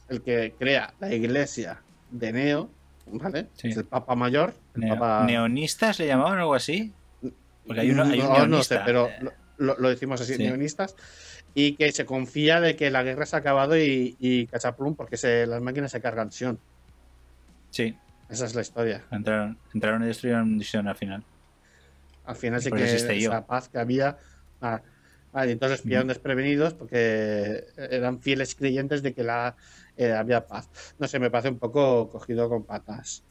el 0.08 0.22
que 0.22 0.54
crea 0.58 0.94
la 1.00 1.12
iglesia 1.12 1.82
de 2.10 2.32
Neo, 2.32 2.70
¿vale? 3.06 3.48
Sí. 3.56 3.68
Es 3.68 3.76
el 3.76 3.84
Papa 3.84 4.14
Mayor. 4.14 4.54
El 4.74 4.82
Neo- 4.82 4.94
Papa... 4.98 5.24
¿Neonistas 5.26 5.98
le 5.98 6.06
llamaban 6.06 6.38
algo 6.38 6.54
así? 6.54 6.92
Porque 7.66 7.82
hay, 7.82 7.90
uno, 7.90 8.04
hay 8.04 8.20
un 8.20 8.26
no, 8.28 8.46
no 8.46 8.62
sé, 8.62 8.80
pero 8.86 9.10
lo, 9.20 9.32
lo- 9.58 9.76
lo 9.78 9.88
decimos 9.90 10.20
así, 10.22 10.36
Sí. 10.36 10.42
neonistas. 10.42 10.96
Y 11.60 11.76
que 11.76 11.90
se 11.90 12.06
confía 12.06 12.60
de 12.60 12.76
que 12.76 12.89
la 12.90 13.02
guerra 13.02 13.26
se 13.26 13.35
ha 13.35 13.40
acabado 13.40 13.76
y, 13.76 14.16
y 14.20 14.47
cachaplum 14.47 14.94
porque 14.94 15.16
se, 15.16 15.44
las 15.44 15.60
máquinas 15.60 15.90
se 15.90 16.01
cargan 16.01 16.30
Sion. 16.30 16.60
Sí, 17.70 17.97
Esa 18.28 18.44
es 18.47 18.55
la 18.55 18.60
historia. 18.60 19.05
entraron, 19.10 19.59
entraron 19.74 20.05
y 20.05 20.06
destruyeron 20.06 20.60
Sion 20.62 20.86
al 20.86 20.97
final. 20.97 21.24
Al 22.24 22.36
final 22.36 22.60
sí 22.62 22.70
que 22.70 22.85
esa 22.85 23.47
paz 23.47 23.68
que 23.68 23.78
había. 23.78 24.18
Ah, 24.60 24.82
ah, 25.32 25.47
y 25.47 25.51
entonces 25.52 25.82
pillaron 25.82 26.09
desprevenidos 26.09 26.74
porque 26.74 27.64
eran 27.76 28.20
fieles 28.20 28.55
creyentes 28.55 29.02
de 29.02 29.14
que 29.14 29.24
la 29.24 29.56
eh, 29.97 30.12
había 30.12 30.47
paz. 30.47 30.68
No 30.98 31.09
sé, 31.09 31.18
me 31.18 31.30
parece 31.30 31.48
un 31.48 31.59
poco 31.59 32.09
cogido 32.10 32.48
con 32.48 32.64
patas. 32.66 33.24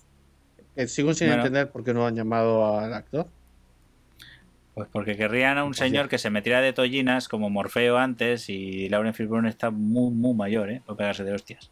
Eh, 0.76 0.88
sigo 0.88 1.14
sin 1.14 1.28
Bueno. 1.28 1.44
entender 1.44 1.72
por 1.72 1.84
qué 1.84 1.94
no 1.94 2.06
han 2.06 2.16
llamado 2.16 2.78
al 2.78 2.94
actor. 2.94 3.32
Pues 4.78 4.90
porque 4.92 5.18
querrían 5.18 5.58
a 5.58 5.64
un 5.64 5.72
Pues 5.72 5.80
señor 5.80 6.06
ya. 6.06 6.10
que 6.10 6.18
se 6.20 6.30
metiera 6.30 6.62
de 6.62 6.72
tollinas 6.72 7.28
como 7.28 7.50
Morfeo 7.50 7.98
antes 7.98 8.48
y 8.48 8.88
Lauren 8.90 9.16
Fishburne 9.16 9.50
está 9.50 9.72
muy, 9.72 10.12
muy 10.14 10.36
mayor, 10.36 10.70
¿eh? 10.70 10.84
Para 10.86 10.98
pegarse 10.98 11.24
de 11.24 11.34
hostias. 11.34 11.72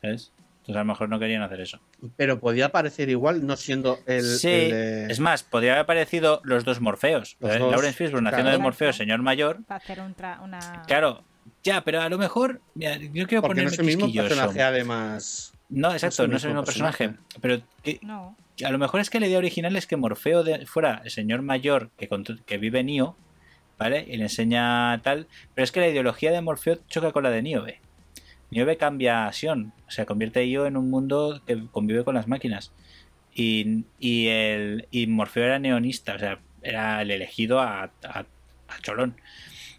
¿Sabes? 0.00 0.32
Entonces 0.62 0.76
a 0.76 0.80
lo 0.80 0.84
mejor 0.86 1.08
no 1.08 1.20
querían 1.20 1.42
hacer 1.42 1.60
eso. 1.60 1.78
Pero 2.16 2.40
podía 2.40 2.70
parecer 2.70 3.08
igual, 3.08 3.46
no 3.46 3.56
siendo 3.56 4.00
el. 4.06 4.22
sí, 4.24 4.48
el, 4.48 4.72
eh, 4.74 5.06
es 5.08 5.20
más, 5.20 5.44
podría 5.44 5.70
haber 5.74 5.82
aparecido 5.84 6.40
los 6.42 6.64
dos 6.64 6.80
Morfeos. 6.80 7.36
Los 7.38 7.56
dos, 7.56 7.70
Lauren 7.70 7.94
Fishburne 7.94 8.28
claro. 8.28 8.36
haciendo 8.36 8.50
de. 8.50 8.58
Morfeo 8.58 8.92
señor 8.92 9.22
mayor. 9.22 9.64
Para 9.64 9.78
hacer 9.78 10.00
un 10.00 10.16
tra- 10.16 10.42
una. 10.42 10.58
Claro, 10.88 11.22
ya, 11.62 11.82
pero 11.84 12.00
a 12.02 12.08
lo 12.08 12.18
mejor. 12.18 12.60
mira, 12.74 12.96
yo 12.96 13.26
quiero 13.28 13.42
porque 13.42 13.62
no 13.62 13.68
ponerme 13.70 13.72
es 13.74 13.78
el 13.78 13.86
mismo 13.86 14.12
personaje, 14.12 14.60
además. 14.62 15.52
No, 15.68 15.92
exacto, 15.92 16.24
el 16.24 16.30
no 16.32 16.36
es 16.36 16.42
el 16.44 16.50
mismo 16.50 16.64
personaje. 16.64 17.14
Pero 17.40 17.62
No. 18.02 18.36
A 18.64 18.70
lo 18.70 18.78
mejor 18.78 19.00
es 19.00 19.10
que 19.10 19.20
la 19.20 19.26
idea 19.26 19.38
original 19.38 19.76
es 19.76 19.86
que 19.86 19.96
Morfeo 19.96 20.44
fuera 20.66 21.02
el 21.04 21.10
señor 21.10 21.42
mayor 21.42 21.90
que, 21.96 22.08
que 22.46 22.58
vive 22.58 22.84
Nio, 22.84 23.16
¿vale? 23.78 24.04
Y 24.08 24.16
le 24.16 24.24
enseña 24.24 25.00
tal. 25.02 25.28
Pero 25.54 25.64
es 25.64 25.72
que 25.72 25.80
la 25.80 25.88
ideología 25.88 26.32
de 26.32 26.40
Morfeo 26.40 26.78
choca 26.88 27.12
con 27.12 27.22
la 27.22 27.30
de 27.30 27.42
Niobe. 27.42 27.80
Niobe 28.50 28.76
cambia 28.76 29.26
a 29.26 29.32
Sion, 29.32 29.72
o 29.86 29.90
sea, 29.90 30.06
convierte 30.06 30.40
a 30.40 30.44
Io 30.44 30.66
en 30.66 30.76
un 30.76 30.90
mundo 30.90 31.42
que 31.46 31.66
convive 31.70 32.04
con 32.04 32.14
las 32.14 32.28
máquinas. 32.28 32.72
Y, 33.34 33.84
y, 34.00 34.28
el, 34.28 34.88
y 34.90 35.06
Morfeo 35.06 35.44
era 35.44 35.58
neonista, 35.58 36.14
o 36.14 36.18
sea, 36.18 36.40
era 36.62 37.02
el 37.02 37.10
elegido 37.10 37.60
a, 37.60 37.84
a, 38.02 38.26
a 38.68 38.80
Cholón. 38.82 39.16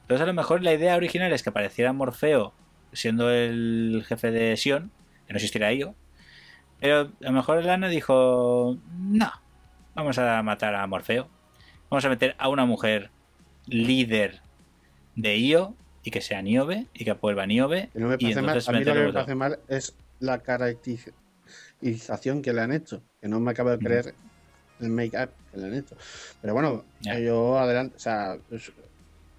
Entonces, 0.01 0.23
a 0.23 0.27
lo 0.27 0.33
mejor 0.33 0.63
la 0.63 0.73
idea 0.73 0.95
original 0.95 1.33
es 1.33 1.43
que 1.43 1.49
apareciera 1.49 1.93
Morfeo 1.93 2.53
siendo 2.93 3.31
el 3.31 4.03
jefe 4.07 4.31
de 4.31 4.55
Sion, 4.55 4.91
que 5.27 5.33
no 5.33 5.37
existiera 5.37 5.73
Io. 5.73 5.95
Pero 6.79 6.99
a 7.01 7.09
lo 7.19 7.31
mejor 7.31 7.63
Lana 7.63 7.87
dijo: 7.89 8.77
No, 8.97 9.31
vamos 9.95 10.17
a 10.17 10.41
matar 10.43 10.75
a 10.75 10.85
Morfeo. 10.87 11.27
Vamos 11.89 12.05
a 12.05 12.09
meter 12.09 12.35
a 12.37 12.49
una 12.49 12.65
mujer 12.65 13.09
líder 13.67 14.41
de 15.15 15.37
Io 15.39 15.75
y 16.03 16.11
que 16.11 16.21
sea 16.21 16.41
Niobe 16.41 16.87
y 16.93 17.03
que 17.05 17.13
vuelva 17.13 17.45
Niobe. 17.45 17.89
No 17.93 18.07
me 18.07 18.15
y 18.19 18.33
parece 18.33 18.41
mal. 18.41 18.49
entonces 18.57 18.69
A 18.69 18.71
mí 18.73 18.83
lo 18.85 18.93
que 18.93 18.99
me 19.03 19.13
parece 19.13 19.35
mal 19.35 19.59
es 19.67 19.95
la 20.19 20.39
caracterización 20.39 22.41
que 22.41 22.53
le 22.53 22.61
han 22.61 22.71
hecho. 22.71 23.01
Que 23.21 23.27
no 23.27 23.39
me 23.39 23.51
acabo 23.51 23.69
de 23.71 23.79
creer 23.79 24.13
el 24.79 24.89
make-up 24.89 25.29
que 25.51 25.57
le 25.57 25.65
han 25.65 25.73
hecho. 25.75 25.95
Pero 26.41 26.53
bueno, 26.53 26.85
Ya. 27.01 27.19
yo 27.19 27.57
adelante. 27.59 27.95
O 27.97 27.99
sea, 27.99 28.37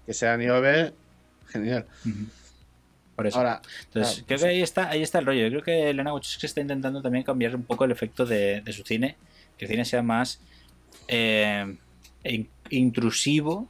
que 0.05 0.13
sea 0.13 0.37
Niobe, 0.37 0.93
genial. 1.47 1.85
Por 3.15 3.27
eso. 3.27 3.37
Ahora, 3.37 3.61
Entonces, 3.85 4.13
claro, 4.15 4.25
creo 4.27 4.39
que 4.39 4.45
ahí 4.45 4.61
está, 4.61 4.89
ahí 4.89 5.01
está 5.01 5.19
el 5.19 5.25
rollo. 5.25 5.41
Yo 5.43 5.49
creo 5.49 5.63
que 5.63 5.89
Elena 5.89 6.13
Wachowski 6.13 6.45
está 6.45 6.61
intentando 6.61 7.01
también 7.01 7.23
cambiar 7.23 7.55
un 7.55 7.63
poco 7.63 7.85
el 7.85 7.91
efecto 7.91 8.25
de, 8.25 8.61
de 8.61 8.73
su 8.73 8.83
cine. 8.83 9.17
Que 9.57 9.65
el 9.65 9.71
cine 9.71 9.85
sea 9.85 10.01
más 10.01 10.39
eh, 11.07 11.75
in- 12.23 12.49
intrusivo. 12.69 13.67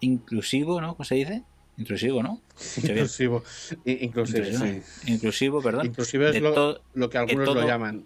Inclusivo, 0.00 0.80
¿no? 0.80 0.94
¿Cómo 0.96 1.04
se 1.04 1.14
dice? 1.16 1.42
Intrusivo, 1.76 2.22
¿no? 2.22 2.40
Inclusivo. 2.76 3.42
Inclusive, 3.84 4.48
Intrusivo, 4.48 4.82
sí. 5.04 5.12
Inclusivo, 5.12 5.62
perdón. 5.62 5.86
Inclusive 5.86 6.30
es 6.30 6.40
lo, 6.40 7.10
que 7.10 7.18
algunos 7.18 7.44
todo- 7.46 7.60
lo 7.60 7.66
llaman. 7.66 8.04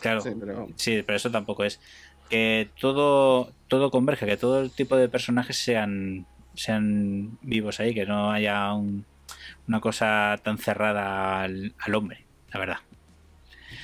Claro. 0.00 0.20
Sí, 0.20 0.30
pero 0.38 0.68
Sí, 0.76 1.02
pero 1.04 1.16
eso 1.16 1.30
tampoco 1.30 1.64
es. 1.64 1.80
Que 2.28 2.68
todo, 2.80 3.52
todo 3.68 3.90
converge, 3.90 4.26
que 4.26 4.36
todo 4.36 4.60
el 4.60 4.70
tipo 4.70 4.96
de 4.96 5.08
personajes 5.08 5.56
sean, 5.56 6.26
sean 6.54 7.38
vivos 7.40 7.80
ahí, 7.80 7.94
que 7.94 8.04
no 8.04 8.30
haya 8.30 8.72
un- 8.74 9.04
una 9.66 9.80
cosa 9.80 10.38
tan 10.42 10.58
cerrada 10.58 11.42
al, 11.42 11.74
al 11.78 11.94
hombre, 11.94 12.24
la 12.52 12.60
verdad. 12.60 12.78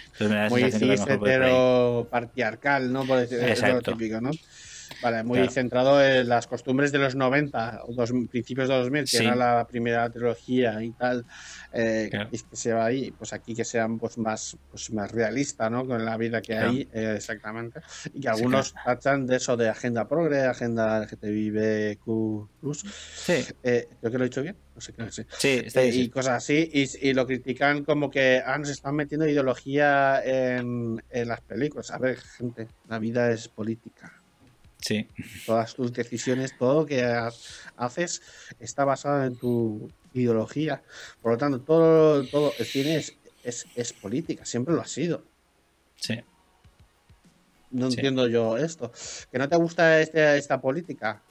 Entonces 0.07 0.28
me 0.28 0.36
da 0.36 0.43
la 0.45 0.49
muy 0.51 0.61
sensación 0.61 0.91
que 0.91 0.95
a 0.95 0.97
lo 0.97 1.03
cis, 1.03 1.07
mejor 1.07 1.19
por 1.19 2.09
patriarcal, 2.09 2.93
¿no? 2.93 3.05
Por 3.05 3.19
decir, 3.19 3.39
es 3.39 3.61
lo 3.61 3.66
Exacto. 3.69 3.93
típico, 3.93 4.20
¿no? 4.20 4.31
Vale, 5.02 5.23
muy 5.24 5.39
Claro. 5.39 5.52
centrado 5.52 6.05
en 6.05 6.28
las 6.28 6.47
costumbres 6.47 6.93
de 6.93 6.98
los 6.98 7.15
90 7.15 7.82
o 7.86 7.93
dos, 7.94 8.12
principios 8.31 8.69
de 8.69 8.74
2000, 8.74 9.02
que 9.02 9.06
Sí. 9.06 9.24
era 9.24 9.35
la 9.36 9.66
primera 9.66 10.09
trilogía 10.11 10.82
y 10.82 10.90
tal, 10.93 11.24
eh, 11.73 12.09
Claro. 12.11 12.28
y 12.32 12.39
que 12.39 12.56
se 12.56 12.73
va 12.73 12.86
ahí, 12.86 13.11
pues 13.12 13.32
aquí 13.32 13.55
que 13.55 13.65
sean 13.65 13.98
pues 13.98 14.19
más 14.19 14.56
pues 14.70 14.90
más 14.93 15.11
realista, 15.12 15.70
¿no? 15.70 15.86
Con 15.86 16.05
la 16.05 16.16
vida 16.16 16.40
que 16.43 16.52
Claro. 16.55 16.70
hay, 16.70 16.89
eh, 16.93 17.15
exactamente. 17.16 17.81
Y 18.12 18.20
que 18.20 18.28
algunos 18.28 18.74
tachan 18.85 19.27
de 19.27 19.36
eso 19.36 19.56
de 19.56 19.69
agenda 19.69 20.06
progre, 20.09 20.43
agenda 20.43 20.98
LGTBIQ+. 20.98 22.48
Sí, 23.15 23.44
Eh, 23.62 23.89
creo 24.01 24.12
que 24.12 24.19
lo 24.19 24.24
he 24.24 24.28
dicho 24.28 24.43
bien, 24.43 24.56
no 24.74 24.81
sé 24.81 24.93
qué 24.93 25.11
sí. 25.11 25.23
sí, 25.39 25.48
está 25.65 25.82
Eh, 25.82 25.90
bien, 25.90 26.01
y 26.01 26.05
sí. 26.05 26.11
cosas 26.11 26.35
así, 26.43 26.70
y, 26.73 27.09
y 27.09 27.15
lo 27.15 27.27
critican 27.27 27.85
como 27.85 28.11
que 28.11 28.43
ah, 28.44 28.59
nos 28.59 28.69
están 28.70 28.94
metiendo 28.97 29.27
ideología 29.28 30.23
en, 30.24 31.02
en 31.11 31.28
las 31.28 31.40
películas. 31.43 31.90
A 31.90 31.98
ver, 31.98 32.19
gente, 32.19 32.69
la 32.89 32.98
vida 32.98 33.31
es 33.31 33.48
política. 33.48 34.12
Sí, 34.85 35.09
Todas 35.47 35.74
tus 35.74 35.93
decisiones, 35.94 36.52
todo 36.59 36.81
lo 36.82 36.86
que 36.86 37.02
ha- 37.05 37.31
haces 37.77 38.20
está 38.61 38.85
basado 38.85 39.24
en 39.24 39.36
tu 39.36 39.90
ideología. 40.12 40.82
Por 41.23 41.32
lo 41.32 41.39
tanto, 41.39 41.61
todo, 41.61 42.27
todo 42.27 42.52
el 42.59 42.66
cine 42.66 42.97
es, 42.97 43.16
es, 43.43 43.66
es 43.74 43.93
política, 43.94 44.44
siempre 44.44 44.74
lo 44.74 44.82
ha 44.82 44.86
sido. 44.86 45.24
sí. 45.97 46.20
No 47.70 47.90
Sí. 47.90 47.97
entiendo 47.97 48.28
yo 48.28 48.56
esto. 48.56 48.93
¿Que 49.32 49.39
no 49.39 49.48
te 49.48 49.56
gusta 49.56 50.01
este, 50.01 50.36
esta 50.39 50.61
política? 50.61 51.23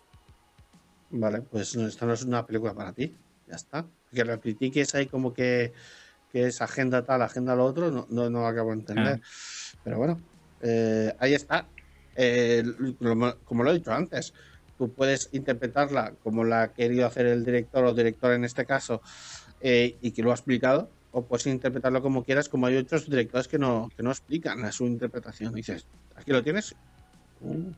Vale, 1.11 1.41
pues 1.43 1.75
no, 1.77 1.88
esto 1.88 2.05
no 2.05 2.13
es 2.13 2.23
una 2.23 2.45
película 2.45 2.73
para 2.73 2.91
ti. 2.91 3.15
Ya 3.47 3.55
está. 3.55 3.85
Que 4.13 4.25
lo 4.25 4.39
critiques 4.41 4.93
ahí 4.95 5.05
como 5.05 5.31
que, 5.34 5.73
que 6.31 6.47
es 6.47 6.61
agenda 6.61 7.03
tal, 7.05 7.21
agenda 7.21 7.55
lo 7.55 7.65
otro, 7.65 7.91
no, 7.91 8.07
no, 8.09 8.30
no 8.30 8.45
acabo 8.47 8.71
de 8.71 8.80
entender. 8.80 9.21
Pero 9.84 9.97
bueno, 9.99 10.19
eh, 10.61 11.15
ahí 11.19 11.34
está. 11.34 11.69
Eh, 12.15 12.64
como, 12.99 13.35
como 13.44 13.64
lo 13.64 13.72
he 13.72 13.76
dicho 13.76 13.91
antes, 13.91 14.34
tú 14.77 14.94
puedes 14.94 15.30
interpretarla 15.31 16.14
como 16.23 16.44
la 16.44 16.64
ha 16.64 16.73
querido 16.73 17.06
hacer 17.06 17.26
el 17.27 17.44
director 17.44 17.85
o 17.85 17.94
director 17.94 18.34
en 18.34 18.44
este 18.44 18.65
caso 18.65 19.02
eh, 19.61 19.98
y 20.02 20.11
que 20.11 20.22
lo 20.22 20.31
ha 20.31 20.35
explicado, 20.35 20.90
o 21.11 21.26
puedes 21.26 21.48
interpretarlo 21.48 22.02
como 22.02 22.23
quieras, 22.23 22.49
como 22.49 22.65
hay 22.65 22.77
otros 22.77 23.10
directores 23.10 23.48
que 23.48 23.60
no, 23.60 23.90
que 23.95 24.03
no 24.03 24.11
explican 24.11 24.65
a 24.65 24.72
su 24.72 24.85
interpretación. 24.85 25.53
Dices, 25.53 25.85
aquí 26.15 26.31
lo 26.31 26.44
tienes, 26.44 26.76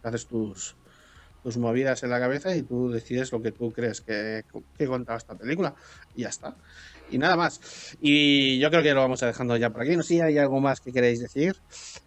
haces 0.04 0.26
tus, 0.26 0.76
tus 1.44 1.58
movidas 1.58 2.02
en 2.04 2.12
la 2.12 2.20
cabeza 2.20 2.56
y 2.56 2.64
tú 2.64 2.90
decides 2.90 3.32
lo 3.32 3.42
que 3.42 3.52
tú 3.52 3.72
crees 3.72 4.02
que, 4.02 4.44
que 4.78 4.88
contaba 4.88 5.18
esta 5.18 5.36
película. 5.36 5.76
Y 6.16 6.22
ya 6.22 6.30
está. 6.30 6.56
Y 7.12 7.18
nada 7.18 7.36
más. 7.36 7.96
Y 8.02 8.60
yo 8.60 8.70
creo 8.70 8.82
que 8.82 8.94
lo 8.94 9.02
vamos 9.02 9.22
a 9.24 9.28
dejando 9.28 9.56
ya 9.58 9.70
por 9.70 9.84
aquí. 9.84 9.96
No 9.96 10.04
sé 10.04 10.16
si 10.16 10.22
hay 10.22 10.38
algo 10.38 10.60
más 10.60 10.82
que 10.82 10.92
queréis 10.92 11.20
decir. 11.20 11.56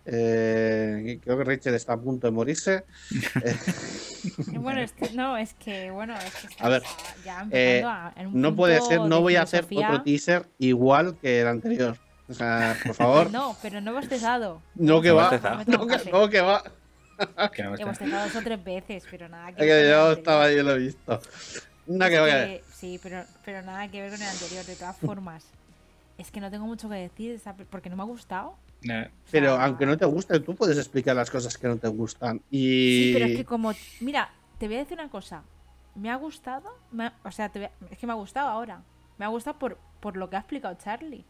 Eh, 0.07 1.19
creo 1.23 1.39
que 1.39 1.45
Richard 1.45 1.75
está 1.75 1.95
a 1.95 2.01
punto 2.01 2.27
de 2.27 2.33
morirse. 2.33 2.85
bueno, 4.55 4.81
este, 4.81 5.13
no, 5.13 5.37
es 5.37 5.55
que, 5.55 5.91
bueno, 5.91 6.15
es 6.15 6.47
que 6.47 6.55
a 6.59 6.69
ver, 6.69 6.83
ya 7.25 7.47
eh, 7.51 7.83
a, 7.85 8.13
en 8.17 8.29
un 8.29 8.41
no 8.41 8.57
puede 8.57 8.81
ser, 8.81 9.01
no 9.03 9.21
voy 9.21 9.37
a 9.37 9.43
hacer 9.43 9.67
otro 9.71 10.03
teaser 10.03 10.49
igual 10.59 11.17
que 11.21 11.43
el 11.43 11.49
anterior. 11.49 11.97
O 12.29 12.35
sea, 12.35 12.77
por 12.85 12.95
favor. 12.95 13.31
No, 13.31 13.57
pero 13.63 13.81
no 13.81 13.93
hemos 13.93 14.09
testado. 14.09 14.63
No 14.75 15.01
que 15.01 15.11
va. 15.11 15.31
No, 15.67 15.87
que, 15.87 16.11
no 16.11 16.29
que 16.29 16.41
va. 16.41 16.63
hemos 17.57 17.99
testado 17.99 18.25
dos 18.25 18.37
o 18.37 18.43
tres 18.43 18.63
veces, 18.63 19.05
pero 19.11 19.29
nada 19.29 19.53
que, 19.53 19.65
que 19.65 19.89
yo 19.89 20.13
estaba, 20.13 20.51
yo 20.53 20.63
lo 20.63 20.73
he 20.73 20.79
visto. 20.79 21.21
Nada 21.89 22.11
que, 22.11 22.17
que 22.17 22.65
Sí, 22.73 23.01
pero, 23.03 23.25
pero 23.45 23.63
nada 23.63 23.89
que 23.89 24.03
ver 24.03 24.11
con 24.13 24.21
el 24.21 24.29
anterior, 24.29 24.65
de 24.65 24.77
todas 24.77 24.97
formas. 24.99 25.45
es 26.19 26.31
que 26.31 26.41
no 26.41 26.51
tengo 26.51 26.67
mucho 26.67 26.89
que 26.89 26.97
decir 26.97 27.41
porque 27.71 27.89
no 27.89 27.97
me 27.97 28.03
ha 28.03 28.07
gustado. 28.07 28.57
pero 29.31 29.57
aunque 29.57 29.87
no 29.87 29.97
te 29.97 30.05
guste, 30.05 30.39
tú 30.41 30.55
puedes 30.55 30.77
explicar 30.77 31.17
las 31.17 31.31
cosas 31.31 31.57
que 31.57 31.67
no 31.67 31.77
te 31.77 31.89
gustan. 31.89 32.43
Y... 32.51 33.05
Sí, 33.05 33.11
pero 33.15 33.27
es 33.27 33.37
que 33.37 33.45
como... 33.45 33.73
Mira, 34.01 34.31
te 34.59 34.67
voy 34.67 34.77
a 34.77 34.81
decir 34.81 34.99
una 34.99 35.09
cosa. 35.09 35.43
Me 35.95 36.11
ha 36.11 36.17
gustado, 36.17 36.69
o 37.25 37.31
sea, 37.31 37.51
es 37.91 37.99
que 37.99 38.07
me 38.07 38.13
ha 38.13 38.17
gustado 38.17 38.49
ahora. 38.49 38.83
Me 39.17 39.25
ha 39.25 39.29
gustado 39.29 39.59
por, 39.59 39.79
por 40.01 40.17
lo 40.17 40.29
que 40.29 40.37
ha 40.37 40.41
explicado 40.41 40.77
Charlie. 40.77 41.25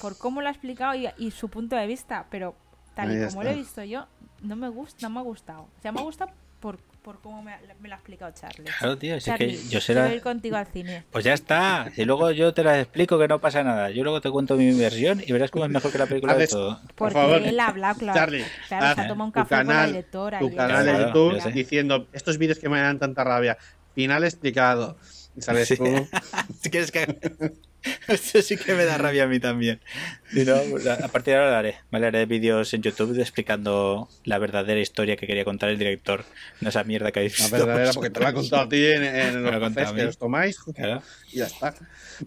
Por 0.00 0.16
cómo 0.16 0.40
lo 0.40 0.48
ha 0.48 0.50
explicado 0.50 0.94
y, 0.94 1.30
su 1.30 1.48
punto 1.48 1.76
de 1.76 1.86
vista. 1.86 2.26
Pero 2.30 2.54
tal 2.94 3.14
y 3.14 3.28
como 3.28 3.42
lo 3.42 3.50
he 3.50 3.54
visto 3.54 3.84
yo, 3.84 4.06
no 4.42 4.56
me 4.56 4.68
gusta, 4.68 5.06
no 5.06 5.14
me 5.14 5.20
ha 5.20 5.22
gustado. 5.22 5.62
O 5.62 5.82
sea, 5.82 5.92
me 5.92 6.00
ha 6.00 6.04
gustado 6.04 6.32
por 6.60 6.78
por 7.02 7.20
cómo 7.20 7.42
me, 7.42 7.56
me, 7.80 7.88
lo 7.88 7.94
ha 7.94 7.98
explicado 7.98 8.32
Charlie. 8.32 8.64
Claro, 8.64 8.98
tío, 8.98 9.16
es 9.16 9.24
que 9.24 9.58
yo 9.68 9.80
será... 9.80 10.12
ir 10.12 10.22
contigo 10.22 10.56
al 10.56 10.66
cine. 10.66 11.04
Pues 11.10 11.24
ya 11.24 11.32
está. 11.32 11.90
Si 11.94 12.04
luego 12.04 12.30
yo 12.30 12.52
te 12.52 12.62
la 12.62 12.80
explico 12.80 13.18
que 13.18 13.28
no 13.28 13.40
pasa 13.40 13.62
nada. 13.62 13.90
Yo 13.90 14.02
luego 14.02 14.20
te 14.20 14.30
cuento 14.30 14.56
mi 14.56 14.72
versión 14.78 15.22
y 15.26 15.32
verás 15.32 15.50
cómo 15.50 15.64
es 15.64 15.70
mejor 15.70 15.92
que 15.92 15.98
la 15.98 16.06
película 16.06 16.34
de 16.34 16.48
todo. 16.48 16.80
Porque 16.94 16.96
por 16.96 17.12
favor. 17.12 17.42
él 17.42 17.60
habla, 17.60 17.94
claro. 17.94 18.18
Charlie, 18.18 18.44
claro, 18.68 18.94
se 18.94 19.00
ha 19.00 19.08
tomado 19.08 19.26
un 19.26 19.32
café 19.32 19.48
canal, 19.48 19.66
con 19.66 19.76
la 19.76 19.86
directora. 19.86 20.38
Tu 20.40 20.54
canal 20.54 20.86
de 20.86 20.92
YouTube 20.98 21.52
diciendo 21.52 22.06
estos 22.12 22.38
vídeos 22.38 22.58
que 22.58 22.68
me 22.68 22.80
dan 22.80 22.98
tanta 22.98 23.24
rabia. 23.24 23.58
Final 23.94 24.24
explicado. 24.24 24.96
¿Sabes 25.38 25.68
tú? 25.68 25.84
si 26.60 26.70
quieres 26.70 26.90
que... 26.90 27.52
Eso 28.08 28.42
sí 28.42 28.56
que 28.56 28.74
me 28.74 28.84
da 28.84 28.98
rabia 28.98 29.24
a 29.24 29.26
mí 29.26 29.38
también. 29.38 29.80
Pues 30.32 30.48
a 30.86 31.08
partir 31.08 31.34
de 31.34 31.38
ahora 31.38 31.50
lo 31.50 31.56
haré. 31.56 31.76
¿vale? 31.90 32.06
Haré 32.06 32.26
vídeos 32.26 32.72
en 32.74 32.82
YouTube 32.82 33.18
explicando 33.18 34.08
la 34.24 34.38
verdadera 34.38 34.80
historia 34.80 35.16
que 35.16 35.26
quería 35.26 35.44
contar 35.44 35.70
el 35.70 35.78
director. 35.78 36.24
No 36.60 36.68
esa 36.68 36.84
mierda 36.84 37.12
que 37.12 37.20
habéis 37.20 37.36
visto. 37.36 37.56
La 37.56 37.64
verdadera, 37.64 37.92
porque 37.92 38.10
te 38.10 38.20
la 38.20 38.28
ha 38.28 38.32
contado 38.32 38.62
a 38.62 38.68
ti 38.68 38.84
en, 38.84 39.04
en 39.04 39.42
los 39.44 39.60
cafés 39.60 39.92
que 39.92 40.04
os 40.06 40.18
tomáis. 40.18 40.58
Y 41.32 41.38
ya 41.38 41.46
está. 41.46 41.74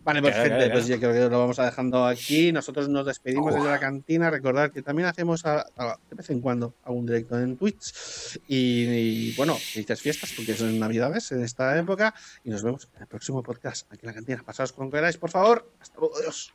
Vale, 0.03 0.22
pues 0.22 0.36
gente, 0.36 0.69
pues 0.69 0.88
ya 0.88 0.98
creo 0.98 1.14
que 1.14 1.19
lo 1.19 1.40
vamos 1.40 1.60
a 1.60 1.65
dejando 1.65 2.06
aquí. 2.06 2.52
Nosotros 2.52 2.90
nos 2.90 3.06
despedimos 3.06 3.53
desde 3.53 3.68
la 3.68 3.80
cantina. 3.80 4.30
Recordad 4.30 4.72
que 4.72 4.82
también 4.82 5.07
hacemos 5.07 5.45
a, 5.45 5.65
de 6.10 6.15
vez 6.15 6.30
en 6.30 6.41
cuando 6.41 6.73
algún 6.84 7.06
directo 7.06 7.40
en 7.40 7.57
Twitch. 7.57 8.40
Y, 8.48 9.36
bueno, 9.36 9.56
felices 9.56 10.02
fiestas 10.02 10.34
porque 10.36 10.56
son 10.56 10.78
navidades 10.80 11.32
en 11.32 11.44
esta 11.44 11.78
época. 11.78 12.14
Y 12.44 12.49
nos 12.49 12.64
vemos 12.64 12.88
en 12.95 13.02
el 13.02 13.07
próximo 13.07 13.44
podcast 13.44 13.91
aquí 13.91 14.02
en 14.03 14.07
la 14.07 14.14
cantina. 14.14 14.44
Pasaos 14.44 14.72
con 14.72 14.90
queráis, 14.90 15.18
por 15.18 15.30
favor. 15.30 15.69
Hasta 15.80 15.99
luego, 15.99 16.18
adiós. 16.18 16.53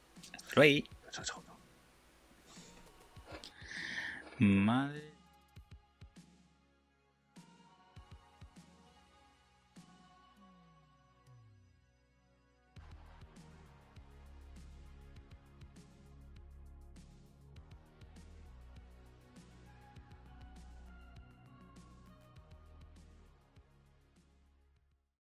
Luego. 0.55 0.95
Madre. 4.38 5.06